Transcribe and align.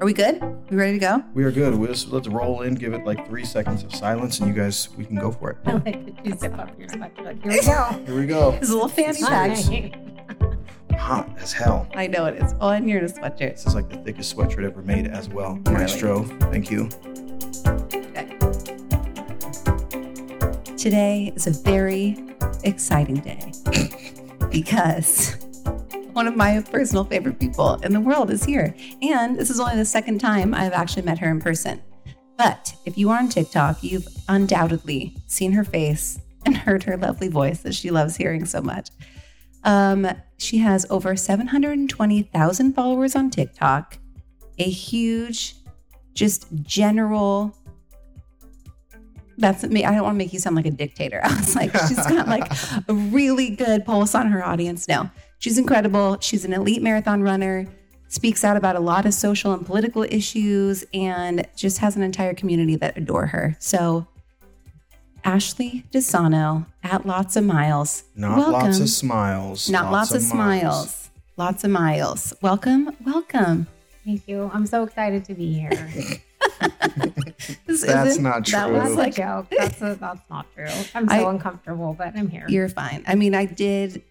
Are 0.00 0.06
we 0.06 0.12
good? 0.12 0.42
We 0.70 0.76
ready 0.76 0.94
to 0.94 0.98
go? 0.98 1.24
We 1.34 1.44
are 1.44 1.52
good. 1.52 1.74
We'll 1.74 1.88
just, 1.88 2.10
let's 2.10 2.26
roll 2.26 2.62
in, 2.62 2.74
give 2.74 2.94
it 2.94 3.04
like 3.04 3.26
three 3.28 3.44
seconds 3.44 3.84
of 3.84 3.94
silence, 3.94 4.40
and 4.40 4.48
you 4.48 4.54
guys, 4.54 4.88
we 4.96 5.04
can 5.04 5.16
go 5.16 5.30
for 5.30 5.50
it. 5.50 5.58
I 5.66 5.72
like 5.74 5.84
that 5.84 6.26
you 6.26 6.36
zip 6.36 6.58
up 6.58 6.76
your 6.78 6.88
sweater. 6.88 7.22
Like, 7.22 7.42
here 7.42 7.52
we 7.52 7.60
go. 7.60 8.02
Here 8.06 8.16
we 8.16 8.26
go. 8.26 8.50
This 8.58 8.70
a 8.70 8.74
little 8.74 8.88
fanny 8.88 9.22
pack. 9.22 9.56
Hot 10.98 11.28
as 11.38 11.52
hell. 11.52 11.88
I 11.94 12.06
know 12.08 12.26
it 12.26 12.42
is. 12.42 12.54
Oh, 12.60 12.70
and 12.70 12.88
you're 12.88 12.98
in 12.98 13.04
a 13.04 13.08
sweatshirt. 13.08 13.52
This 13.52 13.66
is 13.66 13.74
like 13.74 13.88
the 13.88 13.98
thickest 13.98 14.36
sweatshirt 14.36 14.64
ever 14.64 14.82
made 14.82 15.06
as 15.06 15.28
well. 15.28 15.54
Really? 15.66 15.78
Maestro, 15.78 16.24
thank 16.50 16.70
you. 16.70 16.88
Okay. 17.66 18.36
Today 20.76 21.32
is 21.36 21.46
a 21.46 21.50
very 21.50 22.16
exciting 22.64 23.16
day 23.16 23.52
because 24.50 25.43
one 26.14 26.28
of 26.28 26.36
my 26.36 26.62
personal 26.70 27.04
favorite 27.04 27.40
people 27.40 27.74
in 27.82 27.92
the 27.92 28.00
world 28.00 28.30
is 28.30 28.44
here. 28.44 28.74
And 29.02 29.36
this 29.36 29.50
is 29.50 29.58
only 29.58 29.76
the 29.76 29.84
second 29.84 30.20
time 30.20 30.54
I've 30.54 30.72
actually 30.72 31.02
met 31.02 31.18
her 31.18 31.28
in 31.28 31.40
person. 31.40 31.82
But 32.38 32.74
if 32.84 32.96
you 32.96 33.10
are 33.10 33.18
on 33.18 33.28
TikTok, 33.28 33.82
you've 33.82 34.06
undoubtedly 34.28 35.16
seen 35.26 35.52
her 35.52 35.64
face 35.64 36.20
and 36.46 36.56
heard 36.56 36.84
her 36.84 36.96
lovely 36.96 37.28
voice 37.28 37.62
that 37.62 37.74
she 37.74 37.90
loves 37.90 38.16
hearing 38.16 38.44
so 38.44 38.60
much. 38.60 38.90
Um, 39.64 40.06
she 40.38 40.58
has 40.58 40.86
over 40.88 41.16
720,000 41.16 42.74
followers 42.74 43.16
on 43.16 43.30
TikTok, 43.30 43.98
a 44.58 44.70
huge, 44.70 45.56
just 46.12 46.46
general 46.62 47.56
that's 49.38 49.64
me. 49.64 49.84
I 49.84 49.92
don't 49.92 50.02
want 50.02 50.14
to 50.14 50.18
make 50.18 50.32
you 50.32 50.38
sound 50.38 50.56
like 50.56 50.66
a 50.66 50.70
dictator. 50.70 51.20
I 51.24 51.34
was 51.34 51.56
like, 51.56 51.72
she's 51.88 51.96
got 51.96 52.28
like 52.28 52.50
a 52.88 52.94
really 52.94 53.50
good 53.50 53.84
pulse 53.84 54.14
on 54.14 54.28
her 54.28 54.44
audience. 54.44 54.86
No, 54.88 55.10
she's 55.44 55.58
incredible. 55.58 56.16
She's 56.20 56.46
an 56.46 56.54
elite 56.54 56.80
marathon 56.80 57.22
runner, 57.22 57.66
speaks 58.08 58.44
out 58.44 58.56
about 58.56 58.76
a 58.76 58.80
lot 58.80 59.04
of 59.04 59.12
social 59.12 59.52
and 59.52 59.66
political 59.66 60.02
issues, 60.04 60.86
and 60.94 61.46
just 61.54 61.78
has 61.78 61.96
an 61.96 62.02
entire 62.02 62.32
community 62.32 62.76
that 62.76 62.96
adore 62.96 63.26
her. 63.26 63.54
So, 63.60 64.06
Ashley 65.22 65.84
Desano 65.92 66.64
at 66.82 67.04
Lots 67.04 67.36
of 67.36 67.44
Miles. 67.44 68.04
Not 68.16 68.38
welcome. 68.38 68.52
lots 68.54 68.80
of 68.80 68.88
smiles. 68.88 69.68
Not 69.68 69.92
lots, 69.92 70.14
of, 70.14 70.22
miles. 70.22 70.30
smiles. 70.30 71.10
Lots 71.36 71.64
of 71.64 71.70
miles. 71.70 72.32
Welcome, 72.40 72.96
welcome. 73.04 73.66
Thank 74.06 74.26
you. 74.26 74.50
I'm 74.54 74.66
so 74.66 74.82
excited 74.82 75.26
to 75.26 75.34
be 75.34 75.52
here. 75.52 75.70
That's 77.66 77.82
isn't- 77.84 78.44
true. 78.46 78.58
That 78.58 78.70
was 78.70 78.94
like 78.94 79.18
a 79.18 79.22
joke. 79.22 79.46
That's 79.58 79.82
a, 79.82 79.94
that's 79.94 80.30
not 80.30 80.46
true. 80.54 80.66
I'm 80.94 81.06
so 81.08 81.14
I- 81.14 81.30
uncomfortable, 81.30 81.94
but 81.98 82.16
I'm 82.16 82.28
here. 82.28 82.46
You're 82.48 82.70
fine. 82.70 83.04
I 83.06 83.14
mean, 83.14 83.34
I 83.34 83.44
did 83.44 84.02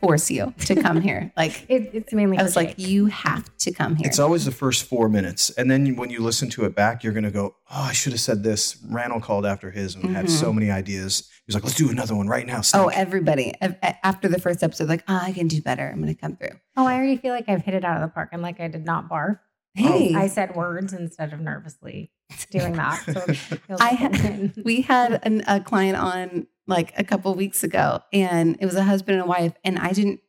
force 0.00 0.30
you 0.30 0.52
to 0.66 0.74
come 0.80 1.00
here. 1.00 1.32
Like, 1.36 1.64
It, 1.68 1.90
it's 1.94 2.12
mainly. 2.12 2.36
I 2.36 2.40
for 2.40 2.44
was 2.44 2.56
like, 2.56 2.74
you 2.78 3.06
have 3.06 3.54
to 3.58 3.72
come 3.72 3.96
here. 3.96 4.06
It's 4.06 4.18
always 4.18 4.44
the 4.44 4.52
first 4.52 4.84
four 4.84 5.08
minutes. 5.08 5.50
And 5.50 5.70
then 5.70 5.96
when 5.96 6.10
you 6.10 6.20
listen 6.20 6.50
to 6.50 6.64
it 6.64 6.74
back, 6.74 7.02
you're 7.04 7.12
going 7.12 7.24
to 7.24 7.30
go, 7.30 7.54
oh, 7.70 7.82
I 7.88 7.92
should 7.92 8.12
have 8.12 8.20
said 8.20 8.42
this. 8.42 8.76
Randall 8.88 9.20
called 9.20 9.46
after 9.46 9.70
his 9.70 9.94
and 9.94 10.14
had 10.16 10.26
Mhm. 10.26 10.30
so 10.30 10.52
many 10.52 10.70
ideas. 10.70 11.20
He 11.28 11.42
was 11.46 11.54
like, 11.54 11.64
let's 11.64 11.76
do 11.76 11.90
another 11.90 12.14
one 12.14 12.28
right 12.28 12.46
now. 12.46 12.60
oh, 12.74 12.88
everybody. 12.88 13.52
A- 13.62 13.76
a- 13.82 14.06
After 14.06 14.28
the 14.28 14.38
first 14.40 14.62
episode, 14.62 14.88
like, 14.88 15.04
oh, 15.08 15.18
I 15.22 15.32
can 15.32 15.48
do 15.48 15.62
better. 15.62 15.88
I'm 15.88 16.00
going 16.02 16.14
to 16.14 16.20
come 16.20 16.36
through. 16.36 16.58
Oh, 16.76 16.86
I 16.86 16.94
already 16.96 17.16
feel 17.16 17.32
like 17.32 17.48
I've 17.48 17.62
hit 17.64 17.74
it 17.74 17.84
out 17.84 17.96
of 17.96 18.02
the 18.02 18.08
park. 18.12 18.30
I'm 18.32 18.42
like, 18.42 18.60
I 18.60 18.68
did 18.68 18.84
not 18.84 19.08
barf. 19.08 19.38
Hey, 19.74 20.14
I 20.16 20.26
said 20.26 20.56
words 20.56 20.92
instead 20.92 21.32
of 21.32 21.38
nervously 21.40 22.10
doing 22.50 22.72
that. 22.74 23.02
So 23.04 23.76
I 23.80 23.90
had- 23.90 24.54
we 24.64 24.80
had 24.82 25.20
an, 25.24 25.42
a 25.46 25.60
client 25.60 25.96
on 25.96 26.46
like 26.70 26.92
a 26.98 27.04
couple 27.04 27.34
weeks 27.34 27.62
ago, 27.62 28.00
and 28.12 28.56
it 28.60 28.64
was 28.66 28.74
a 28.76 28.84
husband 28.84 29.16
and 29.18 29.24
a 29.24 29.28
wife, 29.28 29.52
and 29.64 29.78
I 29.78 29.92
didn't. 29.92 30.20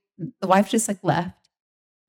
The 0.42 0.48
wife 0.48 0.70
just 0.70 0.88
like 0.88 1.00
left, 1.04 1.50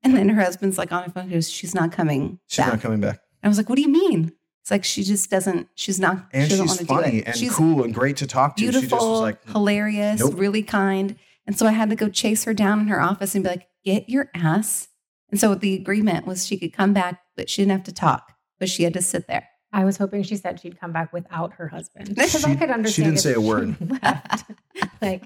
and 0.03 0.15
then 0.15 0.29
her 0.29 0.41
husband's 0.41 0.77
like 0.77 0.91
on 0.91 1.03
the 1.05 1.11
phone. 1.11 1.29
He 1.29 1.35
goes, 1.35 1.49
"She's 1.49 1.73
not 1.73 1.91
coming 1.91 2.39
She's 2.47 2.57
back." 2.57 2.73
not 2.73 2.81
coming 2.81 2.99
back. 2.99 3.19
I 3.41 3.47
was 3.47 3.57
like, 3.57 3.69
"What 3.69 3.75
do 3.77 3.81
you 3.81 3.89
mean?" 3.89 4.33
It's 4.61 4.71
like 4.71 4.83
she 4.83 5.03
just 5.03 5.29
doesn't. 5.29 5.67
She's 5.75 5.99
not. 5.99 6.25
And 6.31 6.49
she 6.49 6.57
she's 6.57 6.81
funny 6.85 7.23
and 7.25 7.35
she's 7.35 7.53
cool 7.53 7.83
and 7.83 7.93
great 7.93 8.17
to 8.17 8.27
talk 8.27 8.55
to. 8.55 8.61
beautiful, 8.61 8.81
She 8.81 8.87
just 8.89 9.01
was 9.05 9.19
like, 9.21 9.43
mm, 9.45 9.51
hilarious, 9.51 10.19
Nope. 10.21 10.35
really 10.37 10.63
kind. 10.63 11.17
And 11.45 11.57
so 11.57 11.65
I 11.67 11.71
had 11.71 11.89
to 11.89 11.97
go 11.97 12.07
chase 12.07 12.45
her 12.45 12.53
down 12.53 12.79
in 12.79 12.87
her 12.87 13.01
office 13.01 13.35
and 13.35 13.43
be 13.43 13.49
like, 13.49 13.67
"Get 13.83 14.07
your 14.09 14.29
ass." 14.33 14.87
And 15.29 15.39
so 15.39 15.55
the 15.55 15.73
agreement 15.75 16.25
was 16.25 16.45
she 16.47 16.57
could 16.57 16.71
come 16.71 16.93
back, 16.93 17.19
but 17.35 17.49
she 17.49 17.61
didn't 17.61 17.71
have 17.73 17.83
to 17.83 17.91
talk, 17.91 18.31
but 18.59 18.69
she 18.69 18.83
had 18.83 18.93
to 18.93 19.01
sit 19.01 19.27
there. 19.27 19.49
I 19.73 19.83
was 19.85 19.97
hoping 19.97 20.23
she 20.23 20.35
said 20.37 20.59
she'd 20.59 20.79
come 20.79 20.93
back 20.93 21.11
without 21.11 21.53
her 21.53 21.67
husband 21.67 22.09
because 22.09 22.45
I 22.45 22.51
She- 22.51 22.55
could 22.57 22.69
she 22.69 22.73
understand. 22.73 23.05
didn't 23.07 23.13
if 23.15 23.19
say 23.21 23.33
a 23.33 23.41
word. 23.41 23.75
left. 24.03 24.51
like, 25.01 25.23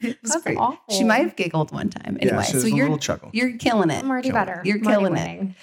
It 0.00 0.16
was 0.22 0.36
great. 0.42 0.56
awful. 0.56 0.78
She 0.94 1.02
might 1.04 1.22
have 1.22 1.34
giggled 1.36 1.72
one 1.72 1.90
time. 1.90 2.16
Anyway, 2.20 2.36
yeah, 2.38 2.42
she 2.42 2.58
so 2.60 2.66
a 2.66 2.70
you're 2.70 2.84
little 2.86 2.98
chuckle. 2.98 3.30
you're 3.32 3.56
killing 3.58 3.90
it. 3.90 4.02
I'm 4.04 4.10
already 4.10 4.28
Killing 4.30 4.42
it. 4.42 4.46
better. 4.46 4.62
You're 4.64 4.78
killing 4.80 5.16
it. 5.16 5.54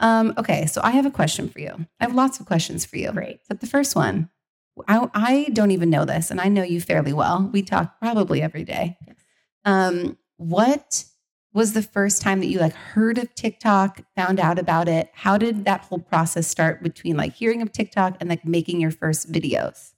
Um, 0.00 0.34
okay, 0.38 0.66
so 0.66 0.80
I 0.82 0.90
have 0.92 1.06
a 1.06 1.10
question 1.10 1.48
for 1.48 1.60
you. 1.60 1.86
I 2.00 2.04
have 2.04 2.14
lots 2.14 2.40
of 2.40 2.46
questions 2.46 2.84
for 2.86 2.96
you. 2.96 3.12
Great. 3.12 3.40
But 3.48 3.60
the 3.60 3.66
first 3.66 3.94
one, 3.94 4.28
I, 4.88 5.08
I 5.14 5.44
don't 5.52 5.70
even 5.70 5.88
know 5.90 6.04
this, 6.04 6.30
and 6.32 6.40
I 6.40 6.48
know 6.48 6.62
you 6.64 6.80
fairly 6.80 7.12
well. 7.12 7.48
We 7.52 7.62
talk 7.62 8.00
probably 8.00 8.42
every 8.42 8.64
day. 8.64 8.96
Yes. 9.06 9.16
Um, 9.64 10.18
what 10.36 11.04
was 11.54 11.72
the 11.72 11.82
first 11.82 12.20
time 12.20 12.40
that 12.40 12.48
you 12.48 12.58
like 12.58 12.74
heard 12.74 13.16
of 13.16 13.34
TikTok, 13.34 14.02
found 14.16 14.40
out 14.40 14.58
about 14.58 14.88
it? 14.88 15.10
How 15.14 15.38
did 15.38 15.64
that 15.64 15.82
whole 15.82 16.00
process 16.00 16.46
start 16.48 16.82
between 16.82 17.16
like 17.16 17.32
hearing 17.32 17.62
of 17.62 17.72
TikTok 17.72 18.16
and 18.20 18.28
like 18.28 18.44
making 18.44 18.80
your 18.80 18.90
first 18.90 19.32
videos? 19.32 19.92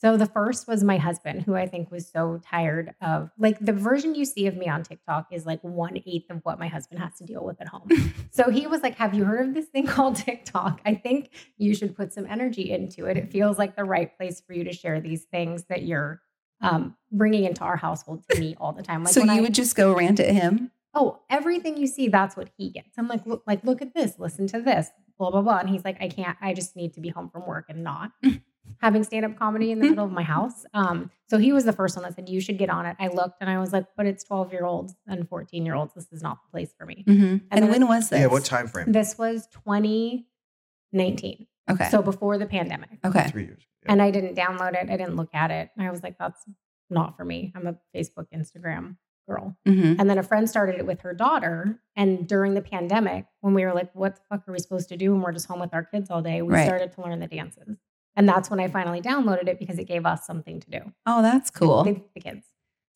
So 0.00 0.18
the 0.18 0.26
first 0.26 0.68
was 0.68 0.84
my 0.84 0.98
husband, 0.98 1.44
who 1.44 1.54
I 1.54 1.66
think 1.66 1.90
was 1.90 2.06
so 2.06 2.38
tired 2.44 2.94
of 3.00 3.30
like 3.38 3.58
the 3.58 3.72
version 3.72 4.14
you 4.14 4.26
see 4.26 4.46
of 4.46 4.54
me 4.54 4.68
on 4.68 4.82
TikTok 4.82 5.28
is 5.32 5.46
like 5.46 5.60
one 5.62 5.98
eighth 6.06 6.30
of 6.30 6.40
what 6.42 6.58
my 6.58 6.68
husband 6.68 7.00
has 7.00 7.16
to 7.18 7.24
deal 7.24 7.42
with 7.42 7.58
at 7.60 7.68
home. 7.68 7.88
so 8.30 8.50
he 8.50 8.66
was 8.66 8.82
like, 8.82 8.96
"Have 8.96 9.14
you 9.14 9.24
heard 9.24 9.48
of 9.48 9.54
this 9.54 9.66
thing 9.66 9.86
called 9.86 10.16
TikTok? 10.16 10.82
I 10.84 10.94
think 10.94 11.30
you 11.56 11.74
should 11.74 11.96
put 11.96 12.12
some 12.12 12.26
energy 12.28 12.70
into 12.70 13.06
it. 13.06 13.16
It 13.16 13.32
feels 13.32 13.58
like 13.58 13.76
the 13.76 13.84
right 13.84 14.14
place 14.16 14.42
for 14.46 14.52
you 14.52 14.62
to 14.64 14.72
share 14.74 15.00
these 15.00 15.24
things 15.24 15.64
that 15.70 15.82
you're 15.84 16.20
um, 16.60 16.96
bringing 17.10 17.44
into 17.44 17.62
our 17.62 17.76
household 17.76 18.24
to 18.30 18.38
me 18.38 18.56
all 18.60 18.72
the 18.72 18.82
time. 18.82 19.04
Like 19.04 19.14
so 19.14 19.24
you 19.24 19.32
I- 19.32 19.40
would 19.40 19.54
just 19.54 19.74
go 19.74 19.94
rant 19.94 20.20
at 20.20 20.30
him? 20.34 20.70
Oh, 20.94 21.20
everything 21.30 21.76
you 21.76 21.86
see, 21.86 22.08
that's 22.08 22.36
what 22.36 22.50
he 22.56 22.70
gets. 22.70 22.96
I'm 22.98 23.08
like, 23.08 23.26
look, 23.26 23.42
like, 23.46 23.64
look 23.64 23.82
at 23.82 23.94
this, 23.94 24.18
listen 24.18 24.46
to 24.48 24.60
this, 24.60 24.90
blah, 25.18 25.30
blah, 25.30 25.42
blah. 25.42 25.58
And 25.58 25.68
he's 25.68 25.84
like, 25.84 26.00
I 26.00 26.08
can't, 26.08 26.36
I 26.40 26.54
just 26.54 26.76
need 26.76 26.94
to 26.94 27.00
be 27.00 27.08
home 27.08 27.30
from 27.30 27.46
work 27.46 27.66
and 27.68 27.82
not 27.82 28.12
having 28.78 29.04
stand-up 29.04 29.36
comedy 29.38 29.70
in 29.72 29.78
the 29.80 29.88
middle 29.90 30.04
of 30.04 30.12
my 30.12 30.22
house. 30.22 30.64
Um, 30.74 31.10
so 31.28 31.38
he 31.38 31.52
was 31.52 31.64
the 31.64 31.72
first 31.72 31.96
one 31.96 32.02
that 32.04 32.14
said, 32.14 32.28
You 32.28 32.40
should 32.40 32.58
get 32.58 32.68
on 32.68 32.84
it. 32.86 32.96
I 33.00 33.08
looked 33.08 33.36
and 33.40 33.48
I 33.48 33.58
was 33.58 33.72
like, 33.72 33.86
but 33.96 34.06
it's 34.06 34.22
12 34.24 34.52
year 34.52 34.64
olds 34.64 34.94
and 35.06 35.28
14 35.28 35.64
year 35.64 35.74
olds. 35.74 35.94
This 35.94 36.12
is 36.12 36.22
not 36.22 36.38
the 36.44 36.50
place 36.50 36.74
for 36.78 36.84
me. 36.84 37.04
Mm-hmm. 37.06 37.46
And, 37.50 37.62
then- 37.62 37.70
when 37.70 37.88
was 37.88 38.10
this? 38.10 38.20
yeah, 38.20 38.26
what 38.26 38.44
time 38.44 38.66
frame? 38.68 38.92
This 38.92 39.16
was 39.16 39.46
2019. 39.64 41.46
Okay. 41.70 41.88
So 41.90 42.02
before 42.02 42.38
the 42.38 42.46
pandemic. 42.46 42.90
okay. 43.04 43.28
Three 43.28 43.44
years. 43.44 43.64
Yeah. 43.84 43.92
And 43.92 44.02
I 44.02 44.10
didn't 44.10 44.36
download 44.36 44.74
it. 44.74 44.90
I 44.90 44.96
didn't 44.96 45.16
look 45.16 45.34
at 45.34 45.50
it. 45.50 45.70
And 45.76 45.86
I 45.86 45.90
was 45.90 46.02
like, 46.02 46.18
that's 46.18 46.44
not 46.90 47.16
for 47.16 47.24
me. 47.24 47.52
I'm 47.56 47.66
a 47.66 47.76
Facebook, 47.96 48.26
Instagram 48.34 48.96
girl. 49.26 49.56
Mm-hmm. 49.66 50.00
And 50.00 50.08
then 50.10 50.18
a 50.18 50.22
friend 50.22 50.48
started 50.48 50.76
it 50.76 50.86
with 50.86 51.00
her 51.00 51.12
daughter. 51.14 51.78
And 51.96 52.26
during 52.28 52.54
the 52.54 52.60
pandemic, 52.62 53.26
when 53.40 53.54
we 53.54 53.64
were 53.64 53.72
like, 53.72 53.94
what 53.94 54.16
the 54.16 54.22
fuck 54.28 54.48
are 54.48 54.52
we 54.52 54.58
supposed 54.58 54.88
to 54.90 54.96
do 54.96 55.12
when 55.12 55.22
we're 55.22 55.32
just 55.32 55.46
home 55.46 55.60
with 55.60 55.72
our 55.74 55.84
kids 55.84 56.10
all 56.10 56.22
day? 56.22 56.42
We 56.42 56.52
Right. 56.54 56.66
started 56.66 56.92
to 56.92 57.02
learn 57.02 57.20
the 57.20 57.26
dances. 57.26 57.76
And 58.16 58.28
that's 58.28 58.48
when 58.50 58.60
I 58.60 58.68
finally 58.68 59.00
downloaded 59.00 59.48
it 59.48 59.58
because 59.58 59.78
it 59.78 59.84
gave 59.84 60.06
us 60.06 60.26
something 60.26 60.60
to 60.60 60.70
do. 60.70 60.92
Oh, 61.06 61.20
that's 61.22 61.50
cool. 61.50 61.84
The, 61.84 62.00
the 62.14 62.20
kids. 62.20 62.46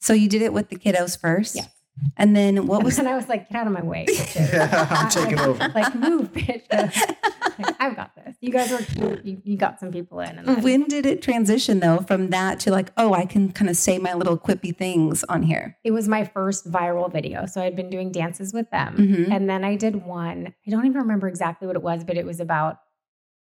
So 0.00 0.12
you 0.12 0.28
did 0.28 0.42
it 0.42 0.52
with 0.52 0.68
the 0.68 0.76
kiddos 0.76 1.18
first? 1.20 1.56
Yes. 1.56 1.68
And 2.16 2.34
then 2.34 2.66
what 2.66 2.82
was 2.84 2.98
and 2.98 3.08
I 3.08 3.14
was 3.16 3.28
like, 3.28 3.48
get 3.48 3.56
out 3.60 3.66
of 3.66 3.72
my 3.72 3.82
way. 3.82 4.06
Yeah, 4.36 4.86
I'm 4.90 5.08
taking 5.08 5.36
Like- 5.36 5.46
over. 5.46 5.68
Like, 5.74 5.94
move, 5.94 6.32
bitch. 6.32 6.64
Like, 7.60 7.74
I've 7.80 7.96
got 7.96 8.14
this. 8.14 8.36
You 8.40 8.52
guys 8.52 8.70
are 8.72 8.78
cute. 8.80 9.24
You, 9.24 9.42
you 9.42 9.56
got 9.56 9.80
some 9.80 9.90
people 9.90 10.20
in. 10.20 10.38
And 10.38 10.46
then, 10.46 10.62
when 10.62 10.84
did 10.84 11.06
it 11.06 11.22
transition 11.22 11.80
though 11.80 11.98
from 11.98 12.30
that 12.30 12.60
to 12.60 12.70
like, 12.70 12.92
oh, 12.96 13.14
I 13.14 13.26
can 13.26 13.50
kind 13.50 13.68
of 13.68 13.76
say 13.76 13.98
my 13.98 14.14
little 14.14 14.38
quippy 14.38 14.76
things 14.76 15.24
on 15.24 15.42
here? 15.42 15.76
it 15.82 15.90
was 15.90 16.06
my 16.06 16.24
first 16.24 16.70
viral 16.70 17.10
video. 17.12 17.46
So 17.46 17.60
I'd 17.60 17.74
been 17.74 17.90
doing 17.90 18.12
dances 18.12 18.52
with 18.52 18.70
them. 18.70 18.96
Mhm. 18.96 19.32
And 19.32 19.50
then 19.50 19.64
I 19.64 19.74
did 19.74 20.04
one, 20.04 20.54
I 20.66 20.70
don't 20.70 20.86
even 20.86 20.98
remember 21.00 21.26
exactly 21.26 21.66
what 21.66 21.74
it 21.76 21.82
was, 21.82 22.04
but 22.04 22.16
it 22.16 22.24
was 22.24 22.38
about 22.38 22.78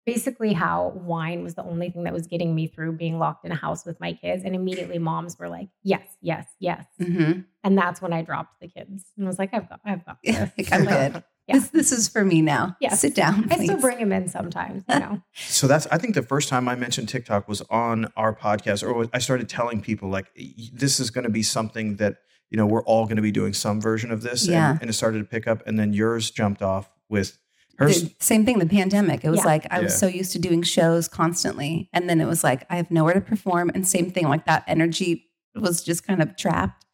basically 0.09 0.55
how 0.55 0.89
wine 1.05 1.43
was 1.45 1.55
the 1.55 1.63
only 1.63 1.91
thing 1.91 2.05
that 2.05 2.15
was 2.15 2.27
getting 2.27 2.55
me 2.55 2.67
through 2.67 2.93
being 2.93 3.19
locked 3.19 3.45
in 3.45 3.53
a 3.53 3.55
house 3.55 3.85
with 3.85 4.01
my 4.01 4.15
kids. 4.15 4.43
And 4.43 4.55
immediately 4.55 4.99
moms 4.99 5.39
were 5.39 5.51
like, 5.51 5.69
yes, 5.83 6.07
yes, 6.23 6.47
yes. 6.59 6.87
Mm-hmm. 6.99 7.41
And 7.63 7.77
that's 7.77 8.01
when 8.01 8.15
I 8.15 8.23
dropped 8.23 8.59
the 8.63 8.69
kids 8.69 9.05
and 9.19 9.27
was 9.27 9.39
like, 9.39 9.51
I've 9.53 9.69
got, 9.69 9.81
I've 9.85 10.07
got 10.07 10.17
this. 10.25 10.51
like, 10.57 10.73
I'm 10.73 10.85
good. 10.87 11.23
Yeah. 11.47 11.55
This, 11.59 11.69
this 11.69 11.93
is 11.93 12.09
for 12.09 12.25
me 12.25 12.41
now. 12.41 12.75
Yes. 12.81 13.01
Sit 13.01 13.15
down. 13.15 13.49
I 13.53 13.63
still 13.63 13.79
bring 13.81 13.99
them 13.99 14.13
in 14.13 14.29
sometimes, 14.29 14.83
you 14.89 14.99
know. 14.99 15.23
So 15.35 15.67
that's 15.67 15.87
I 15.89 15.99
think 15.99 16.15
the 16.15 16.23
first 16.23 16.49
time 16.49 16.69
I 16.71 16.75
mentioned 16.75 17.11
TikTok 17.11 17.47
was 17.47 17.61
on 17.71 18.11
our 18.17 18.35
podcast, 18.35 18.83
or 18.83 19.09
I 19.13 19.19
started 19.19 19.49
telling 19.51 19.83
people 19.83 20.09
like 20.09 20.27
this 20.73 21.01
is 21.01 21.11
going 21.11 21.25
to 21.25 21.31
be 21.31 21.43
something 21.43 21.97
that 21.97 22.17
you 22.51 22.57
know 22.57 22.67
we're 22.67 22.85
all 22.85 23.05
going 23.05 23.17
to 23.17 23.23
be 23.23 23.31
doing 23.31 23.53
some 23.53 23.79
version 23.81 24.11
of 24.11 24.23
this, 24.23 24.47
Yeah. 24.47 24.71
and, 24.73 24.81
and 24.83 24.91
it 24.91 24.95
started 24.95 25.19
to 25.19 25.25
pick 25.25 25.47
up, 25.47 25.63
and 25.67 25.79
then 25.79 25.93
yours 25.93 26.31
jumped 26.31 26.63
off 26.63 26.91
with 27.09 27.29
hers. 27.29 27.39
The 27.79 28.13
same 28.19 28.45
thing, 28.45 28.59
the 28.59 28.67
pandemic. 28.67 29.25
It 29.25 29.31
was 29.31 29.39
Yeah. 29.41 29.45
like 29.47 29.67
I 29.71 29.81
was 29.81 29.93
Yeah. 29.93 29.99
so 29.99 30.07
used 30.09 30.33
to 30.33 30.39
doing 30.39 30.63
shows 30.63 31.07
constantly. 31.09 31.89
And 31.93 32.09
then 32.11 32.21
it 32.21 32.27
was 32.27 32.43
like 32.43 32.65
I 32.71 32.77
have 32.77 32.91
nowhere 32.91 33.15
to 33.15 33.21
perform. 33.21 33.71
And 33.75 33.87
same 33.87 34.11
thing, 34.11 34.29
like 34.29 34.47
that 34.47 34.65
energy 34.67 35.27
was 35.55 35.83
just 35.83 36.05
kind 36.07 36.21
of 36.23 36.37
trapped. 36.37 36.85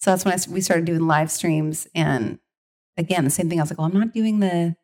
So 0.00 0.10
that's 0.10 0.24
when 0.24 0.32
I, 0.32 0.34
s- 0.34 0.48
we 0.48 0.60
started 0.60 0.84
doing 0.84 1.06
live 1.06 1.30
streams. 1.30 1.86
And 1.94 2.38
again, 2.96 3.24
the 3.24 3.30
same 3.30 3.48
thing. 3.48 3.58
I 3.60 3.62
was 3.62 3.70
like, 3.70 3.78
well, 3.78 3.86
I'm 3.86 3.94
not 3.98 4.12
doing 4.12 4.40
the 4.40 4.76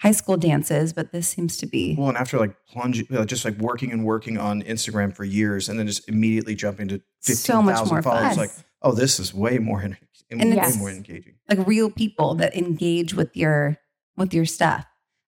high 0.00 0.12
school 0.12 0.36
dances, 0.36 0.92
but 0.92 1.12
this 1.12 1.28
seems 1.28 1.56
to 1.58 1.66
be 1.66 1.94
Well, 1.98 2.08
and 2.08 2.16
after 2.18 2.38
like 2.38 2.54
plunging, 2.68 3.06
uh, 3.14 3.24
just 3.24 3.44
like 3.44 3.56
working 3.58 3.92
and 3.92 4.04
working 4.04 4.38
on 4.38 4.62
Instagram 4.62 5.14
for 5.14 5.24
years, 5.24 5.68
and 5.68 5.78
then 5.78 5.86
just 5.86 6.08
immediately 6.08 6.54
jumping 6.54 6.88
to 6.88 7.00
So 7.20 7.34
fifteen 7.34 7.64
much 7.66 7.76
thousand 7.76 7.94
more 7.94 8.02
fun. 8.02 8.16
followers, 8.16 8.36
like, 8.38 8.50
oh, 8.82 8.92
this 8.92 9.18
is 9.20 9.34
way 9.34 9.58
more, 9.58 9.82
en- 9.82 9.96
And 10.30 10.40
way 10.40 10.50
it's- 10.52 10.76
more 10.78 10.90
engaging. 10.90 11.34
like 11.48 11.66
real 11.66 11.90
people 11.90 12.34
that 12.36 12.56
engage 12.56 13.12
with 13.14 13.36
your 13.36 13.76
with 14.18 14.34
your 14.34 14.44
stuff. 14.44 14.84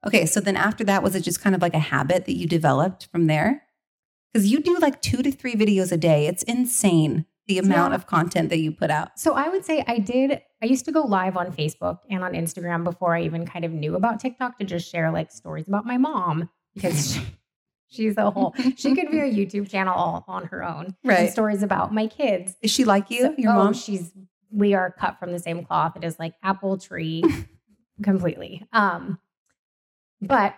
Okay, 0.07 0.27
so 0.27 0.41
then 0.41 0.57
after 0.57 0.85
that, 0.85 1.03
was 1.03 1.15
it 1.15 1.21
just 1.23 1.41
kind 1.41 1.55
of 1.55 1.63
like 1.63 1.75
a 1.75 1.79
habit 1.79 2.27
that 2.27 2.37
you 2.37 2.47
developed 2.47 3.07
from 3.07 3.27
there? 3.27 3.63
Because 4.33 4.47
you 4.51 4.61
do 4.61 4.79
like 4.79 5.03
two 5.03 5.23
to 5.23 5.31
three 5.33 5.55
videos 5.55 5.93
a 5.93 5.97
day. 5.97 6.27
It's 6.27 6.43
insane 6.45 7.27
the 7.49 7.59
amount 7.59 7.91
Yeah. 7.93 7.97
of 7.97 8.07
content 8.07 8.49
that 8.51 8.59
you 8.61 8.71
put 8.73 8.91
out. 8.91 9.19
So 9.19 9.35
I 9.35 9.49
would 9.49 9.65
say 9.65 9.83
I 9.87 9.99
did. 9.99 10.41
I 10.63 10.67
used 10.67 10.85
to 10.85 10.93
go 10.93 11.03
live 11.03 11.37
on 11.37 11.51
Facebook 11.53 11.99
and 12.09 12.23
on 12.23 12.33
Instagram 12.35 12.85
before 12.85 13.15
I 13.15 13.23
even 13.23 13.45
kind 13.45 13.65
of 13.65 13.73
knew 13.73 13.97
about 13.97 14.21
TikTok 14.21 14.59
to 14.59 14.65
just 14.65 14.91
share 14.91 15.11
like 15.11 15.33
stories 15.33 15.67
about 15.67 15.85
my 15.85 15.97
mom 15.99 16.49
because 16.75 17.13
she, 17.15 17.21
she's 17.89 18.17
a 18.17 18.31
whole. 18.31 18.55
She 18.77 18.95
could 18.95 19.11
be 19.11 19.19
a 19.19 19.25
YouTube 19.33 19.69
channel 19.69 19.95
all 19.95 20.25
on 20.29 20.47
her 20.47 20.63
own. 20.63 20.95
Right. 21.05 21.31
stories 21.31 21.63
about 21.65 21.93
my 21.93 22.07
kids. 22.07 22.55
Is 22.63 22.71
she 22.71 22.85
like 22.85 23.11
you, 23.11 23.23
So- 23.23 23.35
your 23.37 23.53
oh, 23.53 23.57
mom? 23.57 23.75
She's. 23.75 24.13
We 24.53 24.75
are 24.75 24.91
cut 24.91 25.19
from 25.21 25.31
the 25.33 25.39
same 25.39 25.65
cloth. 25.65 25.97
It 25.97 26.03
is 26.05 26.19
like 26.19 26.35
apple 26.43 26.77
tree, 26.79 27.23
completely. 28.03 28.67
Um, 28.73 29.19
but 30.21 30.55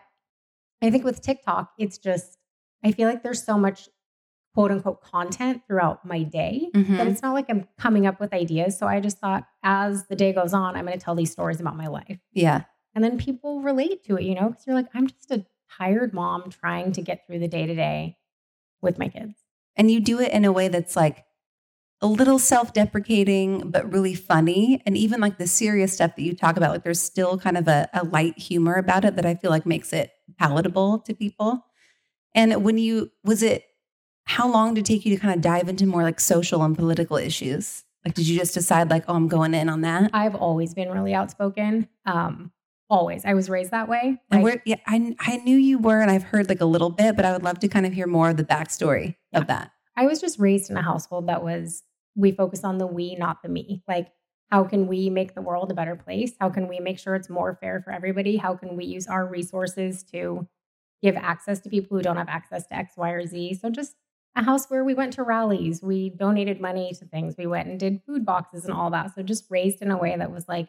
I 0.82 0.90
think 0.90 1.04
with 1.04 1.20
TikTok, 1.22 1.72
it's 1.78 1.98
just. 1.98 2.38
I 2.84 2.90
feel 2.90 3.08
like 3.08 3.22
there's 3.22 3.44
so 3.44 3.56
much 3.56 3.88
quote 4.54 4.72
unquote 4.72 5.00
content 5.02 5.62
throughout 5.68 6.04
my 6.04 6.24
day 6.24 6.68
Mhm. 6.74 6.96
that 6.98 7.06
it's 7.06 7.22
not 7.22 7.32
like 7.32 7.46
I'm 7.48 7.68
coming 7.78 8.06
up 8.06 8.18
with 8.18 8.34
ideas. 8.34 8.76
So 8.76 8.86
I 8.88 8.98
just 9.00 9.18
thought 9.18 9.44
as 9.62 10.06
the 10.08 10.16
day 10.16 10.32
goes 10.32 10.52
on, 10.52 10.74
I'm 10.76 10.84
going 10.84 10.98
to 10.98 11.02
tell 11.02 11.14
these 11.14 11.30
stories 11.30 11.60
about 11.60 11.76
my 11.76 11.86
life. 11.86 12.18
Yeah. 12.32 12.64
And 12.94 13.02
then 13.04 13.16
people 13.18 13.62
relate 13.62 14.04
to 14.06 14.16
it, 14.16 14.24
you 14.24 14.34
know, 14.34 14.48
because 14.50 14.66
you're 14.66 14.74
like, 14.76 14.88
I'm 14.94 15.06
just 15.06 15.30
a 15.30 15.46
tired 15.78 16.12
mom 16.12 16.50
trying 16.50 16.90
to 16.92 17.00
get 17.02 17.24
through 17.26 17.38
the 17.38 17.48
day 17.48 17.66
to 17.66 17.74
day 17.74 18.18
with 18.82 18.98
my 18.98 19.08
kids. 19.08 19.34
And 19.76 19.90
you 19.90 20.00
do 20.00 20.20
it 20.20 20.32
in 20.32 20.44
a 20.44 20.52
way 20.52 20.68
that's 20.68 20.96
like 20.96 21.24
a 22.02 22.06
little 22.06 22.38
self 22.38 22.72
deprecating, 22.72 23.70
but 23.70 23.90
really 23.92 24.14
funny. 24.14 24.82
And 24.84 24.96
even 24.96 25.20
like 25.20 25.38
the 25.38 25.46
serious 25.46 25.92
stuff 25.92 26.16
that 26.16 26.22
you 26.22 26.34
talk 26.34 26.56
about, 26.56 26.72
like 26.72 26.84
there's 26.84 27.00
still 27.00 27.38
kind 27.38 27.56
of 27.56 27.68
a, 27.68 27.88
a 27.94 28.04
light 28.04 28.38
humor 28.38 28.74
about 28.74 29.04
it 29.04 29.16
that 29.16 29.24
I 29.24 29.36
feel 29.36 29.50
like 29.50 29.64
makes 29.64 29.92
it 29.92 30.10
palatable 30.38 30.98
to 31.00 31.14
people. 31.14 31.64
And 32.34 32.64
when 32.64 32.76
you, 32.76 33.10
was 33.24 33.42
it, 33.42 33.64
how 34.24 34.50
long 34.50 34.74
did 34.74 34.80
it 34.82 34.86
take 34.86 35.06
you 35.06 35.14
to 35.14 35.20
kind 35.20 35.34
of 35.34 35.40
dive 35.40 35.68
into 35.68 35.86
more 35.86 36.02
like 36.02 36.20
social 36.20 36.62
and 36.62 36.76
political 36.76 37.16
issues? 37.16 37.84
Like, 38.04 38.14
did 38.14 38.26
you 38.26 38.38
just 38.38 38.54
decide, 38.54 38.90
like, 38.90 39.04
oh, 39.06 39.14
I'm 39.14 39.28
going 39.28 39.54
in 39.54 39.68
on 39.68 39.82
that? 39.82 40.10
I've 40.12 40.34
always 40.34 40.74
been 40.74 40.90
really 40.90 41.14
outspoken. 41.14 41.88
Um, 42.04 42.50
always. 42.90 43.24
I 43.24 43.34
was 43.34 43.48
raised 43.48 43.70
that 43.70 43.88
way. 43.88 44.20
And 44.30 44.46
I- 44.46 44.60
yeah, 44.64 44.76
I, 44.86 45.14
I 45.20 45.36
knew 45.38 45.56
you 45.56 45.78
were, 45.78 46.00
and 46.00 46.10
I've 46.10 46.24
heard 46.24 46.48
like 46.48 46.60
a 46.60 46.64
little 46.66 46.90
bit, 46.90 47.14
but 47.14 47.24
I 47.24 47.32
would 47.32 47.44
love 47.44 47.60
to 47.60 47.68
kind 47.68 47.86
of 47.86 47.92
hear 47.92 48.06
more 48.08 48.30
of 48.30 48.36
the 48.36 48.44
backstory 48.44 49.14
of 49.32 49.46
that. 49.46 49.70
I 49.96 50.06
was 50.06 50.20
just 50.20 50.38
raised 50.38 50.70
in 50.70 50.76
a 50.76 50.82
household 50.82 51.28
that 51.28 51.44
was 51.44 51.82
we 52.14 52.32
focus 52.32 52.64
on 52.64 52.78
the 52.78 52.86
we, 52.86 53.14
not 53.14 53.42
the 53.42 53.48
me. 53.48 53.82
Like, 53.88 54.08
how 54.50 54.64
can 54.64 54.86
we 54.86 55.08
make 55.08 55.34
the 55.34 55.42
world 55.42 55.70
a 55.70 55.74
better 55.74 55.96
place? 55.96 56.32
How 56.38 56.50
can 56.50 56.68
we 56.68 56.78
make 56.78 56.98
sure 56.98 57.14
it's 57.14 57.30
more 57.30 57.56
fair 57.60 57.80
for 57.80 57.90
everybody? 57.90 58.36
How 58.36 58.54
can 58.54 58.76
we 58.76 58.84
use 58.84 59.06
our 59.06 59.26
resources 59.26 60.02
to 60.12 60.46
give 61.02 61.16
access 61.16 61.60
to 61.60 61.70
people 61.70 61.96
who 61.96 62.02
don't 62.02 62.18
have 62.18 62.28
access 62.28 62.66
to 62.66 62.76
X, 62.76 62.92
Y, 62.96 63.10
or 63.10 63.26
Z? 63.26 63.54
So 63.54 63.70
just 63.70 63.94
a 64.36 64.42
house 64.42 64.66
where 64.66 64.84
we 64.84 64.94
went 64.94 65.14
to 65.14 65.22
rallies, 65.22 65.82
we 65.82 66.10
donated 66.10 66.60
money 66.60 66.92
to 66.98 67.04
things, 67.06 67.34
we 67.38 67.46
went 67.46 67.68
and 67.68 67.80
did 67.80 68.02
food 68.06 68.24
boxes 68.24 68.64
and 68.64 68.74
all 68.74 68.90
that. 68.90 69.14
So 69.14 69.22
just 69.22 69.46
raised 69.50 69.82
in 69.82 69.90
a 69.90 69.96
way 69.96 70.14
that 70.16 70.30
was 70.30 70.48
like, 70.48 70.68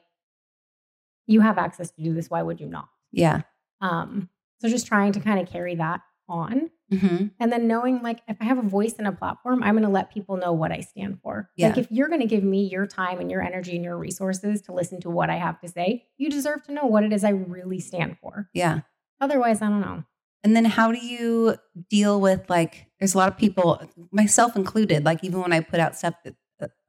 you 1.27 1.41
have 1.41 1.57
access 1.57 1.91
to 1.91 2.01
do 2.01 2.13
this. 2.13 2.29
Why 2.29 2.41
would 2.41 2.59
you 2.59 2.67
not? 2.67 2.89
Yeah. 3.11 3.41
Um, 3.81 4.29
so 4.59 4.69
just 4.69 4.87
trying 4.87 5.11
to 5.13 5.19
kind 5.19 5.39
of 5.39 5.47
carry 5.47 5.75
that 5.75 6.01
on. 6.27 6.69
Hmm 6.99 7.27
And 7.39 7.51
then 7.51 7.67
knowing 7.67 8.01
like 8.01 8.21
if 8.27 8.37
I 8.41 8.45
have 8.45 8.57
a 8.57 8.63
voice 8.63 8.93
in 8.93 9.05
a 9.05 9.11
platform, 9.11 9.63
I'm 9.63 9.73
going 9.73 9.83
to 9.83 9.89
let 9.89 10.13
people 10.13 10.37
know 10.37 10.53
what 10.53 10.71
I 10.71 10.79
stand 10.81 11.19
for. 11.21 11.49
Like 11.57 11.77
if 11.77 11.91
you're 11.91 12.07
going 12.07 12.21
to 12.21 12.27
give 12.27 12.43
me 12.43 12.67
your 12.67 12.85
time 12.87 13.19
and 13.19 13.29
your 13.31 13.41
energy 13.41 13.75
and 13.75 13.83
your 13.83 13.97
resources 13.97 14.61
to 14.63 14.73
listen 14.73 14.99
to 15.01 15.09
what 15.09 15.29
I 15.29 15.35
have 15.35 15.59
to 15.61 15.67
say, 15.67 16.05
you 16.17 16.29
deserve 16.29 16.63
to 16.63 16.71
know 16.71 16.85
what 16.85 17.03
it 17.03 17.13
is 17.13 17.23
I 17.23 17.29
really 17.29 17.79
stand 17.79 18.17
for. 18.19 18.49
Yeah. 18.53 18.81
Otherwise, 19.19 19.61
I 19.61 19.69
don't 19.69 19.81
know. 19.81 20.03
And 20.43 20.55
then 20.55 20.65
how 20.65 20.91
do 20.91 21.03
you 21.03 21.55
deal 21.89 22.19
with 22.19 22.49
like 22.49 22.87
there's 22.99 23.13
a 23.13 23.17
lot 23.17 23.29
of 23.29 23.37
people, 23.37 23.81
myself 24.11 24.55
included, 24.55 25.05
like 25.05 25.23
even 25.23 25.39
when 25.41 25.53
I 25.53 25.61
put 25.61 25.79
out 25.79 25.95
stuff 25.95 26.15
that 26.23 26.35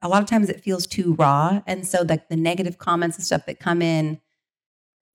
a 0.01 0.07
lot 0.07 0.21
of 0.21 0.29
times 0.29 0.49
it 0.49 0.61
feels 0.61 0.87
too 0.87 1.15
raw. 1.15 1.61
And 1.65 1.87
so 1.87 2.03
like 2.07 2.29
the 2.29 2.35
negative 2.35 2.77
comments 2.77 3.17
and 3.17 3.25
stuff 3.25 3.45
that 3.45 3.59
come 3.59 3.81
in, 3.81 4.19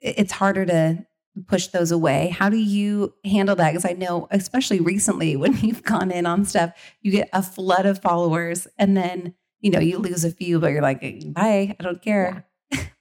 it's 0.00 0.32
harder 0.32 0.64
to 0.66 1.06
push 1.46 1.68
those 1.68 1.90
away. 1.92 2.28
How 2.28 2.48
do 2.48 2.56
you 2.56 3.14
handle 3.24 3.56
that? 3.56 3.70
Because 3.70 3.84
I 3.84 3.92
know, 3.94 4.26
especially 4.30 4.80
recently 4.80 5.36
when 5.42 5.56
you've 5.58 5.82
gone 5.82 6.10
in 6.10 6.26
on 6.26 6.44
stuff, 6.44 6.72
you 7.02 7.10
get 7.12 7.28
a 7.32 7.42
flood 7.42 7.86
of 7.86 8.00
followers 8.00 8.66
and 8.78 8.96
then, 8.96 9.34
you 9.60 9.70
know, 9.70 9.78
you 9.80 9.98
lose 9.98 10.24
a 10.24 10.30
few, 10.30 10.58
but 10.60 10.72
you're 10.72 10.82
like, 10.82 11.00
bye, 11.32 11.74
I 11.78 11.82
don't 11.82 12.02
care. 12.02 12.46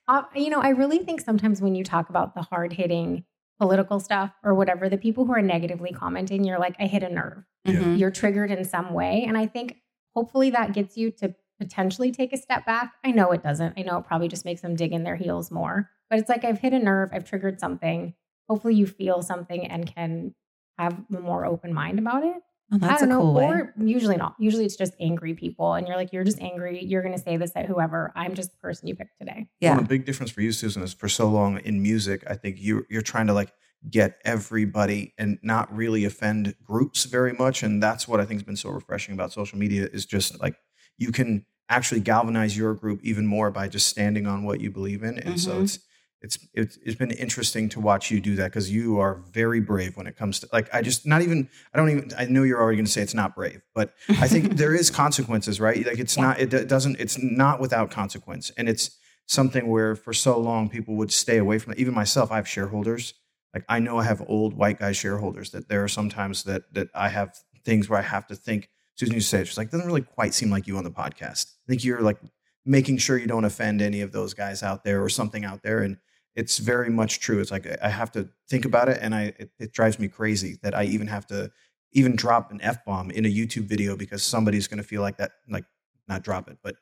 Uh, 0.08 0.24
you 0.36 0.50
know, 0.50 0.60
I 0.60 0.70
really 0.70 1.00
think 1.00 1.22
sometimes 1.22 1.62
when 1.62 1.76
you 1.76 1.84
talk 1.84 2.10
about 2.10 2.34
the 2.34 2.42
hard 2.42 2.74
hitting 2.74 3.24
political 3.60 4.00
stuff 4.00 4.32
or 4.44 4.56
whatever, 4.56 4.90
the 4.90 4.98
people 4.98 5.26
who 5.26 5.34
are 5.34 5.42
negatively 5.42 5.92
commenting, 5.92 6.44
you're 6.44 6.58
like, 6.60 6.76
I 6.80 6.88
hit 6.88 7.04
a 7.04 7.10
nerve. 7.10 7.44
Yeah. 7.66 7.74
Mhm. 7.74 8.00
you're 8.00 8.10
triggered 8.10 8.50
in 8.52 8.64
some 8.64 8.94
way. 8.94 9.26
And 9.28 9.38
I 9.38 9.46
think 9.46 9.76
hopefully 10.16 10.50
that 10.52 10.74
gets 10.74 10.98
you 10.98 11.12
to 11.12 11.36
potentially 11.60 12.10
take 12.12 12.32
a 12.34 12.38
step 12.38 12.66
back. 12.66 12.94
I 13.04 13.12
know 13.12 13.32
it 13.32 13.44
doesn't. 13.44 13.74
I 13.78 13.82
know 13.82 13.98
it 13.98 14.06
probably 14.06 14.30
just 14.30 14.46
makes 14.46 14.62
them 14.62 14.76
dig 14.76 14.94
in 14.94 15.04
their 15.04 15.18
heels 15.18 15.52
more. 15.52 15.90
But 16.10 16.20
it's 16.20 16.30
like 16.30 16.44
I've 16.46 16.60
hit 16.60 16.74
a 16.74 16.80
nerve, 16.80 17.10
I've 17.14 17.26
triggered 17.26 17.60
something. 17.60 18.14
Hopefully 18.50 18.76
you 18.76 18.88
feel 18.88 19.22
something 19.22 19.66
and 19.68 19.94
can 19.94 20.34
have 20.78 21.00
a 21.16 21.20
more 21.20 21.46
open 21.46 21.74
mind 21.74 22.00
about 22.00 22.24
it. 22.24 22.36
Oh, 22.72 22.78
that's 22.78 23.02
I 23.02 23.06
don't 23.06 23.16
a 23.16 23.18
cool 23.18 23.34
know. 23.34 23.40
way. 23.40 23.46
Or 23.48 23.74
usually 23.78 24.18
not. 24.18 24.36
Usually 24.40 24.64
it's 24.64 24.76
just 24.76 24.94
angry 25.00 25.34
people. 25.34 25.74
And 25.74 25.88
you're 25.88 25.98
like, 25.98 26.14
you're 26.14 26.24
just 26.24 26.40
angry. 26.40 26.84
You're 26.84 27.02
going 27.02 27.16
to 27.16 27.22
say 27.22 27.36
this 27.38 27.52
at 27.56 27.66
whoever. 27.66 28.12
I'm 28.16 28.36
just 28.36 28.52
the 28.52 28.58
person 28.58 28.88
you 28.88 28.96
picked 28.96 29.18
today. 29.20 29.48
Yeah. 29.60 29.74
Well, 29.74 29.82
the 29.82 29.88
big 29.88 30.06
difference 30.06 30.32
for 30.32 30.42
you, 30.42 30.52
Susan, 30.52 30.84
is 30.84 30.94
for 30.94 31.10
so 31.10 31.28
long 31.30 31.58
in 31.60 31.82
music, 31.82 32.24
I 32.28 32.36
think 32.36 32.58
you 32.60 32.86
you're 32.90 33.02
trying 33.02 33.28
to 33.28 33.34
like 33.34 33.52
get 33.90 34.20
everybody 34.26 35.14
and 35.18 35.40
not 35.42 35.74
really 35.76 36.06
offend 36.06 36.54
groups 36.64 37.06
very 37.06 37.34
much. 37.34 37.64
And 37.64 37.82
that's 37.82 38.08
what 38.08 38.20
I 38.20 38.26
think 38.26 38.40
has 38.42 38.46
been 38.46 38.56
so 38.56 38.70
refreshing 38.70 39.14
about 39.14 39.32
social 39.32 39.58
media 39.58 39.88
is 39.92 40.06
just 40.06 40.40
like 40.40 40.56
you 40.98 41.12
can 41.12 41.46
actually 41.70 42.02
galvanize 42.02 42.58
your 42.58 42.74
group 42.74 43.00
even 43.04 43.26
more 43.26 43.52
by 43.52 43.68
just 43.68 43.88
standing 43.88 44.28
on 44.28 44.44
what 44.44 44.60
you 44.60 44.70
believe 44.70 45.02
in. 45.04 45.18
And 45.20 45.40
so 45.40 45.58
Mhm. 45.60 45.64
it's 45.64 45.80
it's 46.22 46.38
it's 46.54 46.78
it's 46.84 46.96
been 46.96 47.12
interesting 47.12 47.70
to 47.70 47.80
watch 47.80 48.12
you 48.12 48.20
do 48.20 48.36
that 48.36 48.46
because 48.46 48.70
you 48.72 49.00
are 49.00 49.24
very 49.32 49.62
brave 49.62 49.96
when 49.96 50.06
it 50.08 50.18
comes 50.18 50.40
to 50.42 50.50
like 50.52 50.68
I 50.74 50.82
just 50.82 51.06
not 51.06 51.22
even 51.22 51.50
I 51.74 51.78
don't 51.78 51.90
even 51.90 52.12
I 52.18 52.26
know 52.26 52.44
you're 52.44 52.60
already 52.62 52.76
going 52.78 52.86
to 52.86 52.92
say 52.92 53.02
it's 53.02 53.14
not 53.14 53.36
brave, 53.36 53.62
but 53.74 53.94
I 54.10 54.28
think 54.28 54.54
there 54.58 54.76
is 54.76 54.90
consequences, 54.90 55.60
right? 55.62 55.86
Like 55.86 56.00
it's 56.00 56.18
Yeah. 56.18 56.24
not 56.24 56.40
it 56.42 56.68
doesn't 56.68 57.00
it's 57.00 57.18
not 57.22 57.60
without 57.62 57.90
consequence, 57.92 58.52
and 58.58 58.68
it's 58.68 58.92
something 59.28 59.68
where 59.68 59.96
for 59.96 60.12
so 60.14 60.38
long 60.40 60.70
people 60.70 60.96
would 60.96 61.12
stay 61.12 61.38
away 61.38 61.58
from 61.60 61.74
it. 61.74 61.80
Even 61.80 61.94
myself, 61.94 62.32
I 62.32 62.36
have 62.38 62.48
shareholders. 62.48 63.14
Like 63.54 63.64
I 63.70 63.80
know 63.80 63.98
I 63.98 64.04
have 64.04 64.22
old 64.28 64.54
white 64.56 64.80
guy 64.80 64.92
shareholders 64.92 65.52
that 65.52 65.70
there 65.70 65.84
are 65.84 65.88
sometimes 65.88 66.44
that 66.44 66.64
that 66.74 66.90
I 66.94 67.10
have 67.10 67.34
things 67.64 67.88
where 67.90 68.00
I 68.00 68.04
have 68.04 68.28
to 68.28 68.36
think. 68.36 68.70
Susan 68.96 69.16
you 69.16 69.22
say, 69.22 69.46
she's 69.46 69.58
like, 69.58 69.72
doesn't 69.72 69.88
really 69.88 70.02
quite 70.02 70.34
seem 70.34 70.50
like 70.52 70.68
you 70.68 70.76
on 70.76 70.84
the 70.84 70.92
podcast. 70.92 71.46
I 71.66 71.70
think 71.70 71.86
you're 71.86 72.02
like 72.02 72.18
making 72.66 72.98
sure 72.98 73.18
you 73.18 73.28
don't 73.28 73.46
offend 73.46 73.82
any 73.82 74.02
of 74.02 74.12
those 74.12 74.34
guys 74.34 74.62
out 74.62 74.84
there 74.84 75.02
or 75.02 75.08
something 75.08 75.46
out 75.46 75.64
there. 75.64 75.80
And 75.80 75.96
it's 76.40 76.58
very 76.58 76.90
much 76.90 77.20
true. 77.20 77.42
It's 77.42 77.52
like 77.52 77.68
I 77.82 77.90
have 77.90 78.12
to 78.14 78.30
think 78.50 78.64
about 78.64 78.88
it, 78.88 78.98
and 79.02 79.14
I 79.14 79.34
it, 79.38 79.52
it 79.60 79.74
drives 79.74 80.00
me 80.00 80.08
crazy 80.08 80.58
that 80.64 80.74
I 80.74 80.86
even 80.86 81.08
have 81.08 81.28
to 81.28 81.52
even 81.92 82.16
drop 82.16 82.50
an 82.52 82.62
f 82.62 82.86
bomb 82.86 83.12
in 83.12 83.26
a 83.26 83.30
YouTube 83.30 83.66
video 83.66 83.98
because 83.98 84.24
somebody's 84.24 84.68
going 84.68 84.78
to 84.78 84.88
feel 84.88 85.02
like 85.02 85.18
that, 85.18 85.32
like 85.50 85.66
not 86.08 86.24
drop 86.24 86.48
it, 86.48 86.58
but 86.64 86.76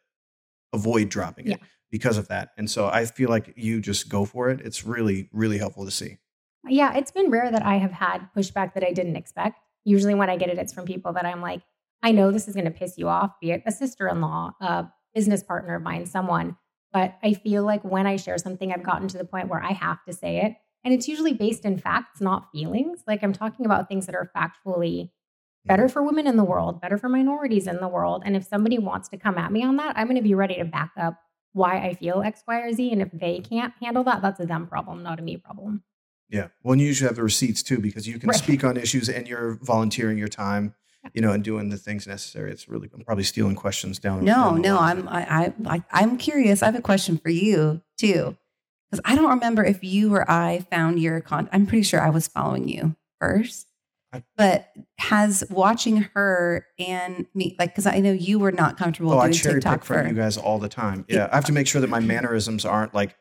avoid 0.73 1.09
dropping 1.09 1.47
it 1.47 1.59
because 1.89 2.17
of 2.17 2.27
that. 2.27 2.49
And 2.57 2.69
so 2.69 2.87
I 2.87 3.05
feel 3.05 3.29
like 3.29 3.53
you 3.55 3.81
just 3.81 4.09
go 4.09 4.25
for 4.25 4.49
it. 4.51 4.61
It's 4.61 4.85
really 4.85 5.27
really 5.33 5.57
helpful 5.57 5.85
to 5.85 5.91
see. 5.91 6.17
Yeah, 6.67 6.95
it's 6.95 7.11
been 7.11 7.31
rare 7.31 7.49
that 7.49 7.65
I 7.65 7.77
have 7.77 7.93
had 7.93 8.29
pushback 8.37 8.75
that 8.75 8.83
I 8.83 8.91
didn't 8.93 9.15
expect. 9.15 9.59
Usually, 9.85 10.13
when 10.13 10.29
I 10.29 10.37
get 10.37 10.49
it, 10.49 10.59
it's 10.59 10.73
from 10.73 10.85
people 10.85 11.13
that 11.13 11.25
I'm 11.25 11.41
like, 11.41 11.61
I 12.03 12.11
know 12.11 12.31
this 12.31 12.47
is 12.47 12.53
going 12.53 12.65
to 12.65 12.71
piss 12.71 12.97
you 12.97 13.07
off, 13.07 13.39
be 13.41 13.51
it 13.51 13.63
a 13.65 13.71
sister 13.71 14.07
in 14.07 14.21
law, 14.21 14.51
a 14.61 14.85
business 15.15 15.41
partner 15.41 15.75
of 15.75 15.81
mine, 15.81 16.05
someone. 16.05 16.57
But 16.97 17.13
I 17.21 17.33
feel 17.33 17.63
like 17.63 17.83
when 17.83 18.07
I 18.07 18.15
share 18.15 18.39
something, 18.39 18.73
I've 18.73 18.81
gotten 18.81 19.07
to 19.09 19.19
the 19.19 19.23
point 19.23 19.49
where 19.49 19.61
I 19.61 19.71
have 19.71 20.03
to 20.05 20.13
say 20.13 20.37
it. 20.43 20.55
And 20.83 20.95
it's 20.95 21.07
usually 21.07 21.33
based 21.33 21.63
in 21.63 21.77
facts, 21.77 22.21
not 22.21 22.49
feelings. 22.51 23.03
Like 23.05 23.21
I'm 23.21 23.33
talking 23.33 23.67
about 23.67 23.87
things 23.87 24.07
that 24.07 24.15
are 24.15 24.31
factually 24.35 25.11
better 25.63 25.83
mm-hmm. 25.83 25.93
for 25.93 26.01
women 26.01 26.25
in 26.25 26.37
the 26.37 26.43
world, 26.43 26.81
better 26.81 26.97
for 26.97 27.07
minorities 27.07 27.67
in 27.67 27.77
the 27.77 27.87
world. 27.87 28.23
And 28.25 28.35
if 28.35 28.45
somebody 28.45 28.79
wants 28.79 29.09
to 29.09 29.17
come 29.17 29.37
at 29.37 29.51
me 29.51 29.63
on 29.63 29.75
that, 29.75 29.95
I'm 29.95 30.07
going 30.07 30.17
to 30.17 30.23
be 30.23 30.33
ready 30.33 30.55
to 30.55 30.65
back 30.65 30.89
up 30.97 31.19
why 31.53 31.77
I 31.77 31.93
feel 31.93 32.23
X, 32.23 32.41
Y, 32.47 32.61
or 32.61 32.73
Z. 32.73 32.91
And 32.91 33.03
if 33.03 33.11
they 33.13 33.41
can't 33.41 33.75
handle 33.79 34.03
that, 34.05 34.23
that's 34.23 34.39
a 34.39 34.47
them 34.47 34.65
problem, 34.65 35.03
not 35.03 35.19
a 35.19 35.21
me 35.21 35.37
problem. 35.37 35.83
Yeah. 36.29 36.47
Well, 36.63 36.71
and 36.71 36.81
you 36.81 36.87
usually 36.87 37.09
have 37.09 37.17
the 37.17 37.21
receipts 37.21 37.61
too 37.61 37.77
because 37.77 38.07
you 38.07 38.17
can 38.17 38.29
Right. 38.29 38.39
speak 38.39 38.63
on 38.63 38.75
issues 38.75 39.07
and 39.07 39.27
you're 39.27 39.59
volunteering 39.61 40.17
your 40.17 40.29
time, 40.29 40.73
you 41.13 41.21
know, 41.21 41.31
and 41.31 41.43
doing 41.43 41.69
the 41.69 41.77
things 41.77 42.05
necessary. 42.07 42.51
It's 42.51 42.67
really 42.67 42.89
I'm 42.93 43.01
probably 43.03 43.23
stealing 43.23 43.55
questions 43.55 43.99
down. 43.99 44.25
No, 44.25 44.33
down 44.33 44.61
no, 44.61 44.75
line. 44.75 45.07
I'm 45.07 45.07
I, 45.09 45.53
I 45.65 45.83
I'm 45.91 46.17
curious. 46.17 46.61
I 46.61 46.65
have 46.67 46.75
a 46.75 46.81
question 46.81 47.17
for 47.17 47.29
you 47.29 47.81
too. 47.97 48.35
because 48.89 49.01
I 49.05 49.15
don't 49.15 49.29
remember 49.29 49.63
if 49.63 49.83
you 49.83 50.13
or 50.13 50.29
I 50.29 50.65
found 50.71 50.99
your 50.99 51.21
content. 51.21 51.49
I'm 51.53 51.65
pretty 51.65 51.83
sure 51.83 52.01
I 52.01 52.09
was 52.09 52.27
following 52.27 52.67
you 52.67 52.95
first. 53.19 53.67
I- 54.13 54.23
But 54.37 54.69
has 54.99 55.43
watching 55.49 55.97
her 56.13 56.65
and 56.79 57.25
me, 57.33 57.55
like, 57.59 57.71
because 57.73 57.85
I 57.85 57.99
know 57.99 58.13
you 58.13 58.39
were 58.39 58.53
not 58.53 58.77
comfortable 58.77 59.11
oh, 59.11 59.19
I 59.19 59.31
cherry 59.31 59.55
TikTok 59.55 59.79
pick 59.79 59.83
from 59.85 60.01
for 60.03 60.07
you 60.07 60.13
guys 60.13 60.37
all 60.37 60.59
the 60.59 60.69
time. 60.69 61.05
Yeah, 61.09 61.27
I 61.31 61.35
have 61.35 61.45
to 61.45 61.51
make 61.51 61.67
sure 61.67 61.81
that 61.81 61.89
my 61.89 61.99
mannerisms 61.99 62.63
aren't 62.65 62.93
like 62.93 63.15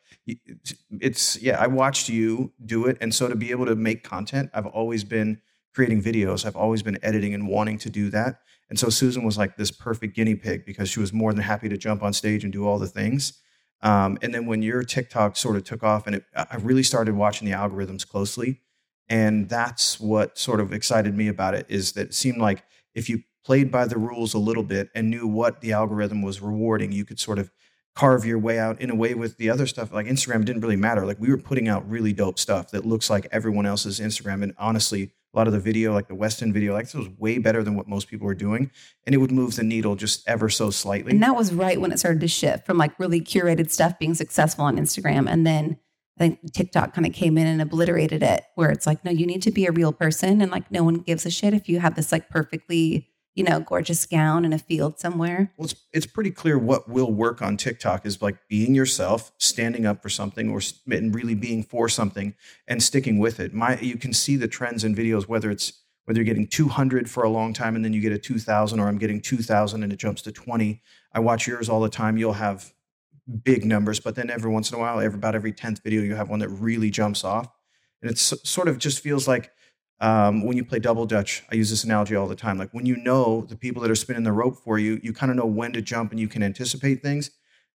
it's. 1.01 1.41
Yeah, 1.43 1.61
I 1.61 1.67
watched 1.67 2.09
you 2.09 2.53
do 2.65 2.87
it, 2.87 2.99
and 3.01 3.15
so 3.15 3.29
to 3.29 3.35
be 3.37 3.51
able 3.51 3.67
to 3.67 3.75
make 3.77 4.05
content, 4.05 4.51
I've 4.55 4.67
always 4.67 5.03
been 5.05 5.41
creating 5.77 6.03
videos. 6.03 6.47
I've 6.47 6.57
always 6.57 6.83
been 6.83 6.99
editing 7.03 7.35
and 7.35 7.47
wanting 7.47 7.77
to 7.81 7.91
do 7.91 8.09
that. 8.09 8.41
And 8.71 8.79
so 8.79 8.89
Susan 8.89 9.25
was 9.25 9.37
like 9.37 9.59
this 9.59 9.71
perfect 9.71 10.17
guinea 10.17 10.35
pig 10.35 10.65
because 10.65 10.89
she 10.89 11.01
was 11.01 11.13
more 11.13 11.35
than 11.35 11.43
happy 11.43 11.69
to 11.69 11.77
jump 11.77 12.03
on 12.03 12.15
stage 12.15 12.45
and 12.45 12.53
do 12.53 12.67
all 12.67 12.79
the 12.79 12.89
things. 12.89 13.39
Um, 13.83 14.17
and 14.23 14.35
then 14.35 14.47
when 14.47 14.63
your 14.63 14.83
TikTok 14.83 15.37
sort 15.37 15.55
of 15.55 15.65
took 15.65 15.83
off, 15.83 16.07
and 16.07 16.17
it, 16.17 16.25
I 16.35 16.57
really 16.57 16.83
started 16.83 17.15
watching 17.15 17.47
the 17.47 17.55
algorithms 17.55 18.09
closely, 18.09 18.63
and 19.07 19.51
that's 19.51 20.01
what 20.01 20.39
sort 20.39 20.61
of 20.61 20.73
excited 20.73 21.15
me 21.15 21.29
about 21.29 21.55
it 21.55 21.67
is 21.69 21.93
that 21.93 22.07
it 22.07 22.15
seemed 22.15 22.39
like 22.39 22.65
if 22.95 23.11
you 23.11 23.23
played 23.45 23.71
by 23.71 23.85
the 23.85 23.99
rules 23.99 24.33
a 24.33 24.39
little 24.39 24.63
bit 24.63 24.89
and 24.95 25.11
knew 25.11 25.27
what 25.27 25.61
the 25.61 25.75
algorithm 25.75 26.23
was 26.23 26.41
rewarding, 26.41 26.91
you 26.91 27.05
could 27.05 27.21
sort 27.21 27.39
of 27.39 27.51
carve 27.95 28.25
your 28.25 28.39
way 28.39 28.59
out 28.59 28.81
in 28.81 28.91
a 28.91 28.95
way 28.95 29.15
with 29.15 29.37
the 29.37 29.51
other 29.51 29.67
stuff 29.67 29.93
like 29.93 30.07
Instagram 30.07 30.45
didn't 30.45 30.63
really 30.63 30.75
matter. 30.75 31.05
Like 31.05 31.21
we 31.21 31.29
were 31.29 31.39
putting 31.39 31.69
out 31.69 31.89
really 31.89 32.15
dope 32.15 32.39
stuff 32.39 32.71
that 32.71 32.87
looks 32.87 33.11
like 33.11 33.27
everyone 33.31 33.67
else's 33.67 34.01
Instagram. 34.01 34.43
And 34.43 34.55
honestly, 34.59 35.13
a 35.37 35.39
lot 35.39 35.47
of 35.47 35.53
the 35.53 35.61
video, 35.61 35.93
like 35.93 36.09
the 36.09 36.15
Weston 36.15 36.53
video, 36.53 36.73
like 36.73 36.87
this 36.87 36.95
was 36.95 37.09
way 37.19 37.39
better 37.39 37.63
than 37.63 37.77
what 37.77 37.87
most 37.87 38.09
people 38.09 38.27
were 38.27 38.35
doing. 38.35 38.71
And 39.05 39.15
it 39.15 39.19
would 39.19 39.31
move 39.31 39.55
the 39.55 39.63
needle 39.63 39.95
just 39.95 40.27
ever 40.27 40.49
so 40.49 40.71
slightly. 40.71 41.13
And 41.13 41.23
that 41.23 41.37
was 41.37 41.53
right 41.53 41.79
when 41.79 41.93
it 41.93 41.99
started 41.99 42.21
to 42.23 42.29
shift 42.29 42.65
from 42.65 42.79
like 42.79 42.99
really 42.99 43.21
curated 43.21 43.71
stuff 43.71 43.99
being 43.99 44.15
successful 44.15 44.65
on 44.65 44.79
Instagram. 44.79 45.31
And 45.31 45.47
then 45.47 45.79
I 46.19 46.21
think 46.21 46.53
TikTok 46.55 46.95
kind 46.95 47.07
of 47.07 47.13
came 47.13 47.37
in 47.37 47.47
and 47.47 47.61
obliterated 47.61 48.23
it, 48.23 48.45
where 48.55 48.71
it's 48.71 48.87
like, 48.87 49.05
no, 49.05 49.11
you 49.11 49.27
need 49.27 49.43
to 49.43 49.51
be 49.51 49.67
a 49.67 49.73
real 49.73 49.93
person. 49.93 50.41
And 50.41 50.51
like, 50.51 50.71
no 50.71 50.83
one 50.83 50.95
gives 50.95 51.27
a 51.27 51.31
shit 51.31 51.53
if 51.53 51.69
you 51.69 51.81
have 51.81 51.95
this 51.95 52.11
like 52.11 52.31
perfectly, 52.31 53.11
you 53.37 53.45
know, 53.45 53.61
gorgeous 53.61 54.07
gown 54.07 54.47
in 54.47 54.53
a 54.55 54.59
field 54.59 54.99
somewhere. 54.99 55.53
Well, 55.59 55.67
it's, 55.67 55.75
it's 55.93 56.07
pretty 56.07 56.31
clear 56.31 56.59
what 56.59 56.89
will 56.89 57.13
work 57.13 57.43
on 57.43 57.59
TikTok 57.59 58.07
is 58.07 58.23
like 58.23 58.39
being 58.49 58.75
yourself, 58.75 59.31
standing 59.37 59.85
up 59.85 60.03
for 60.03 60.09
something, 60.09 60.51
or 60.51 60.61
and 60.91 61.15
really 61.15 61.35
being 61.35 61.63
for 61.63 61.87
something 61.89 62.35
and 62.67 62.83
sticking 62.83 63.19
with 63.19 63.39
it. 63.39 63.53
My, 63.53 63.79
you 63.79 63.99
can 63.99 64.15
see 64.15 64.37
the 64.37 64.49
trends 64.49 64.85
in 64.85 64.97
videos, 64.97 65.29
whether 65.29 65.51
it's 65.51 65.85
whether 66.07 66.19
you're 66.21 66.25
getting 66.25 66.47
200 66.47 67.11
for 67.11 67.25
a 67.25 67.29
long 67.29 67.53
time 67.53 67.75
and 67.77 67.85
then 67.85 67.93
you 67.93 68.01
get 68.01 68.13
a 68.13 68.19
2,000, 68.19 68.81
or 68.81 68.87
I'm 68.87 68.97
getting 68.97 69.21
2,000 69.21 69.83
and 69.83 69.93
it 69.93 69.99
jumps 69.99 70.23
to 70.23 70.33
20. 70.33 70.81
I 71.13 71.21
watch 71.21 71.49
yours 71.49 71.69
all 71.69 71.81
the 71.81 71.89
time. 71.89 72.17
You'll 72.17 72.33
have 72.35 72.73
big 73.43 73.65
numbers, 73.65 73.99
but 73.99 74.15
then 74.15 74.31
every 74.31 74.51
once 74.51 74.71
in 74.71 74.79
a 74.79 74.81
while, 74.81 75.01
every, 75.01 75.19
about 75.19 75.35
every 75.35 75.53
10th 75.53 75.83
video, 75.83 76.03
you 76.03 76.15
have 76.15 76.31
one 76.31 76.39
that 76.39 76.49
really 76.49 76.91
jumps 76.91 77.25
off, 77.25 77.49
and 78.01 78.11
it's 78.11 78.33
sort 78.49 78.69
of 78.69 78.79
just 78.79 79.01
feels 79.01 79.27
like 79.27 79.51
um, 80.01 80.45
when 80.45 80.57
you 80.57 80.65
play 80.65 80.79
double 80.79 81.07
dutch 81.07 81.43
i 81.51 81.55
use 81.55 81.71
this 81.71 81.85
analogy 81.85 82.15
all 82.15 82.27
the 82.27 82.37
time 82.37 82.59
like 82.59 82.71
when 82.73 82.85
you 82.87 82.97
know 82.97 83.47
the 83.49 83.57
people 83.57 83.81
that 83.81 83.91
are 83.91 83.95
spinning 83.97 84.25
the 84.25 84.33
rope 84.33 84.57
for 84.57 84.79
you 84.79 85.01
you 85.03 85.13
kind 85.13 85.31
of 85.31 85.37
know 85.37 85.47
when 85.47 85.73
to 85.73 85.81
jump 85.81 86.11
and 86.11 86.21
you 86.21 86.29
can 86.29 86.43
anticipate 86.43 87.03
things. 87.03 87.31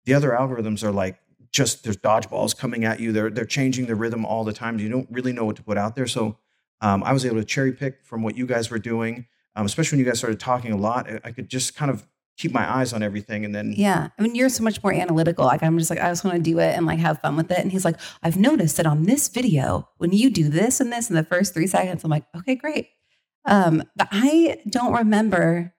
The 0.04 0.14
other 0.14 0.30
algorithms 0.30 0.82
are 0.82 0.90
like 0.90 1.18
just 1.52 1.84
there's 1.84 1.96
dodgeballs 1.96 2.56
coming 2.56 2.84
at 2.84 3.00
you. 3.00 3.12
They're 3.12 3.30
they're 3.30 3.44
changing 3.44 3.86
the 3.86 3.94
rhythm 3.94 4.24
all 4.24 4.44
the 4.44 4.52
time 4.52 4.78
you 4.78 4.88
don't 4.88 5.08
really 5.10 5.32
know 5.32 5.44
what 5.44 5.56
to 5.56 5.62
put 5.62 5.76
out 5.78 5.94
there. 5.96 6.06
So 6.06 6.38
um, 6.80 7.02
i 7.02 7.12
was 7.12 7.24
able 7.26 7.36
to 7.36 7.44
cherry 7.44 7.72
pick 7.72 8.04
from 8.04 8.22
what 8.22 8.36
you 8.36 8.46
guys 8.46 8.70
were 8.70 8.78
doing 8.78 9.26
um, 9.56 9.66
especially 9.66 9.96
when 9.96 10.04
you 10.04 10.10
guys 10.10 10.18
started 10.18 10.40
talking 10.40 10.72
a 10.72 10.76
lot 10.76 11.08
I- 11.24 11.32
could 11.32 11.48
just 11.48 11.74
kind 11.74 11.90
of 11.90 12.06
keep 12.40 12.52
my 12.52 12.68
eyes 12.78 12.94
on 12.94 13.02
everything 13.02 13.44
and 13.44 13.54
then 13.54 13.74
Yeah. 13.76 14.08
I 14.18 14.22
mean, 14.22 14.34
you're 14.34 14.48
so 14.48 14.64
much 14.64 14.82
more 14.82 14.94
analytical. 14.94 15.44
Like, 15.44 15.62
I'm 15.62 15.78
just 15.78 15.90
like, 15.90 16.00
I 16.00 16.08
just 16.08 16.24
want 16.24 16.36
to 16.36 16.42
do 16.42 16.58
it 16.58 16.74
and 16.74 16.86
like 16.86 16.98
have 16.98 17.20
fun 17.20 17.36
with 17.36 17.50
it. 17.50 17.58
And 17.58 17.70
he's 17.70 17.84
like, 17.84 17.96
I've 18.22 18.38
noticed 18.38 18.78
that 18.78 18.86
on 18.86 19.04
this 19.04 19.28
video, 19.28 19.88
when 19.98 20.12
you 20.12 20.30
do 20.30 20.48
this 20.48 20.80
and 20.80 20.90
this 20.90 21.10
in 21.10 21.16
the 21.16 21.22
first 21.22 21.52
three 21.52 21.66
seconds, 21.66 22.02
I'm 22.02 22.10
like, 22.10 22.24
okay, 22.34 22.54
great. 22.54 22.88
Um, 23.44 23.82
but 23.94 24.08
I 24.10 24.58
don't 24.68 24.94
remember. 24.94 25.74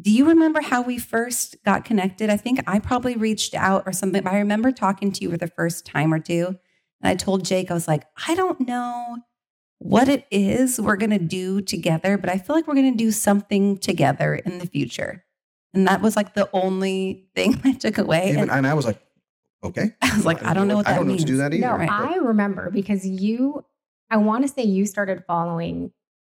Do 0.00 0.10
you 0.10 0.26
remember 0.28 0.60
how 0.60 0.82
we 0.82 0.98
first 0.98 1.56
got 1.64 1.84
connected? 1.84 2.28
I 2.28 2.36
think 2.36 2.62
I 2.66 2.78
probably 2.78 3.16
reached 3.16 3.54
out 3.54 3.84
or 3.86 3.92
something, 3.92 4.22
but 4.22 4.32
I 4.32 4.38
remember 4.38 4.72
talking 4.72 5.10
to 5.12 5.22
you 5.22 5.30
for 5.30 5.36
the 5.38 5.48
first 5.48 5.86
time 5.86 6.12
or 6.12 6.18
two. 6.18 6.58
And 7.00 7.08
I 7.10 7.14
told 7.14 7.44
Jake, 7.44 7.70
I 7.70 7.74
was 7.74 7.88
like, 7.88 8.04
I 8.26 8.34
don't 8.34 8.66
know 8.66 9.18
what 9.78 10.08
it 10.08 10.26
is 10.30 10.80
we're 10.80 10.96
going 10.96 11.10
to 11.10 11.18
do 11.18 11.60
together, 11.60 12.16
but 12.16 12.30
I 12.30 12.38
feel 12.38 12.54
like 12.54 12.66
we're 12.68 12.74
going 12.74 12.92
to 12.92 13.04
do 13.04 13.10
something 13.10 13.76
together 13.78 14.34
in 14.34 14.58
the 14.58 14.66
future. 14.66 15.24
And 15.74 15.88
that 15.88 16.00
was 16.02 16.16
like 16.16 16.34
the 16.34 16.48
only 16.52 17.26
thing 17.34 17.60
I 17.64 17.72
took 17.72 17.98
away. 17.98 18.28
even, 18.30 18.42
And 18.42 18.50
and 18.50 18.66
i 18.66 18.74
was 18.74 18.84
like 18.84 19.00
okay 19.64 19.94
I 20.02 20.14
was 20.16 20.24
like, 20.26 20.44
I 20.44 20.52
don't 20.54 20.68
know 20.68 20.76
what 20.76 20.86
i 20.88 20.92
that 20.92 20.96
don't 20.98 21.06
know 21.06 21.12
means. 21.12 21.24
to 21.24 21.32
do 21.32 21.36
that 21.38 21.54
either 21.54 21.66
No, 21.78 21.78
but- 21.78 21.90
I 21.90 22.16
remember 22.16 22.70
because 22.70 23.06
you, 23.06 23.64
I 24.10 24.16
want 24.18 24.42
to 24.46 24.48
say 24.52 24.62
you 24.64 24.84
started 24.86 25.24
following 25.26 25.92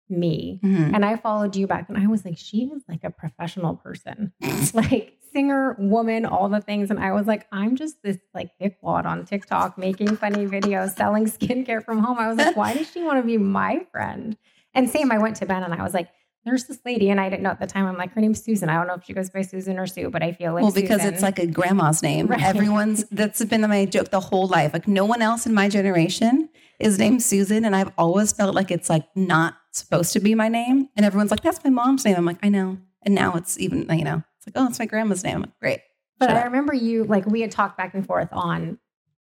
me 0.08 0.58
Mhm. 0.64 0.94
and 0.94 1.04
I 1.04 1.16
followed 1.16 1.54
you 1.54 1.66
back 1.66 1.88
and 1.90 1.98
I 1.98 2.06
was 2.06 2.24
like, 2.24 2.38
she 2.38 2.64
is 2.64 2.82
like 2.88 3.04
a 3.04 3.10
professional 3.10 3.76
person, 3.76 4.32
like 4.74 5.12
singer, 5.34 5.76
woman, 5.78 6.24
all 6.24 6.48
the 6.48 6.62
things. 6.62 6.90
And 6.90 6.98
I 6.98 7.12
was 7.12 7.26
like, 7.26 7.46
I'm 7.52 7.76
just 7.76 8.02
this 8.02 8.16
like 8.32 8.50
dickwad 8.60 9.04
on 9.04 9.26
TikTok 9.26 9.76
making 9.76 10.16
funny 10.16 10.46
videos, 10.46 10.96
selling 10.96 11.26
skincare 11.26 11.84
from 11.84 11.98
home. 11.98 12.18
I 12.18 12.28
was 12.28 12.38
like, 12.38 12.56
why 12.56 12.72
does 12.72 12.90
she 12.90 13.02
want 13.02 13.20
to 13.20 13.26
be 13.26 13.36
my 13.36 13.86
friend? 13.92 14.36
And 14.74 14.88
same, 14.88 15.12
I 15.12 15.18
went 15.18 15.36
to 15.36 15.46
Ben 15.46 15.62
and 15.62 15.74
I 15.74 15.82
was 15.82 15.92
like, 15.92 16.08
there's 16.44 16.64
this 16.64 16.78
lady, 16.84 17.10
and 17.10 17.20
I 17.20 17.28
didn't 17.28 17.42
know 17.42 17.50
at 17.50 17.60
the 17.60 17.66
time. 17.66 17.86
I'm 17.86 17.96
like, 17.96 18.12
her 18.12 18.20
name's 18.20 18.42
Susan. 18.42 18.68
I 18.68 18.74
don't 18.76 18.86
know 18.86 18.94
if 18.94 19.04
she 19.04 19.12
goes 19.12 19.28
by 19.30 19.42
Susan 19.42 19.78
or 19.78 19.86
Sue, 19.86 20.08
but 20.10 20.22
I 20.22 20.32
feel 20.32 20.54
like 20.54 20.62
well, 20.62 20.72
because 20.72 21.00
Susan. 21.00 21.14
it's 21.14 21.22
like 21.22 21.38
a 21.38 21.46
grandma's 21.46 22.02
name. 22.02 22.26
Right. 22.30 22.42
Everyone's 22.42 23.04
that's 23.10 23.44
been 23.44 23.62
my 23.62 23.84
joke 23.84 24.10
the 24.10 24.20
whole 24.20 24.46
life. 24.46 24.72
Like 24.72 24.88
no 24.88 25.04
one 25.04 25.20
else 25.22 25.46
in 25.46 25.52
my 25.54 25.68
generation 25.68 26.48
is 26.78 26.98
named 26.98 27.22
Susan, 27.22 27.64
and 27.64 27.74
I've 27.76 27.90
always 27.98 28.32
felt 28.32 28.54
like 28.54 28.70
it's 28.70 28.88
like 28.88 29.04
not 29.16 29.54
supposed 29.72 30.12
to 30.14 30.20
be 30.20 30.34
my 30.34 30.48
name. 30.48 30.88
And 30.96 31.04
everyone's 31.04 31.30
like, 31.30 31.42
"That's 31.42 31.62
my 31.64 31.70
mom's 31.70 32.04
name." 32.04 32.16
I'm 32.16 32.24
like, 32.24 32.38
"I 32.42 32.48
know." 32.48 32.78
And 33.02 33.14
now 33.14 33.34
it's 33.34 33.58
even 33.58 33.86
you 33.98 34.04
know, 34.04 34.22
it's 34.38 34.46
like, 34.46 34.52
"Oh, 34.56 34.68
it's 34.68 34.78
my 34.78 34.86
grandma's 34.86 35.24
name." 35.24 35.36
I'm 35.36 35.40
like, 35.42 35.58
Great. 35.60 35.80
But 36.18 36.28
Shut 36.30 36.36
I 36.36 36.40
up. 36.40 36.46
remember 36.46 36.72
you 36.74 37.04
like 37.04 37.26
we 37.26 37.40
had 37.42 37.50
talked 37.50 37.76
back 37.76 37.94
and 37.94 38.06
forth 38.06 38.28
on 38.32 38.78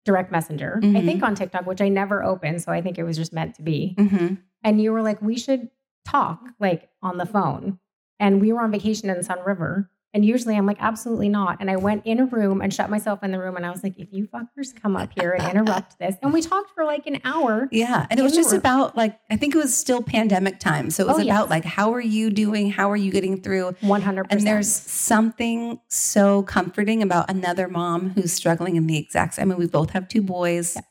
direct 0.06 0.32
messenger. 0.32 0.80
I 0.84 0.86
Mhm. 0.86 1.06
think 1.06 1.24
on 1.24 1.34
TikTok, 1.34 1.66
which 1.66 1.82
I 1.82 1.90
never 1.90 2.24
opened, 2.24 2.62
so 2.62 2.72
I 2.72 2.82
think 2.82 3.00
it 3.00 3.04
was 3.04 3.18
just 3.18 3.34
meant 3.34 3.56
to 3.56 3.64
be. 3.64 3.96
hmm 3.98 4.36
And 4.64 4.80
you 4.82 4.92
were 4.92 5.02
like, 5.02 5.20
we 5.22 5.38
should 5.38 5.70
talk 6.06 6.42
like 6.60 6.90
on 7.02 7.18
the 7.18 7.26
phone. 7.26 7.80
And 8.20 8.40
we 8.40 8.54
were 8.54 8.62
on 8.62 8.72
vacation 8.72 9.10
in 9.10 9.18
Sunriver. 9.18 9.90
And 10.14 10.24
usually 10.24 10.56
I'm 10.56 10.66
like, 10.66 10.78
absolutely 10.80 11.28
not. 11.28 11.58
And 11.60 11.70
I 11.70 11.76
went 11.76 12.06
in 12.06 12.22
a 12.22 12.26
room 12.26 12.62
and 12.62 12.74
shut 12.74 12.90
myself 12.90 13.22
in 13.22 13.32
the 13.32 13.38
room. 13.40 13.58
And 13.58 13.66
I 13.66 13.70
was 13.70 13.84
like, 13.84 13.96
if 14.00 14.08
you 14.14 14.30
fuckers 14.34 14.74
come 14.82 14.96
up 14.96 15.10
here 15.20 15.34
and 15.34 15.46
interrupt 15.46 16.00
this. 16.00 16.16
And 16.22 16.32
we 16.32 16.42
talked 16.42 16.72
for 16.74 16.86
like 16.86 17.06
an 17.06 17.20
hour. 17.26 17.68
Yeah, 17.70 18.08
and 18.10 18.18
it 18.18 18.24
was 18.24 18.32
just 18.34 18.52
room. 18.52 18.60
about 18.62 18.96
like 18.96 19.20
I 19.30 19.36
think 19.36 19.54
it 19.54 19.58
was 19.58 19.76
still 19.76 20.02
pandemic 20.02 20.60
time, 20.62 20.90
so 20.90 21.04
it 21.04 21.08
was 21.08 21.18
Oh, 21.18 21.22
about 21.22 21.44
yes. 21.44 21.50
like 21.50 21.66
how 21.66 21.94
are 21.94 22.00
you 22.00 22.30
doing? 22.30 22.72
How 22.72 22.90
are 22.90 22.96
you 22.96 23.12
getting 23.12 23.42
through? 23.42 23.74
100%. 23.82 24.28
And 24.30 24.48
there's 24.48 24.72
something 24.74 25.82
so 25.90 26.44
comforting 26.44 27.04
about 27.04 27.30
another 27.30 27.68
mom 27.68 28.12
who's 28.12 28.32
struggling 28.32 28.78
in 28.78 28.88
the 28.88 28.98
exact 28.98 29.34
same. 29.34 29.52
I 29.52 29.56
mean, 29.56 29.60
we 29.60 29.68
both 29.68 29.90
have 29.90 30.08
two 30.08 30.22
boys. 30.22 30.76
Yeah. 30.78 30.82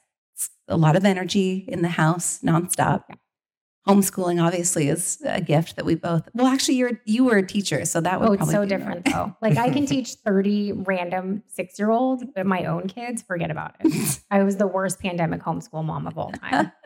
A 0.68 0.76
lot 0.76 0.96
of 0.96 1.04
energy 1.06 1.64
in 1.68 1.80
the 1.80 1.88
house 1.88 2.40
nonstop. 2.42 3.04
Yeah. 3.08 3.14
Homeschooling 3.86 4.42
obviously 4.42 4.88
is 4.88 5.20
a 5.26 5.40
gift 5.42 5.76
that 5.76 5.84
we 5.84 5.94
both. 5.94 6.26
Well, 6.32 6.46
actually, 6.46 6.76
you're 6.76 7.00
you 7.04 7.24
were 7.24 7.36
a 7.36 7.46
teacher, 7.46 7.84
so 7.84 8.00
that 8.00 8.18
would 8.20 8.30
Oh, 8.30 8.32
it's 8.32 8.50
so 8.50 8.62
be 8.62 8.68
different 8.68 9.04
though. 9.04 9.36
Like 9.42 9.58
I 9.58 9.68
can 9.70 9.84
teach 9.94 10.14
30 10.24 10.72
random 10.72 11.42
six 11.48 11.78
year 11.78 11.90
olds, 11.90 12.24
but 12.34 12.46
my 12.46 12.64
own 12.64 12.88
kids, 12.88 13.20
forget 13.22 13.50
about 13.50 13.74
it. 13.80 14.20
I 14.30 14.42
was 14.42 14.56
the 14.56 14.66
worst 14.66 15.00
pandemic 15.00 15.42
homeschool 15.42 15.84
mom 15.84 16.06
of 16.06 16.16
all 16.18 16.32
time. 16.32 16.72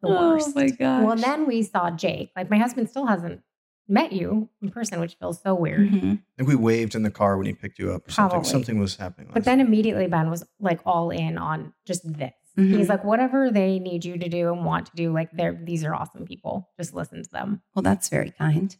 The 0.00 0.08
worst. 0.08 0.48
Oh 0.48 0.52
my 0.60 0.68
gosh. 0.70 1.04
Well, 1.04 1.16
then 1.16 1.46
we 1.46 1.62
saw 1.62 1.90
Jake. 1.90 2.30
Like 2.34 2.48
my 2.48 2.56
husband 2.56 2.88
still 2.88 3.04
hasn't 3.04 3.42
met 3.86 4.12
you 4.14 4.48
in 4.62 4.70
person, 4.70 4.98
which 4.98 5.16
feels 5.20 5.42
so 5.42 5.54
weird. 5.54 5.90
Mhm. 5.90 6.12
I 6.14 6.20
think 6.38 6.48
we 6.48 6.54
waved 6.54 6.94
in 6.94 7.02
the 7.02 7.10
car 7.10 7.36
when 7.36 7.44
he 7.44 7.52
picked 7.52 7.78
you 7.78 7.92
up 7.92 8.08
or 8.08 8.10
something. 8.10 8.30
Probably. 8.30 8.48
Something 8.50 8.78
was 8.78 8.96
happening. 8.96 9.28
But 9.34 9.44
then 9.44 9.60
immediately 9.60 10.06
Ben 10.06 10.30
was 10.30 10.42
like 10.58 10.80
all 10.86 11.10
in 11.10 11.36
on 11.36 11.74
just 11.84 12.10
this. 12.10 12.32
Mhm. 12.58 12.76
He's 12.76 12.88
like, 12.88 13.04
whatever 13.04 13.50
they 13.50 13.78
need 13.78 14.04
you 14.04 14.16
to 14.18 14.28
do 14.28 14.52
and 14.52 14.64
want 14.64 14.86
to 14.86 14.92
do, 14.94 15.12
like 15.12 15.30
they're 15.32 15.58
these 15.64 15.84
are 15.84 15.94
awesome 15.94 16.24
people. 16.24 16.68
Just 16.78 16.94
listen 16.94 17.22
to 17.22 17.30
them. 17.30 17.62
Well, 17.74 17.82
that's 17.82 18.08
very 18.08 18.30
kind. 18.30 18.76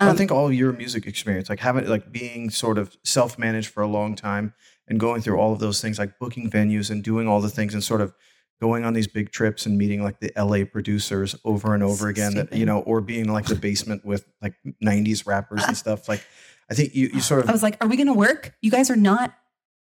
Um, 0.00 0.10
I 0.10 0.14
think 0.14 0.30
all 0.30 0.52
your 0.52 0.72
music 0.72 1.06
experience, 1.06 1.48
like 1.48 1.58
having 1.60 1.86
like 1.88 2.12
being 2.12 2.50
sort 2.50 2.78
of 2.78 2.96
self-managed 3.04 3.68
for 3.70 3.82
a 3.82 3.88
long 3.88 4.14
time 4.14 4.54
and 4.86 5.00
going 5.00 5.22
through 5.22 5.38
all 5.38 5.52
of 5.52 5.58
those 5.58 5.80
things, 5.80 5.98
like 5.98 6.18
booking 6.18 6.48
venues 6.50 6.90
and 6.90 7.02
doing 7.02 7.26
all 7.26 7.40
the 7.40 7.48
things 7.50 7.74
and 7.74 7.82
sort 7.82 8.00
of 8.00 8.14
going 8.60 8.84
on 8.84 8.92
these 8.92 9.06
big 9.08 9.30
trips 9.30 9.66
and 9.66 9.78
meeting 9.78 10.02
like 10.02 10.20
the 10.20 10.32
LA 10.36 10.64
producers 10.64 11.34
over 11.44 11.74
and 11.74 11.82
over 11.82 12.04
So 12.04 12.06
again, 12.08 12.34
that, 12.34 12.52
you 12.52 12.66
know, 12.66 12.80
or 12.80 13.00
being 13.00 13.22
in 13.26 13.32
like 13.32 13.46
the 13.46 13.54
basement 13.54 14.04
with 14.04 14.26
like 14.42 14.54
90s 14.84 15.26
rappers 15.26 15.64
and 15.64 15.76
stuff. 15.76 16.08
Like 16.08 16.22
I 16.70 16.74
think 16.74 16.94
you 16.94 17.08
you 17.14 17.20
sort 17.20 17.42
of. 17.42 17.48
I 17.48 17.52
was 17.52 17.62
like, 17.62 17.82
"Are 17.82 17.88
we 17.88 17.96
going 17.96 18.08
to 18.08 18.12
work? 18.14 18.54
You 18.60 18.70
guys 18.70 18.90
are 18.90 18.96
not 18.96 19.34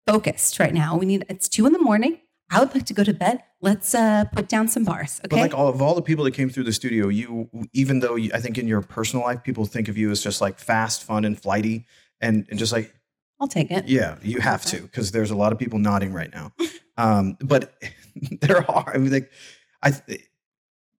focused 0.06 0.58
right 0.58 0.72
now. 0.72 0.96
We 0.96 1.06
need. 1.06 1.24
It's 1.28 1.48
two 1.48 1.66
in 1.66 1.72
the 1.72 1.78
morning. 1.78 2.18
I 2.52 2.60
would 2.60 2.74
like 2.74 2.84
to 2.86 2.94
go 2.94 3.02
to 3.02 3.14
bed. 3.14 3.42
Let's 3.60 3.94
uh, 3.94 4.24
put 4.32 4.48
down 4.48 4.68
some 4.68 4.84
bars, 4.84 5.20
Okay. 5.20 5.28
But 5.30 5.40
like 5.40 5.54
all 5.54 5.68
of 5.68 5.80
all 5.80 5.94
the 5.94 6.02
people 6.02 6.24
that 6.24 6.34
came 6.34 6.50
through 6.50 6.64
the 6.64 6.72
studio, 6.72 7.08
you 7.08 7.48
even 7.72 8.00
though 8.00 8.16
you, 8.16 8.30
I 8.34 8.40
think 8.40 8.58
in 8.58 8.68
your 8.68 8.82
personal 8.82 9.24
life 9.24 9.42
people 9.42 9.64
think 9.64 9.88
of 9.88 9.96
you 9.96 10.10
as 10.10 10.22
just 10.22 10.40
like 10.40 10.58
fast, 10.58 11.02
fun, 11.04 11.24
and 11.24 11.40
flighty, 11.40 11.86
and, 12.20 12.46
and 12.50 12.58
just 12.58 12.72
like 12.72 12.94
I'll 13.40 13.48
take 13.48 13.70
it. 13.70 13.88
yeah, 13.88 14.18
you 14.22 14.40
have 14.40 14.64
to 14.66 14.82
because 14.82 15.12
there's 15.12 15.30
a 15.30 15.36
lot 15.36 15.52
of 15.52 15.58
people 15.58 15.78
nodding 15.78 16.12
right 16.12 16.32
now. 16.32 16.52
Um, 16.98 17.38
but 17.40 17.72
there 18.42 18.70
are. 18.70 18.92
I 18.94 18.98
mean, 18.98 19.10
like 19.10 19.32
I. 19.82 19.94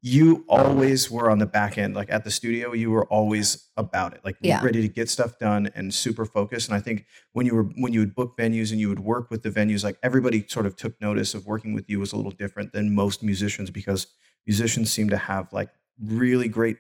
You 0.05 0.45
always 0.49 1.09
were 1.13 1.31
on 1.31 1.39
the 1.39 1.47
back 1.47 1.79
end, 1.79 1.95
like 1.95 2.11
at 2.11 2.25
the 2.25 2.31
studio. 2.31 2.73
You 2.73 2.91
were 2.91 3.07
always 3.07 3.69
about 3.77 4.15
it, 4.15 4.21
like 4.25 4.37
Yeah. 4.41 4.61
ready 4.65 4.83
to 4.83 4.89
get 4.89 5.09
stuff 5.09 5.39
done 5.39 5.71
and 5.77 5.95
super 5.95 6.25
focused. 6.25 6.69
And 6.69 6.77
I 6.77 6.81
think 6.81 7.07
when 7.33 7.47
you 7.47 7.55
were 7.55 7.63
when 7.79 7.93
you 7.93 8.01
would 8.01 8.15
book 8.17 8.37
venues 8.37 8.73
and 8.73 8.81
you 8.81 8.89
would 8.89 8.99
work 9.01 9.31
with 9.31 9.45
the 9.45 9.51
venues, 9.51 9.85
like 9.85 9.99
everybody 10.03 10.45
sort 10.49 10.67
of 10.67 10.75
took 10.75 11.01
notice 11.01 11.35
of 11.35 11.47
working 11.47 11.73
with 11.73 11.89
you 11.89 12.01
was 12.01 12.13
a 12.13 12.17
little 12.17 12.33
different 12.33 12.73
than 12.73 12.93
most 12.95 13.23
musicians 13.23 13.71
because 13.71 14.09
musicians 14.45 14.91
seem 14.91 15.09
to 15.09 15.17
have 15.17 15.53
like 15.53 15.69
really 16.03 16.49
great 16.49 16.79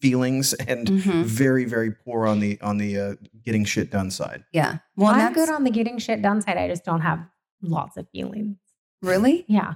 feelings 0.00 0.52
and 0.66 0.88
Mhm. 0.88 1.22
very 1.24 1.64
very 1.66 1.92
poor 1.92 2.26
on 2.26 2.40
the 2.40 2.60
on 2.60 2.78
the 2.78 2.98
uh, 2.98 3.14
getting 3.44 3.64
shit 3.64 3.92
done 3.92 4.10
side. 4.10 4.42
Yeah. 4.52 4.78
Well, 4.96 5.10
I'm 5.12 5.18
that's 5.18 5.34
good 5.36 5.48
on 5.48 5.62
the 5.62 5.70
getting 5.70 5.98
shit 5.98 6.20
done 6.22 6.42
side. 6.42 6.56
I 6.56 6.66
just 6.66 6.84
don't 6.84 7.02
have 7.02 7.20
lots 7.62 7.96
of 7.96 8.08
feelings. 8.10 8.56
really, 9.00 9.44
Yeah. 9.48 9.74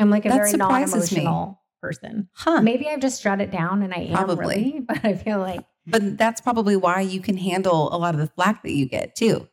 I'm 0.00 0.10
like 0.10 0.24
a 0.24 0.28
That 0.30 0.34
very 0.38 0.52
non 0.54 0.88
surprises 0.88 1.12
me. 1.16 1.24
Person. 1.82 2.28
huh? 2.32 2.62
Maybe 2.62 2.88
I've 2.88 3.00
just 3.00 3.20
shut 3.20 3.40
it 3.42 3.50
down 3.50 3.82
and 3.82 3.92
I 3.92 3.98
am 3.98 4.14
Probably. 4.14 4.36
really, 4.46 4.80
but 4.88 5.04
I 5.04 5.14
feel 5.14 5.38
like, 5.40 5.60
But 5.86 6.16
that's 6.16 6.40
probably 6.40 6.76
why 6.76 7.00
you 7.02 7.20
can 7.20 7.36
handle 7.36 7.94
a 7.94 7.98
lot 7.98 8.14
of 8.14 8.20
the 8.20 8.28
flack 8.28 8.62
that 8.62 8.72
you 8.72 8.86
get 8.86 9.14
too. 9.16 9.48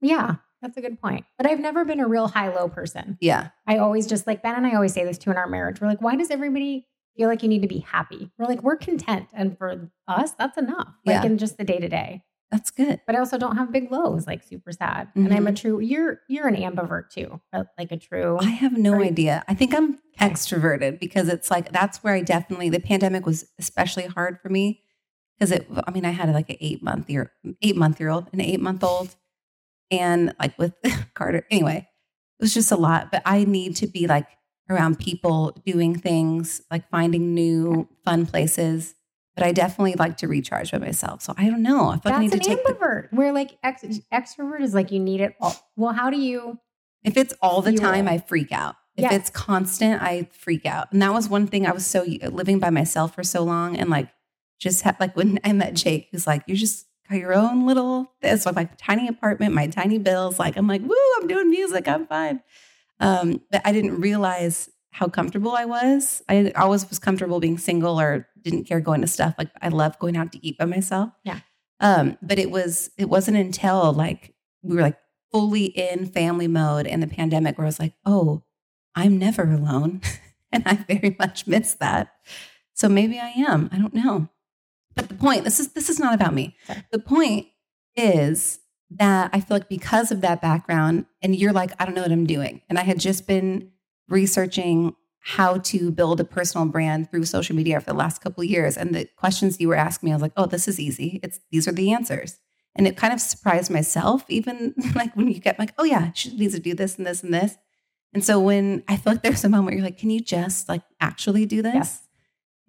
yeah, 0.00 0.36
that's 0.62 0.76
a 0.76 0.80
good 0.80 1.00
point. 1.00 1.24
But 1.36 1.46
I've 1.46 1.60
never 1.60 1.84
been 1.84 2.00
a 2.00 2.06
real 2.08 2.28
high 2.28 2.54
low 2.54 2.68
person. 2.68 3.18
Yeah. 3.20 3.48
I 3.66 3.78
always 3.78 4.06
just 4.06 4.26
like 4.26 4.42
Ben 4.42 4.54
and 4.54 4.66
I 4.66 4.74
always 4.74 4.92
say 4.94 5.04
this 5.04 5.18
too 5.18 5.30
in 5.30 5.36
our 5.36 5.48
marriage. 5.48 5.80
We're 5.80 5.88
like, 5.88 6.00
why 6.02 6.16
does 6.16 6.30
everybody 6.30 6.86
feel 7.16 7.28
like 7.28 7.42
you 7.42 7.48
need 7.48 7.62
to 7.62 7.68
be 7.68 7.78
happy? 7.80 8.30
We're 8.38 8.46
like, 8.46 8.62
we're 8.62 8.76
content. 8.76 9.26
And 9.32 9.56
for 9.58 9.90
us, 10.06 10.32
that's 10.32 10.56
enough. 10.58 10.88
Like 11.04 11.14
Yeah. 11.22 11.24
in 11.24 11.38
just 11.38 11.56
the 11.58 11.64
day 11.64 11.78
to 11.78 11.88
day. 11.88 12.22
That's 12.50 12.70
good. 12.70 13.00
But 13.06 13.14
I 13.14 13.20
also 13.20 13.38
don't 13.38 13.56
have 13.56 13.70
big 13.70 13.92
lows, 13.92 14.26
like 14.26 14.42
super 14.42 14.72
sad. 14.72 15.08
And 15.14 15.32
I'm 15.32 15.44
Mm-hmm. 15.44 15.46
a 15.46 15.52
true, 15.52 15.80
you're 15.80 16.20
you're 16.28 16.48
an 16.48 16.56
ambivert 16.56 17.10
too. 17.10 17.40
Like 17.78 17.92
a 17.92 17.96
true 17.96 18.38
I 18.40 18.44
have 18.50 18.76
no 18.76 18.94
Right. 18.94 19.12
idea. 19.12 19.44
I 19.46 19.54
think 19.54 19.72
I'm 19.74 19.98
Okay. 20.20 20.28
extroverted 20.32 20.98
because 20.98 21.28
it's 21.28 21.50
like 21.50 21.70
that's 21.72 22.02
where 22.02 22.14
I 22.14 22.22
definitely 22.22 22.68
the 22.68 22.80
pandemic 22.80 23.24
was 23.24 23.46
especially 23.58 24.06
hard 24.06 24.40
for 24.40 24.48
me 24.48 24.82
because 25.38 25.52
it. 25.52 25.68
I 25.86 25.90
mean, 25.92 26.04
I 26.04 26.10
had 26.10 26.28
like 26.34 26.50
an 26.50 26.56
eight 26.60 26.82
month 26.82 27.08
year, 27.08 27.32
eight 27.62 27.76
month 27.76 28.00
year 28.00 28.08
old, 28.10 28.26
an 28.32 28.40
eight 28.40 28.60
month 28.60 28.82
old, 28.82 29.14
and 29.90 30.34
like 30.40 30.58
with 30.58 30.74
Carter. 31.14 31.46
Anyway, 31.50 31.88
it 32.38 32.42
was 32.42 32.52
just 32.54 32.72
a 32.72 32.76
lot. 32.76 33.10
But 33.12 33.22
I 33.24 33.44
need 33.44 33.76
to 33.76 33.86
be 33.86 34.06
like 34.08 34.26
around 34.68 34.98
people 34.98 35.52
doing 35.64 35.96
things, 35.98 36.62
like 36.70 36.88
finding 36.90 37.32
new 37.34 37.88
fun 38.04 38.26
places. 38.26 38.94
But 39.40 39.48
I 39.48 39.52
definitely 39.52 39.94
like 39.94 40.16
to 40.18 40.28
recharge 40.28 40.70
by 40.70 40.78
myself. 40.78 41.22
So 41.22 41.34
I 41.36 41.48
don't 41.50 41.62
know. 41.62 41.88
I 41.88 41.98
feel 41.98 42.00
like 42.04 42.06
I 42.06 42.10
That's 42.10 42.20
need 42.20 42.32
an 42.34 42.38
to 42.40 42.44
take 42.46 42.64
the, 42.66 42.74
ambivert. 42.74 43.12
Where 43.12 43.32
like 43.32 43.58
ex- 43.62 44.00
extrovert 44.12 44.60
is 44.60 44.74
like 44.74 44.90
you 44.92 45.00
need 45.00 45.20
it 45.20 45.34
all. 45.40 45.54
Well, 45.76 45.92
how 45.92 46.10
do 46.10 46.18
you? 46.20 46.58
If 47.02 47.16
it's 47.16 47.34
all 47.40 47.62
the 47.62 47.72
time, 47.72 48.06
I 48.06 48.18
freak 48.18 48.52
out. 48.52 48.76
If 48.96 49.04
Yes. 49.04 49.12
it's 49.14 49.30
constant, 49.30 50.02
I 50.02 50.28
freak 50.32 50.66
out. 50.66 50.92
And 50.92 51.00
that 51.00 51.12
was 51.12 51.28
one 51.28 51.46
thing 51.46 51.66
I 51.66 51.72
was 51.72 51.86
so 51.86 52.02
living 52.02 52.58
by 52.58 52.70
myself 52.70 53.14
for 53.14 53.22
so 53.22 53.42
long. 53.42 53.76
And 53.78 53.88
like, 53.88 54.08
just 54.58 54.82
had, 54.82 55.00
like 55.00 55.16
when 55.16 55.40
I 55.42 55.52
met 55.54 55.72
Jake, 55.74 56.08
who's 56.12 56.26
like, 56.26 56.42
you 56.46 56.54
just 56.56 56.86
got 57.08 57.16
your 57.18 57.32
own 57.32 57.66
little, 57.66 58.12
this 58.20 58.44
with 58.44 58.54
my 58.56 58.68
tiny 58.76 59.08
apartment, 59.08 59.54
my 59.54 59.68
tiny 59.68 59.96
bills. 59.98 60.38
Like, 60.38 60.56
I'm 60.58 60.66
like, 60.66 60.82
woo, 60.82 60.94
I'm 61.20 61.26
doing 61.28 61.48
music. 61.48 61.88
I'm 61.88 62.06
fine. 62.06 62.42
Um, 62.98 63.40
but 63.50 63.62
I 63.64 63.72
didn't 63.72 64.00
realize 64.02 64.68
how 64.90 65.08
comfortable 65.08 65.52
I 65.52 65.64
was. 65.64 66.22
I 66.28 66.52
always 66.56 66.88
was 66.88 66.98
comfortable 66.98 67.40
being 67.40 67.58
single 67.58 68.00
or 68.00 68.26
didn't 68.42 68.64
care 68.64 68.80
going 68.80 69.00
to 69.02 69.06
stuff. 69.06 69.34
Like, 69.38 69.50
I 69.62 69.68
love 69.68 69.98
going 69.98 70.16
out 70.16 70.32
to 70.32 70.46
eat 70.46 70.58
by 70.58 70.64
myself. 70.64 71.10
Yeah. 71.24 71.40
Um, 71.78 72.18
but 72.20 72.38
it 72.38 72.50
was, 72.50 72.90
it 72.98 73.08
wasn't 73.08 73.36
until 73.36 73.92
like, 73.92 74.34
we 74.62 74.76
were 74.76 74.82
like 74.82 74.98
fully 75.32 75.66
in 75.66 76.06
family 76.06 76.48
mode 76.48 76.86
in 76.86 77.00
the 77.00 77.06
pandemic 77.06 77.56
where 77.56 77.66
I 77.66 77.68
was 77.68 77.78
like, 77.78 77.94
oh, 78.04 78.42
I'm 78.94 79.18
never 79.18 79.50
alone. 79.50 80.00
and 80.52 80.62
I 80.66 80.74
very 80.74 81.16
much 81.18 81.46
miss 81.46 81.74
that. 81.74 82.12
So 82.74 82.88
maybe 82.88 83.18
I 83.18 83.28
am. 83.28 83.68
I 83.72 83.78
don't 83.78 83.94
know. 83.94 84.28
But 84.94 85.08
the 85.08 85.14
point, 85.14 85.44
this 85.44 85.60
is 85.60 85.72
this 85.72 85.88
is 85.88 86.00
not 86.00 86.14
about 86.14 86.34
me. 86.34 86.56
Sorry. 86.66 86.84
The 86.90 86.98
point 86.98 87.46
is 87.94 88.58
that 88.90 89.30
I 89.32 89.40
feel 89.40 89.56
like 89.56 89.68
because 89.68 90.10
of 90.10 90.20
that 90.22 90.42
background, 90.42 91.06
and 91.22 91.36
you're 91.36 91.52
like, 91.52 91.72
I 91.78 91.84
don't 91.84 91.94
know 91.94 92.02
what 92.02 92.10
I'm 92.10 92.26
doing. 92.26 92.62
And 92.68 92.78
I 92.78 92.82
had 92.82 92.98
just 92.98 93.26
been 93.26 93.70
researching 94.10 94.94
how 95.22 95.58
to 95.58 95.90
build 95.90 96.18
a 96.20 96.24
personal 96.24 96.66
brand 96.66 97.10
through 97.10 97.24
social 97.24 97.54
media 97.54 97.78
for 97.80 97.86
the 97.86 97.94
last 97.96 98.22
couple 98.22 98.42
of 98.42 98.48
years. 98.48 98.76
And 98.76 98.94
the 98.94 99.06
questions 99.16 99.60
you 99.60 99.68
were 99.68 99.74
asking 99.76 100.06
me, 100.08 100.12
I 100.12 100.16
was 100.16 100.22
like, 100.22 100.32
oh, 100.36 100.46
this 100.46 100.66
is 100.66 100.80
easy. 100.80 101.20
It's 101.22 101.40
these 101.50 101.68
are 101.68 101.72
the 101.72 101.92
answers. 101.92 102.38
And 102.76 102.86
it 102.86 102.96
kind 102.96 103.12
of 103.12 103.20
surprised 103.20 103.70
myself, 103.70 104.24
even 104.28 104.74
like 104.94 105.14
when 105.16 105.28
you 105.28 105.38
get 105.40 105.58
like, 105.58 105.74
oh 105.78 105.84
yeah, 105.84 106.12
she 106.14 106.34
needs 106.36 106.54
to 106.54 106.60
do 106.60 106.74
this 106.74 106.96
and 106.96 107.06
this 107.06 107.22
and 107.22 107.34
this. 107.34 107.56
And 108.12 108.24
so 108.24 108.40
when 108.40 108.82
I 108.88 108.96
feel 108.96 109.12
like 109.12 109.22
there's 109.22 109.44
a 109.44 109.48
moment 109.48 109.66
where 109.66 109.74
you're 109.74 109.84
like, 109.84 109.98
can 109.98 110.10
you 110.10 110.20
just 110.20 110.68
like 110.68 110.82
actually 111.00 111.46
do 111.46 111.62
this? 111.62 111.74
Yes. 111.74 112.02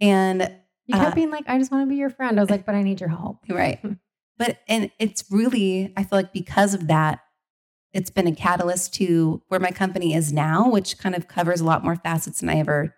And 0.02 0.42
You 0.88 0.96
kept 0.96 1.12
Uh, 1.12 1.16
being 1.16 1.32
like, 1.32 1.46
I 1.48 1.58
just 1.58 1.72
want 1.72 1.84
to 1.86 1.90
be 1.90 1.96
your 1.96 2.10
friend. 2.10 2.38
I 2.40 2.44
was 2.44 2.50
like, 2.50 2.66
but 2.66 2.76
I 2.76 2.84
need 2.84 3.00
your 3.00 3.10
help. 3.10 3.40
right. 3.50 3.80
But 4.38 4.58
and 4.68 4.92
it's 5.00 5.24
really, 5.32 5.94
I 5.96 6.04
feel 6.04 6.18
like 6.20 6.34
because 6.34 6.74
of 6.74 6.88
that, 6.88 7.20
it's 7.94 8.10
been 8.10 8.28
a 8.28 8.36
catalyst 8.36 8.94
to 8.96 9.42
where 9.48 9.60
my 9.60 9.72
company 9.72 10.14
is 10.14 10.32
now, 10.32 10.70
which 10.70 10.98
kind 10.98 11.16
of 11.16 11.28
covers 11.28 11.62
a 11.62 11.66
lot 11.66 11.84
more 11.84 11.96
facets 11.96 12.40
than 12.40 12.50
I 12.50 12.58
ever 12.58 12.96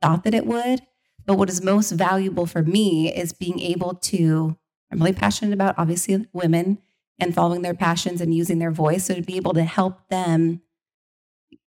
thought 0.00 0.24
that 0.24 0.34
it 0.34 0.46
would. 0.46 0.80
But 1.24 1.38
what 1.38 1.48
is 1.48 1.62
most 1.62 1.92
valuable 1.92 2.46
for 2.46 2.62
me 2.62 3.14
is 3.14 3.32
being 3.32 3.60
able 3.60 3.94
to, 3.94 4.56
I'm 4.90 4.98
really 4.98 5.12
passionate 5.12 5.54
about 5.54 5.76
obviously 5.78 6.26
women 6.32 6.78
and 7.20 7.34
following 7.34 7.62
their 7.62 7.74
passions 7.74 8.20
and 8.20 8.34
using 8.34 8.58
their 8.58 8.72
voice. 8.72 9.04
So 9.04 9.14
to 9.14 9.22
be 9.22 9.36
able 9.36 9.54
to 9.54 9.62
help 9.62 10.08
them 10.08 10.60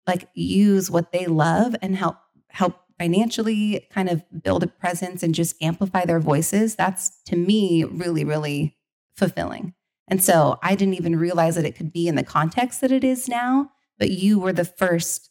like 0.06 0.28
use 0.34 0.90
what 0.90 1.12
they 1.12 1.26
love 1.26 1.76
and 1.80 1.96
help 1.96 2.16
help 2.50 2.80
financially 2.98 3.86
kind 3.90 4.08
of 4.08 4.22
build 4.42 4.62
a 4.62 4.68
presence 4.68 5.22
and 5.22 5.34
just 5.34 5.60
amplify 5.62 6.04
their 6.04 6.20
voices, 6.20 6.76
that's 6.76 7.10
to 7.26 7.36
me 7.36 7.84
really, 7.84 8.24
really 8.24 8.76
fulfilling. 9.16 9.74
And 10.08 10.22
so 10.22 10.58
I 10.62 10.74
didn't 10.74 10.94
even 10.94 11.16
realize 11.16 11.54
that 11.56 11.64
it 11.64 11.76
could 11.76 11.92
be 11.92 12.08
in 12.08 12.14
the 12.14 12.22
context 12.24 12.80
that 12.82 12.92
it 12.92 13.04
is 13.04 13.28
now, 13.28 13.70
but 13.98 14.10
you 14.10 14.38
were 14.38 14.52
the 14.52 14.64
first 14.64 15.30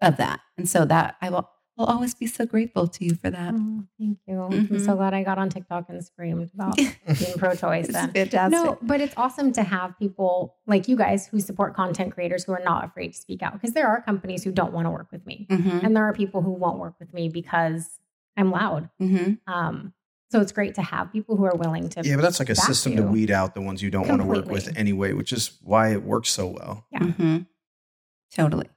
of 0.00 0.16
that. 0.16 0.40
And 0.56 0.68
so 0.68 0.84
that 0.84 1.16
I 1.20 1.30
will 1.30 1.48
I'll 1.78 1.86
always 1.86 2.14
be 2.14 2.26
so 2.26 2.44
grateful 2.44 2.86
to 2.86 3.04
you 3.04 3.14
for 3.14 3.30
that. 3.30 3.54
Oh, 3.56 3.84
thank 3.98 4.18
you. 4.26 4.40
I'm 4.42 4.68
Mhm. 4.68 4.84
so 4.84 4.94
glad 4.94 5.14
I 5.14 5.22
got 5.24 5.38
on 5.38 5.48
TikTok 5.48 5.86
and 5.88 6.04
screamed 6.04 6.50
about 6.52 6.76
being 7.18 7.32
pro-choice. 7.38 7.88
Then. 7.88 8.12
fantastic. 8.12 8.50
No, 8.52 8.78
but 8.82 9.00
it's 9.00 9.14
awesome 9.16 9.52
to 9.54 9.62
have 9.62 9.98
people 9.98 10.56
like 10.66 10.86
you 10.86 10.96
guys 10.96 11.26
who 11.26 11.40
support 11.40 11.74
content 11.74 12.12
creators 12.12 12.44
who 12.44 12.52
are 12.52 12.60
not 12.62 12.84
afraid 12.84 13.12
to 13.14 13.18
speak 13.18 13.42
out 13.42 13.54
because 13.54 13.72
there 13.72 13.88
are 13.88 14.02
companies 14.02 14.44
who 14.44 14.52
don't 14.52 14.74
want 14.74 14.84
to 14.86 14.90
work 14.90 15.10
with 15.10 15.24
me. 15.26 15.46
Mhm, 15.50 15.82
And 15.82 15.96
there 15.96 16.04
are 16.04 16.12
people 16.12 16.42
who 16.42 16.52
won't 16.52 16.78
work 16.78 16.94
with 17.00 17.12
me 17.14 17.30
because 17.30 17.98
I'm 18.36 18.50
loud. 18.50 18.90
mhm. 19.00 19.38
Um, 19.46 19.94
so 20.32 20.40
it's 20.40 20.50
great 20.50 20.74
to 20.76 20.82
have 20.82 21.12
people 21.12 21.36
who 21.36 21.44
are 21.44 21.54
willing 21.54 21.90
to. 21.90 22.00
Yeah, 22.02 22.16
but 22.16 22.22
that's 22.22 22.38
like 22.38 22.48
a 22.48 22.54
back 22.54 22.64
system 22.64 22.96
to 22.96 23.02
weed 23.02 23.30
out 23.30 23.54
the 23.54 23.60
ones 23.60 23.82
you 23.82 23.90
don't 23.90 24.08
want 24.08 24.22
to 24.22 24.26
work 24.26 24.46
with 24.46 24.74
anyway, 24.78 25.12
which 25.12 25.30
is 25.30 25.58
why 25.62 25.92
it 25.92 26.02
works 26.02 26.30
so 26.30 26.46
well. 26.46 26.86
Yeah. 26.90 27.00
Mhm. 27.00 27.46
Totally. 28.34 28.68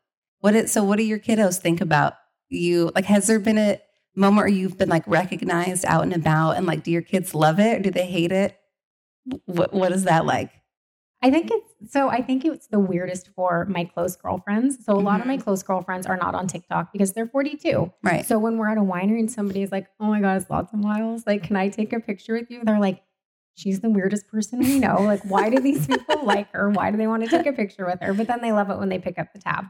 What 0.42 0.54
is, 0.54 0.72
so 0.74 0.84
what 0.84 0.98
do 0.98 1.04
your 1.04 1.18
kiddos 1.18 1.58
think 1.58 1.80
about 1.80 2.16
you? 2.50 2.92
Like, 2.94 3.06
has 3.06 3.28
there 3.28 3.40
been 3.40 3.58
a 3.58 3.80
moment 4.18 4.38
where 4.40 4.48
you've 4.50 4.78
been 4.78 4.90
like 4.90 5.08
recognized 5.08 5.86
out 5.86 6.04
and 6.04 6.14
about 6.14 6.58
and 6.58 6.66
like, 6.66 6.84
do 6.84 6.92
your 6.92 7.02
kids 7.02 7.34
love 7.34 7.58
it 7.60 7.80
or 7.80 7.82
do 7.84 7.90
they 7.90 8.06
hate 8.06 8.34
it? 8.34 8.58
What, 9.46 9.74
what 9.74 9.94
is 9.94 10.04
that 10.04 10.26
like? 10.26 10.52
I 11.26 11.32
think 11.32 11.50
it's 11.52 11.92
so. 11.94 12.10
I 12.10 12.22
think 12.22 12.46
it's 12.46 12.68
the 12.68 12.80
weirdest 12.80 13.30
for 13.36 13.66
my 13.66 13.84
close 13.86 14.16
girlfriends. 14.16 14.86
So 14.86 14.94
a 14.94 14.96
lot 15.00 15.16
of 15.16 15.22
Mm-hmm. 15.22 15.30
my 15.30 15.38
close 15.38 15.64
girlfriends 15.64 16.06
are 16.06 16.18
not 16.18 16.36
on 16.36 16.46
TikTok 16.48 16.92
because 16.94 17.14
they're 17.14 17.26
42. 17.28 17.92
Right. 18.04 18.26
So 18.26 18.38
when 18.38 18.58
we're 18.58 18.70
at 18.70 18.78
a 18.78 18.82
winery 18.82 19.20
and 19.20 19.32
somebody's 19.32 19.72
like, 19.72 19.88
"Oh 20.00 20.06
my 20.08 20.22
god, 20.22 20.40
it's 20.40 20.50
lots 20.50 20.72
of 20.74 20.80
miles. 20.80 21.26
Like, 21.26 21.44
can 21.44 21.56
I 21.56 21.70
take 21.70 21.94
a 21.94 22.00
picture 22.00 22.34
with 22.34 22.52
you?" 22.52 22.62
They're 22.64 22.80
like, 22.80 23.02
"She's 23.56 23.80
the 23.80 23.90
weirdest 23.90 24.28
person 24.28 24.60
we 24.60 24.78
know. 24.80 24.98
Like, 25.02 25.24
why 25.24 25.50
do 25.50 25.60
these 25.60 25.88
people 25.88 26.24
like 26.24 26.52
her? 26.54 26.70
Why 26.70 26.92
do 26.92 26.98
they 26.98 27.08
want 27.08 27.24
to 27.24 27.30
take 27.30 27.48
a 27.48 27.54
picture 27.54 27.86
with 27.86 28.02
her?" 28.02 28.14
But 28.14 28.28
then 28.28 28.42
they 28.42 28.52
love 28.52 28.70
it 28.70 28.78
when 28.78 28.90
they 28.90 29.00
pick 29.00 29.18
up 29.18 29.34
the 29.34 29.40
tab. 29.40 29.66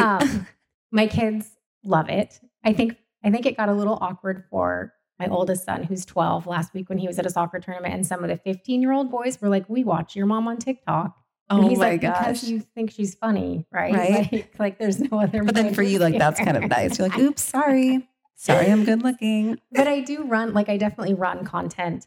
Um, 0.00 0.46
my 0.92 1.06
kids 1.08 1.56
love 1.82 2.08
it. 2.08 2.38
I 2.64 2.72
think 2.72 2.96
I 3.24 3.30
think 3.30 3.46
it 3.46 3.56
got 3.56 3.68
a 3.68 3.74
little 3.74 3.98
awkward 4.00 4.44
for 4.50 4.92
my 5.20 5.28
oldest 5.28 5.64
son, 5.64 5.84
who's 5.84 6.04
12, 6.04 6.46
last 6.46 6.74
week 6.74 6.88
when 6.88 6.98
he 6.98 7.06
was 7.06 7.18
at 7.18 7.26
a 7.26 7.30
soccer 7.30 7.60
tournament, 7.60 7.94
and 7.94 8.06
some 8.06 8.24
of 8.24 8.30
the 8.30 8.36
15 8.36 8.82
year 8.82 8.92
old 8.92 9.10
boys 9.10 9.40
were 9.40 9.48
like, 9.48 9.68
"We 9.68 9.84
watch 9.84 10.16
your 10.16 10.26
mom 10.26 10.48
on 10.48 10.56
TikTok." 10.56 11.16
And 11.50 11.64
oh 11.64 11.68
he's 11.68 11.78
my 11.78 11.90
like, 11.90 12.00
gosh. 12.00 12.18
because 12.18 12.50
you 12.50 12.60
think 12.60 12.92
she's 12.92 13.14
funny, 13.14 13.66
right? 13.72 13.92
Right. 13.92 14.32
Like, 14.32 14.58
like 14.58 14.78
there's 14.78 15.00
no 15.00 15.20
other. 15.20 15.42
But 15.42 15.54
then 15.54 15.74
for 15.74 15.82
you, 15.82 15.98
like, 15.98 16.16
that's 16.16 16.40
kind 16.40 16.56
of 16.56 16.64
nice. 16.68 16.98
You're 16.98 17.08
like, 17.08 17.18
oops, 17.20 17.42
sorry. 17.42 18.08
Sorry, 18.36 18.70
I'm 18.70 18.84
good 18.84 19.02
looking. 19.02 19.60
but 19.70 19.86
I 19.86 20.00
do 20.00 20.24
run, 20.24 20.54
like, 20.54 20.70
I 20.70 20.78
definitely 20.78 21.12
run 21.12 21.44
content 21.44 22.06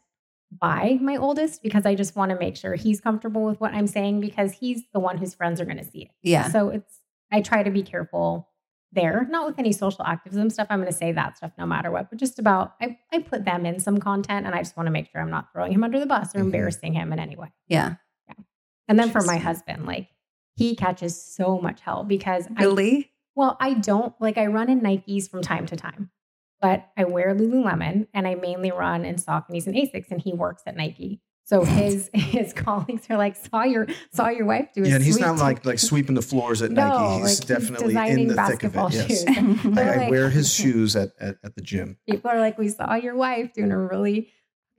by 0.52 0.98
my 1.02 1.16
oldest 1.16 1.62
because 1.62 1.86
I 1.86 1.94
just 1.94 2.16
want 2.16 2.32
to 2.32 2.38
make 2.38 2.56
sure 2.56 2.74
he's 2.74 3.00
comfortable 3.00 3.44
with 3.44 3.60
what 3.60 3.74
I'm 3.74 3.86
saying 3.86 4.22
because 4.22 4.54
he's 4.54 4.82
the 4.94 5.00
one 5.00 5.18
whose 5.18 5.36
friends 5.36 5.62
are 5.62 5.66
going 5.66 5.78
to 5.78 5.84
see 5.84 6.04
it. 6.04 6.12
Yeah. 6.24 6.50
So 6.50 6.70
it's, 6.70 7.00
I 7.32 7.42
try 7.42 7.62
to 7.62 7.70
be 7.70 7.84
careful 7.84 8.50
there, 8.94 9.28
not 9.30 9.46
with 9.48 9.60
any 9.60 9.72
social 9.72 10.06
activism 10.06 10.50
stuff. 10.50 10.68
I'm 10.70 10.80
going 10.80 10.92
to 10.92 10.98
say 10.98 11.12
that 11.12 11.38
stuff 11.38 11.52
no 11.58 11.66
matter 11.66 11.92
what, 11.92 12.10
but 12.10 12.20
just 12.20 12.40
about, 12.40 12.76
I, 12.82 12.98
I 13.12 13.20
put 13.20 13.46
them 13.46 13.66
in 13.66 13.80
some 13.80 13.98
content 14.00 14.46
and 14.46 14.54
I 14.56 14.60
just 14.60 14.78
want 14.78 14.88
to 14.88 14.92
make 14.92 15.10
sure 15.12 15.22
I'm 15.22 15.32
not 15.32 15.52
throwing 15.52 15.72
him 15.74 15.84
under 15.84 16.00
the 16.00 16.06
bus 16.06 16.34
or 16.36 16.40
Mhm. 16.40 16.46
embarrassing 16.46 16.94
him 16.94 17.12
in 17.12 17.20
any 17.20 17.36
way. 17.36 17.52
Yeah. 17.68 17.96
yeah. 18.28 18.36
And 18.88 19.00
then 19.00 19.10
for 19.10 19.22
my 19.22 19.38
husband, 19.38 19.86
like, 19.86 20.10
he 20.56 20.76
catches 20.76 21.20
so 21.20 21.60
much 21.60 21.82
hell 21.82 22.04
because 22.04 22.48
I 22.56 22.62
Really? 22.64 23.12
Well, 23.36 23.58
I 23.60 23.74
don't 23.74 24.14
like 24.22 24.38
I 24.38 24.46
run 24.46 24.70
in 24.70 24.82
Nikes 24.82 25.28
from 25.30 25.42
time 25.42 25.66
to 25.66 25.76
time, 25.76 26.12
but 26.62 26.88
I 26.96 27.06
wear 27.06 27.34
Lululemon 27.34 28.08
and 28.14 28.28
I 28.28 28.36
mainly 28.36 28.72
run 28.72 29.06
in 29.06 29.16
Saucony's 29.16 29.66
and 29.66 29.76
Asics, 29.76 30.12
and 30.12 30.22
he 30.22 30.32
works 30.34 30.62
at 30.68 30.76
Nike. 30.78 31.20
So 31.46 31.64
his 31.64 32.10
his 32.14 32.54
colleagues 32.54 33.08
are 33.10 33.18
like, 33.18 33.36
saw 33.36 33.64
your 33.64 33.88
saw 34.12 34.30
your 34.30 34.46
wife 34.46 34.70
do. 34.74 34.84
A 34.84 34.88
Yeah, 34.88 34.96
and 34.96 35.04
he's 35.04 35.20
not 35.20 35.38
like 35.38 35.66
like 35.66 35.80
sweeping 35.90 36.16
the 36.16 36.22
floors 36.22 36.62
at 36.62 36.72
no, 36.72 36.88
Nike. 36.88 37.22
He's 37.28 37.40
like, 37.40 37.48
definitely 37.48 37.88
designing 37.88 38.20
in 38.30 38.36
the 38.36 38.44
thick 38.44 38.64
of 38.64 38.76
it. 38.76 38.94
Yes. 38.94 39.08
shoes. 39.08 39.26
I, 39.78 39.82
I 39.82 39.96
like- 39.98 40.12
wear 40.12 40.30
his 40.30 40.54
shoes 40.54 40.96
at, 40.96 41.10
at, 41.20 41.36
at 41.44 41.56
the 41.56 41.62
gym. 41.62 41.98
People 42.10 42.32
are 42.32 42.40
like, 42.40 42.58
we 42.58 42.70
saw 42.70 42.96
your 42.96 43.16
wife 43.16 43.54
doing 43.54 43.72
a 43.72 43.78
really 43.78 44.30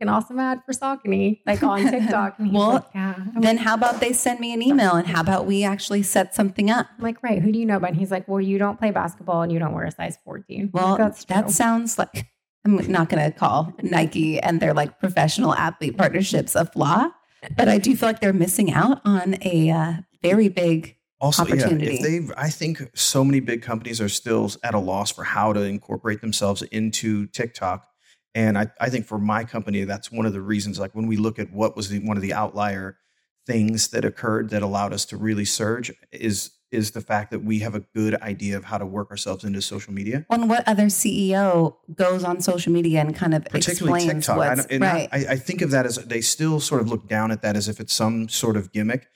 an 0.00 0.08
awesome 0.08 0.38
ad 0.40 0.60
for 0.66 0.72
Saucony, 0.72 1.40
like 1.46 1.62
on 1.62 1.88
TikTok. 1.88 2.36
Well, 2.38 2.72
like, 2.72 2.84
yeah. 2.94 3.14
I'm 3.16 3.40
Then 3.40 3.56
like, 3.56 3.64
how 3.64 3.74
about 3.74 4.00
they 4.00 4.12
send 4.12 4.40
me 4.40 4.52
an 4.52 4.60
email 4.60 4.94
and 4.96 5.06
how 5.06 5.20
about 5.20 5.46
we 5.46 5.64
actually 5.64 6.02
set 6.02 6.34
something 6.34 6.70
up? 6.70 6.88
I'm 6.98 7.04
like, 7.04 7.22
right, 7.22 7.40
who 7.40 7.52
do 7.52 7.58
you 7.58 7.64
know 7.64 7.76
about? 7.76 7.90
And 7.90 7.98
he's 7.98 8.10
like, 8.10 8.26
well, 8.26 8.40
you 8.40 8.58
don't 8.58 8.78
play 8.78 8.90
basketball 8.90 9.42
and 9.42 9.52
you 9.52 9.58
don't 9.58 9.72
wear 9.72 9.84
a 9.84 9.90
size 9.92 10.18
14. 10.24 10.70
Well, 10.72 10.96
that's 10.96 11.24
that 11.26 11.50
sounds 11.50 11.98
like 11.98 12.26
I'm 12.64 12.76
not 12.90 13.08
going 13.08 13.30
to 13.30 13.36
call 13.36 13.72
Nike 13.82 14.40
and 14.40 14.60
their 14.60 14.72
like 14.72 14.98
professional 14.98 15.54
athlete 15.54 15.98
partnerships 15.98 16.54
a 16.54 16.64
flaw, 16.64 17.10
but 17.56 17.68
I 17.68 17.78
do 17.78 17.94
feel 17.94 18.08
like 18.08 18.20
they're 18.20 18.32
missing 18.32 18.72
out 18.72 19.00
on 19.04 19.36
a 19.42 19.70
uh, 19.70 19.92
very 20.22 20.48
big. 20.48 20.96
Also, 21.20 21.44
yeah, 21.46 21.54
Opportunity. 21.54 21.94
if 21.94 22.02
they, 22.02 22.34
I 22.36 22.50
think 22.50 22.90
so 22.94 23.24
many 23.24 23.40
big 23.40 23.62
companies 23.62 24.00
are 24.00 24.08
still 24.08 24.50
at 24.62 24.74
a 24.74 24.78
loss 24.78 25.10
for 25.10 25.24
how 25.24 25.52
to 25.52 25.62
incorporate 25.62 26.20
themselves 26.20 26.62
into 26.62 27.26
TikTok. 27.28 27.86
And 28.34 28.58
I, 28.58 28.66
I 28.80 28.90
think 28.90 29.06
for 29.06 29.18
my 29.18 29.44
company, 29.44 29.84
that's 29.84 30.10
one 30.10 30.26
of 30.26 30.32
the 30.32 30.40
reasons. 30.40 30.78
Like 30.78 30.94
when 30.94 31.06
we 31.06 31.16
look 31.16 31.38
at 31.38 31.52
what 31.52 31.76
was 31.76 31.88
the, 31.88 32.00
one 32.00 32.16
of 32.16 32.22
the 32.22 32.34
outlier 32.34 32.98
things 33.46 33.88
that 33.88 34.04
occurred 34.04 34.50
that 34.50 34.62
allowed 34.62 34.92
us 34.92 35.04
to 35.06 35.16
really 35.16 35.44
surge, 35.44 35.92
is 36.12 36.50
is 36.74 36.90
the 36.90 37.00
fact 37.00 37.30
that 37.30 37.44
we 37.44 37.60
have 37.60 37.74
a 37.74 37.80
good 37.94 38.14
idea 38.20 38.56
of 38.56 38.64
how 38.64 38.76
to 38.78 38.84
work 38.86 39.10
ourselves 39.10 39.44
into 39.44 39.62
social 39.62 39.92
media. 39.92 40.26
On 40.28 40.48
what 40.48 40.66
other 40.68 40.86
CEO 40.86 41.76
goes 41.94 42.24
on 42.24 42.40
social 42.40 42.72
media 42.72 43.00
and 43.00 43.14
kind 43.14 43.34
of 43.34 43.44
particularly 43.46 43.98
explains 44.04 44.26
TikTok. 44.26 44.36
I, 44.36 44.48
what's 44.48 44.60
don't- 44.66 44.72
and 44.72 44.82
right? 44.82 45.08
I, 45.12 45.18
I 45.32 45.36
think 45.36 45.62
of 45.62 45.70
that 45.70 45.86
as 45.86 45.96
they 45.96 46.20
still 46.20 46.60
sort 46.60 46.80
of 46.80 46.88
look 46.88 47.08
down 47.08 47.30
at 47.30 47.40
that 47.42 47.56
as 47.56 47.68
if 47.68 47.80
it's 47.80 47.94
some 47.94 48.28
sort 48.28 48.56
of 48.56 48.72
gimmick. 48.72 49.06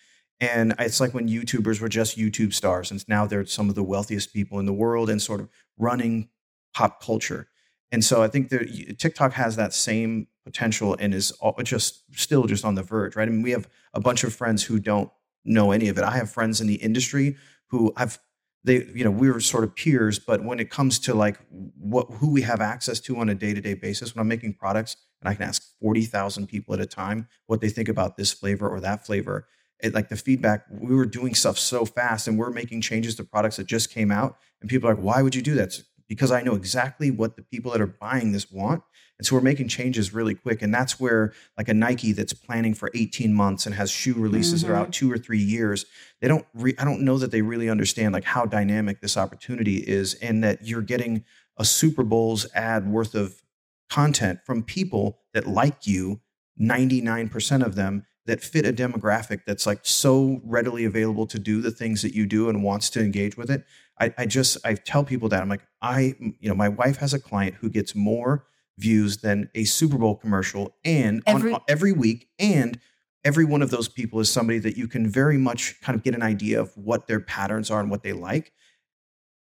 And 0.41 0.75
it's 0.79 1.01
like 1.01 1.15
when 1.15 1.29
YouTubers 1.29 1.81
were 1.81 1.89
just 1.89 2.17
YouTube 2.17 2.55
stars, 2.55 2.93
and 2.93 3.05
now 3.09 3.27
they're 3.27 3.45
some 3.45 3.69
of 3.69 3.75
the 3.75 3.83
wealthiest 3.83 4.33
people 4.33 4.61
in 4.61 4.67
the 4.67 4.73
world 4.73 5.11
and 5.11 5.21
sort 5.21 5.41
of 5.41 5.49
running 5.77 6.29
pop 6.75 7.03
culture. 7.03 7.49
And 7.91 8.05
so 8.05 8.23
I 8.23 8.29
think 8.29 8.51
that 8.51 8.97
TikTok 8.99 9.33
has 9.33 9.57
that 9.57 9.73
same 9.75 10.29
potential 10.45 10.97
and 11.01 11.13
is 11.13 11.33
all- 11.41 11.57
just 11.65 12.05
still 12.17 12.45
just 12.47 12.65
on 12.65 12.77
the 12.77 12.83
verge, 12.85 13.17
right? 13.17 13.27
I 13.27 13.31
mean, 13.33 13.43
we 13.43 13.51
have 13.51 13.69
a 13.95 14.01
bunch 14.01 14.23
of 14.23 14.33
friends 14.33 14.63
who 14.63 14.79
don't 14.79 15.11
know 15.49 15.73
any 15.73 15.89
of 15.89 15.99
it. 15.99 16.05
I 16.05 16.17
have 16.17 16.31
friends 16.31 16.61
in 16.61 16.67
the 16.67 16.77
industry 16.77 17.37
who 17.71 17.93
I've 17.97 18.19
they 18.65 18.85
you 18.95 19.05
know 19.05 19.11
we 19.11 19.31
were 19.31 19.41
sort 19.41 19.65
of 19.65 19.75
peers 19.75 20.19
but 20.19 20.45
when 20.45 20.59
it 20.59 20.71
comes 20.71 20.99
to 20.99 21.15
like 21.15 21.39
what 21.51 22.07
who 22.15 22.31
we 22.31 22.43
have 22.43 22.61
access 22.61 23.01
to 23.01 23.17
on 23.17 23.29
a 23.29 23.35
day-to-day 23.35 23.75
basis 23.75 24.15
when 24.15 24.21
i'm 24.21 24.29
making 24.29 24.53
products 24.53 24.97
and 25.21 25.29
i 25.29 25.35
can 25.35 25.45
ask 25.45 25.63
40,000 25.81 26.47
people 26.47 26.75
at 26.75 26.81
a 26.81 26.87
time 26.87 27.29
what 27.47 27.61
they 27.61 27.69
think 27.69 27.89
about 27.89 28.17
this 28.17 28.33
flavor 28.33 28.69
or 28.69 28.81
that 28.81 29.07
flavor 29.07 29.47
it, 29.81 29.95
like 29.95 30.09
the 30.09 30.17
feedback 30.17 30.65
we 30.71 30.95
were 30.95 31.07
doing 31.07 31.35
stuff 31.35 31.59
so 31.59 31.85
fast 31.85 32.27
and 32.27 32.39
we're 32.39 32.51
making 32.51 32.81
changes 32.81 33.15
to 33.17 33.25
products 33.25 33.57
that 33.57 33.67
just 33.67 33.91
came 33.91 34.11
out 34.11 34.37
and 34.61 34.69
people 34.69 34.89
are 34.89 34.95
like 34.95 35.05
why 35.05 35.23
would 35.23 35.35
you 35.35 35.43
do 35.43 35.55
that 35.55 35.65
It's 35.65 35.85
because 36.09 36.33
i 36.33 36.43
know 36.43 36.55
exactly 36.55 37.11
what 37.11 37.37
the 37.37 37.43
people 37.43 37.73
that 37.73 37.81
are 37.81 37.87
buying 37.87 38.33
this 38.33 38.51
want 38.51 38.83
and 39.19 39.27
so 39.27 39.35
we're 39.35 39.43
making 39.43 39.69
changes 39.69 40.15
really 40.15 40.35
quick 40.35 40.63
and 40.63 40.73
that's 40.73 40.99
where 40.99 41.33
like 41.57 41.69
a 41.69 41.75
nike 41.75 42.13
that's 42.13 42.33
planning 42.33 42.75
for 42.75 42.91
18 42.95 43.33
months 43.33 43.67
and 43.67 43.75
has 43.75 43.91
shoe 43.91 44.15
releases 44.15 44.63
that 44.63 44.71
are 44.71 44.75
out 44.75 44.85
mm-hmm. 44.85 45.07
two 45.07 45.13
or 45.13 45.19
three 45.19 45.39
years 45.39 45.87
they 46.21 46.29
don't 46.29 46.47
re- 46.55 46.75
i 46.79 46.85
don't 46.85 47.01
know 47.01 47.19
that 47.19 47.31
they 47.31 47.43
really 47.43 47.69
understand 47.69 48.13
like 48.13 48.25
how 48.25 48.45
dynamic 48.45 49.01
this 49.01 49.17
opportunity 49.17 49.77
is 49.77 50.15
and 50.15 50.43
that 50.43 50.67
you're 50.67 50.83
getting 50.83 51.25
a 51.57 51.65
super 51.65 52.05
bowl's 52.05 52.47
ad 52.55 52.89
worth 52.89 53.15
of 53.15 53.43
content 53.91 54.41
from 54.45 54.63
people 54.63 55.19
that 55.33 55.47
like 55.47 55.87
you 55.87 56.21
99% 56.61 57.65
of 57.65 57.77
them 57.77 58.05
that 58.27 58.43
fit 58.43 58.67
a 58.67 58.73
demographic 58.73 59.41
that's 59.47 59.65
like 59.67 59.81
so 59.83 60.41
readily 60.45 60.85
available 60.85 61.27
to 61.27 61.39
do 61.39 61.63
the 61.63 61.71
things 61.71 62.03
that 62.03 62.15
you 62.15 62.27
do 62.27 62.49
and 62.49 62.63
wants 62.63 62.91
to 62.91 63.01
engage 63.01 63.37
with 63.37 63.51
it. 63.51 63.65
I, 64.01 64.15
I 64.17 64.27
just 64.27 64.59
i 64.65 64.75
tell 64.75 65.05
people 65.05 65.29
that 65.31 65.43
i'm 65.43 65.49
like 65.49 65.67
i 65.83 66.15
you 66.21 66.49
know 66.49 66.55
my 66.55 66.69
wife 66.69 66.99
has 66.99 67.15
a 67.15 67.19
client 67.19 67.57
who 67.57 67.69
gets 67.69 67.95
more 67.95 68.45
views 68.79 69.19
than 69.19 69.51
a 69.55 69.65
super 69.65 69.99
bowl 69.99 70.17
commercial 70.17 70.75
and 70.85 71.23
Every- 71.27 71.53
on, 71.53 71.61
every 71.69 71.93
week 71.93 72.29
and 72.39 72.79
every 73.25 73.45
one 73.45 73.61
of 73.61 73.71
those 73.71 73.89
people 73.89 74.21
is 74.21 74.31
somebody 74.31 74.59
that 74.61 74.77
you 74.77 74.89
can 74.89 75.07
very 75.07 75.37
much 75.37 75.81
kind 75.83 75.97
of 75.97 76.03
get 76.03 76.15
an 76.15 76.23
idea 76.23 76.61
of 76.61 76.75
what 76.77 77.07
their 77.07 77.21
patterns 77.21 77.71
are 77.71 77.81
and 77.81 77.91
what 77.91 78.03
they 78.03 78.13
like. 78.13 78.53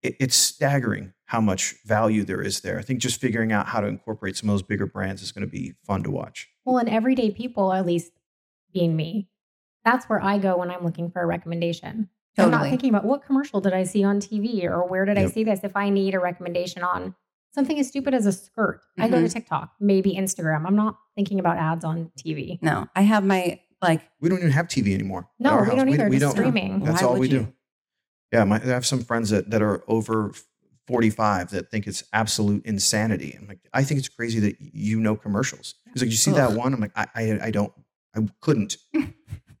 It, 0.03 0.15
it's 0.19 0.35
staggering 0.35 1.13
how 1.25 1.41
much 1.41 1.75
value 1.83 2.23
there 2.23 2.41
is 2.41 2.61
there. 2.61 2.77
I 2.77 2.83
think 2.83 2.99
just 2.99 3.19
figuring 3.19 3.51
out 3.51 3.67
how 3.67 3.81
to 3.81 3.87
incorporate 3.87 4.37
some 4.37 4.49
of 4.49 4.53
those 4.53 4.61
bigger 4.61 4.85
brands 4.85 5.21
is 5.21 5.31
going 5.31 5.45
to 5.45 5.51
be 5.51 5.73
fun 5.83 6.03
to 6.03 6.11
watch. 6.11 6.47
Well, 6.63 6.77
and 6.77 6.87
everyday 6.89 7.31
people, 7.31 7.73
at 7.73 7.85
least 7.85 8.11
being 8.71 8.95
me, 8.95 9.27
that's 9.83 10.05
where 10.05 10.21
I 10.21 10.37
go 10.37 10.57
when 10.57 10.69
I'm 10.69 10.83
looking 10.83 11.09
for 11.09 11.21
a 11.21 11.25
recommendation. 11.25 12.09
I'm 12.37 12.51
not 12.51 12.63
thinking 12.69 12.89
about 12.89 13.05
what 13.05 13.23
commercial 13.23 13.61
did 13.61 13.73
I 13.73 13.83
see 13.83 14.03
on 14.03 14.19
TV 14.19 14.63
or 14.63 14.87
where 14.87 15.05
did 15.05 15.17
I 15.17 15.27
see 15.27 15.43
this. 15.43 15.59
If 15.63 15.75
I 15.75 15.89
need 15.89 16.15
a 16.15 16.19
recommendation 16.19 16.81
on 16.81 17.13
something 17.53 17.79
as 17.79 17.87
stupid 17.87 18.13
as 18.13 18.25
a 18.25 18.31
skirt, 18.31 18.81
I 18.97 19.07
go 19.07 19.17
to 19.17 19.23
mm-hmm. 19.23 19.33
TikTok, 19.33 19.73
maybe 19.79 20.15
Instagram. 20.15 20.65
I'm 20.65 20.75
not 20.75 20.97
thinking 21.15 21.39
about 21.39 21.57
ads 21.57 21.85
on 21.85 22.11
TV. 22.17 22.61
no, 22.61 22.87
I 22.95 23.01
have 23.01 23.23
my 23.23 23.59
like. 23.81 24.01
We 24.19 24.29
don't 24.29 24.39
even 24.39 24.51
have 24.51 24.67
TV 24.67 24.93
anymore. 24.93 25.29
No, 25.39 25.57
we 25.57 25.65
house. 25.65 25.75
don't 25.75 25.89
either. 25.89 26.09
We, 26.09 26.19
just 26.19 26.35
don't. 26.35 26.45
streaming. 26.45 26.83
That's 26.83 27.01
Why 27.01 27.07
all 27.07 27.17
we 27.17 27.29
you? 27.29 27.39
do. 27.39 27.53
Yeah, 28.31 28.45
my, 28.45 28.55
I 28.55 28.65
have 28.65 28.85
some 28.85 29.03
friends 29.03 29.29
that, 29.29 29.51
that 29.51 29.61
are 29.61 29.83
over 29.87 30.33
45 30.87 31.51
that 31.51 31.69
think 31.69 31.85
it's 31.85 32.03
absolute 32.13 32.65
insanity. 32.65 33.37
I'm 33.39 33.47
like, 33.47 33.59
I 33.73 33.83
think 33.83 33.99
it's 33.99 34.09
crazy 34.09 34.39
that 34.39 34.55
you 34.59 34.99
know 34.99 35.15
commercials. 35.15 35.75
He's 35.93 36.01
like, 36.01 36.09
you 36.09 36.17
see 36.17 36.31
that 36.31 36.53
one? 36.53 36.73
I'm 36.73 36.79
like, 36.79 36.91
I, 36.95 37.07
I, 37.15 37.39
I 37.43 37.51
don't, 37.51 37.71
I 38.15 38.21
couldn't. 38.41 38.77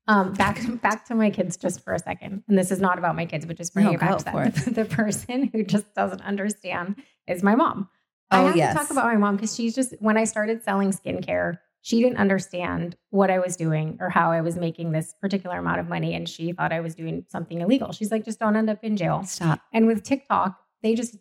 Um, 0.07 0.33
back 0.33 0.59
back 0.81 1.05
to 1.05 1.15
my 1.15 1.29
kids 1.29 1.55
just 1.55 1.81
for 1.83 1.93
a 1.93 1.99
second, 1.99 2.43
and 2.47 2.57
this 2.57 2.71
is 2.71 2.81
not 2.81 2.97
about 2.97 3.15
my 3.15 3.25
kids, 3.25 3.45
but 3.45 3.55
just 3.55 3.73
bringing 3.73 3.91
No, 3.93 3.95
it 3.95 3.99
back 4.01 4.17
to 4.17 4.31
for 4.31 4.49
them. 4.49 4.73
The 4.73 4.85
person 4.85 5.49
who 5.53 5.63
just 5.63 5.93
doesn't 5.95 6.21
understand 6.21 7.01
is 7.27 7.41
my 7.41 7.55
mom. 7.55 7.89
Oh, 8.31 8.37
I 8.37 8.41
have 8.47 8.55
yes, 8.57 8.73
to 8.73 8.79
talk 8.79 8.91
about 8.91 9.05
my 9.05 9.15
mom 9.15 9.35
because 9.37 9.55
she's 9.55 9.73
just 9.73 9.93
when 9.99 10.17
I 10.17 10.25
started 10.25 10.61
selling 10.63 10.91
skincare, 10.91 11.57
she 11.83 12.01
didn't 12.01 12.17
understand 12.17 12.97
what 13.11 13.29
I 13.31 13.39
was 13.39 13.55
doing 13.55 13.97
or 14.01 14.09
how 14.09 14.31
I 14.31 14.41
was 14.41 14.57
making 14.57 14.91
this 14.91 15.13
particular 15.21 15.57
amount 15.59 15.79
of 15.79 15.87
money, 15.87 16.15
and 16.15 16.27
she 16.27 16.51
thought 16.51 16.73
I 16.73 16.81
was 16.81 16.95
doing 16.95 17.25
something 17.29 17.61
illegal. 17.61 17.93
She's 17.93 18.11
like, 18.11 18.25
just 18.25 18.39
don't 18.39 18.55
end 18.57 18.69
up 18.69 18.83
in 18.83 18.97
jail. 18.97 19.23
Stop. 19.23 19.61
And 19.71 19.87
with 19.87 20.03
TikTok, 20.03 20.59
they 20.81 20.95
just 20.95 21.15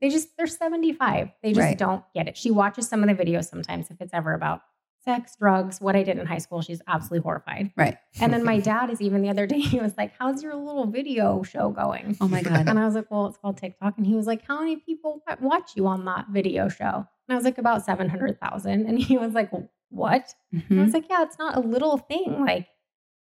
they 0.00 0.08
just 0.08 0.36
they're 0.36 0.48
75. 0.48 1.28
They 1.42 1.52
just 1.52 1.60
Right. 1.60 1.78
don't 1.78 2.02
get 2.14 2.26
it. 2.26 2.36
She 2.36 2.50
watches 2.50 2.88
some 2.88 3.04
of 3.08 3.16
the 3.16 3.24
videos 3.24 3.48
sometimes 3.48 3.90
if 3.90 4.00
it's 4.00 4.12
ever 4.12 4.34
about 4.34 4.62
sex, 5.04 5.36
drugs, 5.38 5.80
what 5.80 5.94
I 5.94 6.02
did 6.02 6.18
in 6.18 6.26
high 6.26 6.38
school. 6.38 6.62
She's 6.62 6.80
absolutely 6.88 7.22
horrified. 7.22 7.72
Right. 7.76 7.98
And 8.20 8.32
then 8.32 8.44
my 8.44 8.58
dad 8.70 8.90
is 8.90 9.00
even 9.00 9.22
the 9.22 9.28
other 9.28 9.46
day, 9.46 9.58
he 9.60 9.80
was 9.80 9.94
like, 9.96 10.12
How's 10.18 10.42
your 10.42 10.54
little 10.54 10.86
video 10.86 11.42
show 11.42 11.70
going? 11.70 12.16
Oh 12.20 12.28
my 12.28 12.42
god. 12.42 12.68
And 12.68 12.78
I 12.78 12.84
was 12.84 12.94
like, 12.94 13.10
Well, 13.10 13.26
it's 13.26 13.38
called 13.38 13.58
TikTok. 13.58 13.94
And 13.96 14.06
he 14.06 14.14
was 14.14 14.26
like, 14.26 14.46
How 14.46 14.60
many 14.60 14.76
people 14.76 15.22
watch 15.40 15.72
you 15.76 15.86
on 15.86 16.04
that 16.06 16.26
video 16.30 16.68
show? 16.68 16.84
And 17.28 17.30
I 17.30 17.34
was 17.34 17.44
like, 17.44 17.58
About 17.58 17.84
700,000. 17.84 18.86
And 18.86 18.98
he 18.98 19.18
was 19.18 19.32
like, 19.32 19.50
What? 19.90 20.34
And 20.52 20.62
I 20.62 20.64
mm-hmm. 20.64 20.84
was 20.84 20.94
like, 20.94 21.08
Yeah, 21.08 21.22
it's 21.22 21.38
not 21.38 21.56
a 21.56 21.60
little 21.60 21.98
thing. 21.98 22.44
Like, 22.44 22.68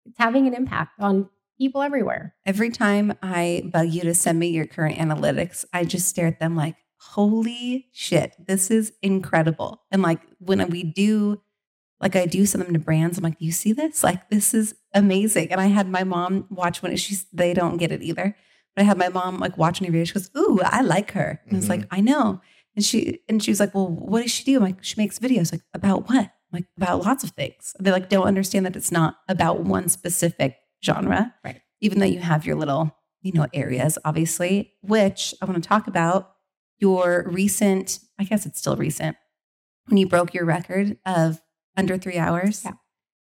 it's 0.06 0.18
having 0.18 0.46
an 0.46 0.54
impact 0.54 1.00
on 1.00 1.28
people 1.58 1.82
everywhere. 1.82 2.34
Every 2.44 2.70
time 2.70 3.14
I 3.22 3.62
bug 3.72 3.88
you 3.88 4.02
to 4.02 4.14
send 4.14 4.38
me 4.38 4.48
your 4.48 4.66
current 4.66 4.98
analytics, 4.98 5.64
I 5.72 5.84
just 5.84 6.08
stare 6.08 6.26
at 6.26 6.38
them 6.38 6.54
like, 6.54 6.76
holy 6.98 7.88
shit, 7.92 8.34
this 8.46 8.70
is 8.70 8.92
incredible. 9.02 9.82
And 9.90 10.02
like 10.02 10.20
when 10.38 10.68
we 10.70 10.82
do, 10.82 11.40
like 12.00 12.16
I 12.16 12.26
do 12.26 12.44
send 12.46 12.64
them 12.64 12.72
to 12.74 12.78
brands, 12.78 13.18
I'm 13.18 13.24
like, 13.24 13.38
do 13.38 13.44
you 13.44 13.52
see 13.52 13.72
this? 13.72 14.04
Like, 14.04 14.28
this 14.28 14.52
is 14.52 14.74
amazing. 14.94 15.50
And 15.50 15.60
I 15.60 15.66
had 15.66 15.88
my 15.88 16.04
mom 16.04 16.46
watch 16.50 16.82
one, 16.82 16.94
she's, 16.96 17.26
they 17.32 17.54
don't 17.54 17.78
get 17.78 17.92
it 17.92 18.02
either. 18.02 18.36
But 18.74 18.82
I 18.82 18.84
had 18.84 18.98
my 18.98 19.08
mom 19.08 19.38
like 19.38 19.56
watching 19.56 19.86
her 19.86 19.90
video. 19.90 20.04
She 20.04 20.12
goes, 20.12 20.30
ooh, 20.36 20.60
I 20.62 20.82
like 20.82 21.12
her. 21.12 21.40
And 21.46 21.54
I 21.54 21.56
was 21.56 21.68
like, 21.68 21.80
mm-hmm. 21.80 21.94
I 21.94 22.00
know. 22.00 22.40
And 22.74 22.84
she, 22.84 23.20
and 23.26 23.42
she 23.42 23.50
was 23.50 23.58
like, 23.58 23.74
well, 23.74 23.88
what 23.88 24.20
does 24.20 24.30
she 24.30 24.44
do? 24.44 24.56
I'm 24.56 24.62
like, 24.62 24.84
she 24.84 24.94
makes 24.98 25.18
videos. 25.18 25.50
Like, 25.50 25.62
about 25.72 26.10
what? 26.10 26.24
I'm 26.24 26.30
like, 26.52 26.66
about 26.76 27.04
lots 27.04 27.24
of 27.24 27.30
things. 27.30 27.74
They 27.80 27.90
like 27.90 28.10
don't 28.10 28.26
understand 28.26 28.66
that 28.66 28.76
it's 28.76 28.92
not 28.92 29.16
about 29.28 29.60
one 29.60 29.88
specific 29.88 30.58
genre 30.84 31.34
Right. 31.42 31.62
even 31.80 31.98
though 32.00 32.06
you 32.06 32.18
have 32.20 32.44
your 32.44 32.56
little, 32.56 32.94
you 33.22 33.32
know, 33.32 33.46
areas, 33.54 33.98
obviously, 34.04 34.74
which 34.82 35.34
I 35.40 35.46
want 35.46 35.62
to 35.62 35.66
talk 35.66 35.86
about 35.86 36.32
your 36.78 37.26
recent, 37.28 37.98
I 38.18 38.24
guess 38.24 38.44
it's 38.44 38.58
still 38.58 38.76
recent, 38.76 39.16
when 39.86 39.96
you 39.96 40.06
broke 40.06 40.34
your 40.34 40.44
record 40.44 40.98
of 41.06 41.40
under 41.76 41.96
three 41.98 42.18
hours. 42.18 42.62
Yeah. 42.64 42.72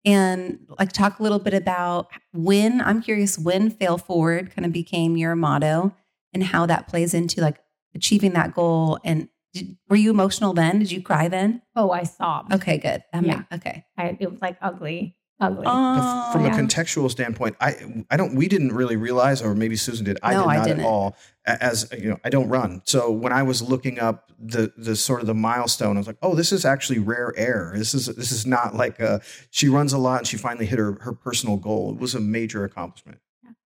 And 0.06 0.60
like 0.80 0.92
talk 0.92 1.20
a 1.20 1.24
little 1.24 1.40
bit 1.40 1.54
about 1.56 2.08
when, 2.32 2.80
I'm 2.82 3.02
curious, 3.02 3.40
when 3.40 3.72
fail 3.72 3.98
forward 3.98 4.54
kind 4.56 4.66
of 4.66 4.72
became 4.72 5.18
your 5.18 5.36
motto 5.36 5.96
and 6.34 6.44
how 6.44 6.66
that 6.68 6.88
plays 6.88 7.14
into 7.14 7.42
like 7.42 7.58
achieving 7.96 8.34
that 8.34 8.54
goal. 8.54 9.00
And 9.04 9.30
did, 9.54 9.78
were 9.90 9.96
you 9.96 10.12
emotional 10.12 10.54
then? 10.54 10.78
Did 10.80 10.92
you 10.92 11.02
cry 11.02 11.28
then? 11.28 11.62
Oh, 11.76 11.90
I 11.92 12.04
sobbed. 12.04 12.54
Okay, 12.54 12.78
good. 12.78 13.04
That 13.14 13.24
Yeah. 13.24 13.38
make- 13.38 13.54
okay. 13.54 13.86
I, 13.98 14.16
it 14.20 14.30
was 14.32 14.42
like 14.42 14.58
ugly. 14.62 15.16
Ugly. 15.40 15.64
The- 15.64 15.70
Oh, 15.72 16.30
from 16.32 16.46
yeah. 16.46 16.56
a 16.56 16.60
contextual 16.60 17.10
standpoint, 17.12 17.56
I 17.60 17.76
I 18.10 18.18
don't 18.18 18.36
we 18.36 18.48
didn't 18.48 18.74
really 18.74 18.96
realize, 18.96 19.42
or 19.42 19.56
maybe 19.56 19.76
Susan 19.76 20.06
did. 20.06 20.18
I 20.24 20.34
No, 20.34 20.42
did 20.44 20.50
I 20.50 20.56
not 20.58 20.68
didn't. 20.68 20.80
at 20.82 20.86
all. 20.86 21.16
As 21.46 21.88
you 21.98 22.10
know, 22.10 22.18
I 22.24 22.30
don't 22.30 22.50
run. 22.50 22.82
So 22.86 23.12
when 23.12 23.32
I 23.34 23.44
was 23.44 23.62
looking 23.62 24.00
up 24.00 24.32
the 24.40 24.72
the 24.78 24.96
sort 24.96 25.22
of 25.22 25.28
the 25.28 25.34
milestone, 25.36 25.96
I 25.98 26.00
was 26.00 26.08
like, 26.08 26.18
oh, 26.22 26.36
this 26.36 26.52
is 26.52 26.66
actually 26.66 27.00
rare 27.00 27.34
air. 27.38 27.74
This 27.76 27.94
is 27.94 28.08
this 28.08 28.32
is 28.32 28.46
not 28.46 28.76
like 28.76 29.00
a, 29.00 29.22
she 29.52 29.70
runs 29.70 29.94
a 29.94 29.98
lot 29.98 30.20
and 30.20 30.28
she 30.28 30.38
finally 30.38 30.66
hit 30.66 30.80
her 30.80 30.98
her 31.02 31.14
personal 31.14 31.58
goal. 31.58 31.94
It 31.94 32.00
was 32.00 32.16
a 32.16 32.20
major 32.20 32.64
accomplishment. 32.64 33.20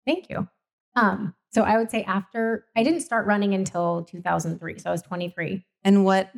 Thank 0.05 0.29
you. 0.29 0.47
Um, 0.95 1.35
so 1.51 1.63
I 1.63 1.77
would 1.77 1.91
say 1.91 2.03
after 2.03 2.65
I 2.75 2.83
didn't 2.83 3.01
start 3.01 3.25
running 3.25 3.53
until 3.53 4.03
2003. 4.05 4.79
So 4.79 4.89
I 4.89 4.91
was 4.93 5.01
23. 5.01 5.65
and 5.83 6.05
what 6.05 6.31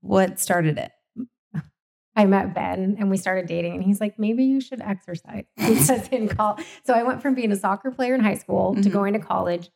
what 0.00 0.38
started 0.38 0.78
it? 0.78 0.92
I 2.16 2.26
met 2.26 2.54
Ben 2.54 2.96
and 2.98 3.10
we 3.10 3.16
started 3.16 3.46
dating, 3.46 3.74
and 3.74 3.82
he's 3.82 4.00
like, 4.00 4.18
maybe 4.18 4.44
you 4.44 4.60
should 4.60 4.80
exercise. 4.80 5.44
Says 5.58 6.08
in 6.12 6.28
call. 6.28 6.58
So 6.84 6.94
I 6.94 7.02
went 7.02 7.20
from 7.22 7.34
being 7.34 7.50
a 7.52 7.56
soccer 7.56 7.90
player 7.90 8.14
in 8.14 8.20
high 8.20 8.36
school 8.36 8.74
to 8.76 8.80
Mhm. 8.88 8.92
going 8.92 9.12
to 9.14 9.18
college, 9.18 9.70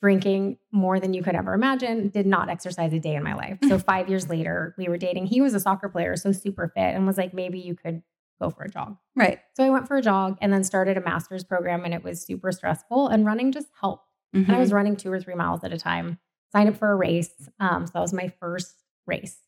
drinking 0.00 0.58
more 0.72 0.98
than 1.00 1.12
you 1.14 1.22
could 1.22 1.34
ever 1.34 1.52
imagine. 1.54 2.08
Did 2.08 2.26
not 2.26 2.48
exercise 2.48 2.92
a 2.92 2.98
day 3.00 3.14
in 3.14 3.22
my 3.22 3.34
life. 3.34 3.58
So 3.68 3.78
five 3.92 4.08
years 4.08 4.28
later, 4.28 4.74
we 4.78 4.88
were 4.88 4.96
dating. 4.98 5.26
He 5.26 5.40
was 5.40 5.52
a 5.54 5.60
soccer 5.60 5.88
player, 5.88 6.16
so 6.16 6.32
super 6.32 6.68
fit, 6.74 6.94
and 6.94 7.06
was 7.06 7.18
like, 7.18 7.34
maybe 7.34 7.58
you 7.58 7.74
could 7.74 8.02
go 8.40 8.50
for 8.50 8.62
a 8.62 8.70
jog. 8.70 8.96
Right. 9.16 9.38
So 9.56 9.64
I 9.64 9.70
went 9.70 9.86
for 9.86 9.96
a 9.96 10.02
jog 10.02 10.38
and 10.40 10.50
then 10.52 10.64
started 10.64 10.96
a 10.96 11.00
master's 11.02 11.44
program, 11.44 11.84
and 11.84 11.92
it 11.92 12.02
was 12.02 12.22
super 12.22 12.52
stressful. 12.52 13.08
And 13.08 13.26
running 13.26 13.52
just 13.52 13.68
helped. 13.78 14.06
And 14.32 14.50
I 14.52 14.58
was 14.60 14.72
running 14.72 14.94
two 14.96 15.10
or 15.10 15.20
three 15.20 15.34
miles 15.34 15.64
at 15.64 15.72
a 15.72 15.76
time. 15.78 16.18
Signed 16.52 16.68
up 16.68 16.76
for 16.76 16.90
a 16.92 16.94
race. 16.96 17.48
Um, 17.58 17.86
so 17.86 17.90
that 17.94 18.00
was 18.00 18.12
my 18.12 18.28
first 18.40 18.84
race. 19.06 19.38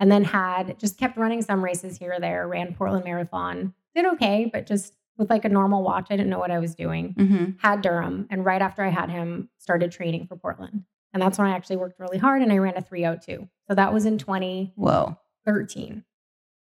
And 0.00 0.10
then 0.10 0.24
had 0.24 0.78
just 0.80 0.98
kept 0.98 1.16
running 1.16 1.42
some 1.42 1.62
races 1.62 1.98
here 1.98 2.14
or 2.14 2.20
there, 2.20 2.48
ran 2.48 2.74
Portland 2.74 3.04
Marathon. 3.04 3.74
Did 3.94 4.06
okay, 4.14 4.48
but 4.52 4.66
just 4.66 4.94
with 5.18 5.28
like 5.30 5.44
a 5.44 5.48
normal 5.50 5.82
watch, 5.82 6.06
I 6.10 6.16
didn't 6.16 6.30
know 6.30 6.38
what 6.38 6.50
I 6.50 6.58
was 6.58 6.74
doing. 6.74 7.14
Mhm. 7.14 7.60
Had 7.60 7.82
Durham. 7.82 8.26
And 8.30 8.44
right 8.44 8.62
after 8.62 8.82
I 8.82 8.88
had 8.88 9.10
him, 9.10 9.50
started 9.58 9.92
training 9.92 10.26
for 10.26 10.36
Portland. 10.36 10.84
And 11.12 11.22
that's 11.22 11.38
when 11.38 11.46
I 11.46 11.54
actually 11.54 11.76
worked 11.76 12.00
really 12.00 12.18
hard 12.18 12.40
and 12.40 12.50
I 12.52 12.58
ran 12.58 12.76
a 12.76 12.80
302. 12.80 13.48
So 13.68 13.74
that 13.74 13.92
was 13.92 14.06
in 14.06 14.16
2013. 14.16 14.72
Whoa. 14.76 15.16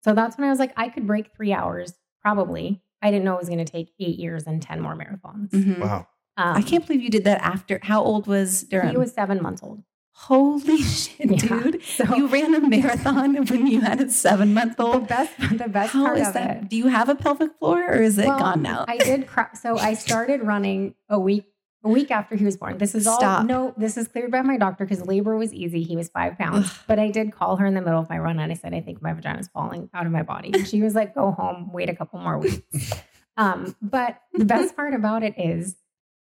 So 0.04 0.14
that's 0.14 0.38
when 0.38 0.46
I 0.46 0.50
was 0.50 0.58
like, 0.58 0.72
I 0.76 0.88
could 0.88 1.06
break 1.06 1.34
three 1.34 1.52
hours, 1.52 1.94
probably. 2.22 2.80
I 3.02 3.10
didn't 3.10 3.24
know 3.24 3.34
it 3.34 3.40
was 3.40 3.48
going 3.48 3.64
to 3.64 3.70
take 3.70 3.92
eight 4.00 4.18
years 4.18 4.44
and 4.46 4.62
10 4.62 4.80
more 4.80 4.96
marathons. 4.96 5.50
Mhm. 5.50 5.80
Wow. 5.80 6.06
Um, 6.38 6.56
I 6.56 6.62
can't 6.62 6.86
believe 6.86 7.02
you 7.02 7.10
did 7.10 7.24
that 7.24 7.40
after. 7.42 7.80
How 7.82 8.02
old 8.02 8.26
was 8.26 8.62
Durham? 8.64 8.90
He 8.90 8.96
was 8.96 9.12
seven 9.12 9.42
months 9.42 9.62
old. 9.62 9.82
Holy 10.18 10.78
shit, 10.82 11.30
Yeah. 11.30 11.62
dude! 11.62 11.82
So 11.82 12.16
You 12.16 12.26
ran 12.26 12.54
a 12.54 12.60
marathon 12.66 13.36
when 13.46 13.66
you 13.66 13.80
had 13.82 14.00
a 14.00 14.10
seven-month-old. 14.10 14.92
the 14.92 14.98
old. 15.00 15.08
best, 15.08 15.32
the 15.58 15.68
best 15.68 15.92
How 15.92 16.06
part 16.06 16.18
is 16.18 16.28
of 16.28 16.34
that? 16.34 16.56
it. 16.56 16.68
Do 16.70 16.76
you 16.76 16.86
have 16.88 17.08
a 17.10 17.14
pelvic 17.14 17.50
floor, 17.58 17.84
or 17.86 18.00
is 18.02 18.18
it 18.18 18.26
Well, 18.26 18.38
gone 18.38 18.62
now? 18.62 18.86
I 18.88 18.96
did. 18.96 19.26
Cry, 19.26 19.48
so 19.54 19.78
I 19.78 19.92
started 20.06 20.42
running 20.42 20.94
a 21.10 21.20
week, 21.20 21.44
a 21.84 21.88
week 21.90 22.10
after 22.10 22.34
he 22.34 22.44
was 22.46 22.56
born. 22.56 22.78
This 22.78 22.94
is 22.94 23.06
all. 23.06 23.18
Stop. 23.18 23.44
No, 23.46 23.74
this 23.76 23.96
is 23.98 24.08
cleared 24.08 24.30
by 24.32 24.40
my 24.42 24.56
doctor 24.56 24.84
because 24.86 25.04
labor 25.06 25.36
was 25.36 25.52
easy. 25.52 25.82
He 25.82 25.96
was 25.96 26.08
five 26.08 26.38
pounds, 26.38 26.66
Ugh. 26.70 26.76
but 26.88 26.98
I 26.98 27.10
did 27.10 27.32
call 27.32 27.56
her 27.56 27.66
in 27.66 27.74
the 27.74 27.82
middle 27.82 28.00
of 28.00 28.08
my 28.08 28.18
run 28.18 28.38
and 28.40 28.50
I 28.50 28.54
said, 28.54 28.72
I 28.72 28.80
think 28.80 29.02
my 29.02 29.12
vagina 29.12 29.38
is 29.38 29.48
falling 29.48 29.90
out 29.92 30.06
of 30.06 30.12
my 30.12 30.22
body. 30.22 30.50
And 30.54 30.66
she 30.66 30.80
was 30.82 30.94
like, 30.94 31.14
Go 31.14 31.30
home, 31.32 31.70
wait 31.72 31.90
a 31.90 31.94
couple 31.94 32.18
more 32.18 32.38
weeks. 32.38 32.90
Um, 33.36 33.76
but 33.82 34.18
the 34.32 34.46
best 34.46 34.74
part 34.74 34.94
about 34.94 35.22
it 35.22 35.34
is, 35.38 35.76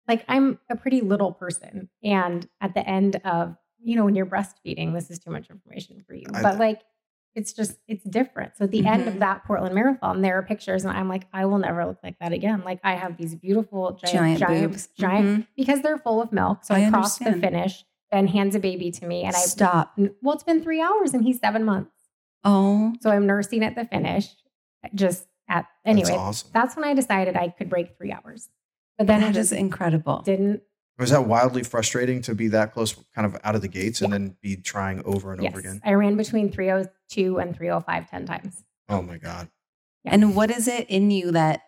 like, 0.05 0.25
I'm 0.27 0.59
a 0.69 0.75
pretty 0.75 0.99
little 0.99 1.31
person, 1.31 1.89
and 2.03 2.45
at 2.59 2.73
the 2.75 2.85
end 2.87 3.21
of 3.23 3.55
you 3.85 3.95
know 3.95 4.03
when 4.05 4.15
you're 4.15 4.25
breastfeeding, 4.25 4.93
this 4.93 5.09
is 5.11 5.19
too 5.19 5.31
much 5.31 5.49
information 5.49 6.03
for 6.07 6.13
you, 6.15 6.25
I- 6.33 6.41
but 6.41 6.57
like. 6.59 6.81
It's 7.37 7.51
just, 7.51 7.77
it's 7.89 8.05
different. 8.05 8.55
So 8.55 8.63
at 8.63 8.71
the 8.71 8.85
end 8.87 9.03
Mhm. 9.03 9.07
of 9.07 9.19
that 9.19 9.43
Portland 9.43 9.75
Marathon, 9.75 10.21
there 10.21 10.37
are 10.37 10.41
pictures, 10.41 10.85
and 10.85 10.97
I'm 10.97 11.09
like, 11.09 11.27
I 11.33 11.43
will 11.43 11.57
never 11.57 11.85
look 11.85 11.97
like 12.01 12.17
that 12.19 12.31
again. 12.31 12.61
Like 12.63 12.79
I 12.81 12.93
have 12.93 13.17
these 13.17 13.35
beautiful 13.35 13.91
giant 14.01 14.17
giant, 14.17 14.39
giant, 14.39 14.71
boobs. 14.71 14.87
giant, 14.97 15.25
Mhm. 15.27 15.47
because 15.57 15.81
they're 15.81 15.97
full 15.97 16.21
of 16.21 16.31
milk. 16.31 16.63
So 16.63 16.73
I 16.73 16.85
I, 16.85 16.89
crossed 16.89 17.19
the 17.19 17.33
finish. 17.33 17.83
Ben 18.09 18.27
hands 18.27 18.55
a 18.55 18.59
baby 18.59 18.89
to 18.89 19.05
me, 19.05 19.23
and 19.23 19.35
I 19.35 19.39
Stop. 19.39 19.99
well, 20.21 20.33
it's 20.33 20.45
been 20.45 20.61
three 20.63 20.79
hours, 20.81 21.13
and 21.13 21.25
he's 21.25 21.37
seven 21.41 21.65
months. 21.65 21.91
Oh, 22.45 22.93
So 23.01 23.09
I'm 23.09 23.27
nursing 23.27 23.65
at 23.65 23.75
the 23.75 23.83
finish. 23.83 24.33
Just 24.93 25.27
at 25.49 25.65
anyway, 25.83 26.11
That's 26.11 26.17
awesome. 26.17 26.49
that's 26.53 26.75
when 26.77 26.85
I 26.85 26.93
decided 26.93 27.35
I 27.35 27.49
could 27.49 27.69
break 27.69 27.97
three 27.97 28.13
hours. 28.13 28.47
But 28.97 29.07
then 29.07 29.19
that 29.19 29.31
is 29.31 29.49
just 29.49 29.51
incredible. 29.51 30.21
didn't. 30.21 30.61
Was 30.97 31.09
that 31.09 31.25
wildly 31.25 31.63
frustrating 31.63 32.21
to 32.21 32.33
be 32.35 32.47
that 32.49 32.73
close, 32.73 32.95
kind 33.13 33.25
of 33.25 33.37
out 33.43 33.55
of 33.55 33.61
the 33.61 33.67
gates, 33.67 34.01
and 34.01 34.13
then 34.13 34.37
be 34.41 34.55
trying 34.55 35.03
over 35.03 35.33
and 35.33 35.43
Yes, 35.43 35.51
over 35.51 35.59
again? 35.59 35.81
I 35.83 35.93
ran 35.93 36.15
between 36.15 36.49
302 36.51 37.37
and 37.37 37.55
305 37.55 38.09
10 38.09 38.25
times. 38.25 38.63
Oh 38.87 39.01
my 39.01 39.17
god! 39.17 39.49
And 40.05 40.35
what 40.35 40.51
is 40.51 40.67
it 40.69 40.89
in 40.89 41.11
you 41.11 41.31
that, 41.31 41.61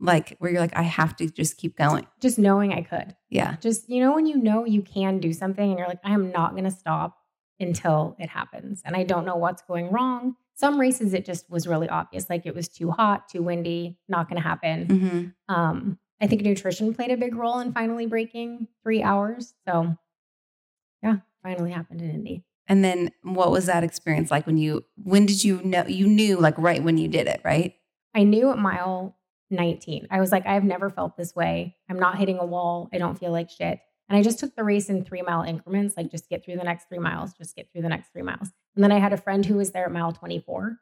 like, 0.00 0.36
where 0.38 0.50
you're 0.50 0.60
like, 0.60 0.76
I 0.76 0.82
have 0.82 1.16
to 1.16 1.28
just 1.28 1.56
keep 1.56 1.76
going? 1.76 2.06
Just 2.20 2.38
knowing 2.38 2.72
I 2.72 2.82
could. 2.82 3.16
Yeah. 3.30 3.56
Just, 3.60 3.88
you 3.88 4.00
know, 4.00 4.14
when 4.14 4.26
you 4.26 4.36
know 4.36 4.64
you 4.64 4.82
can 4.82 5.18
do 5.18 5.32
something 5.32 5.68
and 5.70 5.78
you're 5.78 5.88
like, 5.88 6.00
I 6.04 6.12
am 6.12 6.30
not 6.30 6.52
going 6.52 6.64
to 6.64 6.70
stop 6.70 7.16
until 7.58 8.16
it 8.18 8.28
happens. 8.28 8.82
And 8.84 8.94
I 8.96 9.04
don't 9.04 9.24
know 9.24 9.36
what's 9.36 9.62
going 9.62 9.90
wrong. 9.90 10.36
Some 10.56 10.78
races, 10.78 11.14
it 11.14 11.24
just 11.24 11.48
was 11.50 11.66
really 11.66 11.88
obvious. 11.88 12.28
Like 12.28 12.46
it 12.46 12.54
was 12.54 12.68
too 12.68 12.90
hot, 12.90 13.28
too 13.28 13.42
windy, 13.42 13.98
not 14.08 14.28
going 14.28 14.40
to 14.40 14.46
happen. 14.48 14.86
hmm 14.86 15.52
Um, 15.52 15.98
I 16.24 16.26
think 16.26 16.40
nutrition 16.40 16.94
played 16.94 17.10
a 17.10 17.18
big 17.18 17.34
role 17.34 17.60
in 17.60 17.74
finally 17.74 18.06
breaking 18.06 18.68
three 18.82 19.02
hours. 19.02 19.52
So, 19.68 19.94
yeah, 21.02 21.16
finally 21.42 21.70
happened 21.70 22.00
in 22.00 22.10
Indy. 22.10 22.46
And 22.66 22.82
then 22.82 23.10
what 23.24 23.50
was 23.50 23.66
that 23.66 23.84
experience 23.84 24.30
like 24.30 24.46
when 24.46 24.56
you, 24.56 24.86
when 24.96 25.26
did 25.26 25.44
you 25.44 25.60
know, 25.62 25.84
you 25.86 26.06
knew 26.06 26.40
like 26.40 26.56
right 26.56 26.82
when 26.82 26.96
you 26.96 27.08
did 27.08 27.26
it, 27.26 27.42
right? 27.44 27.74
I 28.14 28.22
knew 28.22 28.50
at 28.50 28.56
mile 28.56 29.18
19, 29.50 30.08
I 30.10 30.20
was 30.20 30.32
like, 30.32 30.46
I've 30.46 30.64
never 30.64 30.88
felt 30.88 31.14
this 31.18 31.36
way. 31.36 31.76
I'm 31.90 31.98
not 31.98 32.16
hitting 32.16 32.38
a 32.38 32.46
wall. 32.46 32.88
I 32.90 32.96
don't 32.96 33.18
feel 33.18 33.30
like 33.30 33.50
shit. 33.50 33.80
And 34.08 34.16
I 34.16 34.22
just 34.22 34.38
took 34.38 34.56
the 34.56 34.64
race 34.64 34.88
in 34.88 35.04
three 35.04 35.20
mile 35.20 35.42
increments, 35.42 35.94
like 35.94 36.10
just 36.10 36.30
get 36.30 36.42
through 36.42 36.56
the 36.56 36.64
next 36.64 36.88
three 36.88 36.98
miles, 36.98 37.34
just 37.34 37.54
get 37.54 37.70
through 37.70 37.82
the 37.82 37.90
next 37.90 38.12
three 38.14 38.22
miles. 38.22 38.48
And 38.74 38.82
then 38.82 38.92
I 38.92 38.98
had 38.98 39.12
a 39.12 39.18
friend 39.18 39.44
who 39.44 39.56
was 39.56 39.72
there 39.72 39.84
at 39.84 39.92
mile 39.92 40.12
24. 40.12 40.78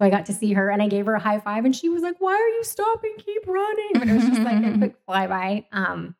So 0.00 0.06
I 0.06 0.10
got 0.10 0.24
to 0.26 0.32
see 0.32 0.54
her 0.54 0.70
and 0.70 0.80
I 0.80 0.88
gave 0.88 1.04
her 1.04 1.14
a 1.14 1.20
high 1.20 1.40
five 1.40 1.66
and 1.66 1.76
she 1.76 1.90
was 1.90 2.00
like, 2.02 2.16
Why 2.20 2.32
are 2.32 2.48
you 2.48 2.64
stopping? 2.64 3.14
Keep 3.18 3.46
running. 3.46 3.90
But 3.94 4.08
it 4.08 4.14
was 4.14 4.24
just 4.24 4.40
like 4.40 4.64
a 4.64 4.78
quick 4.78 5.06
flyby. 5.06 5.66
Um, 5.72 6.14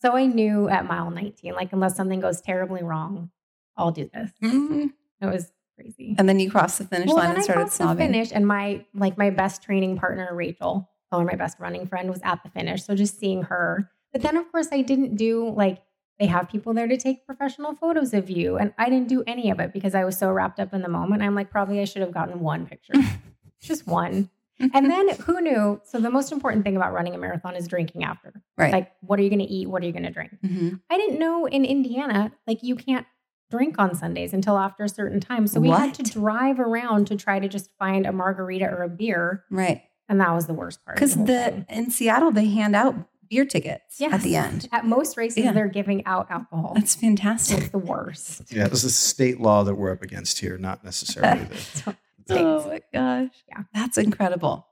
so 0.00 0.16
I 0.16 0.24
knew 0.24 0.68
at 0.70 0.86
mile 0.86 1.10
19, 1.10 1.54
like, 1.54 1.72
unless 1.74 1.96
something 1.96 2.20
goes 2.20 2.40
terribly 2.40 2.82
wrong, 2.82 3.30
I'll 3.76 3.90
do 3.90 4.08
this. 4.12 4.30
Mhm. 4.42 4.92
It 5.20 5.26
was 5.26 5.52
crazy 5.78 6.14
And 6.18 6.26
then 6.26 6.40
you 6.40 6.50
crossed 6.50 6.78
the 6.78 6.84
finish 6.84 7.08
well, 7.08 7.16
line 7.16 7.30
and 7.30 7.38
I 7.38 7.42
started 7.42 7.70
sobbing. 7.70 7.98
finish, 8.06 8.30
and 8.32 8.46
my 8.46 8.84
like 8.94 9.18
my 9.18 9.28
best 9.28 9.62
training 9.62 9.98
partner, 9.98 10.28
Rachel, 10.32 10.88
or 11.12 11.22
my 11.24 11.34
best 11.34 11.58
running 11.60 11.86
friend, 11.86 12.08
was 12.08 12.20
at 12.24 12.42
the 12.42 12.48
finish. 12.48 12.84
So 12.84 12.94
just 12.94 13.18
seeing 13.20 13.42
her, 13.42 13.90
but 14.14 14.22
then 14.22 14.38
of 14.38 14.50
course 14.50 14.68
I 14.72 14.80
didn't 14.80 15.16
do 15.16 15.50
like 15.50 15.82
they 16.18 16.26
have 16.26 16.48
people 16.48 16.72
there 16.74 16.88
to 16.88 16.96
take 16.96 17.26
professional 17.26 17.74
photos 17.74 18.14
of 18.14 18.30
you, 18.30 18.56
and 18.56 18.72
I 18.78 18.88
didn't 18.88 19.08
do 19.08 19.22
any 19.26 19.50
of 19.50 19.60
it 19.60 19.72
because 19.72 19.94
I 19.94 20.04
was 20.04 20.18
so 20.18 20.30
wrapped 20.30 20.58
up 20.60 20.72
in 20.72 20.82
the 20.82 20.88
moment. 20.88 21.22
I'm 21.22 21.34
like, 21.34 21.50
probably 21.50 21.80
I 21.80 21.84
should 21.84 22.02
have 22.02 22.12
gotten 22.12 22.40
one 22.40 22.66
picture, 22.66 22.94
just 23.60 23.86
one. 23.86 24.30
And 24.58 24.90
then 24.90 25.10
who 25.16 25.38
knew? 25.42 25.80
So 25.84 26.00
the 26.00 26.08
most 26.10 26.32
important 26.32 26.64
thing 26.64 26.76
about 26.76 26.94
running 26.94 27.14
a 27.14 27.18
marathon 27.18 27.54
is 27.56 27.68
drinking 27.68 28.04
after. 28.04 28.40
right. 28.56 28.72
Like, 28.72 28.92
what 29.02 29.18
are 29.18 29.22
you 29.22 29.28
going 29.28 29.40
to 29.40 29.44
eat? 29.44 29.68
What 29.68 29.82
are 29.82 29.86
you 29.86 29.92
going 29.92 30.04
to 30.04 30.10
drink? 30.10 30.30
Mhm. 30.42 30.80
I 30.88 30.96
didn't 30.96 31.18
know 31.18 31.44
in 31.46 31.66
Indiana, 31.66 32.32
like 32.46 32.62
you 32.62 32.74
can't 32.74 33.06
drink 33.50 33.78
on 33.78 33.94
Sundays 33.94 34.32
until 34.32 34.56
after 34.56 34.82
a 34.84 34.88
certain 34.88 35.20
time. 35.20 35.46
So 35.46 35.60
we 35.60 35.68
had 35.68 35.92
to 35.94 36.02
drive 36.02 36.58
around 36.58 37.06
to 37.08 37.16
try 37.16 37.38
to 37.38 37.48
just 37.48 37.70
find 37.78 38.06
a 38.06 38.12
margarita 38.12 38.64
or 38.64 38.82
a 38.82 38.88
beer. 38.88 39.44
Right. 39.50 39.82
And 40.08 40.20
that 40.22 40.32
was 40.34 40.46
the 40.46 40.54
worst 40.54 40.82
part. 40.86 40.96
Because 40.96 41.14
whole 41.14 41.26
the, 41.26 41.66
in 41.68 41.90
Seattle, 41.90 42.30
they 42.32 42.46
hand 42.48 42.74
out 42.74 42.94
beer 43.28 43.44
tickets 43.44 44.00
at 44.00 44.22
the 44.22 44.36
end. 44.36 44.68
At 44.72 44.84
most 44.84 45.16
races, 45.16 45.44
Yeah. 45.44 45.52
they're 45.52 45.68
giving 45.68 46.04
out 46.06 46.30
alcohol. 46.30 46.72
That's 46.74 46.94
fantastic. 46.94 47.58
It's 47.58 47.68
the 47.70 47.78
worst. 47.78 48.52
Yeah, 48.52 48.68
this 48.68 48.84
is 48.84 48.92
a 48.92 48.94
state 48.94 49.40
law 49.40 49.62
that 49.64 49.74
we're 49.74 49.92
up 49.92 50.02
against 50.02 50.38
here, 50.38 50.58
not 50.58 50.84
necessarily 50.84 51.44
the 51.44 51.96
Oh 52.30 52.66
my 52.68 52.80
gosh. 52.92 53.30
Yeah. 53.48 53.62
That's 53.72 53.98
incredible. 53.98 54.66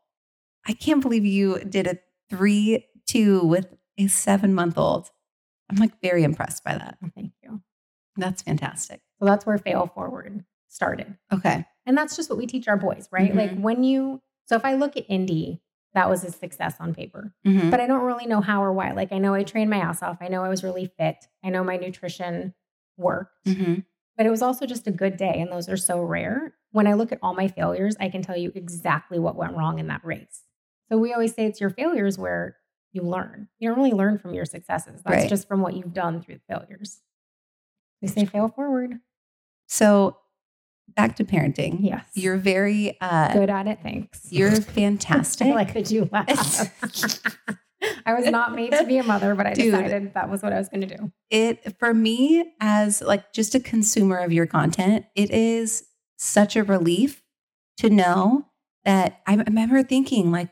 I 0.67 0.73
can't 0.73 1.01
believe 1.03 1.25
you 1.25 1.59
did 1.61 1.87
a 1.87 1.99
three, 2.31 2.87
two 3.07 3.40
with 3.47 3.67
a 3.99 4.07
seven 4.09 4.55
month 4.55 4.77
old. 4.79 5.11
I'm 5.71 5.77
like 5.77 6.01
very 6.03 6.25
impressed 6.25 6.64
by 6.64 6.73
that. 6.77 6.99
Thank 7.14 7.33
you. 7.43 7.61
That's 8.17 8.43
fantastic. 8.43 9.01
So 9.19 9.25
that's 9.27 9.47
where 9.47 9.59
Fail 9.59 9.87
Forward 9.95 10.45
started. 10.69 11.17
Okay. 11.33 11.64
And 11.87 11.97
that's 11.97 12.17
just 12.17 12.29
what 12.29 12.38
we 12.38 12.47
teach 12.47 12.67
our 12.69 12.77
boys, 12.77 13.09
right? 13.12 13.33
Mhm. 13.33 13.37
Like 13.37 13.59
when 13.61 13.85
you, 13.85 14.21
so 14.47 14.57
if 14.57 14.64
I 14.64 14.75
look 14.75 14.97
at 14.97 15.05
Indy, 15.09 15.61
that 15.95 16.11
was 16.11 16.25
a 16.25 16.31
success 16.33 16.77
on 16.81 16.93
paper. 16.95 17.33
Mhm. 17.47 17.71
but 17.71 17.81
I 17.81 17.87
don't 17.87 18.05
really 18.05 18.27
know 18.27 18.41
how 18.41 18.63
or 18.63 18.73
why. 18.73 18.93
Like 18.93 19.13
I 19.13 19.19
know 19.19 19.33
I 19.35 19.43
trained 19.45 19.71
my 19.71 19.79
ass 19.79 20.03
off. 20.03 20.19
I 20.21 20.29
know 20.29 20.43
I 20.45 20.49
was 20.49 20.63
really 20.65 20.87
fit. 20.87 21.27
I 21.43 21.51
know 21.51 21.63
my 21.65 21.77
nutrition 21.77 22.53
worked, 22.97 23.45
Mhm. 23.47 23.85
but 24.17 24.27
it 24.27 24.31
was 24.31 24.43
also 24.43 24.67
just 24.67 24.87
a 24.87 24.91
good 24.93 25.17
day. 25.17 25.41
And 25.41 25.51
those 25.51 25.69
are 25.69 25.77
so 25.77 26.03
rare. 26.03 26.55
When 26.73 26.87
I 26.87 26.95
look 26.95 27.13
at 27.13 27.19
all 27.23 27.35
my 27.35 27.49
failures, 27.49 27.97
I 28.01 28.09
can 28.09 28.23
tell 28.23 28.37
you 28.37 28.51
exactly 28.55 29.19
what 29.19 29.37
went 29.37 29.57
wrong 29.57 29.79
in 29.79 29.87
that 29.89 30.05
race. 30.05 30.43
So 30.91 30.99
we 30.99 31.13
always 31.13 31.35
say 31.35 31.47
it's 31.47 31.61
your 31.61 31.71
failures 31.71 32.19
where 32.19 32.57
you 32.93 33.03
learn. 33.03 33.49
You 33.59 33.69
don't 33.69 33.79
really 33.79 33.93
learn 33.93 34.19
from 34.19 34.35
your 34.35 34.45
successes. 34.45 35.03
That's 35.03 35.23
Right. 35.23 35.29
just 35.29 35.49
from 35.49 35.61
what 35.61 35.75
you've 35.75 35.93
done 35.95 36.21
through 36.21 36.37
the 36.37 36.55
failures. 36.55 37.03
We 38.03 38.09
say 38.09 38.25
fail 38.25 38.49
forward. 38.49 39.01
So 39.67 40.19
back 40.95 41.17
to 41.17 41.25
parenting. 41.25 41.79
Yes. 41.81 42.05
You're 42.15 42.37
very 42.37 42.97
uh 43.01 43.33
good 43.33 43.51
at 43.51 43.67
it. 43.67 43.79
Thanks. 43.83 44.21
you're 44.31 44.51
fantastic. 44.81 45.49
I 45.49 45.53
like 45.53 45.75
that 45.75 45.91
you 45.91 46.09
laugh. 46.13 46.71
I 48.07 48.15
was 48.15 48.27
not 48.31 48.55
made 48.55 48.73
to 48.73 48.85
be 48.87 48.97
a 48.97 49.03
mother, 49.03 49.35
but 49.35 49.47
I 49.47 49.53
Dude. 49.53 49.73
decided 49.73 50.15
that 50.15 50.31
was 50.31 50.43
what 50.43 50.53
I 50.55 50.59
was 50.59 50.69
going 50.71 50.89
to 50.89 50.97
do. 50.97 51.13
it 51.31 51.79
for 51.79 51.93
me 51.93 52.51
as 52.61 53.03
like 53.03 53.33
just 53.35 53.55
a 53.55 53.61
consumer 53.61 54.17
of 54.19 54.33
your 54.33 54.47
content 54.47 55.05
it 55.15 55.31
is 55.31 55.85
such 56.17 56.57
a 56.57 56.65
relief 56.65 57.23
to 57.79 57.91
know 57.91 58.47
that 58.85 59.21
i 59.27 59.35
remember 59.35 59.83
thinking 59.83 60.31
like 60.31 60.49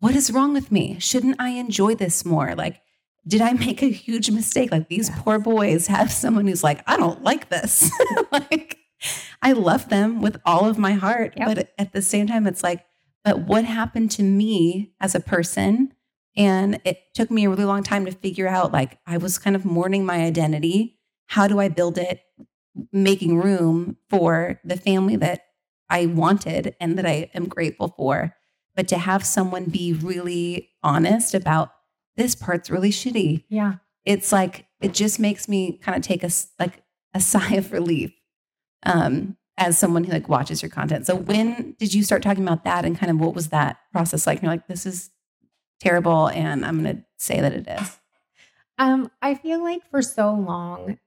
what 0.00 0.14
is 0.16 0.30
wrong 0.32 0.52
with 0.52 0.70
me 0.72 0.98
shouldn't 0.98 1.36
i 1.38 1.50
enjoy 1.50 1.94
this 1.94 2.24
more 2.24 2.54
like 2.56 2.80
did 3.26 3.40
i 3.40 3.52
make 3.52 3.82
a 3.82 3.90
huge 3.90 4.30
mistake 4.30 4.70
like 4.72 4.88
these 4.88 5.08
Yes. 5.08 5.18
poor 5.22 5.38
boys 5.38 5.86
have 5.86 6.10
someone 6.12 6.46
who's 6.48 6.64
like 6.64 6.82
i 6.88 6.96
don't 6.96 7.22
like 7.22 7.48
this 7.50 7.88
like 8.32 8.78
i 9.42 9.52
love 9.52 9.88
them 9.88 10.20
with 10.20 10.40
all 10.44 10.66
of 10.68 10.78
my 10.78 10.92
heart 10.92 11.34
Yep. 11.36 11.46
but 11.46 11.74
at 11.78 11.92
the 11.92 12.02
same 12.02 12.26
time 12.26 12.46
it's 12.46 12.62
like 12.62 12.84
but 13.24 13.40
what 13.40 13.64
happened 13.64 14.10
to 14.12 14.22
me 14.22 14.92
as 15.00 15.14
a 15.14 15.20
person 15.20 15.92
and 16.36 16.80
it 16.84 16.98
took 17.14 17.30
me 17.30 17.44
a 17.44 17.50
really 17.50 17.64
long 17.64 17.82
time 17.82 18.04
to 18.06 18.12
figure 18.12 18.48
out 18.48 18.72
like 18.72 18.98
I 19.06 19.16
was 19.18 19.38
kind 19.38 19.54
of 19.54 19.64
mourning 19.64 20.04
my 20.04 20.24
identity. 20.24 20.98
How 21.28 21.46
do 21.46 21.60
I 21.60 21.68
build 21.68 21.96
it, 21.96 22.20
making 22.92 23.38
room 23.38 23.96
for 24.10 24.60
the 24.64 24.76
family 24.76 25.16
that 25.16 25.42
I 25.88 26.06
wanted 26.06 26.74
and 26.80 26.98
that 26.98 27.06
I 27.06 27.30
am 27.34 27.46
grateful 27.46 27.94
for? 27.96 28.34
But 28.74 28.88
to 28.88 28.98
have 28.98 29.24
someone 29.24 29.66
be 29.66 29.92
really 29.92 30.70
honest 30.82 31.34
about 31.34 31.70
this 32.16 32.34
part's 32.34 32.68
really 32.68 32.90
shitty. 32.90 33.44
Yeah. 33.48 33.74
It's 34.04 34.32
like 34.32 34.66
it 34.80 34.92
just 34.92 35.20
makes 35.20 35.48
me 35.48 35.78
kind 35.82 35.96
of 35.96 36.02
take 36.02 36.24
a 36.24 36.30
like 36.58 36.82
a 37.14 37.20
sigh 37.30 37.54
of 37.54 37.72
relief 37.72 38.12
um, 38.84 39.36
as 39.56 39.78
someone 39.78 40.04
who 40.04 40.12
like 40.12 40.28
watches 40.28 40.62
your 40.62 40.70
content. 40.70 41.06
So 41.06 41.14
when 41.14 41.76
did 41.78 41.94
you 41.94 42.02
start 42.02 42.22
talking 42.22 42.42
about 42.42 42.64
that 42.64 42.84
and 42.84 42.98
kind 42.98 43.10
of 43.10 43.20
what 43.20 43.34
was 43.34 43.48
that 43.48 43.78
process 43.92 44.26
like? 44.26 44.42
You're 44.42 44.50
like, 44.50 44.66
this 44.66 44.86
is 44.86 45.10
terrible, 45.80 46.28
and 46.28 46.64
I'm 46.64 46.82
going 46.82 46.96
to 46.96 47.04
say 47.18 47.40
that 47.40 47.52
it 47.52 47.68
is. 47.68 48.00
Um, 48.78 49.10
I 49.22 49.34
feel 49.34 49.62
like 49.62 49.88
for 49.90 50.02
so 50.02 50.34
long, 50.34 50.98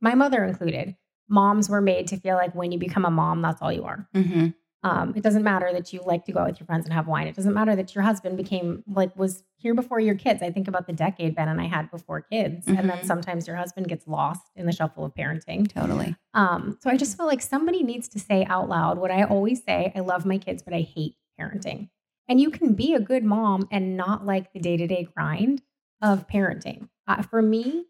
my 0.00 0.14
mother 0.14 0.44
included, 0.44 0.96
moms 1.28 1.68
were 1.68 1.80
made 1.80 2.06
to 2.08 2.16
feel 2.16 2.36
like 2.36 2.54
when 2.54 2.72
you 2.72 2.78
become 2.78 3.04
a 3.04 3.10
mom, 3.10 3.42
that's 3.42 3.60
all 3.60 3.72
you 3.72 3.84
are. 3.84 4.08
Mm-hmm. 4.14 4.48
Um, 4.84 5.12
it 5.16 5.22
doesn't 5.24 5.42
matter 5.42 5.70
that 5.72 5.92
you 5.92 6.00
like 6.06 6.24
to 6.26 6.32
go 6.32 6.38
out 6.40 6.46
with 6.48 6.60
your 6.60 6.66
friends 6.66 6.84
and 6.84 6.92
have 6.94 7.08
wine. 7.08 7.26
It 7.26 7.34
doesn't 7.34 7.52
matter 7.52 7.74
that 7.74 7.94
your 7.96 8.04
husband 8.04 8.36
became 8.36 8.84
like 8.86 9.14
was 9.16 9.42
here 9.56 9.74
before 9.74 9.98
your 9.98 10.14
kids. 10.14 10.40
I 10.40 10.50
think 10.52 10.68
about 10.68 10.86
the 10.86 10.92
decade 10.92 11.34
Ben 11.34 11.48
and 11.48 11.60
I 11.60 11.66
had 11.66 11.90
before 11.90 12.20
kids, 12.20 12.68
and 12.68 12.88
then 12.88 12.98
Mhm. 13.00 13.04
sometimes 13.04 13.46
your 13.48 13.56
husband 13.56 13.88
gets 13.88 14.06
lost 14.06 14.50
in 14.54 14.66
the 14.66 14.72
shuffle 14.72 15.04
of 15.04 15.14
parenting. 15.14 15.66
Totally. 15.68 16.14
Um, 16.32 16.78
so 16.80 16.90
I 16.90 16.96
just 16.96 17.16
feel 17.16 17.26
like 17.26 17.42
somebody 17.42 17.82
needs 17.82 18.08
to 18.10 18.20
say 18.20 18.44
out 18.44 18.68
loud 18.68 18.98
what 18.98 19.10
I 19.10 19.24
always 19.24 19.64
say: 19.64 19.92
I 19.96 20.00
love 20.00 20.24
my 20.24 20.38
kids, 20.38 20.62
but 20.62 20.72
I 20.74 20.82
hate 20.82 21.16
parenting. 21.38 21.88
And 22.28 22.40
you 22.40 22.50
can 22.50 22.74
be 22.74 22.94
a 22.94 23.00
good 23.00 23.24
mom 23.24 23.66
and 23.72 23.96
not 23.96 24.24
like 24.26 24.52
the 24.52 24.60
day 24.60 24.76
to 24.76 24.86
day 24.86 25.08
grind 25.16 25.62
of 26.00 26.28
parenting. 26.28 26.88
Uh, 27.08 27.22
for 27.22 27.42
me, 27.42 27.86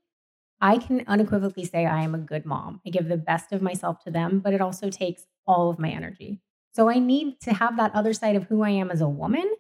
I 0.61 0.79
can 0.79 1.05
unequivocally 1.07 1.65
say 1.67 1.85
I 1.87 2.03
am 2.03 2.15
a 2.15 2.19
good 2.19 2.47
mom. 2.47 2.81
I 2.87 2.91
give 2.91 3.09
the 3.09 3.17
best 3.17 3.53
of 3.53 3.61
myself 3.61 4.01
to 4.05 4.11
them, 4.11 4.41
but 4.41 4.55
it 4.55 4.61
also 4.61 4.89
takes 4.91 5.27
all 5.47 5.69
of 5.71 5.79
my 5.79 5.91
energy. 5.91 6.41
So 6.79 6.89
I 6.89 7.01
need 7.01 7.41
to 7.41 7.53
have 7.53 7.77
that 7.79 7.93
other 7.93 8.13
side 8.13 8.37
of 8.37 8.45
who 8.45 8.63
I 8.63 8.71
am 8.71 8.93
as 8.93 9.01
a 9.01 9.09
woman 9.09 9.51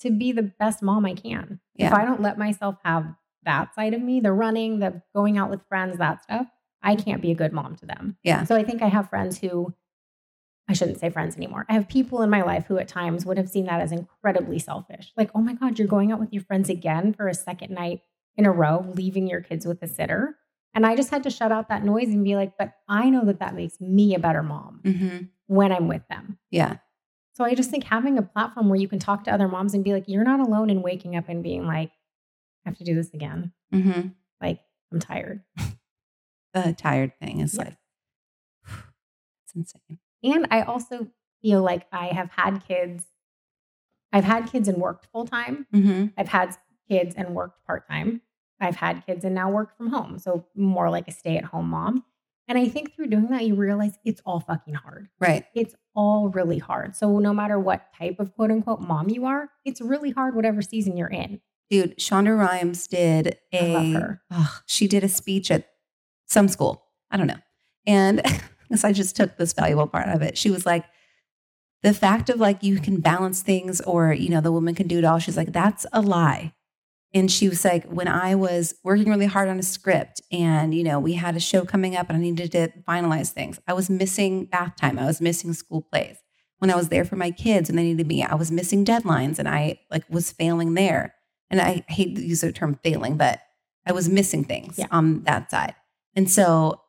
to 0.00 0.10
be 0.10 0.32
the 0.32 0.42
best 0.42 0.82
mom 0.82 1.06
I 1.06 1.14
can. 1.14 1.58
If 1.74 1.90
I 1.92 2.04
don't 2.04 2.20
let 2.20 2.36
myself 2.36 2.76
have 2.84 3.06
that 3.44 3.74
side 3.74 3.94
of 3.94 4.02
me, 4.02 4.20
the 4.20 4.32
running, 4.32 4.80
the 4.80 5.00
going 5.14 5.38
out 5.38 5.48
with 5.48 5.66
friends, 5.68 5.96
that 5.98 6.22
stuff, 6.22 6.46
I 6.82 6.94
can't 6.94 7.22
be 7.22 7.30
a 7.30 7.34
good 7.34 7.54
mom 7.54 7.76
to 7.76 7.86
them. 7.86 8.18
Yeah. 8.22 8.44
So 8.44 8.54
I 8.54 8.62
think 8.62 8.82
I 8.82 8.88
have 8.88 9.08
friends 9.08 9.38
who 9.38 9.72
I 10.68 10.74
shouldn't 10.74 11.00
say 11.00 11.08
friends 11.08 11.36
anymore. 11.36 11.64
I 11.68 11.74
have 11.74 11.88
people 11.88 12.20
in 12.20 12.28
my 12.28 12.42
life 12.42 12.66
who 12.66 12.76
at 12.76 12.88
times 12.88 13.24
would 13.24 13.38
have 13.38 13.48
seen 13.48 13.64
that 13.66 13.80
as 13.80 13.92
incredibly 13.92 14.58
selfish. 14.58 15.12
Like, 15.16 15.30
oh 15.34 15.40
my 15.40 15.54
God, 15.54 15.78
you're 15.78 15.88
going 15.88 16.12
out 16.12 16.20
with 16.20 16.32
your 16.32 16.42
friends 16.42 16.68
again 16.68 17.14
for 17.14 17.26
a 17.26 17.34
second 17.34 17.72
night 17.72 18.00
in 18.36 18.44
a 18.44 18.52
row, 18.52 18.84
leaving 18.94 19.28
your 19.28 19.40
kids 19.40 19.64
with 19.64 19.82
a 19.82 19.88
sitter. 19.88 20.36
And 20.74 20.84
I 20.84 20.94
just 20.94 21.10
had 21.10 21.22
to 21.22 21.30
shut 21.30 21.52
out 21.52 21.70
that 21.70 21.84
noise 21.84 22.08
and 22.08 22.22
be 22.22 22.36
like, 22.36 22.58
but 22.58 22.74
I 22.86 23.08
know 23.08 23.24
that 23.24 23.38
that 23.38 23.54
makes 23.54 23.80
me 23.80 24.14
a 24.14 24.18
better 24.18 24.42
mom 24.42 24.82
Mm-hmm. 24.84 25.24
When 25.46 25.72
I'm 25.72 25.88
with 25.88 26.06
them. 26.08 26.38
Yeah. 26.50 26.76
So 27.34 27.44
I 27.44 27.54
just 27.54 27.70
think 27.70 27.84
having 27.84 28.16
a 28.18 28.22
platform 28.22 28.68
where 28.68 28.78
you 28.78 28.88
can 28.88 28.98
talk 28.98 29.24
to 29.24 29.32
other 29.32 29.46
moms 29.48 29.74
and 29.74 29.84
be 29.84 29.92
like, 29.92 30.04
you're 30.06 30.24
not 30.24 30.40
alone 30.40 30.70
in 30.70 30.80
waking 30.82 31.16
up 31.16 31.28
and 31.28 31.42
being 31.42 31.66
like, 31.66 31.90
I 32.64 32.70
have 32.70 32.78
to 32.78 32.84
do 32.84 32.94
this 32.94 33.12
again. 33.12 33.52
Mm-hmm. 33.74 34.08
Like, 34.40 34.60
I'm 34.92 35.00
tired. 35.00 35.42
The 36.54 36.72
tired 36.72 37.12
thing 37.20 37.40
is 37.40 37.52
Yes. 37.52 37.66
like, 37.66 37.76
it's 39.44 39.54
insane. 39.54 39.98
And 40.24 40.46
I 40.50 40.62
also 40.62 41.08
feel 41.42 41.60
like 41.62 41.86
I 41.92 42.06
have 42.06 42.30
had 42.30 42.66
kids. 42.66 43.04
I've 44.10 44.24
had 44.24 44.50
kids 44.50 44.66
and 44.66 44.78
worked 44.78 45.06
full 45.12 45.26
time. 45.26 45.66
Mm-hmm. 45.74 46.06
I've 46.16 46.28
had 46.28 46.56
kids 46.88 47.14
and 47.14 47.34
worked 47.34 47.66
part 47.66 47.86
time. 47.86 48.22
I've 48.58 48.76
had 48.76 49.04
kids 49.04 49.22
and 49.22 49.34
now 49.34 49.50
work 49.50 49.76
from 49.76 49.88
home. 49.90 50.18
So 50.18 50.46
more 50.54 50.88
like 50.88 51.08
a 51.08 51.12
stay 51.12 51.36
at 51.36 51.44
home 51.44 51.68
mom. 51.68 52.04
And 52.48 52.56
I 52.56 52.68
think 52.68 52.94
through 52.94 53.08
doing 53.08 53.28
that, 53.28 53.44
you 53.44 53.54
realize 53.54 53.98
it's 54.04 54.22
all 54.24 54.40
fucking 54.40 54.74
hard. 54.74 55.08
Right. 55.18 55.44
It's 55.54 55.74
all 55.94 56.28
really 56.28 56.58
hard. 56.58 56.94
So 56.94 57.18
no 57.18 57.32
matter 57.32 57.58
what 57.58 57.92
type 57.98 58.20
of 58.20 58.34
quote 58.34 58.50
unquote 58.50 58.80
mom 58.80 59.08
you 59.08 59.24
are, 59.26 59.50
it's 59.64 59.80
really 59.80 60.10
hard, 60.10 60.36
whatever 60.36 60.62
season 60.62 60.96
you're 60.96 61.08
in. 61.08 61.40
Dude, 61.70 61.98
Shonda 61.98 62.38
Rhimes 62.38 62.86
did 62.86 63.38
I 63.52 63.56
a 63.56 63.72
love 63.72 64.02
her. 64.02 64.22
ugh, 64.30 64.62
she 64.66 64.86
did 64.86 65.02
a 65.02 65.08
speech 65.08 65.50
at 65.50 65.68
some 66.26 66.46
school. 66.46 66.84
I 67.10 67.16
don't 67.16 67.26
know. 67.26 67.40
And 67.86 68.22
because 68.68 68.84
I 68.84 68.92
just 68.92 69.16
took 69.16 69.36
this 69.36 69.52
valuable 69.52 69.88
part 69.88 70.08
of 70.08 70.22
it. 70.22 70.38
She 70.38 70.50
was 70.50 70.64
like, 70.64 70.84
the 71.82 71.92
fact 71.94 72.30
of 72.30 72.40
like 72.40 72.62
you 72.62 72.80
can 72.80 73.00
balance 73.00 73.42
things 73.42 73.80
or, 73.82 74.12
you 74.12 74.28
know, 74.28 74.40
the 74.40 74.52
woman 74.52 74.74
can 74.74 74.88
do 74.88 74.98
it 74.98 75.04
all. 75.04 75.18
She's 75.18 75.36
like, 75.36 75.52
that's 75.52 75.86
a 75.92 76.00
lie. 76.00 76.52
And 77.16 77.32
she 77.32 77.48
was 77.48 77.64
like, 77.64 77.84
when 77.86 78.08
I 78.08 78.34
was 78.34 78.74
working 78.84 79.08
really 79.08 79.24
hard 79.24 79.48
on 79.48 79.58
a 79.58 79.62
script 79.62 80.20
and, 80.30 80.74
you 80.74 80.84
know, 80.84 81.00
we 81.00 81.14
had 81.14 81.34
a 81.34 81.40
show 81.40 81.64
coming 81.64 81.96
up 81.96 82.10
and 82.10 82.18
I 82.18 82.20
needed 82.20 82.52
to 82.52 82.68
finalize 82.86 83.30
things, 83.30 83.58
I 83.66 83.72
was 83.72 83.88
missing 83.88 84.44
bath 84.44 84.76
time. 84.76 84.98
I 84.98 85.06
was 85.06 85.22
missing 85.22 85.54
school 85.54 85.80
plays. 85.80 86.18
When 86.58 86.70
I 86.70 86.76
was 86.76 86.90
there 86.90 87.06
for 87.06 87.16
my 87.16 87.30
kids 87.30 87.70
and 87.70 87.78
they 87.78 87.84
needed 87.84 88.06
me, 88.06 88.22
I 88.22 88.34
was 88.34 88.52
missing 88.52 88.84
deadlines 88.84 89.38
and 89.38 89.48
I 89.48 89.80
like 89.90 90.04
was 90.10 90.30
failing 90.30 90.74
there. 90.74 91.14
And 91.48 91.58
I 91.58 91.84
hate 91.88 92.16
to 92.16 92.22
use 92.22 92.42
the 92.42 92.52
term 92.52 92.78
failing, 92.84 93.16
but 93.16 93.40
I 93.86 93.92
was 93.92 94.10
missing 94.10 94.44
things 94.44 94.78
Yeah. 94.78 94.88
on 94.90 95.22
that 95.22 95.50
side. 95.50 95.74
And 96.14 96.30
so 96.30 96.82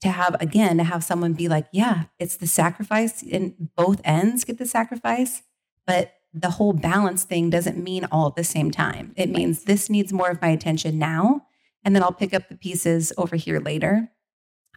to 0.00 0.08
have, 0.08 0.34
again, 0.40 0.78
to 0.78 0.84
have 0.84 1.04
someone 1.04 1.34
be 1.34 1.48
like, 1.48 1.66
yeah, 1.74 2.04
it's 2.18 2.36
the 2.36 2.46
sacrifice 2.46 3.22
and 3.22 3.68
both 3.76 4.00
ends 4.02 4.44
get 4.44 4.56
the 4.56 4.66
sacrifice, 4.66 5.42
but 5.86 6.14
the 6.34 6.50
whole 6.50 6.72
balance 6.72 7.22
thing 7.24 7.48
doesn't 7.48 7.82
mean 7.82 8.04
all 8.10 8.26
at 8.26 8.34
the 8.34 8.42
same 8.44 8.70
time. 8.72 9.12
It 9.16 9.30
means 9.30 9.64
this 9.64 9.88
needs 9.88 10.12
more 10.12 10.30
of 10.30 10.42
my 10.42 10.48
attention 10.48 10.98
now, 10.98 11.46
and 11.84 11.94
then 11.94 12.02
I'll 12.02 12.12
pick 12.12 12.34
up 12.34 12.48
the 12.48 12.56
pieces 12.56 13.12
over 13.16 13.36
here 13.36 13.60
later. 13.60 14.10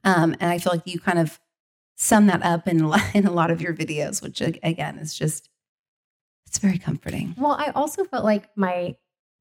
Um, 0.04 0.36
and 0.40 0.52
I 0.52 0.60
feel 0.60 0.74
like 0.74 0.86
you 0.86 1.00
kind 1.00 1.18
of 1.18 1.40
sum 1.96 2.28
that 2.28 2.44
up 2.44 2.68
in, 2.68 2.82
a 2.82 2.88
lot- 2.90 3.02
in 3.16 3.26
a 3.26 3.32
lot 3.32 3.50
of 3.50 3.62
your 3.62 3.74
videos, 3.74 4.22
which 4.22 4.40
again 4.40 5.00
is 5.00 5.18
just, 5.18 5.50
it's 6.46 6.60
very 6.60 6.78
comforting. 6.78 7.34
Well, 7.38 7.54
I 7.54 7.72
also 7.74 8.04
felt 8.04 8.24
like 8.24 8.50
my 8.56 8.96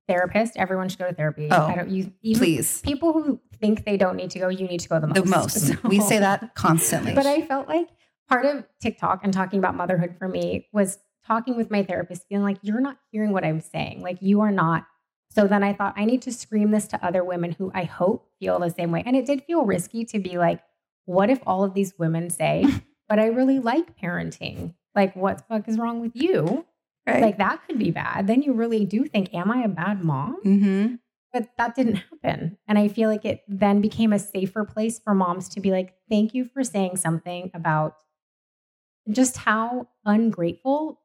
therapist, 0.08 0.56
everyone 0.56 0.88
should 0.88 0.98
go 0.98 1.08
to 1.08 1.14
therapy. 1.14 1.48
Oh, 1.50 1.66
I 1.66 1.74
don't 1.74 1.90
use 1.90 2.06
even 2.22 2.40
Please, 2.40 2.80
people 2.80 3.12
who 3.12 3.40
think 3.60 3.84
they 3.84 3.96
don't 3.98 4.16
need 4.16 4.30
to 4.30 4.38
go, 4.38 4.48
you 4.48 4.66
need 4.66 4.80
to 4.80 4.88
go 4.88 5.00
the 5.00 5.06
most. 5.08 5.22
the 5.22 5.30
most. 5.74 5.84
We 5.84 6.00
say 6.00 6.18
that 6.18 6.54
constantly. 6.54 7.12
But 7.14 7.26
I 7.26 7.42
felt 7.42 7.68
like 7.68 7.88
part 8.28 8.46
of 8.46 8.64
TikTok 8.80 9.20
and 9.22 9.32
talking 9.32 9.58
about 9.58 9.74
motherhood 9.74 10.16
for 10.18 10.28
me 10.28 10.68
was 10.72 10.98
talking 11.26 11.56
with 11.56 11.70
my 11.70 11.82
therapist, 11.82 12.26
feeling 12.28 12.44
like 12.44 12.58
you're 12.62 12.80
not 12.80 12.98
hearing 13.10 13.32
what 13.32 13.44
I'm 13.44 13.60
saying. 13.60 14.02
Like 14.02 14.18
you 14.20 14.40
are 14.40 14.50
not. 14.50 14.86
So 15.30 15.46
then 15.46 15.62
I 15.62 15.72
thought 15.72 15.94
I 15.96 16.04
need 16.04 16.22
to 16.22 16.32
scream 16.32 16.70
this 16.70 16.86
to 16.88 17.04
other 17.04 17.24
women 17.24 17.52
who 17.52 17.70
I 17.74 17.84
hope 17.84 18.30
feel 18.40 18.58
the 18.58 18.70
same 18.70 18.92
way. 18.92 19.02
And 19.04 19.16
it 19.16 19.26
did 19.26 19.44
feel 19.44 19.64
risky 19.64 20.04
to 20.06 20.18
be 20.18 20.38
like, 20.38 20.60
what 21.04 21.30
if 21.30 21.40
all 21.46 21.64
of 21.64 21.74
these 21.74 21.94
women 21.98 22.30
say, 22.30 22.64
but 23.08 23.18
I 23.18 23.26
really 23.26 23.58
like 23.58 23.98
parenting? 23.98 24.74
Like, 24.94 25.14
what 25.14 25.38
the 25.38 25.44
fuck 25.44 25.68
is 25.68 25.78
wrong 25.78 26.00
with 26.00 26.12
you? 26.14 26.64
right? 27.06 27.22
Like 27.22 27.38
that 27.38 27.66
could 27.66 27.78
be 27.78 27.90
bad. 27.90 28.26
Then 28.26 28.42
you 28.42 28.52
really 28.52 28.84
do 28.84 29.04
think, 29.04 29.32
am 29.34 29.50
I 29.50 29.62
a 29.62 29.68
bad 29.68 30.04
mom? 30.04 30.38
mm-hmm. 30.44 30.94
But 31.32 31.50
that 31.58 31.74
didn't 31.74 31.96
happen. 31.96 32.56
And 32.66 32.78
I 32.78 32.88
feel 32.88 33.10
like 33.10 33.24
it 33.24 33.42
then 33.46 33.80
became 33.80 34.12
a 34.12 34.18
safer 34.18 34.64
place 34.64 34.98
for 34.98 35.14
moms 35.14 35.48
to 35.50 35.60
be 35.60 35.70
like, 35.70 35.94
thank 36.08 36.34
you 36.34 36.46
for 36.46 36.64
saying 36.64 36.96
something 36.96 37.50
about 37.52 37.96
just 39.10 39.36
how 39.36 39.88
ungrateful 40.04 41.00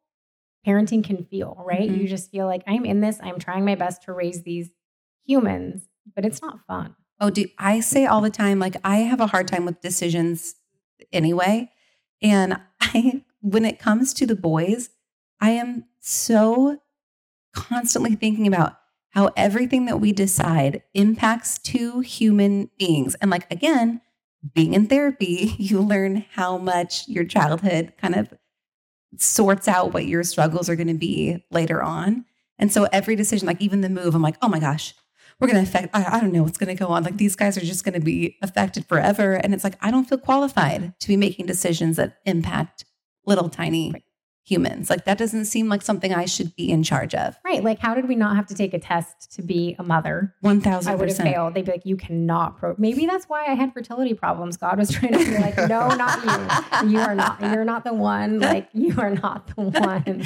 parenting 0.66 1.04
can 1.04 1.26
feel, 1.26 1.62
right? 1.66 1.90
Mhm. 1.90 2.02
You 2.02 2.08
just 2.08 2.32
feel 2.32 2.46
like 2.46 2.64
I'm 2.68 2.86
in 2.86 3.02
this, 3.02 3.20
I'm 3.22 3.40
trying 3.40 3.66
my 3.66 3.76
best 3.76 4.04
to 4.04 4.14
raise 4.14 4.44
these 4.44 4.70
humans, 5.26 5.88
but 6.16 6.26
it's 6.26 6.42
not 6.42 6.60
fun. 6.68 6.96
Oh, 7.20 7.30
do 7.30 7.46
I 7.58 7.80
say 7.80 8.06
all 8.06 8.22
the 8.22 8.30
time, 8.30 8.60
like 8.60 8.76
I 8.84 8.98
have 8.98 9.20
a 9.20 9.28
hard 9.28 9.48
time 9.48 9.66
with 9.66 9.82
decisions 9.82 10.56
anyway. 11.12 11.72
And 12.22 12.60
I 12.82 13.24
when 13.42 13.66
it 13.66 13.80
comes 13.80 14.14
to 14.16 14.26
the 14.26 14.36
boys, 14.36 14.90
I 15.40 15.52
am 15.52 15.86
so 16.00 16.80
constantly 17.54 18.16
thinking 18.16 18.48
about 18.48 18.78
how 19.10 19.32
everything 19.36 19.86
that 19.86 20.00
we 20.00 20.14
decide 20.14 20.84
impacts 20.94 21.58
two 21.58 22.00
human 22.00 22.70
beings. 22.78 23.16
And 23.16 23.30
like 23.30 23.52
again, 23.52 24.02
being 24.54 24.74
in 24.74 24.88
therapy, 24.88 25.56
you 25.60 25.82
learn 25.82 26.26
how 26.34 26.58
much 26.58 27.08
your 27.08 27.26
childhood 27.26 27.94
kind 27.98 28.16
of 28.16 28.34
sorts 29.18 29.68
out 29.68 29.94
what 29.94 30.06
your 30.06 30.24
struggles 30.24 30.70
are 30.70 30.76
going 30.76 30.88
to 30.88 30.94
be 30.94 31.44
later 31.52 31.82
on. 31.82 32.26
And 32.58 32.72
so 32.72 32.88
every 32.92 33.16
decision, 33.16 33.48
like 33.48 33.62
even 33.62 33.82
the 33.82 33.90
move, 33.90 34.16
I'm 34.16 34.22
like, 34.22 34.38
oh 34.42 34.48
my 34.48 34.60
gosh, 34.60 34.94
we're 35.40 35.48
going 35.48 35.64
to 35.64 35.70
affect, 35.70 35.96
I, 35.96 36.18
I 36.18 36.20
don't 36.22 36.32
know 36.32 36.44
what's 36.44 36.58
going 36.58 36.76
to 36.76 36.82
go 36.82 36.90
on. 36.90 37.04
Like 37.04 37.18
these 37.18 37.36
guys 37.36 37.58
are 37.58 37.62
just 37.62 37.84
going 37.84 37.96
to 37.96 38.00
be 38.00 38.38
affected 38.42 38.86
forever. 38.86 39.34
And 39.34 39.54
it's 39.54 39.64
like, 39.64 39.76
I 39.82 39.90
don't 39.90 40.08
feel 40.08 40.20
qualified 40.20 40.94
to 41.00 41.08
be 41.08 41.18
making 41.18 41.48
decisions 41.48 41.98
that 41.98 42.18
impact 42.26 42.86
little 43.26 43.50
tiny 43.50 43.92
Right. 43.92 44.04
Humans. 44.52 44.90
Like 44.90 45.06
that 45.06 45.18
doesn't 45.18 45.46
seem 45.46 45.70
like 45.70 45.82
something 45.82 46.14
I 46.14 46.26
should 46.26 46.56
be 46.56 46.70
in 46.70 46.84
charge 46.84 47.16
of. 47.16 47.38
Right. 47.46 47.64
Like, 47.64 47.80
how 47.80 47.96
did 47.96 48.08
we 48.08 48.16
not 48.16 48.36
have 48.36 48.48
to 48.48 48.56
take 48.56 48.74
a 48.74 48.80
test 48.80 49.32
to 49.36 49.42
be 49.42 49.76
a 49.80 49.84
mother? 49.84 50.36
1000%. 50.44 50.88
I 50.88 50.96
would 50.96 51.08
have 51.10 51.18
failed. 51.18 51.54
They'd 51.54 51.66
be 51.66 51.72
like, 51.72 51.86
you 51.86 51.96
cannot 51.96 52.58
pro. 52.58 52.76
Maybe 52.78 53.06
that's 53.06 53.26
why 53.26 53.46
I 53.46 53.54
had 53.54 53.74
fertility 53.74 54.14
problems. 54.14 54.58
God 54.58 54.78
was 54.78 54.92
trying 54.92 55.14
to 55.14 55.20
be 55.20 55.38
like, 55.38 55.58
no, 55.58 55.88
not 55.96 56.24
you. 56.84 56.90
You 56.92 57.00
are 57.00 57.16
not. 57.16 57.40
You're 57.42 57.64
not 57.64 57.84
the 57.84 57.94
one. 57.94 58.40
Like, 58.40 58.70
you 58.74 59.00
are 59.00 59.12
not 59.12 59.48
the 59.56 59.62
one. 59.62 60.26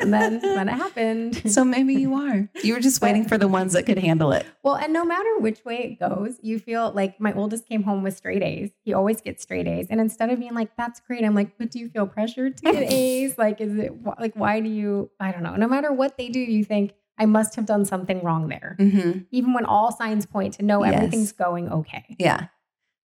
And 0.00 0.12
then, 0.12 0.40
when 0.42 0.68
it 0.68 0.72
happened. 0.72 1.50
So 1.50 1.64
maybe 1.64 1.94
you 1.94 2.14
are. 2.14 2.48
You 2.62 2.74
were 2.74 2.80
just 2.80 3.00
waiting 3.00 3.24
for 3.26 3.38
the 3.38 3.48
ones 3.48 3.72
that 3.72 3.84
could 3.84 3.98
handle 3.98 4.32
it. 4.32 4.46
Well, 4.62 4.74
and 4.74 4.92
no 4.92 5.04
matter 5.04 5.38
which 5.38 5.64
way 5.64 5.78
it 5.98 6.00
goes, 6.00 6.38
you 6.42 6.58
feel 6.58 6.92
like 6.92 7.20
my 7.20 7.32
oldest 7.32 7.66
came 7.66 7.84
home 7.84 8.02
with 8.02 8.16
straight 8.16 8.42
A's. 8.42 8.70
He 8.84 8.92
always 8.92 9.20
gets 9.20 9.42
straight 9.42 9.66
A's. 9.66 9.86
And 9.90 10.00
instead 10.00 10.30
of 10.30 10.38
being 10.40 10.54
like, 10.54 10.76
that's 10.76 11.00
great, 11.00 11.24
I'm 11.24 11.34
like, 11.34 11.56
but 11.58 11.70
do 11.70 11.78
you 11.78 11.88
feel 11.88 12.06
pressured 12.06 12.56
to 12.58 12.62
get 12.64 12.74
A's? 12.92 13.38
Like, 13.38 13.60
is 13.62 13.78
it 13.78 13.92
like, 14.18 14.34
why 14.34 14.60
do 14.60 14.68
you, 14.68 15.10
I 15.18 15.32
don't 15.32 15.42
know. 15.42 15.56
No 15.56 15.68
matter 15.68 15.92
what 15.92 16.16
they 16.18 16.28
do, 16.28 16.40
you 16.40 16.64
think, 16.64 16.92
I 17.18 17.26
must 17.26 17.54
have 17.56 17.66
done 17.66 17.84
something 17.84 18.22
wrong 18.22 18.48
there. 18.48 18.74
hmm 18.78 19.20
Even 19.30 19.52
when 19.54 19.64
all 19.64 19.92
signs 19.92 20.26
point 20.26 20.54
to 20.54 20.62
no, 20.64 20.84
Yes. 20.84 20.94
everything's 20.94 21.32
going 21.32 21.68
okay. 21.70 22.16
Yeah. 22.18 22.46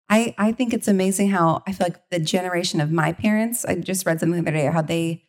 I, 0.09 0.33
I 0.37 0.53
think 0.53 0.73
it's 0.73 0.87
amazing 0.87 1.29
how 1.29 1.61
I 1.67 1.73
feel 1.73 1.85
like 1.85 2.09
the 2.09 2.19
generation 2.19 2.79
of 2.79 2.91
my 2.91 3.11
parents, 3.11 3.65
I 3.65 3.75
just 3.75 4.05
read 4.05 4.19
something 4.19 4.41
the 4.41 4.49
other 4.49 4.57
day, 4.57 4.65
how 4.71 4.81
they, 4.81 5.23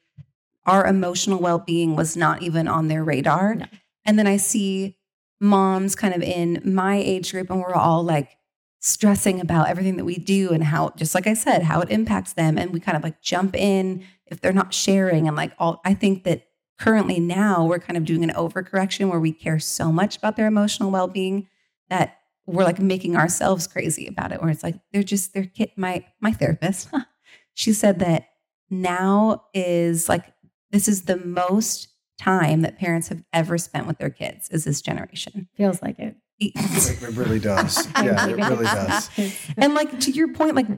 our 0.67 0.87
emotional 0.87 1.41
well 1.41 1.59
being 1.59 1.97
was 1.97 2.17
not 2.17 2.43
even 2.43 2.69
on 2.69 2.89
their 2.89 3.03
radar. 3.03 3.57
No. 3.57 3.67
And 4.05 4.19
then 4.19 4.27
I 4.27 4.37
see 4.37 4.97
moms 5.41 5.95
kind 5.97 6.15
of 6.15 6.23
in 6.23 6.63
my 6.65 6.97
age 6.97 7.33
group, 7.33 7.51
and 7.51 7.61
we're 7.61 7.75
all 7.75 8.03
like 8.05 8.37
stressing 8.81 9.41
about 9.41 9.69
everything 9.69 9.97
that 9.97 10.05
we 10.05 10.17
do 10.17 10.51
and 10.51 10.63
how, 10.63 10.91
just 10.97 11.15
like 11.15 11.27
I 11.27 11.35
said, 11.35 11.63
how 11.65 11.81
it 11.81 11.91
impacts 11.91 12.35
them. 12.35 12.57
And 12.57 12.73
we 12.73 12.79
kind 12.81 12.97
of 12.97 13.03
like 13.03 13.21
jump 13.21 13.57
in 13.57 14.05
if 14.31 14.41
they're 14.41 14.53
not 14.53 14.75
sharing. 14.75 15.27
And 15.27 15.37
like 15.37 15.53
all, 15.59 15.81
I 15.85 15.95
think 15.95 16.25
that 16.25 16.45
currently 16.79 17.19
now 17.21 17.65
we're 17.65 17.79
kind 17.79 17.97
of 17.97 18.05
doing 18.05 18.23
an 18.25 18.31
overcorrection 18.31 19.11
where 19.11 19.21
we 19.21 19.33
care 19.33 19.59
so 19.59 19.91
much 19.91 20.17
about 20.17 20.37
their 20.37 20.47
emotional 20.47 20.91
well 20.91 21.09
being 21.09 21.49
that 21.91 22.19
we're 22.47 22.65
like 22.65 22.79
making 22.79 23.17
ourselves 23.17 23.67
crazy 23.67 24.07
about 24.07 24.33
it 24.33 24.41
where 24.41 24.51
it's 24.51 24.63
like 24.63 24.77
they're 24.93 25.03
just 25.03 25.35
they're 25.35 25.45
kid 25.45 25.71
my 25.77 26.05
my 26.21 26.33
therapist 26.33 26.89
she 27.55 27.73
said 27.73 27.99
that 27.99 28.29
now 28.71 29.43
is 29.53 30.09
like 30.09 30.25
this 30.71 30.89
is 30.89 31.03
the 31.03 31.17
most 31.17 31.89
time 32.19 32.63
that 32.63 32.79
parents 32.79 33.09
have 33.09 33.23
ever 33.33 33.59
spent 33.59 33.87
with 33.87 33.99
their 33.99 34.11
kids 34.11 34.49
is 34.51 34.65
this 34.65 34.81
generation 34.81 35.49
Feels 35.57 35.83
like 35.83 35.99
it. 35.99 36.17
It 36.41 37.17
really 37.17 37.41
does. 37.41 37.89
Yeah, 37.97 38.29
it 38.29 38.37
really 38.37 38.65
does. 38.65 39.11
and 39.57 39.75
like 39.75 39.99
to 40.01 40.13
your 40.13 40.33
point 40.33 40.55
like 40.55 40.69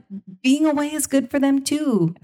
being 0.41 0.65
away 0.65 0.91
is 0.91 1.05
good 1.05 1.29
for 1.29 1.39
them 1.39 1.63
too 1.63 2.15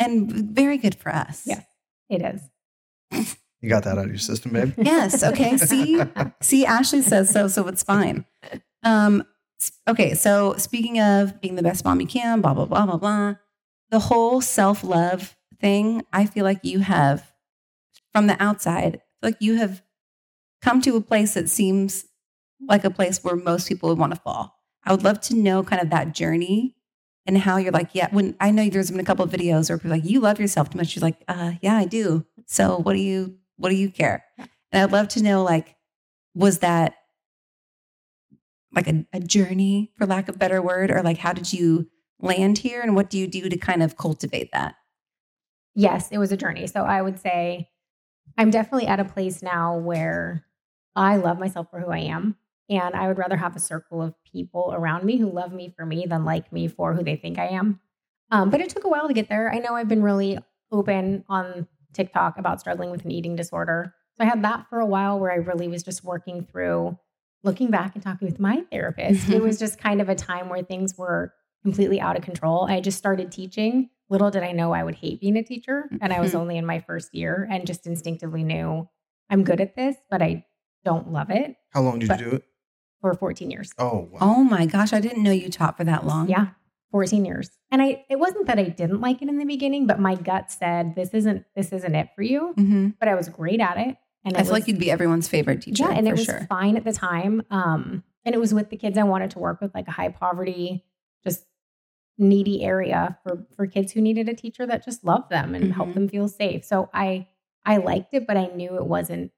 and 0.00 0.30
very 0.32 0.78
good 0.78 0.96
for 0.96 1.14
us 1.14 1.42
Yeah. 1.46 1.62
It 2.08 2.22
is. 2.22 3.36
You 3.62 3.68
got 3.68 3.84
that 3.84 3.98
out 3.98 4.06
of 4.06 4.10
your 4.10 4.18
system, 4.18 4.52
babe? 4.52 4.74
Yes. 4.76 5.22
Okay. 5.22 5.56
See, 5.58 6.02
see, 6.40 6.66
Ashley 6.66 7.02
says 7.02 7.30
so, 7.30 7.46
so 7.46 7.68
it's 7.68 7.82
fine. 7.82 8.24
Um. 8.82 9.22
Okay. 9.86 10.14
So 10.14 10.54
speaking 10.54 10.98
of 10.98 11.40
being 11.40 11.54
the 11.54 11.62
best 11.62 11.84
mom 11.84 12.00
you 12.00 12.06
can, 12.06 12.40
blah 12.40 12.54
blah 12.54 12.64
blah 12.64 12.86
blah 12.86 12.96
blah, 12.96 13.34
the 13.90 13.98
whole 13.98 14.40
self 14.40 14.82
love 14.82 15.36
thing. 15.60 16.02
I 16.12 16.26
feel 16.26 16.44
like 16.44 16.60
you 16.64 16.80
have, 16.80 17.32
from 18.12 18.26
the 18.26 18.42
outside, 18.42 18.92
feel 19.20 19.30
like 19.30 19.36
you 19.40 19.56
have 19.56 19.82
come 20.62 20.80
to 20.82 20.96
a 20.96 21.00
place 21.00 21.34
that 21.34 21.48
seems 21.50 22.06
like 22.66 22.84
a 22.84 22.90
place 22.90 23.22
where 23.22 23.36
most 23.36 23.68
people 23.68 23.88
would 23.90 23.98
want 23.98 24.14
to 24.14 24.20
fall. 24.20 24.56
I 24.84 24.92
would 24.92 25.04
love 25.04 25.20
to 25.22 25.36
know 25.36 25.62
kind 25.62 25.82
of 25.82 25.90
that 25.90 26.14
journey 26.14 26.76
and 27.30 27.38
how 27.38 27.58
you're 27.58 27.70
like, 27.70 27.90
yeah. 27.92 28.08
When 28.10 28.34
I 28.40 28.50
know 28.50 28.68
there's 28.68 28.90
been 28.90 28.98
a 28.98 29.04
couple 29.04 29.24
of 29.24 29.30
videos 29.30 29.68
where 29.68 29.78
people 29.78 29.92
are 29.92 29.96
like, 29.98 30.04
you 30.04 30.18
love 30.18 30.40
yourself 30.40 30.68
too 30.68 30.78
much. 30.78 30.96
You're 30.96 31.02
like, 31.02 31.22
uh, 31.28 31.52
yeah, 31.62 31.76
I 31.76 31.84
do. 31.84 32.26
So 32.46 32.78
what 32.78 32.94
do 32.94 32.98
you 32.98 33.36
what 33.56 33.68
do 33.68 33.76
you 33.76 33.88
care? 33.88 34.24
And 34.36 34.82
I'd 34.82 34.90
love 34.90 35.06
to 35.08 35.22
know, 35.22 35.44
like, 35.44 35.76
was 36.34 36.58
that 36.58 36.96
like 38.74 38.88
a, 38.88 39.06
a 39.12 39.20
journey, 39.20 39.92
for 39.96 40.06
lack 40.06 40.28
of 40.28 40.34
a 40.34 40.38
better 40.38 40.60
word, 40.60 40.90
or 40.90 41.02
like 41.02 41.18
how 41.18 41.32
did 41.32 41.52
you 41.52 41.88
land 42.20 42.58
here, 42.58 42.82
and 42.82 42.96
what 42.96 43.10
do 43.10 43.18
you 43.18 43.28
do 43.28 43.48
to 43.48 43.56
kind 43.56 43.82
of 43.82 43.96
cultivate 43.96 44.50
that? 44.52 44.74
Yes, 45.76 46.08
it 46.10 46.18
was 46.18 46.32
a 46.32 46.36
journey. 46.36 46.66
So 46.66 46.82
I 46.82 47.00
would 47.00 47.20
say 47.20 47.68
I'm 48.36 48.50
definitely 48.50 48.88
at 48.88 48.98
a 48.98 49.04
place 49.04 49.40
now 49.40 49.76
where 49.76 50.44
I 50.96 51.16
love 51.16 51.38
myself 51.38 51.68
for 51.70 51.78
who 51.78 51.92
I 51.92 51.98
am. 51.98 52.34
And 52.70 52.94
I 52.94 53.08
would 53.08 53.18
rather 53.18 53.36
have 53.36 53.56
a 53.56 53.60
circle 53.60 54.00
of 54.00 54.14
people 54.24 54.70
around 54.72 55.04
me 55.04 55.16
who 55.18 55.28
love 55.30 55.52
me 55.52 55.74
for 55.76 55.84
me 55.84 56.06
than 56.08 56.24
like 56.24 56.52
me 56.52 56.68
for 56.68 56.94
who 56.94 57.02
they 57.02 57.16
think 57.16 57.38
I 57.38 57.48
am. 57.48 57.80
Um, 58.30 58.48
but 58.48 58.60
it 58.60 58.70
took 58.70 58.84
a 58.84 58.88
while 58.88 59.08
to 59.08 59.12
get 59.14 59.28
there. 59.28 59.52
I 59.52 59.58
know 59.58 59.74
I've 59.74 59.88
been 59.88 60.02
really 60.02 60.38
open 60.70 61.24
on 61.28 61.66
TikTok 61.92 62.38
about 62.38 62.60
struggling 62.60 62.90
with 62.92 63.04
an 63.04 63.10
eating 63.10 63.34
disorder. 63.34 63.92
So 64.16 64.24
I 64.24 64.28
had 64.28 64.44
that 64.44 64.66
for 64.70 64.78
a 64.78 64.86
while 64.86 65.18
where 65.18 65.32
I 65.32 65.36
really 65.36 65.66
was 65.66 65.82
just 65.82 66.04
working 66.04 66.46
through 66.46 66.96
looking 67.42 67.70
back 67.70 67.94
and 67.94 68.04
talking 68.04 68.28
with 68.28 68.38
my 68.38 68.62
therapist. 68.70 69.28
it 69.28 69.42
was 69.42 69.58
just 69.64 69.78
kind 69.78 70.00
of 70.00 70.08
a 70.08 70.14
time 70.14 70.48
where 70.48 70.62
things 70.62 70.96
were 70.96 71.34
completely 71.62 72.00
out 72.00 72.16
of 72.16 72.22
control. 72.22 72.66
I 72.70 72.80
just 72.80 72.98
started 72.98 73.32
teaching. 73.32 73.90
Little 74.08 74.30
did 74.30 74.42
I 74.44 74.52
know 74.52 74.72
I 74.72 74.84
would 74.84 74.94
hate 74.94 75.20
being 75.20 75.36
a 75.36 75.42
teacher. 75.42 75.88
And 76.00 76.12
I 76.12 76.20
was 76.20 76.34
only 76.34 76.56
in 76.56 76.66
my 76.66 76.80
first 76.80 77.14
year 77.14 77.48
and 77.50 77.66
just 77.66 77.86
instinctively 77.86 78.44
knew 78.44 78.88
I'm 79.28 79.42
good 79.42 79.60
at 79.60 79.74
this, 79.74 79.96
but 80.10 80.22
I 80.22 80.44
don't 80.84 81.12
love 81.12 81.30
it 81.30 81.56
How 81.70 81.82
long 81.82 81.98
did 81.98 82.08
But- 82.08 82.20
you 82.20 82.30
do 82.30 82.36
it? 82.36 82.44
For 83.00 83.14
14 83.14 83.50
years. 83.50 83.72
Oh, 83.78 84.08
wow. 84.12 84.18
Oh 84.20 84.44
my 84.44 84.66
gosh, 84.66 84.92
I 84.92 85.00
didn't 85.00 85.22
know 85.22 85.30
you 85.32 85.48
taught 85.50 85.76
for 85.76 85.84
that 85.84 86.06
long. 86.06 86.28
Yeah. 86.28 86.48
14 86.92 87.24
years. 87.24 87.50
And 87.70 87.80
I 87.80 88.04
it 88.10 88.18
wasn't 88.18 88.46
that 88.48 88.58
I 88.58 88.64
didn't 88.64 89.00
like 89.00 89.22
it 89.22 89.28
in 89.28 89.38
the 89.38 89.44
beginning, 89.44 89.86
but 89.86 90.00
my 90.00 90.16
gut 90.16 90.50
said 90.50 90.94
this 90.96 91.10
isn't 91.14 91.44
this 91.54 91.72
isn't 91.72 91.94
it 91.94 92.08
for 92.16 92.22
you. 92.22 92.52
hmm 92.56 92.88
But 92.98 93.08
I 93.08 93.14
was 93.14 93.28
great 93.28 93.60
at 93.60 93.78
it. 93.78 93.96
And 94.24 94.36
I 94.36 94.40
it 94.40 94.42
feel 94.42 94.52
was, 94.52 94.60
like 94.60 94.68
you'd 94.68 94.78
be 94.80 94.90
everyone's 94.90 95.28
favorite 95.28 95.62
teacher. 95.62 95.84
yeah, 95.84 95.90
and 95.96 96.06
for 96.06 96.12
it 96.14 96.16
was 96.16 96.24
sure. 96.24 96.46
fine 96.48 96.76
at 96.76 96.84
the 96.84 96.92
time. 96.92 97.42
Um, 97.50 98.02
and 98.24 98.34
it 98.34 98.38
was 98.38 98.52
with 98.52 98.68
the 98.70 98.76
kids 98.76 98.98
I 98.98 99.04
wanted 99.04 99.30
to 99.30 99.38
work 99.38 99.60
with, 99.62 99.72
like 99.74 99.86
a 99.88 99.92
high 99.92 100.08
poverty, 100.10 100.84
just 101.24 101.44
needy 102.18 102.62
area 102.64 103.18
for 103.22 103.46
for 103.56 103.66
kids 103.66 103.92
who 103.92 104.00
needed 104.00 104.28
a 104.28 104.34
teacher 104.34 104.66
that 104.66 104.84
just 104.84 105.04
loved 105.04 105.30
them 105.30 105.54
and 105.54 105.66
Mhm. 105.70 105.74
helped 105.74 105.94
them 105.94 106.08
feel 106.08 106.28
safe. 106.28 106.64
So 106.64 106.90
I 106.92 107.28
I 107.64 107.76
liked 107.78 108.12
it, 108.14 108.26
but 108.26 108.36
I 108.36 108.46
knew 108.46 108.76
it 108.76 108.86
wasn't 108.86 109.30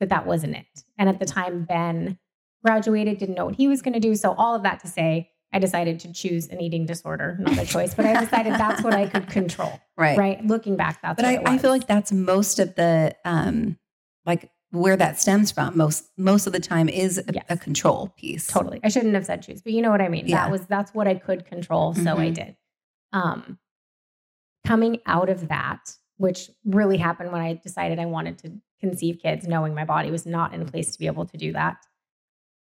that 0.00 0.10
that 0.10 0.26
wasn't 0.26 0.56
it. 0.56 0.84
And 0.98 1.08
at 1.08 1.18
the 1.18 1.24
time, 1.24 1.64
Ben 1.64 2.18
graduated, 2.64 3.18
didn't 3.18 3.34
know 3.34 3.44
what 3.46 3.54
he 3.56 3.68
was 3.68 3.82
going 3.82 3.94
to 3.94 4.00
do. 4.00 4.14
So 4.14 4.32
all 4.34 4.54
of 4.54 4.62
that 4.62 4.80
to 4.80 4.88
say, 4.88 5.30
I 5.52 5.58
decided 5.60 6.00
to 6.00 6.12
choose 6.12 6.48
an 6.48 6.60
eating 6.60 6.84
disorder, 6.86 7.36
not 7.40 7.58
a 7.58 7.64
choice, 7.66 7.94
but 7.94 8.06
I 8.06 8.18
decided 8.18 8.54
that's 8.54 8.82
what 8.82 8.94
I 8.94 9.06
could 9.06 9.28
control. 9.28 9.72
Right. 9.96 10.18
Right. 10.18 10.44
Looking 10.44 10.74
back, 10.76 11.00
that's 11.02 11.22
But 11.22 11.24
what 11.40 11.48
I, 11.48 11.54
I 11.54 11.58
feel 11.58 11.70
like 11.70 11.86
that's 11.86 12.10
most 12.10 12.58
of 12.58 12.74
the 12.74 13.14
um 13.24 13.78
like 14.26 14.50
where 14.72 14.96
that 14.96 15.20
stems 15.20 15.52
from. 15.52 15.76
Most 15.78 16.10
most 16.16 16.48
of 16.48 16.52
the 16.52 16.58
time 16.58 16.88
is 16.88 17.18
a, 17.18 17.24
Yes. 17.32 17.44
a 17.48 17.56
control 17.56 18.08
piece. 18.16 18.48
Totally. 18.48 18.80
I 18.82 18.88
shouldn't 18.88 19.14
have 19.14 19.24
said 19.24 19.42
choose, 19.44 19.62
but 19.62 19.72
you 19.72 19.82
know 19.82 19.92
what 19.92 20.00
I 20.00 20.08
mean. 20.08 20.26
Yeah. 20.26 20.42
That 20.42 20.50
was 20.50 20.66
that's 20.66 20.92
what 20.94 21.06
I 21.06 21.14
could 21.14 21.46
control, 21.46 21.94
so 21.94 22.16
I 22.18 22.30
Mhm. 22.30 22.34
did. 22.34 22.56
Um 23.12 23.58
coming 24.66 24.98
out 25.06 25.28
of 25.28 25.46
that, 25.48 25.78
which 26.16 26.50
really 26.64 26.96
happened 26.96 27.30
when 27.30 27.40
I 27.40 27.54
decided 27.54 28.00
I 28.00 28.06
wanted 28.06 28.38
to 28.38 28.52
conceive 28.80 29.20
kids, 29.22 29.46
knowing 29.46 29.74
my 29.76 29.84
body 29.84 30.10
was 30.10 30.26
not 30.26 30.52
in 30.54 30.60
a 30.60 30.64
place 30.64 30.90
to 30.92 30.98
be 30.98 31.06
able 31.06 31.26
to 31.26 31.36
do 31.36 31.52
that. 31.52 31.76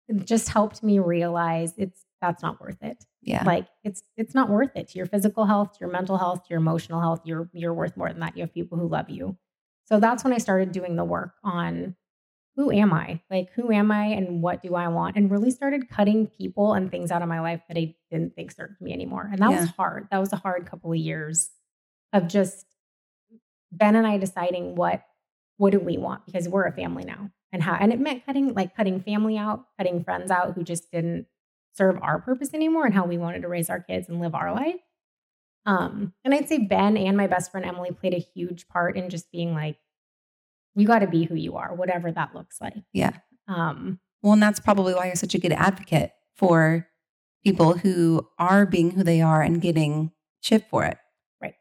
It 0.09 0.25
just 0.27 0.49
helped 0.49 0.83
me 0.83 0.99
realize 0.99 1.75
it's 1.77 2.05
that's 2.21 2.43
not 2.43 2.61
worth 2.61 2.83
it. 2.83 3.05
Yeah. 3.23 3.43
Like 3.45 3.67
it's 3.83 4.03
it's 4.17 4.35
not 4.35 4.49
worth 4.49 4.71
it 4.75 4.89
to 4.89 4.99
your 4.99 5.07
physical 5.07 5.45
health, 5.47 5.73
to 5.73 5.79
your 5.81 5.91
mental 5.91 6.17
health, 6.19 6.45
to 6.45 6.51
your 6.51 6.59
emotional 6.59 7.01
health. 7.01 7.21
You're 7.25 7.49
you're 7.53 7.75
worth 7.75 7.97
more 7.97 8.09
than 8.09 8.21
that. 8.21 8.37
You 8.37 8.43
have 8.43 8.53
people 8.55 8.79
who 8.79 8.89
love 8.89 9.11
you. 9.11 9.37
So 9.87 10.01
that's 10.01 10.25
when 10.25 10.33
I 10.33 10.39
started 10.39 10.73
doing 10.73 10.97
the 10.97 11.05
work 11.05 11.35
on 11.43 11.95
who 12.57 12.71
am 12.71 12.93
I? 12.93 13.21
Like 13.31 13.51
who 13.55 13.73
am 13.73 13.91
I 13.91 14.07
and 14.07 14.41
what 14.43 14.63
do 14.63 14.75
I 14.75 14.89
want? 14.89 15.17
And 15.17 15.31
really 15.31 15.51
started 15.51 15.89
cutting 15.89 16.27
people 16.29 16.73
and 16.75 16.91
things 16.91 17.11
out 17.11 17.21
of 17.23 17.29
my 17.29 17.41
life 17.41 17.63
that 17.69 17.77
I 17.77 17.95
didn't 18.11 18.35
think 18.37 18.53
served 18.53 18.81
me 18.81 18.93
anymore. 18.93 19.29
And 19.31 19.41
that 19.43 19.51
Yeah. 19.51 19.61
was 19.61 19.71
hard. 19.71 20.09
That 20.11 20.19
was 20.19 20.33
a 20.33 20.37
hard 20.37 20.65
couple 20.67 20.93
of 20.93 20.99
years 20.99 21.51
of 22.13 22.29
just 22.29 22.65
Ben 23.73 23.97
and 23.97 24.07
I 24.07 24.19
deciding 24.19 24.77
what 24.77 25.03
what 25.57 25.71
do 25.73 25.79
we 25.81 25.99
want 25.99 26.25
because 26.27 26.49
we're 26.49 26.65
a 26.65 26.73
family 26.73 27.05
now 27.05 27.31
and 27.55 27.63
how 27.63 27.75
and 27.75 27.93
it 27.93 28.01
meant 28.01 28.27
cutting 28.27 28.53
like 28.53 28.77
cutting 28.77 29.01
family 29.01 29.39
out, 29.39 29.65
cutting 29.79 30.03
friends 30.03 30.31
out 30.31 30.55
who 30.55 30.65
just 30.65 30.91
didn't 30.91 31.27
serve 31.73 31.97
our 32.03 32.21
purpose 32.21 32.53
anymore 32.53 32.85
and 32.85 32.93
how 32.93 33.07
we 33.07 33.17
wanted 33.17 33.43
to 33.43 33.49
raise 33.49 33.71
our 33.71 33.81
kids 33.81 34.09
and 34.09 34.21
live 34.21 34.35
our 34.35 34.53
life. 34.53 34.81
Um, 35.65 36.13
and 36.25 36.35
I'd 36.35 36.49
say 36.49 36.59
Ben 36.59 36.97
and 36.97 37.17
my 37.17 37.29
best 37.29 37.53
friend 37.53 37.65
Emily 37.65 37.93
played 37.93 38.13
a 38.13 38.19
huge 38.19 38.67
part 38.69 38.97
in 38.97 39.09
just 39.09 39.31
being 39.31 39.55
like, 39.55 39.79
you 40.75 40.85
got 40.87 40.99
to 40.99 41.07
be 41.07 41.25
who 41.25 41.37
you 41.37 41.57
are, 41.57 41.73
whatever 41.73 42.11
that 42.11 42.35
looks 42.35 42.61
like. 42.61 42.75
Yeah. 42.93 43.13
Um, 43.47 44.01
Well, 44.21 44.33
and 44.33 44.43
that's 44.43 44.61
probably 44.61 44.93
why 44.93 45.07
you're 45.07 45.15
such 45.15 45.37
a 45.37 45.41
good 45.41 45.53
advocate 45.53 46.11
for 46.35 46.89
people 47.45 47.79
who 47.79 48.29
are 48.37 48.67
being 48.67 48.91
who 48.91 49.05
they 49.05 49.23
are 49.23 49.43
and 49.43 49.63
getting 49.63 50.11
shit 50.43 50.69
for 50.69 50.85
it. 50.85 50.99
Right. 51.41 51.55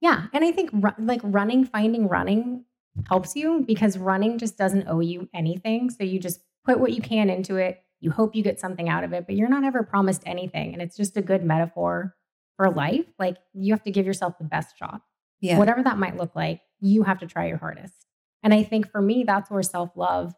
Yeah. 0.00 0.26
And 0.32 0.42
I 0.42 0.52
think 0.52 0.70
like 0.98 1.20
running, 1.22 1.66
finding 1.66 2.08
running 2.08 2.64
helps 3.08 3.36
you 3.36 3.64
because 3.66 3.98
running 3.98 4.38
just 4.38 4.56
doesn't 4.56 4.88
owe 4.88 5.00
you 5.00 5.28
anything. 5.34 5.90
So 5.90 6.04
you 6.04 6.18
just 6.18 6.40
put 6.64 6.80
what 6.80 6.92
you 6.92 7.02
can 7.02 7.30
into 7.30 7.56
it. 7.56 7.82
You 8.00 8.10
hope 8.10 8.34
you 8.34 8.42
get 8.42 8.60
something 8.60 8.88
out 8.88 9.04
of 9.04 9.12
it, 9.12 9.26
but 9.26 9.34
you're 9.34 9.48
not 9.48 9.64
ever 9.64 9.82
promised 9.82 10.22
anything. 10.26 10.72
And 10.72 10.82
it's 10.82 10.96
just 10.96 11.16
a 11.16 11.22
good 11.22 11.44
metaphor 11.44 12.14
for 12.56 12.70
life. 12.70 13.06
Like 13.18 13.36
you 13.52 13.72
have 13.72 13.82
to 13.84 13.90
give 13.90 14.06
yourself 14.06 14.38
the 14.38 14.44
best 14.44 14.76
shot. 14.78 15.00
Yeah. 15.40 15.58
Whatever 15.58 15.82
that 15.82 15.98
might 15.98 16.16
look 16.16 16.34
like, 16.34 16.60
you 16.80 17.02
have 17.02 17.18
to 17.20 17.26
try 17.26 17.46
your 17.46 17.58
hardest. 17.58 17.94
And 18.42 18.52
I 18.52 18.62
think 18.62 18.90
for 18.90 19.00
me, 19.00 19.24
that's 19.24 19.50
where 19.50 19.62
self 19.62 19.90
love 19.96 20.34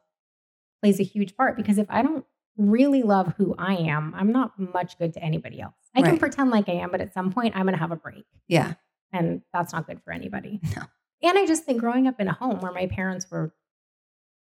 plays 0.80 1.00
a 1.00 1.04
huge 1.04 1.36
part 1.36 1.56
because 1.56 1.78
if 1.78 1.86
I 1.90 2.02
don't 2.02 2.24
really 2.56 3.02
love 3.02 3.34
who 3.36 3.54
I 3.58 3.74
am, 3.74 4.14
I'm 4.16 4.32
not 4.32 4.58
much 4.58 4.98
good 4.98 5.12
to 5.14 5.22
anybody 5.22 5.60
else. 5.60 5.74
I 5.94 6.02
can 6.02 6.18
pretend 6.18 6.50
like 6.50 6.68
I 6.68 6.72
am, 6.74 6.90
but 6.90 7.00
at 7.00 7.14
some 7.14 7.32
point, 7.32 7.56
I'm 7.56 7.62
going 7.62 7.74
to 7.74 7.80
have 7.80 7.90
a 7.90 7.96
break. 7.96 8.26
Yeah. 8.48 8.74
And 9.12 9.42
that's 9.52 9.72
not 9.72 9.86
good 9.86 10.02
for 10.04 10.12
anybody. 10.12 10.60
No. 10.76 10.82
And 11.22 11.38
I 11.38 11.46
just 11.46 11.64
think 11.64 11.80
growing 11.80 12.06
up 12.06 12.20
in 12.20 12.28
a 12.28 12.32
home 12.32 12.60
where 12.60 12.72
my 12.72 12.86
parents 12.86 13.26
were, 13.30 13.52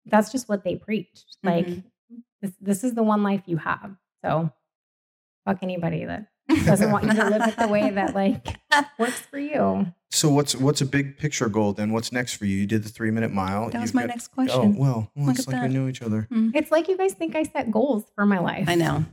that's 0.07 0.31
just 0.33 0.49
what 0.49 0.65
they 0.65 0.77
preached. 0.77 1.37
Like, 1.43 1.67
Mhm. 1.67 1.85
this, 2.41 2.53
this 2.61 2.85
is 2.85 2.95
the 2.95 3.03
one 3.03 3.23
life 3.23 3.43
you 3.47 3.57
have. 3.59 3.97
So, 4.25 4.51
fuck 5.45 5.59
anybody 5.63 6.05
that 6.05 6.27
doesn't 6.65 6.91
want 6.91 7.05
you 7.05 7.13
to 7.15 7.25
live 7.31 7.43
it 7.43 7.57
the 7.57 7.69
way 7.69 7.91
that 7.91 8.15
like 8.15 8.57
works 8.99 9.19
for 9.21 9.39
you. 9.39 9.87
So 10.11 10.29
what's 10.31 10.55
what's 10.55 10.81
a 10.81 10.87
big 10.87 11.19
picture 11.19 11.49
goal 11.49 11.73
then? 11.73 11.93
What's 11.93 12.13
next 12.13 12.35
for 12.35 12.47
you? 12.47 12.57
You 12.57 12.67
did 12.67 12.85
the 12.85 12.89
three 12.89 13.11
minute 13.11 13.33
mile. 13.33 13.69
That 13.71 13.81
was 13.81 13.91
You've 13.91 13.95
my 13.97 14.03
got- 14.03 14.09
next 14.09 14.31
Oh 14.33 14.35
question. 14.35 14.77
well, 14.77 15.11
well 15.17 15.31
it's 15.31 15.41
at 15.41 15.49
like 15.49 15.63
we 15.63 15.69
that. 15.69 15.73
knew 15.75 15.89
each 15.89 16.03
other. 16.03 16.27
It's 16.31 16.71
like 16.71 16.89
you 16.89 16.97
guys 16.97 17.13
think 17.15 17.35
I 17.37 17.43
set 17.43 17.71
goals 17.71 18.05
for 18.15 18.25
my 18.27 18.39
life. 18.39 18.69
I 18.69 18.75
know. 18.77 19.05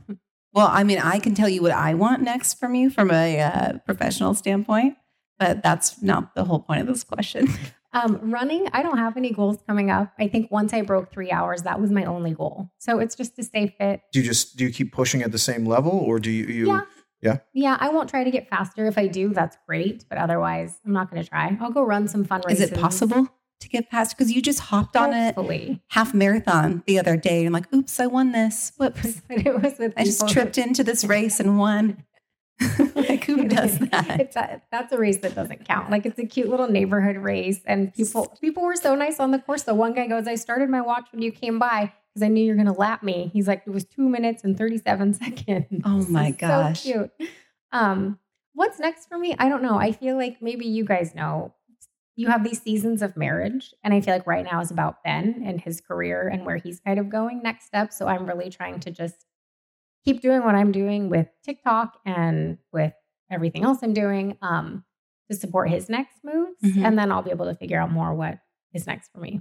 Well, 0.52 0.68
I 0.68 0.84
mean, 0.84 0.98
I 1.00 1.18
can 1.18 1.34
tell 1.34 1.48
you 1.48 1.62
what 1.62 1.72
I 1.72 1.94
want 1.94 2.22
next 2.22 2.54
from 2.60 2.76
you 2.76 2.88
from 2.88 3.10
a 3.10 3.40
uh, 3.40 3.78
professional 3.84 4.34
standpoint, 4.34 4.96
but 5.38 5.62
that's 5.62 6.02
not 6.02 6.34
the 6.34 6.44
whole 6.44 6.60
point 6.60 6.80
of 6.80 6.86
this 6.86 7.04
question. 7.04 7.48
Um, 7.94 8.32
running, 8.32 8.68
I 8.72 8.82
don't 8.82 8.98
have 8.98 9.16
any 9.16 9.30
goals 9.30 9.58
coming 9.68 9.88
up. 9.88 10.12
I 10.18 10.26
think 10.26 10.50
once 10.50 10.72
I 10.72 10.82
broke 10.82 11.12
three 11.12 11.30
hours, 11.30 11.62
that 11.62 11.80
was 11.80 11.92
my 11.92 12.04
only 12.04 12.32
goal. 12.32 12.72
So 12.78 12.98
it's 12.98 13.14
just 13.14 13.36
to 13.36 13.44
stay 13.44 13.72
fit. 13.78 14.00
Do 14.12 14.18
you 14.18 14.24
just 14.24 14.56
do 14.56 14.64
you 14.64 14.72
keep 14.72 14.92
pushing 14.92 15.22
at 15.22 15.30
the 15.30 15.38
same 15.38 15.64
level, 15.64 15.92
or 15.92 16.18
do 16.18 16.28
you? 16.28 16.44
you 16.46 16.66
Yeah. 16.66 16.80
Yeah. 17.22 17.38
Yeah, 17.54 17.76
I 17.80 17.88
won't 17.88 18.10
try 18.10 18.22
to 18.22 18.30
get 18.30 18.50
faster. 18.50 18.86
If 18.86 18.98
I 18.98 19.06
do, 19.06 19.30
that's 19.30 19.56
great. 19.66 20.04
But 20.10 20.18
otherwise, 20.18 20.78
I'm 20.84 20.92
not 20.92 21.10
going 21.10 21.22
to 21.22 21.28
try. 21.28 21.56
I'll 21.58 21.70
go 21.70 21.82
run 21.82 22.06
some 22.06 22.24
fun 22.24 22.42
Is 22.50 22.60
it 22.60 22.74
possible 22.74 23.28
to 23.60 23.68
get 23.68 23.90
past? 23.90 24.16
Because 24.16 24.30
you 24.30 24.42
just 24.42 24.60
hopped 24.60 24.94
on 24.94 25.14
a 25.14 25.80
half 25.88 26.12
marathon 26.12 26.82
the 26.86 26.98
other 26.98 27.16
day 27.16 27.38
and 27.38 27.46
I'm 27.46 27.52
like, 27.54 27.72
oops, 27.72 27.98
I 27.98 28.06
won 28.08 28.32
this. 28.32 28.72
Whoops. 28.76 29.22
But 29.28 29.46
it 29.46 29.62
was 29.62 29.78
with 29.78 29.94
I 29.96 30.04
just 30.04 30.28
tripped 30.28 30.58
into 30.58 30.84
this 30.84 31.04
race 31.04 31.40
and 31.40 31.58
won. 31.58 32.04
like, 32.94 33.24
who 33.24 33.48
does 33.48 33.78
that? 33.78 34.20
It's 34.20 34.36
a, 34.36 34.62
that's 34.70 34.92
a 34.92 34.98
race 34.98 35.18
that 35.18 35.34
doesn't 35.34 35.66
count. 35.66 35.90
Like 35.90 36.06
it's 36.06 36.18
a 36.18 36.26
cute 36.26 36.48
little 36.48 36.68
neighborhood 36.68 37.16
race, 37.16 37.60
and 37.66 37.92
people 37.92 38.36
people 38.40 38.62
were 38.62 38.76
so 38.76 38.94
nice 38.94 39.18
on 39.18 39.32
the 39.32 39.38
course. 39.38 39.62
The 39.62 39.74
one 39.74 39.92
guy 39.92 40.06
goes, 40.06 40.28
"I 40.28 40.36
started 40.36 40.68
my 40.70 40.80
watch 40.80 41.08
when 41.12 41.22
you 41.22 41.32
came 41.32 41.58
by 41.58 41.92
because 42.12 42.22
I 42.22 42.28
knew 42.28 42.44
you're 42.44 42.54
going 42.54 42.66
to 42.66 42.72
lap 42.72 43.02
me." 43.02 43.30
He's 43.32 43.48
like, 43.48 43.62
"It 43.66 43.70
was 43.70 43.84
two 43.84 44.08
minutes 44.08 44.44
and 44.44 44.56
thirty 44.56 44.78
seven 44.78 45.14
seconds." 45.24 45.82
Oh 45.84 46.06
my 46.08 46.30
gosh. 46.30 46.82
so 46.82 47.10
cute. 47.18 47.30
Um, 47.72 48.18
what's 48.54 48.78
next 48.78 49.08
for 49.08 49.18
me? 49.18 49.34
I 49.38 49.48
don't 49.48 49.62
know. 49.62 49.76
I 49.76 49.92
feel 49.92 50.16
like 50.16 50.40
maybe 50.40 50.66
you 50.66 50.84
guys 50.84 51.14
know. 51.14 51.54
You 52.16 52.28
have 52.28 52.44
these 52.44 52.62
seasons 52.62 53.02
of 53.02 53.16
marriage, 53.16 53.74
and 53.82 53.92
I 53.92 54.00
feel 54.00 54.14
like 54.14 54.28
right 54.28 54.44
now 54.44 54.60
is 54.60 54.70
about 54.70 55.02
Ben 55.02 55.42
and 55.44 55.60
his 55.60 55.80
career 55.80 56.28
and 56.28 56.46
where 56.46 56.58
he's 56.58 56.78
kind 56.78 57.00
of 57.00 57.10
going 57.10 57.42
next 57.42 57.66
step. 57.66 57.92
So 57.92 58.06
I'm 58.06 58.24
really 58.24 58.50
trying 58.50 58.78
to 58.80 58.92
just 58.92 59.26
keep 60.04 60.20
doing 60.20 60.44
what 60.44 60.54
I'm 60.54 60.72
doing 60.72 61.08
with 61.08 61.28
TikTok 61.44 61.98
and 62.04 62.58
with 62.72 62.92
everything 63.30 63.64
else 63.64 63.78
I'm 63.82 63.94
doing 63.94 64.36
um, 64.42 64.84
to 65.30 65.36
support 65.36 65.70
his 65.70 65.88
next 65.88 66.16
moves. 66.22 66.60
Mhm. 66.62 66.84
And 66.84 66.98
then 66.98 67.10
I'll 67.10 67.22
be 67.22 67.30
able 67.30 67.46
to 67.46 67.54
figure 67.54 67.80
out 67.80 67.90
more 67.90 68.14
what 68.14 68.38
is 68.72 68.86
next 68.86 69.10
for 69.12 69.18
me. 69.18 69.40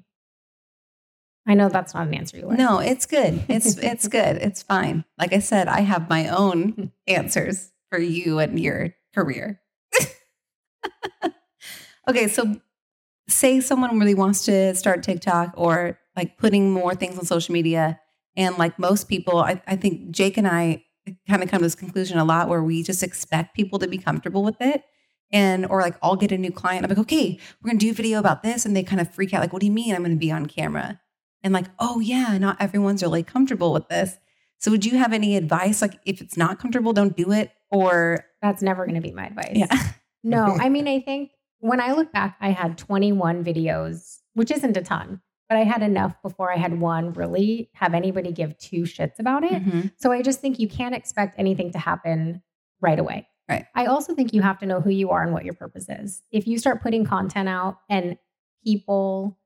I 1.46 1.56
know 1.56 1.68
that's 1.68 1.94
not 1.94 2.08
an 2.08 2.14
answer 2.14 2.38
you 2.38 2.48
want. 2.48 2.60
No, 2.60 2.80
it's 2.80 3.06
good. 3.06 3.44
It's 3.50 3.78
it's 3.78 4.08
good. 4.20 4.38
It's 4.38 4.64
fine. 4.64 5.04
Like 5.20 5.34
I 5.34 5.40
said, 5.40 5.68
I 5.68 5.82
have 5.82 6.10
my 6.10 6.30
own 6.30 6.92
answers 7.08 7.74
for 7.90 8.00
you 8.00 8.40
and 8.40 8.58
your 8.58 8.96
career. 9.14 9.60
okay, 12.10 12.30
so 12.30 12.56
say 13.28 13.60
someone 13.60 14.00
really 14.00 14.16
wants 14.16 14.46
to 14.46 14.74
start 14.76 15.04
TikTok 15.04 15.54
or 15.58 16.00
like 16.16 16.38
putting 16.38 16.72
more 16.72 16.96
things 16.96 17.18
on 17.18 17.26
social 17.26 17.54
media. 17.54 18.00
And 18.36 18.58
like 18.58 18.78
most 18.80 19.08
people, 19.08 19.40
I, 19.40 19.62
I 19.68 19.76
think 19.76 20.12
Jake 20.12 20.38
and 20.38 20.48
I 20.48 20.84
kind 21.28 21.44
of 21.44 21.50
come 21.50 21.60
to 21.60 21.66
this 21.66 21.76
conclusion 21.76 22.18
a 22.18 22.26
lot 22.26 22.50
where 22.50 22.64
we 22.64 22.82
just 22.84 23.04
expect 23.04 23.56
people 23.56 23.80
to 23.80 23.88
be 23.88 23.98
comfortable 23.98 24.44
with 24.44 24.60
it. 24.60 24.84
And 25.32 25.66
or 25.66 25.82
like 25.82 25.96
I'll 26.02 26.16
get 26.16 26.32
a 26.32 26.38
new 26.38 26.52
client. 26.52 26.84
I'm 26.86 26.90
like, 26.90 27.00
okay, 27.00 27.40
we're 27.62 27.70
gonna 27.70 27.80
do 27.80 27.90
a 27.90 27.94
video 27.94 28.20
about 28.20 28.44
this. 28.44 28.66
And 28.66 28.76
they 28.76 28.84
kind 28.84 29.02
of 29.02 29.14
freak 29.14 29.34
out, 29.34 29.42
like, 29.42 29.54
what 29.54 29.60
do 29.60 29.66
you 29.66 29.72
mean 29.72 29.96
I'm 29.96 30.04
gonna 30.04 30.16
be 30.16 30.32
on 30.32 30.46
camera? 30.46 31.00
And 31.44 31.54
like, 31.54 31.66
oh 31.80 32.00
yeah, 32.00 32.38
not 32.38 32.58
everyone's 32.60 33.02
really 33.02 33.24
comfortable 33.24 33.74
with 33.74 33.90
this. 33.90 34.18
So 34.60 34.72
would 34.72 34.86
you 34.86 34.98
have 34.98 35.12
any 35.12 35.36
advice? 35.36 35.82
Like 35.82 36.00
if 36.06 36.22
it's 36.22 36.38
not 36.38 36.58
comfortable, 36.58 36.94
don't 36.94 37.18
do 37.18 37.32
it. 37.34 37.52
Or 37.70 38.24
That's 38.42 38.62
never 38.62 38.86
going 38.86 38.96
to 38.96 39.02
be 39.02 39.12
my 39.12 39.26
advice. 39.28 39.52
yeah. 39.56 39.92
No, 40.24 40.46
I 40.62 40.70
mean, 40.70 40.88
I 40.88 41.02
think 41.02 41.32
when 41.60 41.82
I 41.82 41.92
look 41.92 42.14
back, 42.14 42.38
I 42.40 42.52
had 42.52 42.78
21 42.78 43.44
videos, 43.44 44.20
which 44.36 44.52
isn't 44.52 44.78
a 44.78 44.82
ton, 44.82 45.20
but 45.50 45.58
I 45.58 45.64
had 45.64 45.82
enough 45.84 46.22
before 46.22 46.52
I 46.52 46.58
had 46.58 46.80
one 46.80 47.14
really 47.14 47.70
have 47.74 47.94
anybody 47.94 48.32
give 48.32 48.58
two 48.58 48.84
shits 48.84 49.20
about 49.20 49.44
it. 49.44 49.64
Mhm. 49.64 49.92
So 49.98 50.12
I 50.12 50.22
just 50.22 50.40
think 50.40 50.60
you 50.60 50.68
can't 50.68 50.96
expect 50.96 51.38
anything 51.38 51.72
to 51.72 51.80
happen 51.80 52.42
right 52.82 53.00
away. 53.00 53.28
Right. 53.50 53.66
I 53.76 53.86
also 53.88 54.16
think 54.16 54.34
you 54.34 54.42
have 54.42 54.58
to 54.60 54.66
know 54.66 54.80
who 54.80 54.90
you 54.90 55.10
are 55.10 55.22
and 55.22 55.34
what 55.34 55.44
your 55.44 55.54
purpose 55.54 55.88
is. 55.90 56.24
If 56.32 56.48
you 56.48 56.58
start 56.58 56.82
putting 56.82 57.06
content 57.06 57.50
out 57.50 57.80
and 57.90 58.18
people 58.64 59.38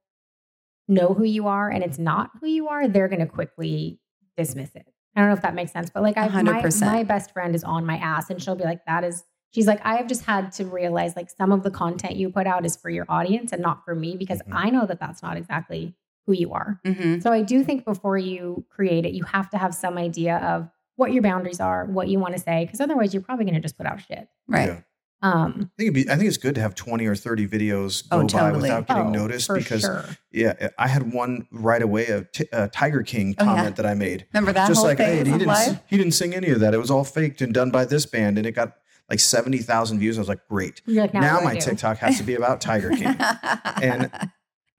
know 0.88 1.14
who 1.14 1.24
you 1.24 1.48
are 1.48 1.70
and 1.70 1.84
it's 1.84 1.98
not 1.98 2.30
who 2.40 2.48
you 2.48 2.68
are, 2.68 2.88
they're 2.88 3.08
going 3.08 3.20
to 3.20 3.26
quickly 3.26 4.00
dismiss 4.38 4.76
it. 4.76 4.86
I 5.16 5.22
don't 5.22 5.30
know 5.30 5.36
if 5.36 5.42
that 5.42 5.56
makes 5.56 5.72
sense, 5.72 5.90
but 5.90 6.04
like 6.04 6.16
I, 6.16 6.28
my, 6.44 6.62
my 6.80 7.04
best 7.04 7.32
friend 7.32 7.56
is 7.56 7.64
on 7.64 7.86
my 7.88 7.98
ass 7.98 8.30
and 8.30 8.42
she'll 8.42 8.56
be 8.56 8.64
like, 8.64 8.86
that 8.86 9.04
is, 9.04 9.24
she's 9.58 9.66
like, 9.66 9.84
I 9.84 9.96
have 9.96 10.06
just 10.06 10.24
had 10.24 10.52
to 10.54 10.66
realize 10.66 11.16
like 11.16 11.32
some 11.32 11.52
of 11.52 11.64
the 11.64 11.72
content 11.72 12.16
you 12.16 12.30
put 12.30 12.46
out 12.46 12.64
is 12.64 12.76
for 12.76 12.92
your 12.92 13.08
audience 13.10 13.52
and 13.52 13.60
not 13.60 13.84
for 13.84 13.96
me 13.96 14.16
because 14.16 14.40
Mhm. 14.48 14.54
I 14.54 14.70
know 14.70 14.86
that 14.86 15.00
that's 15.00 15.24
not 15.24 15.36
exactly 15.36 15.96
who 16.28 16.34
you 16.34 16.54
are. 16.54 16.80
Mhm. 16.86 17.24
So 17.24 17.32
I 17.32 17.42
do 17.42 17.64
think 17.64 17.84
before 17.84 18.20
you 18.20 18.66
create 18.70 19.04
it, 19.04 19.14
you 19.14 19.24
have 19.24 19.50
to 19.50 19.58
have 19.58 19.74
some 19.74 19.98
idea 19.98 20.38
of 20.38 20.70
what 20.96 21.12
your 21.12 21.24
boundaries 21.24 21.60
are, 21.60 21.86
what 21.86 22.08
you 22.08 22.20
want 22.20 22.36
to 22.36 22.40
say, 22.40 22.66
because 22.66 22.80
otherwise 22.80 23.16
you're 23.16 23.24
probably 23.24 23.46
going 23.46 23.56
to 23.56 23.60
just 23.62 23.78
put 23.78 23.88
out 23.88 24.00
shit. 24.00 24.28
Right. 24.48 24.68
Yeah. 24.68 24.80
Um, 25.24 25.54
I 25.56 25.58
think 25.58 25.72
it'd 25.80 25.94
be, 25.96 26.10
I 26.12 26.16
think 26.18 26.28
it's 26.28 26.38
good 26.38 26.54
to 26.54 26.62
have 26.62 26.76
twenty 26.76 27.08
or 27.08 27.16
thirty 27.16 27.48
videos 27.48 28.08
go 28.08 28.20
Oh, 28.20 28.28
by 28.28 28.52
without 28.52 28.86
getting 28.86 29.08
oh, 29.08 29.10
noticed 29.10 29.52
because 29.52 29.82
sure. 29.82 30.06
yeah, 30.32 30.70
I 30.78 30.88
had 30.88 31.12
one 31.12 31.48
right 31.52 31.82
away 31.82 32.06
a, 32.06 32.26
t- 32.26 32.46
a 32.54 32.68
Tiger 32.68 33.02
King 33.02 33.34
Oh, 33.40 33.44
yeah. 33.44 33.56
comment 33.56 33.76
that 33.78 33.88
I 33.88 33.96
made. 33.96 34.28
Remember 34.32 34.54
that 34.54 34.68
Just 34.68 34.78
whole 34.78 34.90
like, 34.90 35.00
thing 35.00 35.08
hey, 35.08 35.18
he 35.18 35.24
didn't 35.24 35.48
live? 35.48 35.80
he 35.88 35.98
didn't 35.98 36.14
sing 36.14 36.36
any 36.36 36.52
of 36.52 36.60
that. 36.60 36.76
It 36.76 36.78
was 36.78 36.92
all 36.92 37.04
faked 37.04 37.42
and 37.42 37.52
done 37.52 37.72
by 37.72 37.86
this 37.86 38.06
band, 38.06 38.38
and 38.38 38.46
it 38.46 38.52
got 38.52 38.74
like 39.10 39.20
seventy 39.20 39.60
thousand 39.60 40.00
views. 40.00 40.18
I 40.18 40.22
was 40.22 40.28
like, 40.30 40.48
great. 40.50 40.82
Like, 40.86 41.14
now, 41.14 41.22
Now, 41.22 41.40
I 41.40 41.44
my 41.44 41.54
do? 41.56 41.62
TikTok 41.62 41.98
has 42.00 42.18
to 42.18 42.24
be 42.24 42.36
about 42.36 42.62
Tiger 42.62 42.90
King. 42.92 43.16
And- 43.82 44.12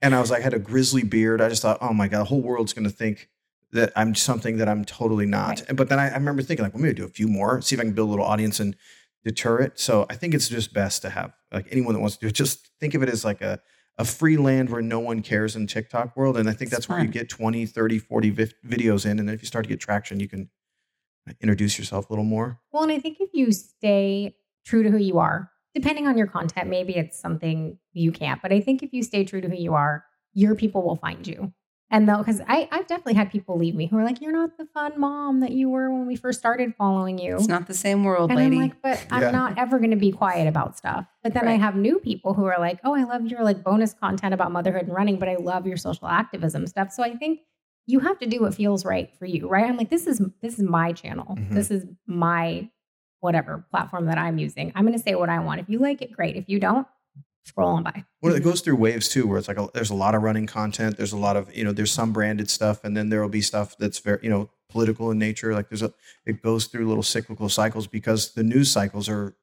and 0.00 0.14
I 0.14 0.20
was 0.20 0.30
like, 0.30 0.42
I 0.42 0.44
had 0.44 0.54
a 0.54 0.60
grizzly 0.60 1.02
beard. 1.02 1.40
I 1.40 1.48
just 1.48 1.60
thought, 1.60 1.78
oh 1.80 1.92
my 1.92 2.06
god, 2.06 2.20
the 2.20 2.24
whole 2.26 2.40
world's 2.40 2.72
going 2.72 2.84
to 2.84 2.90
think 2.90 3.28
that 3.72 3.92
I'm 3.96 4.14
something 4.14 4.58
that 4.58 4.68
I'm 4.68 4.84
totally 4.84 5.26
not. 5.26 5.60
Right. 5.66 5.76
But 5.76 5.88
then 5.88 5.98
I, 5.98 6.10
I 6.10 6.14
remember 6.14 6.40
thinking, 6.40 6.62
like, 6.62 6.72
well, 6.72 6.80
maybe 6.84 6.94
do 6.94 7.04
a 7.04 7.08
few 7.08 7.26
more, 7.26 7.60
see 7.62 7.74
if 7.74 7.80
I 7.80 7.84
can 7.84 7.94
build 7.94 8.06
a 8.08 8.10
little 8.12 8.24
audience 8.24 8.60
and 8.60 8.76
deter 9.24 9.58
it. 9.58 9.80
So 9.80 10.06
I 10.08 10.14
think 10.14 10.34
it's 10.34 10.48
just 10.48 10.72
best 10.72 11.02
to 11.02 11.10
have 11.10 11.32
like 11.50 11.66
anyone 11.72 11.94
that 11.94 12.00
wants 12.00 12.16
to 12.16 12.20
do 12.20 12.28
it, 12.28 12.34
just 12.34 12.70
think 12.78 12.94
of 12.94 13.02
it 13.02 13.08
as 13.08 13.24
like 13.24 13.40
a 13.42 13.60
a 13.98 14.04
free 14.04 14.36
land 14.36 14.70
where 14.70 14.80
no 14.82 15.00
one 15.00 15.20
cares 15.20 15.56
in 15.56 15.66
TikTok 15.66 16.16
world. 16.16 16.36
And 16.36 16.48
I 16.48 16.52
think 16.52 16.70
that's 16.70 16.88
where 16.88 17.00
you 17.00 17.08
get 17.08 17.28
20, 17.28 17.66
30, 17.66 17.98
40 17.98 18.30
vi- 18.30 18.52
videos 18.64 19.04
in. 19.04 19.18
And 19.18 19.28
then 19.28 19.34
if 19.34 19.42
you 19.42 19.46
start 19.48 19.64
to 19.64 19.68
get 19.68 19.80
traction, 19.80 20.20
you 20.20 20.28
can 20.28 20.48
introduce 21.40 21.78
yourself 21.78 22.08
a 22.08 22.12
little 22.12 22.24
more. 22.24 22.60
Well, 22.72 22.82
and 22.82 22.92
I 22.92 22.98
think 22.98 23.18
if 23.20 23.30
you 23.32 23.52
stay 23.52 24.36
true 24.64 24.82
to 24.82 24.90
who 24.90 24.98
you 24.98 25.18
are, 25.18 25.50
depending 25.74 26.06
on 26.06 26.16
your 26.18 26.26
content, 26.26 26.68
maybe 26.68 26.94
it's 26.96 27.18
something 27.18 27.78
you 27.92 28.12
can't. 28.12 28.40
But 28.42 28.52
I 28.52 28.60
think 28.60 28.82
if 28.82 28.92
you 28.92 29.02
stay 29.02 29.24
true 29.24 29.40
to 29.40 29.48
who 29.48 29.56
you 29.56 29.74
are, 29.74 30.04
your 30.34 30.54
people 30.54 30.82
will 30.82 30.96
find 30.96 31.26
you. 31.26 31.52
And 31.90 32.06
though, 32.06 32.18
because 32.18 32.42
I've 32.46 32.86
definitely 32.86 33.14
had 33.14 33.30
people 33.32 33.56
leave 33.56 33.74
me 33.74 33.86
who 33.86 33.96
are 33.96 34.04
like, 34.04 34.20
"You're 34.20 34.32
not 34.32 34.58
the 34.58 34.66
fun 34.66 35.00
mom 35.00 35.40
that 35.40 35.52
you 35.52 35.70
were 35.70 35.90
when 35.90 36.06
we 36.06 36.16
first 36.16 36.38
started 36.38 36.74
following 36.76 37.18
you." 37.18 37.36
it's 37.36 37.48
not 37.48 37.66
the 37.66 37.72
same 37.72 38.04
world, 38.04 38.30
and 38.30 38.36
lady. 38.38 38.56
I'm 38.56 38.62
like, 38.62 38.82
but 38.82 39.06
I'm 39.10 39.22
Yeah. 39.22 39.30
not 39.30 39.58
ever 39.58 39.78
going 39.78 39.92
to 39.92 39.96
be 39.96 40.12
quiet 40.12 40.46
about 40.46 40.76
stuff. 40.76 41.06
But 41.22 41.32
then 41.32 41.48
I 41.48 41.54
have 41.54 41.76
new 41.76 41.98
people 41.98 42.34
who 42.34 42.44
are 42.44 42.58
like, 42.58 42.78
oh, 42.84 42.94
I 42.94 43.04
love 43.04 43.24
your 43.26 43.42
like 43.42 43.64
bonus 43.64 43.94
content 43.94 44.34
about 44.34 44.52
motherhood 44.52 44.82
and 44.82 44.94
running, 44.94 45.18
but 45.18 45.30
I 45.30 45.36
love 45.36 45.66
your 45.66 45.78
social 45.78 46.08
activism 46.08 46.66
stuff. 46.66 46.92
So 46.92 47.02
I 47.02 47.16
think 47.16 47.40
you 47.88 48.00
have 48.00 48.18
to 48.18 48.26
do 48.26 48.40
what 48.42 48.54
feels 48.54 48.84
right 48.84 49.10
for 49.18 49.24
you, 49.24 49.48
right? 49.48 49.64
I'm 49.64 49.76
like, 49.78 49.88
this 49.90 50.06
is 50.06 50.20
this 50.42 50.54
is 50.58 50.62
my 50.62 50.92
channel. 50.92 51.36
Mhm. 51.36 51.50
This 51.54 51.70
is 51.70 51.86
my 52.06 52.68
whatever 53.20 53.64
platform 53.70 54.04
that 54.06 54.18
I'm 54.18 54.38
using. 54.38 54.70
I'm 54.76 54.84
going 54.86 54.96
to 54.96 55.02
say 55.02 55.14
what 55.16 55.28
I 55.30 55.38
want. 55.40 55.60
If 55.60 55.68
you 55.68 55.78
like 55.80 56.02
it, 56.02 56.12
great. 56.12 56.36
If 56.36 56.48
you 56.48 56.60
don't, 56.60 56.86
scrolling 57.48 57.82
by. 57.82 58.04
Well, 58.22 58.34
it 58.34 58.44
goes 58.44 58.60
through 58.60 58.76
waves 58.76 59.08
too, 59.08 59.26
where 59.26 59.38
it's 59.38 59.48
like 59.48 59.58
a, 59.58 59.68
there's 59.74 59.90
a 59.90 59.94
lot 59.94 60.14
of 60.14 60.22
running 60.22 60.46
content. 60.46 60.96
There's 60.98 61.12
a 61.14 61.16
lot 61.16 61.36
of 61.36 61.52
you 61.56 61.64
know, 61.64 61.72
there's 61.72 61.90
some 61.90 62.12
branded 62.12 62.50
stuff, 62.50 62.84
and 62.84 62.94
then 62.96 63.08
there 63.08 63.22
will 63.22 63.28
be 63.30 63.40
stuff 63.40 63.76
that's 63.78 63.98
very 64.00 64.18
you 64.22 64.28
know 64.30 64.50
political 64.68 65.10
in 65.10 65.18
nature. 65.18 65.54
Like 65.54 65.70
there's 65.70 65.82
a, 65.82 65.92
it 66.26 66.42
goes 66.42 66.66
through 66.66 66.86
little 66.86 67.02
cyclical 67.02 67.48
cycles 67.48 67.86
because 67.86 68.34
the 68.34 68.42
news 68.44 68.70
cycles 68.70 69.08
are 69.08 69.34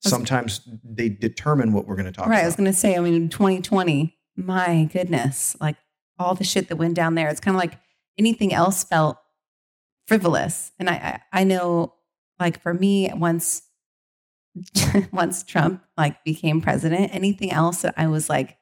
sometimes 0.00 0.60
they 0.84 1.08
determine 1.08 1.72
what 1.72 1.86
we're 1.86 1.96
going 1.96 2.06
to 2.06 2.12
talk 2.12 2.26
Right. 2.26 2.34
about. 2.34 2.36
Right. 2.36 2.42
I 2.44 2.46
was 2.46 2.56
going 2.56 2.70
to 2.70 2.78
say, 2.78 2.96
I 2.96 3.00
mean, 3.00 3.28
2020, 3.30 4.16
my 4.36 4.84
goodness, 4.92 5.56
like 5.60 5.76
all 6.18 6.34
the 6.34 6.44
shit 6.44 6.68
that 6.68 6.76
went 6.76 6.94
down 6.94 7.14
there. 7.14 7.28
It's 7.28 7.40
kind 7.40 7.56
of 7.56 7.58
like 7.58 7.78
anything 8.18 8.52
else 8.52 8.84
felt 8.84 9.18
frivolous. 10.06 10.72
And 10.78 10.88
I, 10.88 11.20
I, 11.32 11.40
I 11.40 11.44
know, 11.44 11.94
like 12.38 12.60
for 12.62 12.72
me, 12.72 13.10
once, 13.14 13.62
once 15.12 15.42
Trump 15.42 15.82
like 15.96 16.22
became 16.24 16.60
president, 16.60 17.14
anything 17.14 17.52
else 17.52 17.82
that 17.82 17.94
I 17.96 18.06
was 18.06 18.28
like 18.28 18.56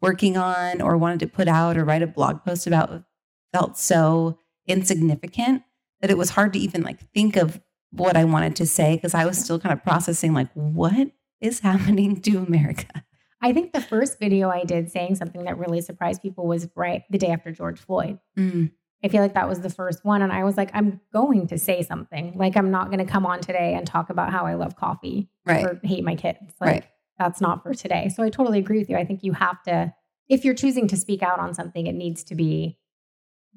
working 0.00 0.36
on 0.36 0.80
or 0.80 0.96
wanted 0.96 1.20
to 1.20 1.26
put 1.26 1.48
out 1.48 1.76
or 1.76 1.84
write 1.84 2.02
a 2.02 2.06
blog 2.06 2.44
post 2.44 2.66
about 2.66 3.04
felt 3.52 3.76
so 3.76 4.38
insignificant 4.66 5.62
that 6.00 6.10
it 6.10 6.18
was 6.18 6.30
hard 6.30 6.52
to 6.52 6.58
even 6.58 6.82
like 6.82 7.00
think 7.12 7.36
of 7.36 7.60
what 7.90 8.16
I 8.16 8.24
wanted 8.24 8.56
to 8.56 8.66
say 8.66 8.94
because 8.94 9.14
I 9.14 9.26
was 9.26 9.38
still 9.38 9.58
kind 9.58 9.72
of 9.72 9.82
processing 9.82 10.32
like 10.32 10.50
what 10.54 11.10
is 11.40 11.60
happening 11.60 12.20
to 12.22 12.38
America. 12.38 13.04
I 13.42 13.52
think 13.52 13.72
the 13.72 13.80
first 13.80 14.18
video 14.18 14.50
I 14.50 14.64
did 14.64 14.90
saying 14.90 15.14
something 15.16 15.44
that 15.44 15.58
really 15.58 15.80
surprised 15.80 16.20
people 16.20 16.46
was 16.46 16.68
right 16.76 17.02
the 17.10 17.18
day 17.18 17.28
after 17.28 17.50
George 17.52 17.80
Floyd. 17.80 18.18
Mm. 18.38 18.70
I 19.02 19.08
feel 19.08 19.22
like 19.22 19.34
that 19.34 19.48
was 19.48 19.60
the 19.60 19.70
first 19.70 20.04
one. 20.04 20.20
And 20.22 20.32
I 20.32 20.44
was 20.44 20.56
like, 20.56 20.70
I'm 20.74 21.00
going 21.12 21.46
to 21.48 21.58
say 21.58 21.82
something. 21.82 22.34
Like, 22.36 22.56
I'm 22.56 22.70
not 22.70 22.86
going 22.90 22.98
to 23.04 23.10
come 23.10 23.24
on 23.24 23.40
today 23.40 23.74
and 23.74 23.86
talk 23.86 24.10
about 24.10 24.30
how 24.30 24.44
I 24.46 24.54
love 24.54 24.76
coffee 24.76 25.28
Right. 25.46 25.64
or 25.64 25.80
hate 25.82 26.04
my 26.04 26.14
kids. 26.14 26.38
Like, 26.60 26.68
Right. 26.70 26.84
that's 27.18 27.40
not 27.40 27.62
for 27.62 27.72
today. 27.72 28.10
So 28.14 28.22
I 28.22 28.28
totally 28.28 28.58
agree 28.58 28.78
with 28.78 28.90
you. 28.90 28.96
I 28.96 29.04
think 29.06 29.22
you 29.24 29.32
have 29.32 29.62
to, 29.62 29.94
if 30.28 30.44
you're 30.44 30.54
choosing 30.54 30.86
to 30.88 30.96
speak 30.96 31.22
out 31.22 31.38
on 31.38 31.54
something, 31.54 31.86
it 31.86 31.94
needs 31.94 32.22
to 32.24 32.34
be 32.34 32.78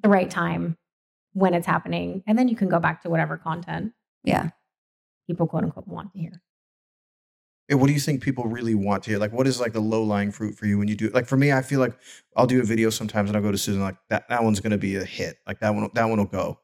the 0.01 0.07
right 0.09 0.29
time 0.29 0.77
when 1.33 1.53
it's 1.53 1.67
happening. 1.67 2.23
And 2.25 2.39
then 2.39 2.47
you 2.47 2.55
can 2.55 2.69
go 2.69 2.79
back 2.79 3.01
to 3.01 3.09
whatever 3.09 3.37
content 3.37 3.91
Yeah. 4.23 4.49
people 5.27 5.45
quote 5.47 5.63
unquote 5.63 5.87
want 5.87 6.13
to 6.13 6.19
hear. 6.19 6.41
What 7.69 7.87
do 7.87 7.93
you 7.93 7.99
think 7.99 8.21
people 8.21 8.45
really 8.45 8.75
want 8.75 9.03
to 9.03 9.11
hear? 9.11 9.19
Like, 9.19 9.31
what 9.31 9.47
is 9.47 9.59
like 9.59 9.73
the 9.73 9.79
low 9.79 10.03
lying 10.03 10.31
fruit 10.31 10.55
for 10.55 10.65
you 10.65 10.77
when 10.77 10.87
you 10.87 10.95
do? 10.95 11.07
it? 11.07 11.13
Like 11.13 11.27
for 11.27 11.37
me, 11.37 11.51
I 11.51 11.61
feel 11.61 11.79
like 11.79 11.97
I'll 12.35 12.45
do 12.45 12.59
a 12.59 12.63
video 12.63 12.89
sometimes, 12.89 13.29
and 13.29 13.37
I'll 13.37 13.43
go 13.43 13.51
to 13.51 13.57
Susan 13.57 13.81
like 13.81 13.95
that. 14.09 14.27
That 14.29 14.43
one's 14.43 14.59
going 14.59 14.71
to 14.71 14.77
be 14.77 14.97
a 14.97 15.03
hit. 15.05 15.37
Like 15.47 15.59
that 15.61 15.73
one, 15.73 15.89
that 15.93 16.05
one 16.05 16.17
will 16.17 16.25
go. 16.25 16.59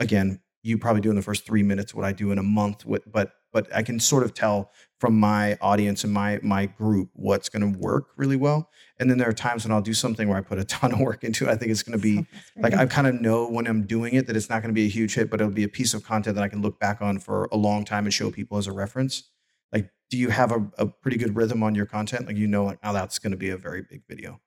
Again, 0.00 0.40
you 0.62 0.78
probably 0.78 1.02
do 1.02 1.10
in 1.10 1.16
the 1.16 1.22
first 1.22 1.44
three 1.44 1.62
minutes 1.62 1.94
what 1.94 2.04
I 2.04 2.12
do 2.12 2.32
in 2.32 2.38
a 2.38 2.42
month. 2.42 2.86
With, 2.86 3.02
but 3.10 3.32
but 3.52 3.74
I 3.74 3.82
can 3.82 4.00
sort 4.00 4.22
of 4.22 4.32
tell 4.32 4.70
from 4.98 5.18
my 5.18 5.58
audience 5.60 6.04
and 6.04 6.12
my 6.12 6.38
my 6.42 6.66
group 6.66 7.10
what's 7.12 7.48
going 7.48 7.72
to 7.72 7.78
work 7.78 8.08
really 8.16 8.36
well. 8.36 8.70
And 8.98 9.10
then 9.10 9.18
there 9.18 9.28
are 9.28 9.34
times 9.34 9.64
when 9.64 9.72
I'll 9.72 9.82
do 9.82 9.94
something 9.94 10.28
where 10.28 10.38
I 10.38 10.40
put 10.40 10.58
a 10.58 10.64
ton 10.64 10.92
of 10.92 11.00
work 11.00 11.24
into 11.24 11.46
it. 11.46 11.50
I 11.50 11.56
think 11.56 11.70
it's 11.70 11.82
going 11.82 11.98
to 11.98 12.02
be 12.02 12.26
like 12.56 12.74
I 12.74 12.86
kind 12.86 13.06
of 13.06 13.20
know 13.20 13.48
when 13.48 13.66
I'm 13.66 13.86
doing 13.86 14.14
it 14.14 14.26
that 14.28 14.36
it's 14.36 14.48
not 14.48 14.62
going 14.62 14.70
to 14.70 14.74
be 14.74 14.86
a 14.86 14.90
huge 14.90 15.14
hit, 15.14 15.30
but 15.30 15.40
it'll 15.40 15.52
be 15.52 15.64
a 15.64 15.68
piece 15.68 15.92
of 15.92 16.04
content 16.04 16.36
that 16.36 16.42
I 16.42 16.48
can 16.48 16.62
look 16.62 16.80
back 16.80 17.02
on 17.02 17.18
for 17.18 17.48
a 17.52 17.56
long 17.56 17.84
time 17.84 18.04
and 18.04 18.14
show 18.14 18.30
people 18.30 18.56
as 18.56 18.66
a 18.66 18.72
reference. 18.72 19.24
Like, 19.72 19.90
do 20.10 20.16
you 20.18 20.28
have 20.30 20.52
a, 20.52 20.66
a 20.78 20.86
pretty 20.86 21.16
good 21.16 21.34
rhythm 21.36 21.62
on 21.62 21.74
your 21.74 21.86
content? 21.86 22.26
Like, 22.26 22.36
you 22.36 22.46
know, 22.46 22.64
like, 22.64 22.78
oh, 22.84 22.92
that's 22.92 23.18
going 23.18 23.30
to 23.30 23.36
be 23.36 23.50
a 23.50 23.56
very 23.56 23.82
big 23.82 24.02
video. 24.08 24.40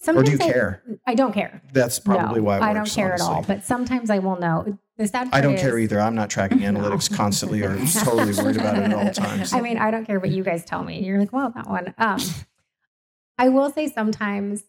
Sometimes 0.00 0.28
do 0.28 0.32
you 0.36 0.38
I- 0.42 0.52
care? 0.52 0.82
I 1.06 1.14
don't 1.14 1.32
care. 1.32 1.62
That's 1.72 1.98
probably 1.98 2.40
no, 2.40 2.46
why 2.46 2.58
it 2.58 2.62
I 2.62 2.72
don't 2.74 2.82
works, 2.82 2.94
care 2.94 3.14
at 3.14 3.20
all. 3.20 3.42
But 3.42 3.64
sometimes 3.64 4.10
I 4.10 4.18
will 4.18 4.38
know. 4.38 4.78
The 4.98 5.06
sad 5.06 5.28
I 5.32 5.40
don't 5.40 5.54
is- 5.54 5.60
care 5.62 5.78
either. 5.78 6.00
I'm 6.00 6.14
not 6.14 6.28
tracking 6.30 6.60
No. 6.60 6.72
analytics 6.72 7.14
constantly 7.16 7.62
or 7.62 7.74
totally 8.04 8.34
worried 8.34 8.56
about 8.56 8.76
it 8.76 8.82
at 8.84 8.92
all 8.92 9.10
times. 9.12 9.52
I 9.52 9.60
mean, 9.60 9.78
I 9.78 9.90
don't 9.90 10.04
care 10.04 10.20
what 10.20 10.30
you 10.30 10.42
guys 10.44 10.64
tell 10.64 10.84
me. 10.84 11.02
You're 11.04 11.18
like, 11.18 11.32
well, 11.32 11.50
that 11.54 11.68
one. 11.68 11.94
Um, 11.98 12.20
I 13.38 13.48
will 13.48 13.70
say 13.70 13.88
sometimes, 13.88 14.62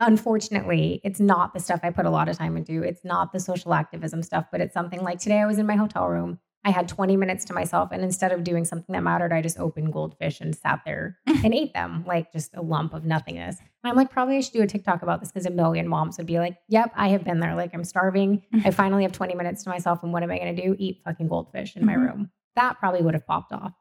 unfortunately, 0.00 1.00
it's 1.04 1.20
not 1.20 1.52
the 1.54 1.60
stuff 1.60 1.80
I 1.82 1.90
put 1.90 2.06
a 2.06 2.10
lot 2.10 2.28
of 2.28 2.36
time 2.38 2.56
into. 2.56 2.82
It's 2.82 3.04
not 3.04 3.32
the 3.32 3.40
social 3.40 3.74
activism 3.74 4.22
stuff, 4.22 4.46
but 4.52 4.60
it's 4.60 4.74
something 4.74 5.02
like 5.02 5.18
today 5.18 5.38
I 5.38 5.46
was 5.46 5.58
in 5.58 5.66
my 5.66 5.76
hotel 5.76 6.06
room. 6.08 6.38
I 6.68 6.70
had 6.70 6.86
20 6.86 7.16
minutes 7.16 7.46
to 7.46 7.54
myself. 7.54 7.88
And 7.92 8.02
instead 8.02 8.30
of 8.30 8.44
doing 8.44 8.66
something 8.66 8.92
that 8.92 9.02
mattered, 9.02 9.32
I 9.32 9.40
just 9.40 9.58
opened 9.58 9.90
goldfish 9.90 10.42
and 10.42 10.54
sat 10.54 10.80
there 10.84 11.16
and 11.26 11.54
ate 11.54 11.72
them 11.72 12.04
like 12.06 12.30
just 12.30 12.54
a 12.54 12.60
lump 12.60 12.92
of 12.92 13.06
nothingness. 13.06 13.56
And 13.58 13.90
I'm 13.90 13.96
like, 13.96 14.10
probably 14.10 14.36
I 14.36 14.40
should 14.40 14.52
do 14.52 14.60
a 14.60 14.66
TikTok 14.66 15.00
about 15.00 15.20
this 15.20 15.32
because 15.32 15.46
a 15.46 15.50
million 15.50 15.88
moms 15.88 16.18
would 16.18 16.26
be 16.26 16.38
like, 16.38 16.58
yep, 16.68 16.92
I 16.94 17.08
have 17.08 17.24
been 17.24 17.40
there. 17.40 17.54
Like, 17.54 17.70
I'm 17.72 17.84
starving. 17.84 18.42
I 18.66 18.70
finally 18.70 19.04
have 19.04 19.12
20 19.12 19.34
minutes 19.34 19.62
to 19.64 19.70
myself. 19.70 20.02
And 20.02 20.12
what 20.12 20.22
am 20.22 20.30
I 20.30 20.38
going 20.38 20.54
to 20.54 20.62
do? 20.62 20.76
Eat 20.78 21.00
fucking 21.06 21.28
goldfish 21.28 21.74
in 21.74 21.86
my 21.86 21.94
Mhm. 21.94 22.02
room. 22.06 22.30
That 22.54 22.78
probably 22.78 23.00
would 23.00 23.14
have 23.14 23.26
popped 23.26 23.52
off. 23.54 23.72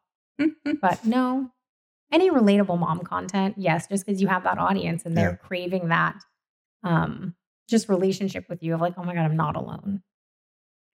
But 0.81 1.03
no, 1.03 1.49
any 2.09 2.29
relatable 2.31 2.79
mom 2.79 2.99
content, 3.01 3.55
yes, 3.57 3.87
just 3.87 4.05
because 4.05 4.21
you 4.21 4.27
have 4.29 4.43
that 4.43 4.57
audience 4.59 5.03
and 5.05 5.17
they're 5.17 5.31
Yeah. 5.31 5.35
craving 5.47 5.89
that 5.89 6.15
um 6.83 7.35
just 7.67 7.89
relationship 7.89 8.45
with 8.47 8.63
you 8.63 8.73
of 8.75 8.79
like, 8.79 8.93
oh 8.97 9.03
my 9.03 9.13
God, 9.13 9.25
I'm 9.25 9.35
not 9.35 9.57
alone. 9.57 10.03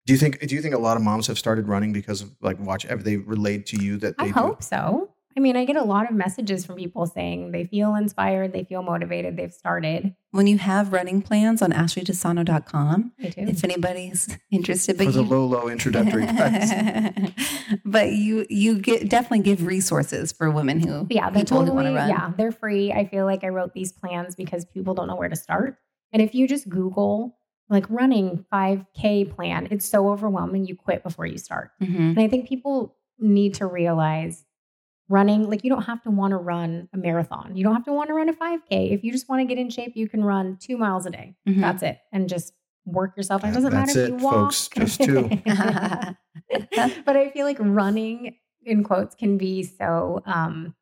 Do 0.08 0.14
you 0.14 0.18
think? 0.18 0.40
Do 0.40 0.56
you 0.56 0.62
think 0.62 0.74
a 0.74 0.80
lot 0.80 0.96
of 0.96 1.04
moms 1.04 1.28
have 1.28 1.38
started 1.38 1.68
running 1.68 1.92
because 1.92 2.22
of 2.22 2.34
like 2.42 2.58
watch? 2.60 2.84
Have 2.84 3.04
they 3.04 3.18
relayed 3.18 3.66
to 3.68 3.84
you 3.84 3.98
that 3.98 4.18
they 4.18 4.24
I 4.24 4.28
do? 4.28 4.34
hope 4.34 4.64
so. 4.64 5.10
I 5.36 5.40
mean, 5.40 5.56
I 5.56 5.66
get 5.66 5.76
a 5.76 5.84
lot 5.84 6.10
of 6.10 6.16
messages 6.16 6.66
from 6.66 6.78
people 6.78 7.06
saying 7.06 7.52
they 7.52 7.66
feel 7.66 7.94
inspired, 7.94 8.54
they 8.54 8.64
feel 8.64 8.82
motivated, 8.82 9.38
they've 9.38 9.54
started. 9.54 10.16
When 10.32 10.48
you 10.48 10.58
have 10.58 10.94
running 10.94 11.22
plans 11.22 11.62
on 11.62 11.74
ashleydesano.com, 11.74 13.12
I 13.22 13.30
do. 13.30 13.42
if 13.42 13.64
anybody's 13.64 14.36
interested, 14.52 14.98
but 14.98 15.08
for 15.08 15.12
the 15.12 15.24
you, 15.24 15.30
low, 15.30 15.46
low 15.46 15.68
introductory 15.68 16.26
price. 16.38 16.72
but 17.86 18.14
you 18.14 18.48
you 18.50 18.80
get 18.80 19.10
definitely 19.10 19.42
give 19.44 19.66
resources 19.68 20.32
for 20.32 20.50
women 20.50 20.80
who 20.80 21.06
yeah, 21.10 21.30
they're 21.30 21.44
people 21.44 21.60
totally, 21.60 21.76
want 21.76 21.88
to 21.88 21.94
run. 21.94 22.10
yeah, 22.10 22.32
they're 22.38 22.54
free. 22.54 22.94
I 22.94 23.06
feel 23.06 23.26
like 23.26 23.44
I 23.44 23.50
wrote 23.50 23.74
these 23.74 23.92
plans 23.92 24.36
because 24.36 24.64
people 24.66 24.94
don't 24.94 25.08
know 25.08 25.18
where 25.18 25.30
to 25.30 25.36
start. 25.36 25.78
And 26.14 26.22
if 26.22 26.34
you 26.34 26.48
just 26.48 26.70
Google 26.70 27.37
like 27.70 27.86
running 27.90 28.46
5K 28.52 29.26
plan, 29.36 29.68
it's 29.72 29.86
so 29.86 30.10
overwhelming. 30.10 30.66
You 30.66 30.76
quit 30.76 31.04
before 31.04 31.26
you 31.26 31.38
start. 31.38 31.72
Mhm. 31.82 32.12
And 32.12 32.20
I 32.20 32.28
think 32.28 32.48
people 32.48 32.96
need 33.20 33.56
to 33.56 33.66
realize 33.66 34.46
running, 35.10 35.50
like 35.50 35.64
you 35.64 35.70
don't 35.70 35.84
have 35.84 36.02
to 36.04 36.12
want 36.12 36.32
to 36.32 36.38
run 36.38 36.90
a 36.94 36.98
marathon. 36.98 37.56
You 37.56 37.64
don't 37.64 37.74
have 37.74 37.86
to 37.86 37.94
want 37.94 38.10
to 38.10 38.14
run 38.14 38.30
a 38.30 38.34
5K. 38.34 38.92
If 38.92 39.04
you 39.04 39.12
just 39.12 39.30
want 39.30 39.42
to 39.42 39.46
get 39.46 39.60
in 39.60 39.70
shape, 39.70 39.94
you 39.96 40.08
can 40.08 40.24
run 40.24 40.58
two 40.60 40.78
miles 40.78 41.06
a 41.06 41.10
day. 41.10 41.36
Mhm. 41.48 41.62
That's 41.62 41.84
it. 41.84 42.00
And 42.12 42.28
just 42.30 42.54
work 42.86 43.16
yourself. 43.18 43.44
It 43.44 43.54
doesn't 43.54 43.72
that's 43.72 43.96
matter 43.96 44.06
if 44.06 44.10
it, 44.10 44.20
you 44.20 44.24
walk. 44.24 44.54
folks. 44.54 44.68
Just 44.70 45.02
two. 45.02 45.30
but 47.06 47.16
I 47.18 47.30
feel 47.34 47.46
like 47.46 47.58
running 47.60 48.36
in 48.66 48.84
quotes 48.84 49.16
can 49.16 49.38
be 49.38 49.64
so 49.64 50.22
um 50.26 50.74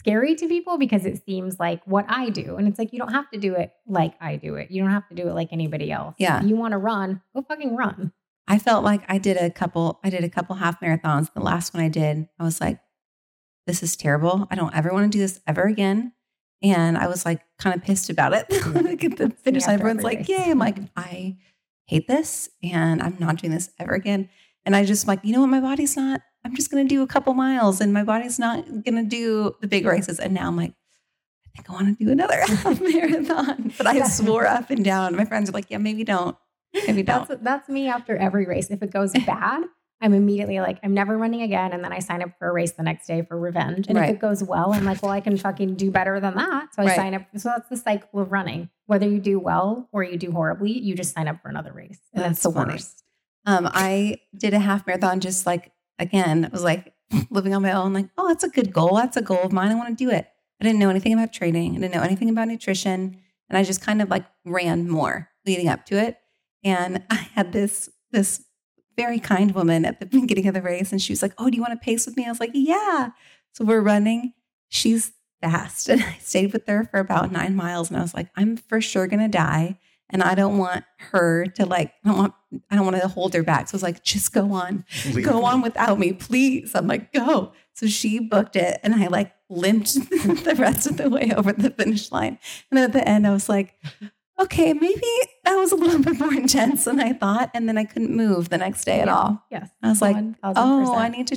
scary 0.00 0.34
to 0.34 0.48
people 0.48 0.78
because 0.78 1.04
it 1.04 1.22
seems 1.26 1.60
like 1.60 1.82
what 1.84 2.06
I 2.08 2.30
do. 2.30 2.56
And 2.56 2.66
it's 2.66 2.78
like 2.78 2.94
you 2.94 2.98
don't 2.98 3.12
have 3.12 3.30
to 3.32 3.38
do 3.38 3.54
it 3.54 3.70
like 3.86 4.14
I 4.18 4.36
do 4.36 4.54
it. 4.54 4.70
You 4.70 4.82
don't 4.82 4.90
have 4.90 5.06
to 5.10 5.14
do 5.14 5.28
it 5.28 5.34
like 5.34 5.50
anybody 5.52 5.92
else. 5.92 6.14
Yeah. 6.18 6.42
If 6.42 6.48
you 6.48 6.56
want 6.56 6.72
to 6.72 6.78
run, 6.78 7.20
go 7.36 7.42
fucking 7.42 7.76
run. 7.76 8.12
I 8.48 8.58
felt 8.58 8.82
like 8.82 9.02
I 9.08 9.18
did 9.18 9.36
a 9.36 9.50
couple 9.50 10.00
I 10.02 10.08
did 10.08 10.24
a 10.24 10.30
couple 10.30 10.56
half 10.56 10.80
marathons. 10.80 11.32
The 11.34 11.40
last 11.40 11.74
one 11.74 11.82
I 11.82 11.90
did, 11.90 12.28
I 12.38 12.44
was 12.44 12.62
like, 12.62 12.80
this 13.66 13.82
is 13.82 13.94
terrible. 13.94 14.48
I 14.50 14.54
don't 14.54 14.74
ever 14.74 14.90
want 14.90 15.12
to 15.12 15.16
do 15.16 15.22
this 15.22 15.38
ever 15.46 15.64
again. 15.64 16.14
And 16.62 16.96
I 16.96 17.06
was 17.06 17.26
like 17.26 17.42
kind 17.58 17.76
of 17.76 17.82
pissed 17.82 18.08
about 18.08 18.32
it. 18.32 18.46
like 18.66 19.04
at 19.04 19.18
the 19.18 19.28
finish 19.28 19.66
line, 19.66 19.74
everyone's 19.74 20.00
every 20.00 20.16
like, 20.16 20.18
race. 20.20 20.28
yay. 20.30 20.50
I'm 20.50 20.58
like, 20.58 20.78
I 20.96 21.36
hate 21.84 22.08
this 22.08 22.48
and 22.62 23.02
I'm 23.02 23.16
not 23.20 23.36
doing 23.36 23.52
this 23.52 23.68
ever 23.78 23.92
again. 23.92 24.30
And 24.64 24.74
I 24.74 24.86
just 24.86 25.06
like, 25.06 25.20
you 25.24 25.34
know 25.34 25.40
what? 25.42 25.50
My 25.50 25.60
body's 25.60 25.96
not, 25.96 26.22
I'm 26.44 26.54
just 26.56 26.70
going 26.70 26.86
to 26.86 26.88
do 26.94 27.02
a 27.02 27.06
couple 27.06 27.34
miles 27.34 27.80
and 27.80 27.92
my 27.92 28.02
body's 28.04 28.38
not 28.38 28.64
going 28.84 28.96
to 28.96 29.02
do 29.02 29.54
the 29.60 29.66
big 29.68 29.84
races. 29.86 30.18
And 30.18 30.32
now 30.34 30.46
I'm 30.48 30.56
like, 30.56 30.72
I 31.46 31.50
think 31.62 31.70
I 31.70 31.72
want 31.72 31.98
to 31.98 32.04
do 32.04 32.10
another 32.10 32.40
half 32.46 32.80
marathon. 32.80 33.72
But 33.76 33.86
I 33.86 33.92
Yeah. 33.94 34.04
swore 34.04 34.46
up 34.46 34.70
and 34.70 34.84
down. 34.84 35.16
My 35.16 35.24
friends 35.24 35.50
are 35.50 35.52
like, 35.52 35.66
yeah, 35.68 35.78
maybe 35.78 36.04
don't. 36.04 36.36
Maybe 36.86 37.02
don't. 37.02 37.28
That's 37.28 37.42
that's 37.42 37.68
me 37.68 37.88
after 37.88 38.16
every 38.16 38.46
race. 38.46 38.70
If 38.70 38.82
it 38.82 38.90
goes 38.92 39.12
bad, 39.26 39.64
I'm 40.00 40.14
immediately 40.14 40.60
like, 40.60 40.78
I'm 40.82 40.94
never 40.94 41.18
running 41.18 41.42
again. 41.42 41.72
And 41.72 41.84
then 41.84 41.92
I 41.92 41.98
sign 41.98 42.22
up 42.22 42.30
for 42.38 42.48
a 42.48 42.52
race 42.52 42.72
the 42.72 42.82
next 42.84 43.06
day 43.06 43.20
for 43.22 43.38
revenge. 43.38 43.86
And 43.88 43.98
Right. 43.98 44.08
if 44.08 44.14
it 44.16 44.20
goes 44.20 44.42
well, 44.42 44.72
I'm 44.72 44.84
like, 44.86 45.02
well, 45.02 45.12
I 45.12 45.20
can 45.20 45.36
fucking 45.36 45.74
do 45.74 45.90
better 45.90 46.20
than 46.20 46.36
that. 46.36 46.74
So 46.74 46.82
I 46.82 46.86
Right. 46.86 46.96
sign 46.96 47.14
up. 47.14 47.22
So 47.36 47.50
that's 47.50 47.68
the 47.68 47.76
cycle 47.76 48.20
of 48.20 48.32
running. 48.32 48.70
Whether 48.86 49.06
you 49.08 49.18
do 49.18 49.38
well 49.38 49.88
or 49.92 50.02
you 50.04 50.16
do 50.16 50.30
horribly, 50.32 50.72
you 50.78 50.94
just 50.94 51.12
sign 51.14 51.28
up 51.28 51.42
for 51.42 51.48
another 51.50 51.72
race. 51.72 51.98
And 52.14 52.24
that's, 52.24 52.42
the 52.42 52.50
funny. 52.50 52.72
worst. 52.74 53.04
Um, 53.44 53.68
I 53.70 54.20
did 54.34 54.54
a 54.54 54.58
half 54.58 54.86
marathon 54.86 55.20
just 55.20 55.44
like 55.44 55.70
again, 56.00 56.44
it 56.44 56.52
was 56.52 56.64
like 56.64 56.92
living 57.30 57.54
on 57.54 57.62
my 57.62 57.72
own, 57.72 57.92
like, 57.92 58.08
oh, 58.18 58.28
that's 58.28 58.44
a 58.44 58.48
good 58.48 58.72
goal. 58.72 58.96
That's 58.96 59.16
a 59.16 59.22
goal 59.22 59.42
of 59.42 59.52
mine. 59.52 59.70
I 59.70 59.74
want 59.74 59.96
to 59.96 60.04
do 60.04 60.10
it. 60.10 60.28
I 60.60 60.64
didn't 60.64 60.78
know 60.78 60.90
anything 60.90 61.12
about 61.12 61.32
training. 61.32 61.72
I 61.76 61.80
didn't 61.80 61.94
know 61.94 62.02
anything 62.02 62.28
about 62.28 62.48
nutrition. 62.48 63.20
And 63.48 63.56
I 63.58 63.62
just 63.62 63.80
kind 63.80 64.02
of 64.02 64.10
like 64.10 64.24
ran 64.44 64.88
more 64.88 65.28
leading 65.46 65.68
up 65.68 65.86
to 65.86 65.98
it. 65.98 66.18
And 66.64 67.02
I 67.10 67.16
had 67.34 67.52
this 67.52 67.88
this 68.12 68.42
very 68.96 69.20
kind 69.20 69.54
woman 69.54 69.84
at 69.84 70.00
the 70.00 70.06
beginning 70.06 70.46
of 70.46 70.54
the 70.54 70.62
race, 70.62 70.92
and 70.92 71.00
she 71.00 71.12
was 71.12 71.22
like, 71.22 71.32
"Oh, 71.38 71.48
do 71.48 71.56
you 71.56 71.62
want 71.62 71.72
to 71.72 71.84
pace 71.84 72.06
with 72.06 72.16
me?" 72.16 72.26
I 72.26 72.30
was 72.30 72.40
like, 72.40 72.50
"Yeah." 72.54 73.10
So 73.52 73.64
we're 73.64 73.80
running. 73.80 74.34
She's 74.68 75.12
fast, 75.40 75.88
and 75.90 76.02
I 76.02 76.18
stayed 76.20 76.52
with 76.52 76.66
her 76.66 76.84
for 76.84 77.00
about 77.00 77.32
nine 77.32 77.56
miles, 77.56 77.88
and 77.88 77.98
I 77.98 78.02
was 78.02 78.14
like, 78.14 78.28
"I'm 78.36 78.56
for 78.56 78.80
sure 78.80 79.06
gonna 79.06 79.28
die." 79.28 79.78
And 80.12 80.22
I 80.22 80.34
don't 80.34 80.58
want 80.58 80.84
her 81.12 81.46
to 81.46 81.66
like, 81.66 81.92
I 82.04 82.08
don't 82.08 82.18
want, 82.18 82.34
I 82.70 82.76
don't 82.76 82.84
want 82.84 83.00
to 83.00 83.06
hold 83.08 83.32
her 83.34 83.42
back. 83.42 83.68
So 83.68 83.74
I 83.74 83.76
was 83.76 83.82
like, 83.82 84.02
just 84.02 84.32
go 84.32 84.52
on, 84.52 84.84
Leave. 85.12 85.24
go 85.24 85.44
on 85.44 85.62
without 85.62 85.98
me, 85.98 86.12
please. 86.12 86.72
I'm 86.74 86.86
like, 86.86 87.12
go. 87.12 87.52
So 87.74 87.86
she 87.86 88.18
booked 88.18 88.56
it 88.56 88.80
and 88.82 88.94
I 88.94 89.06
like 89.06 89.32
limped 89.48 89.94
the 90.10 90.54
rest 90.58 90.86
of 90.88 90.96
the 90.96 91.08
way 91.08 91.32
over 91.36 91.52
the 91.52 91.70
finish 91.70 92.10
line. 92.12 92.38
And 92.70 92.76
then 92.78 92.84
at 92.84 92.92
the 92.92 93.08
end, 93.08 93.26
I 93.26 93.30
was 93.30 93.48
like, 93.48 93.74
okay, 94.40 94.72
maybe 94.72 95.02
that 95.44 95.54
was 95.54 95.70
a 95.72 95.76
little 95.76 96.00
bit 96.02 96.18
more 96.18 96.34
intense 96.42 96.84
than 96.86 96.98
I 97.00 97.12
thought. 97.12 97.50
And 97.54 97.68
then 97.68 97.78
I 97.78 97.84
couldn't 97.84 98.14
move 98.14 98.48
the 98.48 98.58
next 98.58 98.84
day 98.84 99.00
at 99.00 99.06
Yeah. 99.06 99.14
all. 99.16 99.44
Yes. 99.50 99.70
I 99.82 99.88
was 99.88 100.02
like, 100.02 100.16
1000%. 100.16 100.36
Oh, 100.56 100.94
I 100.94 101.08
need 101.08 101.26
to 101.28 101.36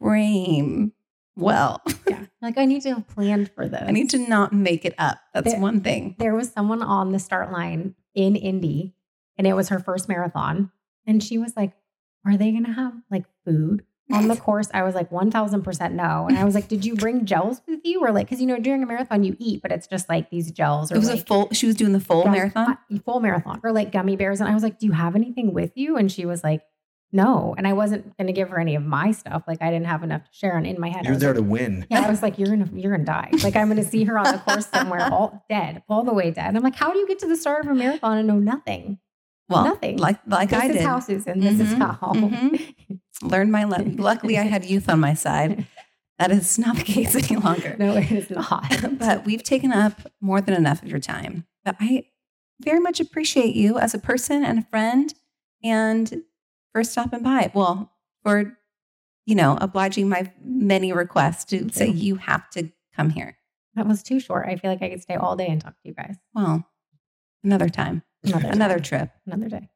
dream 0.00 0.92
well. 1.36 1.82
yeah. 2.08 2.24
Like 2.40 2.58
I 2.58 2.64
need 2.66 2.82
to 2.82 2.94
have 2.94 3.08
planned 3.08 3.50
for 3.54 3.68
this. 3.68 3.82
I 3.86 3.90
need 3.90 4.10
to 4.10 4.18
not 4.18 4.52
make 4.52 4.84
it 4.84 4.94
up. 4.98 5.18
That's 5.34 5.52
There- 5.52 5.60
one 5.60 5.80
thing. 5.80 6.14
there 6.18 6.34
was 6.34 6.50
someone 6.52 6.82
on 6.82 7.12
the 7.12 7.18
start 7.18 7.50
line 7.52 7.94
in 8.14 8.36
Indy 8.36 8.94
and 9.38 9.46
it 9.46 9.54
was 9.54 9.68
her 9.70 9.78
first 9.78 10.08
marathon. 10.08 10.70
And 11.06 11.22
she 11.22 11.38
was 11.38 11.56
like, 11.56 11.72
Are 12.26 12.36
they 12.36 12.50
going 12.52 12.64
to 12.66 12.72
have 12.72 12.92
like 13.10 13.24
food 13.44 13.84
on 14.12 14.28
the 14.28 14.36
course? 14.36 14.68
I 14.74 14.82
was 14.82 14.94
like, 14.94 15.10
1000% 15.10 15.92
no. 15.92 16.26
And 16.28 16.38
I 16.38 16.44
was 16.44 16.54
like, 16.54 16.68
Did 16.68 16.84
you 16.84 16.94
bring 16.94 17.24
gels 17.24 17.60
with 17.66 17.80
you? 17.84 18.00
Or 18.00 18.12
like, 18.12 18.26
because 18.26 18.40
you 18.40 18.46
know, 18.46 18.58
during 18.58 18.82
a 18.82 18.86
marathon, 18.86 19.24
you 19.24 19.36
eat, 19.38 19.62
but 19.62 19.72
it's 19.72 19.86
just 19.86 20.08
like 20.08 20.30
these 20.30 20.50
gels 20.52 20.92
or 20.92 20.96
It 20.96 20.98
was 20.98 21.08
like, 21.10 21.20
a 21.20 21.24
full, 21.24 21.48
she 21.52 21.66
was 21.66 21.74
doing 21.76 21.92
the 21.92 22.00
full 22.00 22.22
gum- 22.24 22.32
marathon. 22.32 22.78
uh, 22.92 22.98
full 23.04 23.20
marathon 23.20 23.60
or 23.64 23.72
like 23.72 23.90
gummy 23.92 24.16
bears. 24.16 24.40
And 24.40 24.48
I 24.48 24.54
was 24.54 24.62
like, 24.62 24.78
Do 24.78 24.86
you 24.86 24.92
have 24.92 25.16
anything 25.16 25.52
with 25.54 25.72
you? 25.76 25.96
And 25.96 26.10
she 26.12 26.26
was 26.26 26.44
like, 26.44 26.62
No. 27.12 27.54
And 27.58 27.66
I 27.68 27.72
wasn't 27.74 28.16
going 28.16 28.26
to 28.26 28.32
give 28.32 28.48
her 28.50 28.58
any 28.58 28.74
of 28.74 28.82
my 28.84 29.10
stuff. 29.12 29.42
Like, 29.46 29.60
I 29.60 29.70
didn't 29.70 29.86
have 29.86 30.02
enough 30.02 30.24
to 30.24 30.30
share. 30.32 30.56
And 30.56 30.66
in 30.66 30.80
my 30.80 30.88
head, 30.88 31.00
I 31.00 31.02
You're 31.04 31.12
was 31.12 31.20
there 31.20 31.30
like, 31.34 31.36
to 31.36 31.42
win. 31.42 31.86
yeah, 31.90 32.06
I 32.06 32.08
was 32.10 32.22
like, 32.22 32.38
you're 32.38 32.48
gonna 32.48 32.70
you're 32.74 32.90
gonna 32.92 33.04
die. 33.04 33.30
Like 33.42 33.54
I'm 33.56 33.68
gonna 33.68 33.84
see 33.84 34.04
her 34.04 34.18
on 34.18 34.24
the 34.32 34.38
course 34.38 34.66
somewhere, 34.68 35.02
all 35.12 35.44
dead, 35.50 35.82
all 35.88 36.04
the 36.04 36.14
way 36.14 36.30
dead. 36.30 36.46
And 36.48 36.56
I'm 36.56 36.62
like, 36.62 36.74
how 36.76 36.92
do 36.92 36.98
you 36.98 37.06
get 37.06 37.18
to 37.20 37.26
the 37.26 37.36
start 37.36 37.64
of 37.64 37.70
a 37.70 37.74
marathon 37.74 38.16
and 38.18 38.26
know 38.26 38.38
nothing? 38.38 38.98
Well, 39.48 39.64
Nothing. 39.64 39.98
like 39.98 40.18
like 40.26 40.48
this 40.50 40.60
I 40.62 40.66
is 40.68 40.72
did. 40.76 40.86
how 40.86 40.98
Susan. 41.00 41.40
This 41.40 41.60
is 41.60 41.74
Mhm, 41.74 41.78
how. 41.78 42.12
mhm. 42.14 42.74
Learned 43.22 43.52
my 43.52 43.64
lesson. 43.64 43.96
Luckily, 43.98 44.38
I 44.38 44.42
had 44.44 44.64
youth 44.64 44.88
on 44.88 44.98
my 45.00 45.12
side. 45.14 45.66
That 46.18 46.30
is 46.30 46.58
not 46.58 46.76
the 46.76 46.82
case 46.84 47.14
any 47.14 47.36
longer. 47.40 47.76
no, 47.78 47.96
it 47.96 48.10
is 48.10 48.30
not. 48.30 48.64
but 48.98 49.24
we've 49.26 49.42
taken 49.42 49.72
up 49.72 50.00
more 50.20 50.40
than 50.40 50.54
enough 50.54 50.82
of 50.82 50.88
your 50.88 51.00
time. 51.00 51.46
But 51.64 51.76
I 51.80 52.04
very 52.60 52.80
much 52.80 53.00
appreciate 53.00 53.54
you 53.54 53.78
as 53.78 53.92
a 53.92 53.98
person 53.98 54.44
and 54.44 54.58
a 54.60 54.62
friend 54.70 55.12
and 55.62 56.22
for 56.72 56.82
stopping 56.84 57.22
by. 57.22 57.50
Well, 57.54 57.92
for, 58.22 58.56
you 59.26 59.34
know, 59.34 59.56
obliging 59.60 60.08
my 60.08 60.30
many 60.44 60.92
requests 60.92 61.44
to 61.46 61.68
say 61.70 61.88
you. 61.88 62.16
have 62.16 62.48
to 62.50 62.70
come 62.96 63.10
here. 63.10 63.36
that 63.74 63.86
was 63.86 64.02
too 64.02 64.20
short. 64.20 64.46
I 64.48 64.56
feel 64.56 64.70
like 64.70 64.82
I 64.82 64.90
could 64.90 65.02
stay 65.02 65.14
all 65.14 65.36
day 65.36 65.46
and 65.48 65.60
talk 65.60 65.74
to 65.80 65.88
you 65.88 65.94
guys. 65.94 66.16
Well, 66.34 66.66
another 67.44 67.68
time, 67.68 68.02
Another 68.24 68.48
another 68.48 68.78
trip. 68.80 69.10
another 69.26 69.48
day. 69.48 69.68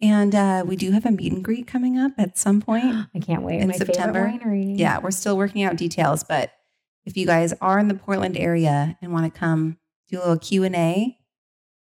And 0.00 0.34
uh, 0.34 0.62
we 0.66 0.76
do 0.76 0.90
have 0.92 1.06
a 1.06 1.10
meet 1.10 1.32
and 1.32 1.42
greet 1.44 1.66
coming 1.66 1.98
up 1.98 2.12
at 2.18 2.36
some 2.38 2.60
point. 2.68 3.06
I 3.14 3.18
can't 3.18 3.42
wait. 3.42 3.60
In 3.60 3.68
My 3.68 3.74
September? 3.74 4.26
winery. 4.26 4.78
Yeah, 4.78 4.98
we're 4.98 5.10
still 5.10 5.36
working 5.36 5.62
out 5.62 5.76
details, 5.76 6.22
but 6.24 6.52
if 7.04 7.16
you 7.16 7.24
guys 7.26 7.52
are 7.60 7.78
in 7.78 7.88
the 7.88 7.94
Portland 7.94 8.36
area 8.36 8.96
and 9.00 9.12
want 9.12 9.32
to 9.32 9.38
come 9.38 9.78
do 10.08 10.18
a 10.18 10.20
little 10.20 10.38
Q 10.38 10.64
and 10.64 10.76
A 10.76 11.16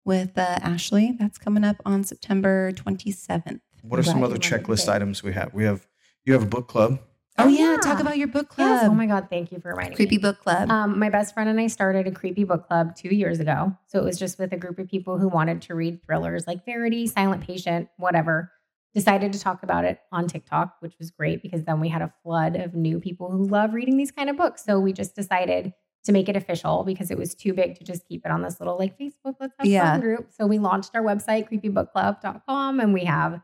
with 0.04 0.38
uh, 0.38 0.58
Ashley, 0.62 1.16
that's 1.20 1.38
coming 1.38 1.64
up 1.64 1.78
on 1.86 2.04
September 2.04 2.72
27th. 2.74 3.62
What 3.82 4.00
are 4.00 4.04
some 4.04 4.24
other 4.24 4.36
you 4.36 4.40
wanted 4.40 4.44
to 4.44 4.60
checklist 4.60 4.80
say. 4.86 4.94
items 4.94 5.24
we 5.24 5.34
have? 5.34 5.54
We 5.54 5.64
have 5.66 5.88
you 6.26 6.34
have 6.34 6.44
a 6.44 6.48
book 6.48 6.68
club. 6.68 7.00
Oh, 7.38 7.46
Oh, 7.46 7.48
yeah, 7.48 7.72
yeah. 7.72 7.78
talk 7.78 8.00
about 8.00 8.18
your 8.18 8.28
book 8.28 8.48
Yes. 8.58 8.82
club. 8.82 8.92
Oh 8.92 8.94
my 8.94 9.06
God. 9.08 9.28
Thank 9.30 9.52
you 9.52 9.60
for 9.60 9.70
reminding 9.70 9.96
Creepy 9.96 10.18
me. 10.18 10.22
book 10.22 10.40
club. 10.40 10.70
Um, 10.70 11.00
my 11.00 11.10
best 11.10 11.34
friend 11.34 11.50
and 11.50 11.60
I 11.60 11.68
started 11.68 12.06
a 12.06 12.12
creepy 12.12 12.44
book 12.44 12.68
club 12.68 12.96
two 12.96 13.16
years 13.16 13.40
ago. 13.40 13.76
So 13.88 14.00
it 14.00 14.04
was 14.04 14.20
just 14.20 14.38
with 14.38 14.52
a 14.54 14.58
group 14.58 14.78
of 14.80 14.88
people 14.90 15.18
who 15.18 15.28
wanted 15.28 15.62
to 15.64 15.76
read 15.76 16.04
thrillers 16.04 16.46
like 16.46 16.66
Verity, 16.66 17.08
Silent 17.08 17.42
Patient, 17.48 17.88
whatever. 17.98 18.52
Decided 18.94 19.32
to 19.34 19.40
talk 19.40 19.64
about 19.64 19.86
it 19.86 20.00
on 20.12 20.28
TikTok, 20.28 20.76
which 20.82 20.96
was 21.00 21.10
great 21.12 21.42
because 21.42 21.64
then 21.64 21.80
we 21.80 21.88
had 21.88 22.02
a 22.02 22.12
flood 22.24 22.58
of 22.58 22.76
new 22.76 23.00
people 23.00 23.32
who 23.32 23.48
love 23.48 23.74
reading 23.74 23.96
these 23.96 24.12
kind 24.12 24.30
of 24.30 24.36
books. 24.36 24.66
So 24.66 24.80
we 24.82 24.92
just 24.92 25.16
decided 25.16 25.74
to 26.04 26.12
make 26.12 26.28
it 26.28 26.36
official 26.36 26.84
because 26.84 27.10
it 27.10 27.18
was 27.18 27.34
too 27.34 27.54
big 27.54 27.76
to 27.78 27.86
just 27.86 28.06
keep 28.08 28.26
it 28.26 28.32
on 28.32 28.42
this 28.42 28.60
little 28.60 28.78
like 28.78 29.00
Facebook, 29.00 29.36
let's 29.40 29.54
have 29.58 29.66
Yeah. 29.66 29.94
fun 29.94 30.02
group. 30.02 30.28
So 30.32 30.46
we 30.46 30.60
launched 30.60 30.92
our 30.96 31.02
website, 31.04 31.50
creepybookclub.com, 31.50 32.80
and 32.82 32.94
we 32.94 33.06
have 33.06 33.40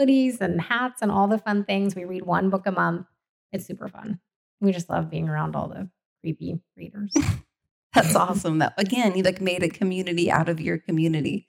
hoodies 0.00 0.40
and 0.40 0.60
hats 0.60 1.02
and 1.02 1.10
all 1.10 1.28
the 1.28 1.38
fun 1.38 1.64
things. 1.64 1.94
We 1.94 2.04
read 2.04 2.24
one 2.24 2.50
book 2.50 2.66
a 2.66 2.72
month. 2.72 3.06
It's 3.52 3.66
super 3.66 3.88
fun. 3.88 4.20
We 4.60 4.72
just 4.72 4.88
love 4.88 5.10
being 5.10 5.28
around 5.28 5.56
all 5.56 5.68
the 5.68 5.90
creepy 6.20 6.60
readers. 6.76 7.12
That's 7.94 8.14
awesome. 8.14 8.58
That 8.58 8.74
again, 8.78 9.16
you 9.16 9.22
like 9.22 9.40
made 9.40 9.62
a 9.62 9.68
community 9.68 10.30
out 10.30 10.48
of 10.48 10.60
your 10.60 10.78
community. 10.78 11.48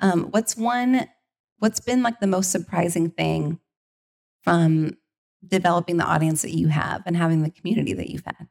Um, 0.00 0.24
what's 0.30 0.56
one? 0.56 1.06
What's 1.58 1.80
been 1.80 2.02
like 2.02 2.18
the 2.20 2.26
most 2.26 2.50
surprising 2.50 3.10
thing 3.10 3.60
from 4.42 4.96
developing 5.46 5.98
the 5.98 6.04
audience 6.04 6.42
that 6.42 6.56
you 6.56 6.68
have 6.68 7.02
and 7.04 7.16
having 7.16 7.42
the 7.42 7.50
community 7.50 7.92
that 7.92 8.08
you've 8.08 8.24
had? 8.24 8.48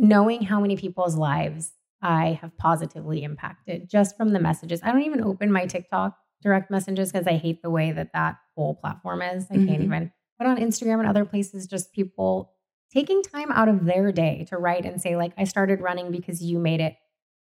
knowing 0.00 0.42
how 0.42 0.60
many 0.60 0.76
people's 0.76 1.14
lives 1.14 1.72
I 2.02 2.38
have 2.40 2.56
positively 2.56 3.22
impacted 3.22 3.88
just 3.90 4.16
from 4.16 4.30
the 4.30 4.40
messages. 4.40 4.80
I 4.82 4.90
don't 4.90 5.02
even 5.02 5.22
open 5.22 5.52
my 5.52 5.66
TikTok 5.66 6.16
direct 6.42 6.70
messages 6.70 7.12
because 7.12 7.26
I 7.26 7.34
hate 7.36 7.62
the 7.62 7.70
way 7.70 7.92
that 7.92 8.12
that 8.12 8.38
whole 8.56 8.74
platform 8.74 9.22
is. 9.22 9.46
I 9.50 9.56
Mhm. 9.56 9.66
can't 9.66 9.82
even. 9.82 10.12
But 10.38 10.46
on 10.46 10.56
Instagram 10.56 11.00
and 11.00 11.08
other 11.08 11.24
places, 11.24 11.66
just 11.66 11.92
people 11.92 12.52
taking 12.90 13.22
time 13.22 13.52
out 13.52 13.68
of 13.68 13.84
their 13.84 14.10
day 14.10 14.44
to 14.48 14.56
write 14.56 14.84
and 14.84 15.00
say, 15.00 15.16
like, 15.16 15.32
I 15.36 15.44
started 15.44 15.80
running 15.80 16.10
because 16.10 16.42
you 16.42 16.58
made 16.58 16.80
it 16.80 16.96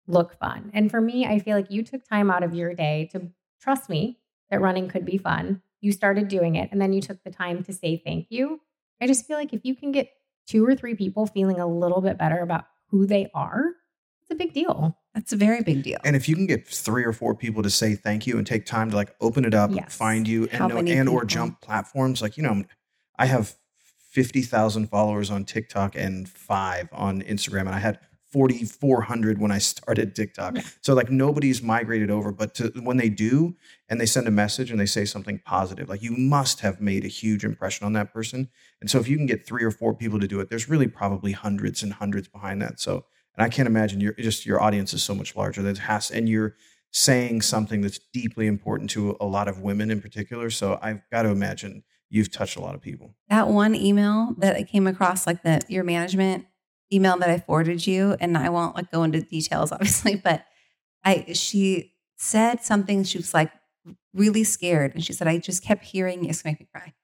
look 0.07 0.35
fun. 0.39 0.71
And 0.73 0.91
for 0.91 1.01
me, 1.01 1.27
I 1.27 1.39
feel 1.39 1.57
like 1.57 1.71
you 1.71 1.83
took 1.83 2.05
time 2.05 2.31
out 2.31 2.43
of 2.43 2.55
your 2.55 2.75
day 2.75 3.09
to 3.13 3.31
trust 3.61 3.89
me 3.89 4.19
that 4.51 4.61
running 4.61 4.89
could 4.89 5.05
be 5.05 5.19
fun. 5.19 5.63
You 5.81 5.93
started 5.93 6.29
doing 6.29 6.55
it 6.57 6.71
and 6.73 6.81
then 6.81 6.93
you 6.93 7.01
took 7.01 7.23
the 7.23 7.31
time 7.31 7.63
to 7.65 7.73
say 7.73 7.97
thank 8.05 8.27
you. 8.31 8.61
I 9.01 9.07
just 9.07 9.27
feel 9.27 9.37
like 9.37 9.53
if 9.53 9.65
you 9.65 9.75
can 9.75 9.93
get 9.93 10.11
two 10.47 10.65
or 10.65 10.75
three 10.75 10.95
people 10.95 11.27
feeling 11.27 11.61
a 11.61 11.67
little 11.67 12.01
bit 12.01 12.19
better 12.19 12.39
about 12.41 12.65
who 12.91 13.05
they 13.07 13.31
are, 13.35 13.73
it's 14.23 14.31
a 14.31 14.35
big 14.37 14.53
deal. 14.53 14.97
That's 15.17 15.33
a 15.33 15.37
very 15.37 15.63
big 15.63 15.83
deal. 15.83 15.99
And 16.05 16.15
if 16.15 16.29
you 16.29 16.35
can 16.37 16.47
get 16.47 16.69
three 16.69 17.03
or 17.03 17.15
four 17.15 17.35
people 17.35 17.63
to 17.63 17.71
say 17.71 17.95
thank 17.95 18.27
you 18.27 18.37
and 18.37 18.47
take 18.47 18.67
time 18.67 18.91
to 18.91 18.97
like 18.97 19.17
open 19.23 19.47
it 19.47 19.55
up, 19.55 19.71
Yes. 19.73 19.97
find 19.97 20.29
you, 20.29 20.47
and 20.53 20.69
know, 20.69 20.77
and 20.77 21.09
or 21.09 21.25
jump 21.25 21.63
platforms, 21.63 22.21
like 22.21 22.37
you 22.37 22.43
know, 22.43 22.65
I 23.19 23.25
have 23.25 23.57
fifty 24.11 24.43
thousand 24.43 24.89
followers 24.89 25.31
on 25.31 25.47
TikTok 25.47 25.97
and 25.97 26.29
five 26.29 26.91
on 26.93 27.23
Instagram, 27.23 27.61
and 27.61 27.71
I 27.71 27.79
had 27.79 27.99
forty 28.31 28.67
four 28.67 29.01
hundred 29.01 29.41
when 29.41 29.51
I 29.51 29.57
started 29.57 30.15
TikTok. 30.15 30.59
So 30.83 30.93
like 30.93 31.11
nobody's 31.11 31.63
migrated 31.63 32.11
over, 32.11 32.31
but 32.31 32.55
to, 32.57 32.69
when 32.83 32.99
they 32.99 33.09
do, 33.09 33.57
and 33.89 33.99
they 33.99 34.05
send 34.05 34.29
a 34.29 34.31
message 34.31 34.71
and 34.71 34.79
they 34.79 34.85
say 34.85 35.07
something 35.07 35.41
positive, 35.47 35.89
like 35.89 36.03
you 36.03 36.13
must 36.13 36.61
have 36.61 36.79
made 36.79 37.07
a 37.07 37.09
huge 37.09 37.43
impression 37.43 37.87
on 37.87 37.95
that 37.95 38.13
person. 38.13 38.51
And 38.83 38.91
so 38.91 38.99
if 39.01 39.09
you 39.09 39.17
can 39.17 39.25
get 39.25 39.47
three 39.47 39.65
or 39.65 39.71
four 39.71 39.95
people 39.95 40.21
to 40.21 40.29
do 40.29 40.41
it, 40.41 40.51
there's 40.51 40.69
really 40.69 40.89
probably 40.89 41.33
hundreds 41.33 41.83
and 41.83 41.95
hundreds 41.95 42.29
behind 42.29 42.61
that. 42.61 42.79
So 42.81 43.07
and 43.37 43.45
I 43.45 43.49
can't 43.49 43.69
imagine 43.69 44.01
your 44.01 44.13
just 44.15 44.47
your 44.47 44.61
audience 44.61 44.95
is 44.95 45.03
so 45.03 45.15
much 45.15 45.37
larger 45.37 45.63
that 45.63 45.79
has 45.79 46.11
and 46.11 46.29
you're 46.29 46.57
saying 46.93 47.43
something 47.43 47.83
that's 47.83 48.01
deeply 48.13 48.47
important 48.47 48.89
to 48.91 49.17
a 49.21 49.27
lot 49.27 49.49
of 49.49 49.61
women 49.61 49.91
in 49.91 50.01
particular. 50.01 50.49
So 50.49 50.79
I've 50.81 51.03
got 51.11 51.23
to 51.23 51.29
imagine 51.29 51.83
you've 52.09 52.31
touched 52.31 52.57
a 52.57 52.61
lot 52.61 52.75
of 52.75 52.81
people. 52.81 53.15
that 53.29 53.49
one 53.49 53.75
email 53.75 54.35
that 54.39 54.57
I 54.57 54.63
came 54.63 54.87
across, 54.87 55.27
like 55.27 55.43
the 55.43 55.61
your 55.69 55.85
management 55.85 56.47
email 56.93 57.19
that 57.19 57.29
I 57.29 57.39
forwarded 57.39 57.87
you, 57.87 58.17
and 58.21 58.39
I 58.39 58.49
won't 58.49 58.77
like 58.77 58.91
go 58.91 59.03
into 59.03 59.21
details, 59.21 59.73
obviously, 59.73 60.17
but 60.17 60.45
I 61.05 61.33
she 61.35 61.95
said 62.17 62.63
something. 62.63 63.05
She 63.05 63.19
was 63.19 63.35
like 63.35 63.53
really 64.15 64.45
scared, 64.45 64.95
and 64.95 65.05
she 65.05 65.13
said, 65.13 65.29
"I 65.29 65.39
just 65.39 65.63
kept 65.63 65.85
hearing 65.85 66.25
it's 66.25 66.43
gonna 66.43 66.53
make 66.53 66.61
me 66.61 66.69
cry." 66.73 66.95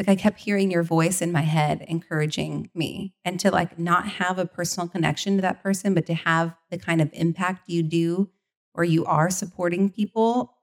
Like 0.00 0.08
I 0.08 0.16
kept 0.16 0.40
hearing 0.40 0.70
your 0.70 0.82
voice 0.82 1.20
in 1.20 1.30
my 1.30 1.42
head, 1.42 1.84
encouraging 1.86 2.70
me, 2.74 3.12
and 3.22 3.38
to 3.40 3.50
like 3.50 3.78
not 3.78 4.08
have 4.08 4.38
a 4.38 4.46
personal 4.46 4.88
connection 4.88 5.36
to 5.36 5.42
that 5.42 5.62
person, 5.62 5.92
but 5.92 6.06
to 6.06 6.14
have 6.14 6.54
the 6.70 6.78
kind 6.78 7.02
of 7.02 7.10
impact 7.12 7.68
you 7.68 7.82
do, 7.82 8.30
or 8.72 8.82
you 8.82 9.04
are 9.04 9.28
supporting 9.28 9.90
people 9.90 10.56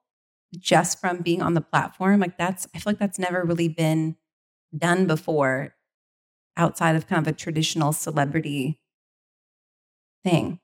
just 0.57 0.99
from 0.99 1.19
being 1.19 1.43
on 1.43 1.53
the 1.53 1.61
platform. 1.61 2.19
Like 2.19 2.35
that's, 2.39 2.67
I 2.73 2.79
feel 2.79 2.93
like 2.93 2.97
that's 2.97 3.19
never 3.19 3.43
really 3.43 3.67
been 3.67 4.15
done 4.75 5.05
before 5.05 5.75
outside 6.55 6.95
of 6.95 7.05
kind 7.05 7.21
of 7.27 7.31
a 7.31 7.38
traditional 7.38 7.93
celebrity 7.93 8.81
thing. 10.23 10.59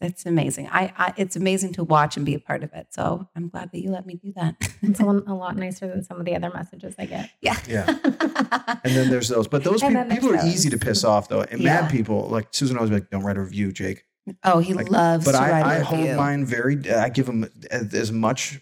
Yeah. 0.00 0.06
It's, 0.08 0.14
it's 0.14 0.26
amazing. 0.26 0.68
I, 0.68 0.92
I, 0.96 1.14
it's 1.16 1.36
amazing 1.36 1.72
to 1.74 1.84
watch 1.84 2.16
and 2.16 2.26
be 2.26 2.34
a 2.34 2.38
part 2.40 2.62
of 2.62 2.72
it. 2.74 2.88
So 2.90 3.28
I'm 3.36 3.48
glad 3.48 3.70
that 3.72 3.80
you 3.80 3.90
let 3.90 4.06
me 4.06 4.14
do 4.22 4.32
that. 4.36 4.54
It's 4.82 5.00
a, 5.00 5.04
a 5.04 5.34
lot 5.34 5.56
nicer 5.56 5.86
than 5.88 6.04
some 6.04 6.18
of 6.18 6.24
the 6.26 6.34
other 6.36 6.50
messages 6.54 6.94
I 6.98 7.06
get. 7.06 7.30
yeah. 7.40 7.58
Yeah. 7.68 7.96
And 8.82 8.94
then 8.96 9.10
there's 9.10 9.28
those, 9.28 9.46
but 9.48 9.62
those 9.64 9.82
And 9.82 9.90
people, 9.92 10.08
then 10.08 10.10
people 10.18 10.34
are 10.34 10.46
easy 10.46 10.70
to 10.70 10.78
piss 10.78 11.04
off 11.04 11.28
though. 11.28 11.42
And 11.42 11.60
Yeah. 11.60 11.82
mad 11.82 11.90
people, 11.90 12.28
like 12.28 12.48
Susan 12.52 12.76
always 12.76 12.88
be 12.90 12.96
like, 12.96 13.10
don't 13.10 13.22
write 13.24 13.36
a 13.36 13.40
review, 13.42 13.72
Jake. 13.72 14.04
oh, 14.44 14.58
he 14.60 14.72
Like, 14.74 14.88
loves 14.90 15.24
But 15.26 15.32
to 15.32 15.38
write 15.38 15.52
I, 15.64 15.74
I 15.74 15.74
a 15.76 15.84
hold 15.84 16.00
review. 16.00 16.16
mine 16.16 16.44
very, 16.46 16.90
I 16.90 17.08
give 17.10 17.26
them 17.26 17.48
as 17.70 17.92
as 17.92 18.10
much 18.12 18.60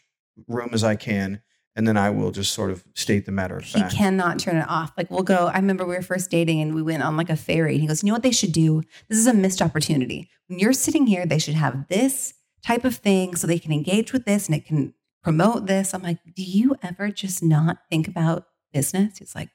room 0.49 0.70
as 0.72 0.83
I 0.83 0.97
can. 0.97 1.41
And 1.79 1.89
then 1.89 1.97
I 1.97 2.11
will 2.11 2.31
just 2.31 2.53
sort 2.53 2.70
of 2.70 2.85
state 2.95 3.24
the 3.24 3.33
matter 3.33 3.57
of 3.57 3.64
fact. 3.64 3.93
He 3.93 3.99
cannot 3.99 4.39
turn 4.39 4.57
it 4.57 4.68
off. 4.68 4.93
Like 4.99 5.11
we'll 5.11 5.22
go. 5.22 5.47
I 5.47 5.57
remember 5.57 5.87
we 5.87 5.95
were 5.95 6.03
first 6.03 6.31
dating 6.31 6.61
and 6.61 6.74
we 6.74 6.83
went 6.83 7.03
on 7.03 7.16
like 7.16 7.31
a 7.31 7.37
ferry. 7.37 7.72
And 7.72 7.81
he 7.81 7.87
goes, 7.87 8.03
"You 8.03 8.09
know 8.09 8.14
what 8.14 8.22
they 8.22 8.31
should 8.31 8.53
do? 8.53 8.83
This 9.09 9.16
is 9.16 9.26
a 9.26 9.33
missed 9.33 9.62
opportunity. 9.62 10.29
When 10.49 10.59
you're 10.59 10.74
sitting 10.74 11.07
here, 11.07 11.24
they 11.24 11.39
should 11.39 11.55
have 11.55 11.89
this 11.89 12.35
type 12.62 12.85
of 12.85 12.97
thing 12.97 13.37
so 13.37 13.47
they 13.47 13.59
can 13.59 13.72
engage 13.72 14.12
with 14.12 14.26
this 14.26 14.47
and 14.47 14.57
it 14.57 14.66
can 14.66 14.93
promote 15.22 15.66
this." 15.66 15.95
I'm 15.95 16.03
like, 16.03 16.18
"Do 16.35 16.43
you 16.43 16.76
ever 16.83 17.11
just 17.11 17.43
not 17.43 17.79
think 17.89 18.09
about 18.09 18.49
business?" 18.72 19.18
He's 19.18 19.35
like, 19.35 19.49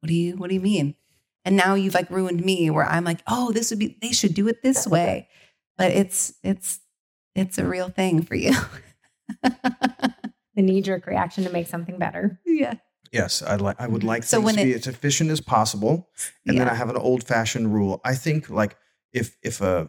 "What 0.00 0.08
do 0.08 0.14
you 0.14 0.36
What 0.36 0.48
do 0.48 0.54
you 0.54 0.60
mean?" 0.60 0.94
And 1.48 1.56
now 1.56 1.74
you've 1.74 1.94
like 1.94 2.10
ruined 2.10 2.44
me 2.44 2.68
where 2.68 2.84
I'm 2.84 3.04
like, 3.04 3.20
oh, 3.26 3.52
this 3.52 3.70
would 3.70 3.78
be, 3.78 3.96
they 4.02 4.12
should 4.12 4.34
do 4.34 4.48
it 4.48 4.62
this 4.62 4.86
way. 4.86 5.28
But 5.78 5.92
it's, 5.92 6.34
it's, 6.42 6.80
it's 7.34 7.56
a 7.56 7.64
real 7.64 7.88
thing 7.88 8.20
for 8.22 8.34
you. 8.34 8.52
The 10.58 10.62
knee 10.62 10.82
jerk 10.82 11.06
reaction 11.06 11.44
to 11.44 11.50
make 11.50 11.68
something 11.68 11.98
better. 11.98 12.40
yeah. 12.44 12.74
Yes, 13.12 13.44
I 13.44 13.54
like. 13.54 13.80
I 13.80 13.86
would 13.86 14.00
mm-hmm. 14.00 14.08
like 14.08 14.24
So 14.24 14.38
things 14.38 14.44
when 14.44 14.54
to 14.56 14.64
be 14.64 14.72
it- 14.72 14.78
as 14.78 14.86
efficient 14.88 15.30
as 15.30 15.40
possible, 15.40 16.08
and 16.44 16.58
then 16.58 16.68
I 16.68 16.74
have 16.74 16.90
an 16.90 16.96
old 16.96 17.22
fashioned 17.22 17.72
rule. 17.72 18.00
I 18.04 18.16
think 18.16 18.50
like 18.50 18.76
if 19.12 19.36
if 19.40 19.60
a 19.60 19.88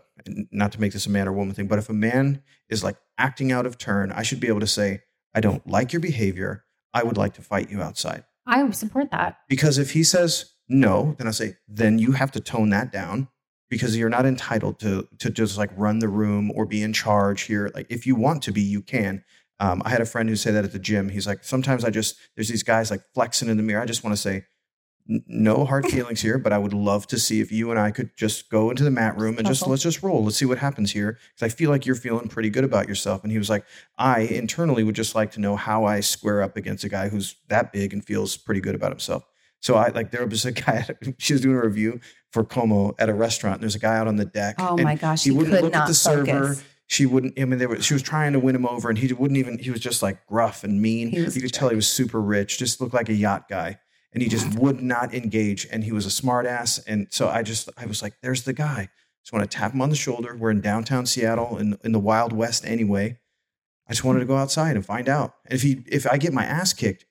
not 0.51 0.72
to 0.74 0.80
make 0.80 0.93
this 0.93 1.07
a 1.07 1.09
man 1.09 1.28
or 1.28 1.34
woman 1.34 1.55
thing, 1.55 1.65
but 1.65 1.80
if 1.80 1.89
a 1.89 1.93
man 1.93 2.43
is 2.70 2.84
like 2.84 2.97
acting 3.17 3.51
out 3.51 3.65
of 3.65 3.80
turn, 3.80 4.11
I 4.11 4.22
should 4.22 4.39
be 4.39 4.47
able 4.47 4.59
to 4.59 4.67
say, 4.67 5.01
I 5.34 5.41
don't 5.41 5.65
like 5.67 5.91
your 5.91 6.01
behavior. 6.01 6.65
I 6.93 7.01
would 7.01 7.17
like 7.17 7.34
to 7.34 7.41
fight 7.41 7.72
you 7.72 7.82
outside. 7.82 8.26
I 8.45 8.70
support 8.70 9.09
that. 9.09 9.39
Because 9.49 9.80
if 9.80 9.93
he 9.93 10.03
says 10.03 10.53
no, 10.67 11.15
then 11.17 11.28
I 11.28 11.32
say, 11.32 11.57
then 11.67 11.97
you 11.97 12.11
have 12.11 12.32
to 12.34 12.39
tone 12.39 12.70
that 12.70 12.91
down 12.91 13.28
because 13.70 13.97
you're 13.97 14.07
not 14.09 14.28
entitled 14.28 14.80
to 14.82 15.07
to 15.17 15.30
just 15.30 15.57
like 15.57 15.72
run 15.76 15.97
the 15.97 16.07
room 16.07 16.51
or 16.53 16.65
be 16.65 16.84
in 16.84 16.93
charge 16.93 17.41
here. 17.41 17.72
Like 17.74 17.88
if 17.89 18.05
you 18.05 18.15
want 18.15 18.43
to 18.43 18.51
be, 18.51 18.61
you 18.61 18.82
can. 18.82 19.24
Um, 19.60 19.82
I 19.86 19.89
had 19.89 20.01
a 20.01 20.05
friend 20.05 20.30
who 20.30 20.36
said 20.36 20.55
that 20.55 20.64
at 20.64 20.72
the 20.72 20.80
gym. 20.80 21.10
He's 21.10 21.28
like, 21.28 21.43
sometimes 21.43 21.84
I 21.84 21.89
just 21.89 22.16
there's 22.36 22.47
these 22.49 22.64
guys 22.64 22.89
like 22.91 23.01
flexing 23.14 23.49
in 23.49 23.57
the 23.57 23.64
mirror. 23.64 23.82
I 23.82 23.86
just 23.86 24.03
want 24.03 24.16
to 24.16 24.22
say, 24.22 24.45
no 25.28 25.66
hard 25.66 25.86
feelings 25.89 26.22
here, 26.22 26.38
but 26.38 26.53
I 26.53 26.57
would 26.57 26.74
love 26.74 27.07
to 27.07 27.20
see 27.20 27.41
if 27.41 27.51
you 27.51 27.72
and 27.72 27.80
I 27.80 27.91
could 27.91 28.12
just 28.16 28.49
go 28.49 28.70
into 28.70 28.84
the 28.84 28.91
mat 28.91 29.18
room 29.18 29.38
and 29.38 29.47
just 29.47 29.62
Hustle. 29.62 29.72
let's 29.72 29.84
just 29.84 30.03
roll. 30.03 30.24
Let's 30.24 30.38
see 30.38 30.45
what 30.45 30.60
happens 30.60 30.91
here 30.91 31.18
because 31.36 31.51
I 31.51 31.55
feel 31.55 31.70
like 31.70 31.86
you're 31.86 31.95
feeling 31.95 32.28
pretty 32.28 32.49
good 32.49 32.64
about 32.64 32.88
yourself. 32.88 33.24
And 33.24 33.32
he 33.32 33.38
was 33.38 33.49
like, 33.49 33.66
I 33.97 34.22
internally 34.22 34.84
would 34.84 34.95
just 34.95 35.16
like 35.16 35.32
to 35.32 35.39
know 35.41 35.55
how 35.55 35.86
I 35.86 35.99
square 36.01 36.41
up 36.41 36.55
against 36.57 36.84
a 36.84 36.89
guy 36.89 37.10
who's 37.10 37.36
that 37.47 37.74
big 37.74 37.91
and 37.91 38.05
feels 38.05 38.38
pretty 38.38 38.62
good 38.62 38.76
about 38.76 38.91
himself. 38.91 39.24
So 39.62 39.76
I 39.76 39.89
like 39.89 40.12
there 40.12 40.26
was 40.26 40.45
a 40.45 40.51
guy. 40.53 40.88
She 41.18 41.34
was 41.34 41.41
doing 41.41 41.55
a 41.55 41.62
review 41.62 41.99
for 42.32 42.43
Como 42.43 42.95
at 42.99 43.10
a 43.10 43.14
restaurant. 43.14 43.55
And 43.55 43.64
there's 43.64 43.76
a 43.76 43.80
guy 43.80 43.97
out 43.97 44.07
on 44.07 44.16
the 44.16 44.26
deck. 44.26 44.55
Oh 44.60 44.76
and 44.76 44.84
my 44.84 44.95
gosh. 44.95 45.24
he 45.24 45.32
He, 45.32 45.36
wouldn't 45.36 45.62
look 45.62 45.76
at 45.76 45.88
the 45.88 45.93
server. 45.93 46.55
She 46.89 47.05
wouldn't. 47.05 47.39
I 47.39 47.45
mean, 47.45 47.59
they 47.59 47.67
were, 47.67 47.79
she 47.79 47.93
was 47.93 48.01
trying 48.01 48.33
to 48.33 48.39
win 48.39 48.55
him 48.55 48.65
over, 48.65 48.89
and 48.89 48.97
he 48.97 49.13
wouldn't 49.13 49.37
even. 49.37 49.59
He 49.59 49.69
was 49.69 49.79
just 49.79 50.01
like 50.01 50.25
gruff 50.25 50.63
and 50.63 50.81
mean. 50.81 51.11
You 51.11 51.29
could 51.29 51.53
tell 51.53 51.69
he 51.69 51.75
was 51.75 51.87
super 51.87 52.19
rich. 52.19 52.57
Just 52.57 52.81
looked 52.81 52.95
like 52.95 53.09
a 53.09 53.13
yacht 53.13 53.47
guy, 53.47 53.77
and 54.11 54.23
he 54.23 54.27
just 54.27 54.57
would 54.57 54.81
not 54.81 55.13
engage. 55.13 55.67
And 55.71 55.83
he 55.83 55.91
was 55.91 56.07
a 56.07 56.09
smart 56.09 56.47
ass. 56.47 56.79
And 56.79 57.05
so 57.11 57.29
I 57.29 57.43
just, 57.43 57.69
I 57.77 57.85
was 57.85 58.01
like, 58.01 58.15
"There's 58.23 58.41
the 58.41 58.53
guy." 58.53 58.89
Just 59.23 59.31
want 59.31 59.49
to 59.49 59.55
tap 59.55 59.73
him 59.73 59.83
on 59.83 59.91
the 59.91 59.95
shoulder. 59.95 60.35
We're 60.35 60.49
in 60.49 60.61
downtown 60.61 61.05
Seattle, 61.05 61.59
in 61.59 61.77
in 61.83 61.91
the 61.91 61.99
Wild 61.99 62.33
West 62.33 62.65
anyway. 62.65 63.19
I 63.87 63.91
just 63.91 64.03
wanted 64.03 64.21
to 64.21 64.25
go 64.25 64.37
outside 64.37 64.75
and 64.75 64.83
find 64.83 65.07
out. 65.07 65.35
And 65.45 65.53
if 65.53 65.61
he, 65.61 65.83
if 65.85 66.07
I 66.07 66.17
get 66.17 66.33
my 66.33 66.43
ass 66.43 66.73
kicked, 66.73 67.05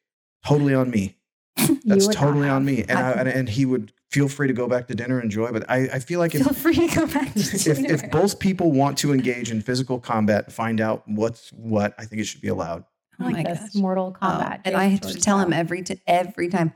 totally 0.45 0.75
on 0.75 0.91
me. 0.91 1.18
You 1.69 1.95
That's 1.95 2.09
totally 2.09 2.49
on 2.49 2.65
me. 2.65 2.85
And 2.89 2.99
I, 2.99 3.13
and, 3.13 3.29
and 3.29 3.49
he 3.49 3.65
would 3.65 3.93
feel 4.11 4.29
free 4.29 4.47
to 4.47 4.53
go 4.53 4.69
back 4.69 4.89
to 4.89 4.95
dinner 4.95 5.17
and 5.17 5.25
enjoy. 5.25 5.53
But 5.53 5.71
I, 5.71 5.89
I 5.95 5.99
feel 6.01 6.19
like 6.19 6.35
if 6.35 6.43
Feel 6.43 6.53
free 6.53 6.75
to 6.75 6.95
go 6.95 7.07
back 7.07 7.33
to 7.33 7.41
if, 7.41 7.65
dinner. 7.65 7.95
if 7.95 8.11
both 8.11 8.39
people 8.39 8.73
want 8.73 8.99
to 8.99 9.13
engage 9.13 9.51
in 9.51 9.63
physical 9.63 9.99
combat 9.99 10.45
and 10.47 10.53
find 10.53 10.81
out 10.81 11.03
what's 11.07 11.51
what, 11.51 11.95
I 11.99 12.05
think 12.05 12.21
it 12.21 12.25
should 12.27 12.41
be 12.43 12.49
allowed. 12.49 12.85
oh 13.21 13.25
like 13.25 13.37
my 13.37 13.43
this 13.45 13.61
gosh. 13.61 13.75
Mortal 13.75 14.17
Oh, 14.21 14.57
and 14.65 14.77
I 14.77 14.85
have 14.87 15.01
to 15.03 15.15
tell 15.15 15.39
him 15.39 15.53
every 15.53 15.83
t- 15.83 16.01
every 16.07 16.49
time. 16.49 16.75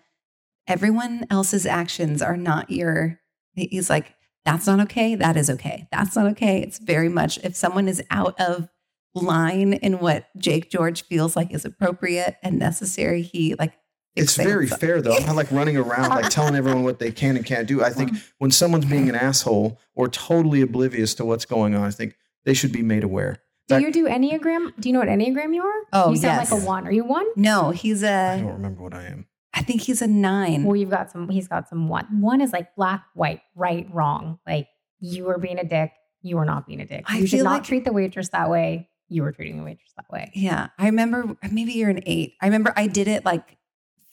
Everyone 0.66 1.26
else's 1.28 1.66
actions 1.66 2.22
are 2.22 2.36
not 2.36 2.70
your. 2.70 3.18
He's 3.54 3.90
like, 3.90 4.14
that's 4.44 4.66
not 4.66 4.80
okay. 4.80 5.14
That 5.14 5.36
is 5.36 5.50
okay. 5.50 5.88
That's 5.90 6.16
not 6.16 6.26
okay. 6.28 6.62
It's 6.62 6.78
very 6.78 7.08
much 7.08 7.38
if 7.44 7.56
someone 7.56 7.88
is 7.88 8.02
out 8.10 8.40
of 8.40 8.68
line 9.14 9.74
in 9.74 9.98
what 9.98 10.26
Jake 10.38 10.70
George 10.70 11.02
feels 11.04 11.36
like 11.36 11.52
is 11.52 11.64
appropriate 11.64 12.36
and 12.42 12.58
necessary, 12.58 13.22
he 13.22 13.54
like. 13.56 13.72
It's 14.14 14.36
very 14.36 14.70
on- 14.70 14.78
fair 14.78 15.00
though. 15.00 15.16
I'm 15.16 15.26
not 15.26 15.36
like 15.36 15.50
running 15.50 15.76
around 15.76 16.10
like 16.10 16.28
telling 16.28 16.54
everyone 16.54 16.84
what 16.84 16.98
they 16.98 17.10
can 17.12 17.36
and 17.36 17.46
can't 17.46 17.66
do. 17.66 17.82
I 17.82 17.90
think 17.90 18.10
uh-huh. 18.10 18.20
when 18.38 18.50
someone's 18.50 18.84
being 18.84 19.08
an 19.08 19.14
asshole 19.14 19.80
or 19.94 20.08
totally 20.08 20.60
oblivious 20.60 21.14
to 21.14 21.24
what's 21.24 21.44
going 21.44 21.74
on, 21.74 21.84
I 21.84 21.90
think 21.90 22.16
they 22.44 22.54
should 22.54 22.72
be 22.72 22.82
made 22.82 23.04
aware. 23.04 23.38
Do 23.68 23.80
you 23.80 23.92
do 23.92 24.06
Enneagram? 24.06 24.72
Do 24.78 24.88
you 24.88 24.92
know 24.92 24.98
what 24.98 25.08
Enneagram 25.08 25.54
you 25.54 25.62
are? 25.62 25.82
Oh, 25.92 26.10
you 26.10 26.16
sound 26.16 26.40
yes. 26.40 26.52
like 26.52 26.62
a 26.62 26.66
one. 26.66 26.86
Are 26.86 26.92
you 26.92 27.04
one? 27.04 27.26
No, 27.36 27.70
he's 27.70 28.02
a. 28.02 28.32
I 28.32 28.40
don't 28.40 28.52
remember 28.52 28.82
what 28.82 28.92
I 28.92 29.04
am. 29.04 29.26
I 29.54 29.62
think 29.62 29.82
he's 29.82 30.02
a 30.02 30.06
nine. 30.06 30.64
Well, 30.64 30.76
you've 30.76 30.90
got 30.90 31.10
some. 31.10 31.28
He's 31.28 31.48
got 31.48 31.68
some 31.68 31.88
one. 31.88 32.20
One 32.20 32.40
is 32.40 32.52
like 32.52 32.74
black, 32.74 33.04
white, 33.14 33.40
right, 33.54 33.86
wrong. 33.92 34.38
Like 34.46 34.68
you 35.00 35.28
are 35.30 35.38
being 35.38 35.58
a 35.58 35.64
dick. 35.64 35.92
You 36.22 36.38
are 36.38 36.44
not 36.44 36.66
being 36.66 36.80
a 36.80 36.86
dick. 36.86 37.04
I 37.06 37.18
you 37.18 37.26
should 37.26 37.42
not 37.42 37.52
like- 37.52 37.64
treat 37.64 37.84
the 37.84 37.92
waitress 37.92 38.28
that 38.30 38.50
way. 38.50 38.88
You 39.08 39.22
were 39.22 39.32
treating 39.32 39.58
the 39.58 39.64
waitress 39.64 39.92
that 39.96 40.10
way. 40.10 40.30
Yeah, 40.34 40.68
I 40.78 40.86
remember. 40.86 41.36
Maybe 41.50 41.72
you're 41.72 41.90
an 41.90 42.02
eight. 42.06 42.34
I 42.40 42.46
remember 42.46 42.72
I 42.76 42.86
did 42.86 43.08
it 43.08 43.24
like 43.24 43.56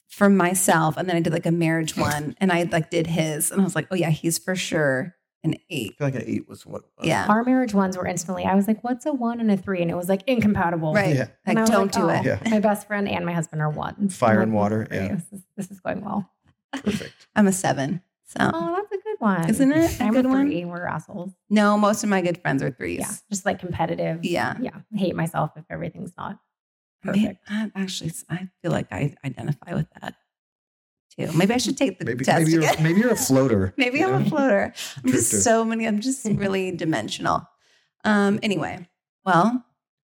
for 0.10 0.30
myself, 0.30 0.98
and 0.98 1.08
then 1.08 1.16
I 1.16 1.22
did 1.22 1.34
like 1.34 1.46
a 1.46 1.52
marriage 1.52 1.96
one, 1.96 2.36
and 2.40 2.52
I 2.52 2.64
like 2.64 2.90
did 2.90 3.08
his, 3.08 3.52
and 3.52 3.62
I 3.62 3.64
was 3.64 3.76
like, 3.76 3.88
oh 3.92 3.96
yeah, 3.96 4.10
he's 4.10 4.38
for 4.38 4.56
sure 4.56 5.16
an 5.44 5.56
eight. 5.70 5.94
I 5.96 5.98
feel 5.98 6.08
like 6.08 6.16
an 6.16 6.24
eight 6.26 6.50
was 6.50 6.66
what. 6.66 6.82
it 6.82 6.90
was. 6.98 7.08
Yeah. 7.08 7.26
Our 7.28 7.44
marriage 7.44 7.74
ones 7.74 7.98
were 7.98 8.06
instantly. 8.06 8.46
I 8.46 8.56
was 8.56 8.68
like, 8.68 8.84
"What's 8.84 9.06
a 9.06 9.14
one 9.14 9.40
and 9.40 9.50
a 9.50 9.58
three? 9.58 9.82
And 9.82 9.90
it 9.90 9.96
was 9.96 10.10
like 10.10 10.24
incompatible. 10.28 10.94
Right. 10.94 11.16
Yeah. 11.16 11.28
Like, 11.48 11.66
don't 11.66 11.70
like, 11.70 11.92
do 11.92 12.02
oh, 12.02 12.10
it. 12.10 12.26
Yeah. 12.26 12.50
My 12.50 12.60
best 12.60 12.88
friend 12.88 13.08
and 13.08 13.26
my 13.26 13.34
husband 13.34 13.62
are 13.62 13.70
one. 13.70 14.10
Fire 14.10 14.38
I'm 14.38 14.44
and 14.44 14.54
water, 14.54 14.88
yeah. 14.92 15.16
This 15.16 15.24
is, 15.32 15.42
this 15.56 15.72
is 15.72 15.80
going 15.80 16.04
well. 16.04 16.30
Perfect. 16.74 17.28
I'm 17.36 17.48
a 17.48 17.52
seven. 17.52 18.02
So 18.26 18.38
Oh, 18.42 18.76
that's 18.76 18.92
a 18.92 19.04
good 19.04 19.16
one. 19.20 19.50
Isn't 19.50 19.72
it 19.72 20.00
a 20.00 20.04
I'm 20.04 20.14
good 20.14 20.26
a 20.26 20.30
one? 20.30 20.48
three. 20.48 20.66
We're 20.66 20.86
assholes. 20.86 21.32
no, 21.50 21.78
most 21.78 22.04
of 22.04 22.10
my 22.10 22.22
good 22.22 22.40
friends 22.42 22.62
are 22.62 22.70
threes. 22.70 23.00
Yeah. 23.00 23.12
Just 23.32 23.46
like 23.46 23.60
competitive. 23.60 24.24
Yeah. 24.24 24.56
Yeah. 24.62 24.76
I 24.94 24.98
hate 24.98 25.16
myself 25.16 25.52
if 25.56 25.64
everything's 25.70 26.12
not 26.18 26.32
May- 26.34 26.38
perfect. 27.04 27.44
I 27.50 27.72
actually, 27.76 28.12
I 28.30 28.50
feel 28.62 28.72
like 28.72 28.88
I 28.92 29.16
identify 29.26 29.74
with 29.74 29.88
that 30.02 30.16
too. 31.18 31.32
Maybe 31.38 31.54
I 31.54 31.58
should 31.58 31.78
take 31.78 32.00
the 32.00 32.06
Maybe 32.06 32.24
test 32.26 32.40
maybe 32.40 32.52
you're 32.52 32.82
maybe 32.82 33.00
you're 33.02 33.12
a 33.12 33.16
floater. 33.30 33.74
Maybe 33.78 34.04
I'm 34.04 34.26
a 34.26 34.30
floater. 34.30 34.74
I'm 35.04 35.12
just 35.12 35.44
so 35.44 35.64
many. 35.66 35.88
I'm 35.88 36.00
just 36.02 36.26
really 36.26 36.72
dimensional. 36.72 37.48
Um. 38.04 38.40
Anyway, 38.44 38.88
well, 39.26 39.64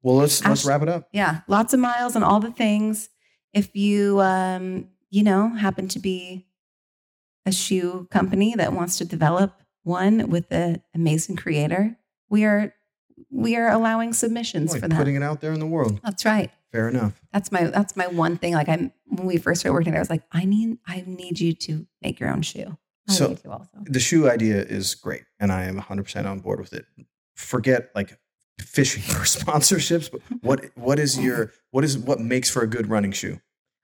Well, 0.04 0.18
let's 0.18 0.44
let's 0.46 0.66
wrap 0.66 0.82
it 0.84 0.90
up. 0.90 1.08
yeah, 1.12 1.42
lots 1.48 1.74
of 1.74 1.80
miles 1.80 2.16
and 2.16 2.24
all 2.26 2.40
the 2.40 2.52
things. 2.52 3.10
If 3.54 3.76
you, 3.76 4.22
um, 4.22 4.88
you 5.10 5.24
know, 5.24 5.50
happen 5.50 5.88
to 5.90 6.00
be 6.00 6.46
a 7.46 7.52
shoe 7.52 8.08
company 8.12 8.54
that 8.56 8.72
wants 8.72 8.98
to 9.00 9.06
develop 9.06 9.54
one 9.84 10.30
with 10.30 10.46
an 10.52 10.82
amazing 10.94 11.36
creator, 11.36 11.98
we 12.30 12.46
are 12.46 12.74
we 13.32 13.56
are 13.56 13.70
allowing 13.70 14.14
submissions 14.14 14.72
Like 14.74 14.82
for 14.82 14.88
that. 14.90 14.98
putting 14.98 15.16
it 15.16 15.24
out 15.24 15.42
there 15.42 15.52
in 15.54 15.60
the 15.60 15.66
world. 15.66 16.00
That's 16.04 16.24
right. 16.26 16.52
Fair 16.72 16.88
enough. 16.90 17.22
That's 17.34 17.52
my 17.52 17.66
that's 17.66 17.96
my 17.96 18.08
one 18.08 18.38
thing. 18.38 18.54
Like 18.54 18.70
I'm 18.70 18.92
when 19.08 19.28
we 19.28 19.38
first 19.38 19.60
started 19.62 19.74
working 19.74 19.92
there, 19.92 20.00
I 20.00 20.02
was 20.02 20.10
like, 20.10 20.24
I 20.32 20.46
need 20.46 20.78
I 20.88 21.04
need 21.06 21.40
you 21.40 21.54
to 21.54 21.86
make 22.02 22.20
your 22.20 22.30
own 22.32 22.42
shoe. 22.42 22.78
I 23.10 23.14
So- 23.14 23.30
do 23.30 23.36
too 23.36 23.52
also. 23.52 23.78
the 23.84 24.00
shoe 24.00 24.30
idea 24.30 24.62
is 24.62 24.94
great 24.96 25.24
and 25.40 25.52
i 25.52 25.64
am 25.66 25.82
100% 25.82 26.26
on 26.26 26.40
board 26.40 26.60
with 26.60 26.72
it 26.72 26.86
forget 27.36 27.90
like 27.96 28.18
fishing 28.60 29.02
for 29.16 29.24
sponsorships 29.26 30.10
but 30.12 30.22
what 30.42 30.66
what 30.76 31.00
is 31.00 31.18
your 31.20 31.52
what 31.72 31.84
is 31.84 31.98
what 31.98 32.20
makes 32.20 32.50
for 32.50 32.62
a 32.62 32.68
good 32.68 32.90
running 32.90 33.12
shoe 33.12 33.40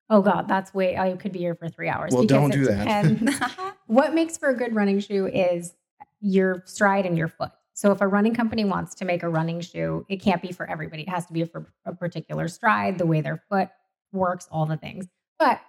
Oh 0.10 0.22
God, 0.22 0.48
that's 0.48 0.74
way 0.74 0.96
I 0.98 1.18
could 1.18 1.34
be 1.34 1.40
here 1.40 1.54
for 1.54 1.68
three 1.68 1.90
hours. 1.90 2.14
Well, 2.14 2.24
don't 2.24 2.50
do 2.52 2.64
that. 2.68 3.04
depends. 3.04 3.42
what 3.88 4.14
makes 4.14 4.38
for 4.38 4.48
a 4.48 4.56
good 4.56 4.74
running 4.74 5.02
shoe 5.02 5.28
is 5.28 5.74
your 6.22 6.64
stride 6.66 7.06
and 7.06 7.18
your 7.18 7.28
foot. 7.28 7.52
So 7.78 7.92
if 7.92 8.02
a 8.02 8.08
running 8.08 8.34
company 8.34 8.66
wants 8.66 8.96
to 8.96 9.06
make 9.06 9.22
a 9.22 9.30
running 9.30 9.62
shoe, 9.62 10.04
it 10.10 10.20
can't 10.20 10.42
be 10.42 10.52
for 10.52 10.68
everybody. 10.68 11.04
It 11.04 11.10
has 11.10 11.28
to 11.28 11.34
be 11.34 11.44
for 11.44 11.72
a 11.86 11.94
particular 11.94 12.48
stride, 12.48 12.98
the 12.98 13.06
way 13.06 13.22
their 13.22 13.44
foot 13.52 13.70
works, 14.12 14.48
all 14.52 14.66
the 14.66 14.78
things. 14.78 15.06
But 15.38 15.62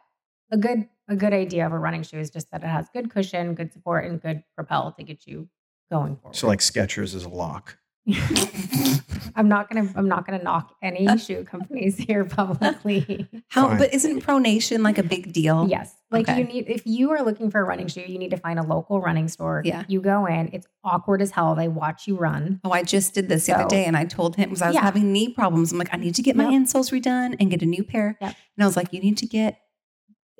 a 0.51 0.57
good 0.57 0.89
a 1.07 1.15
good 1.15 1.35
idea 1.35 1.67
of 1.67 1.73
a 1.73 1.79
running 1.79 2.03
shoe 2.03 2.19
is 2.19 2.31
just 2.31 2.51
that 2.51 2.63
it 2.63 2.67
has 2.67 2.89
good 2.95 3.11
cushion, 3.11 3.55
good 3.55 3.75
support, 3.75 4.07
and 4.07 4.23
good 4.23 4.43
propel 4.55 4.91
to 4.93 5.03
get 5.03 5.27
you 5.27 5.51
going 5.91 6.17
forward. 6.17 6.35
so 6.35 6.47
like 6.47 6.61
skechers 6.61 7.15
is 7.15 7.25
a 7.25 7.29
lock 7.29 7.77
I'm 9.37 9.49
not 9.49 9.69
gonna 9.71 9.93
I'm 9.95 10.09
not 10.09 10.27
gonna 10.27 10.43
knock 10.43 10.75
any 10.83 11.07
uh, 11.07 11.17
shoe 11.17 11.45
companies 11.45 11.97
here 12.09 12.25
publicly. 12.25 13.29
How 13.49 13.77
but 13.77 13.93
isn't 13.95 14.23
pronation 14.25 14.83
like 14.83 14.99
a 14.99 15.03
big 15.03 15.33
deal? 15.33 15.67
Yes. 15.69 15.95
Like 16.11 16.29
Okay. 16.29 16.39
you 16.39 16.45
need 16.45 16.65
if 16.69 16.83
you 16.87 17.11
are 17.13 17.23
looking 17.23 17.51
for 17.51 17.61
a 17.61 17.65
running 17.65 17.87
shoe, 17.87 18.01
you 18.07 18.19
need 18.19 18.31
to 18.31 18.37
find 18.37 18.59
a 18.59 18.63
local 18.63 19.01
running 19.01 19.29
store. 19.29 19.63
Yeah. 19.65 19.85
You 19.87 20.01
go 20.01 20.27
in, 20.27 20.51
it's 20.53 20.67
awkward 20.83 21.23
as 21.23 21.31
hell. 21.31 21.55
They 21.55 21.69
watch 21.69 22.09
you 22.09 22.17
run. 22.17 22.61
Oh, 22.65 22.71
I 22.73 22.83
just 22.83 23.15
did 23.15 23.29
this 23.29 23.47
the 23.47 23.55
other 23.57 23.69
day 23.69 23.85
and 23.85 23.97
I 23.97 24.05
told 24.07 24.35
him 24.37 24.49
because 24.49 24.63
I 24.63 24.67
was 24.69 24.75
Yeah. 24.75 24.83
having 24.83 25.13
knee 25.13 25.29
problems. 25.33 25.71
I'm 25.71 25.79
like, 25.79 25.91
I 25.93 25.99
need 25.99 26.15
to 26.17 26.23
get 26.23 26.35
my 26.35 26.49
Yep. 26.49 26.63
insoles 26.63 26.91
redone 26.91 27.37
and 27.39 27.51
get 27.51 27.63
a 27.63 27.67
new 27.67 27.85
pair. 27.85 28.17
Yep. 28.21 28.35
And 28.57 28.65
I 28.65 28.67
was 28.67 28.77
like, 28.77 28.93
you 28.93 29.01
need 29.01 29.19
to 29.19 29.27
get 29.27 29.61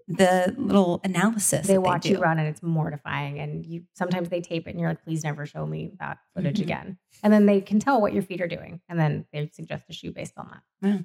the 0.09 0.55
little 0.57 1.01
analysis. 1.05 1.67
They 1.67 1.79
watch 1.79 2.03
do. 2.05 2.11
you 2.11 2.19
run 2.19 2.39
and 2.39 2.49
it's 2.49 2.63
mortifying. 2.63 3.39
And 3.41 3.65
you 3.67 3.83
sometimes 3.95 4.29
they 4.31 4.41
tape 4.41 4.67
it 4.67 4.71
and 4.71 4.81
you're 4.81 4.89
like, 4.89 5.05
please 5.05 5.23
never 5.23 5.45
show 5.47 5.67
me 5.67 5.93
that 6.01 6.19
footage 6.35 6.59
Mhm. 6.59 6.63
again. 6.63 6.99
And 7.23 7.33
then 7.33 7.45
they 7.47 7.61
can 7.61 7.79
tell 7.79 8.01
what 8.01 8.13
your 8.15 8.23
feet 8.23 8.41
are 8.41 8.49
doing. 8.49 8.81
And 8.89 8.99
then 8.99 9.27
they 9.33 9.51
suggest 9.53 9.85
a 9.91 9.93
shoe 9.93 10.11
based 10.13 10.33
on 10.39 10.51
that. 10.83 11.05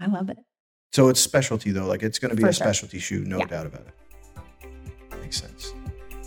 I 0.00 0.06
love 0.06 0.28
it. 0.30 0.38
so 0.92 1.08
it's 1.08 1.20
specialty 1.20 1.70
though 1.70 1.86
like 1.86 2.02
it's 2.02 2.18
going 2.18 2.30
to 2.30 2.36
be 2.36 2.42
For 2.42 2.48
a 2.48 2.52
sure. 2.52 2.64
specialty 2.66 2.98
shoe 2.98 3.22
no 3.24 3.38
Yeah. 3.38 3.46
doubt 3.46 3.66
about 3.66 3.86
it 3.88 5.20
makes 5.20 5.40
sense 5.40 5.72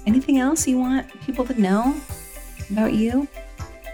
Anything 0.06 0.38
else 0.39 0.68
you 0.68 0.78
want 0.80 1.08
people 1.22 1.45
to 1.45 1.60
know 1.62 1.95
about 2.72 2.93
you? 2.93 3.28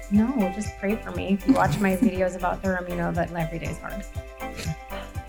No, 0.09 0.25
just 0.55 0.69
pray 0.79 0.95
for 0.95 1.11
me. 1.11 1.33
If 1.33 1.45
you 1.45 1.53
watch 1.53 1.77
my 1.79 1.97
videos 2.07 2.37
about 2.37 2.63
Durham, 2.63 2.87
you 2.89 2.95
know 2.95 3.11
that 3.11 3.29
every 3.33 3.59
day 3.59 3.65
is 3.71 3.77
hard. 3.79 4.05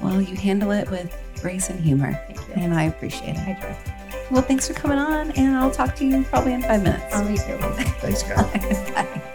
Well, 0.01 0.23
you 0.23 0.37
handle 0.37 0.71
it 0.71 0.89
with 0.89 1.13
grace 1.41 1.71
and 1.71 1.81
humor, 1.81 2.13
Thank 2.27 2.49
you. 2.49 2.55
and 2.55 2.75
I 2.75 2.85
appreciate 2.85 3.37
it. 3.37 3.49
I 3.49 3.55
try. 3.55 3.77
Well, 4.31 4.43
thanks 4.43 4.69
for 4.69 4.75
coming 4.75 4.99
on, 4.99 5.31
and 5.33 5.57
I'll 5.57 5.71
talk 5.71 5.95
to 5.97 6.05
you 6.05 6.23
probably 6.25 6.53
in 6.53 6.63
five 6.63 6.83
minutes. 6.83 7.15
I'll 7.15 7.27
be 7.27 7.37
too. 7.37 7.57
Thanks, 8.01 8.23
guys. 8.23 8.91
Bye. 8.93 9.35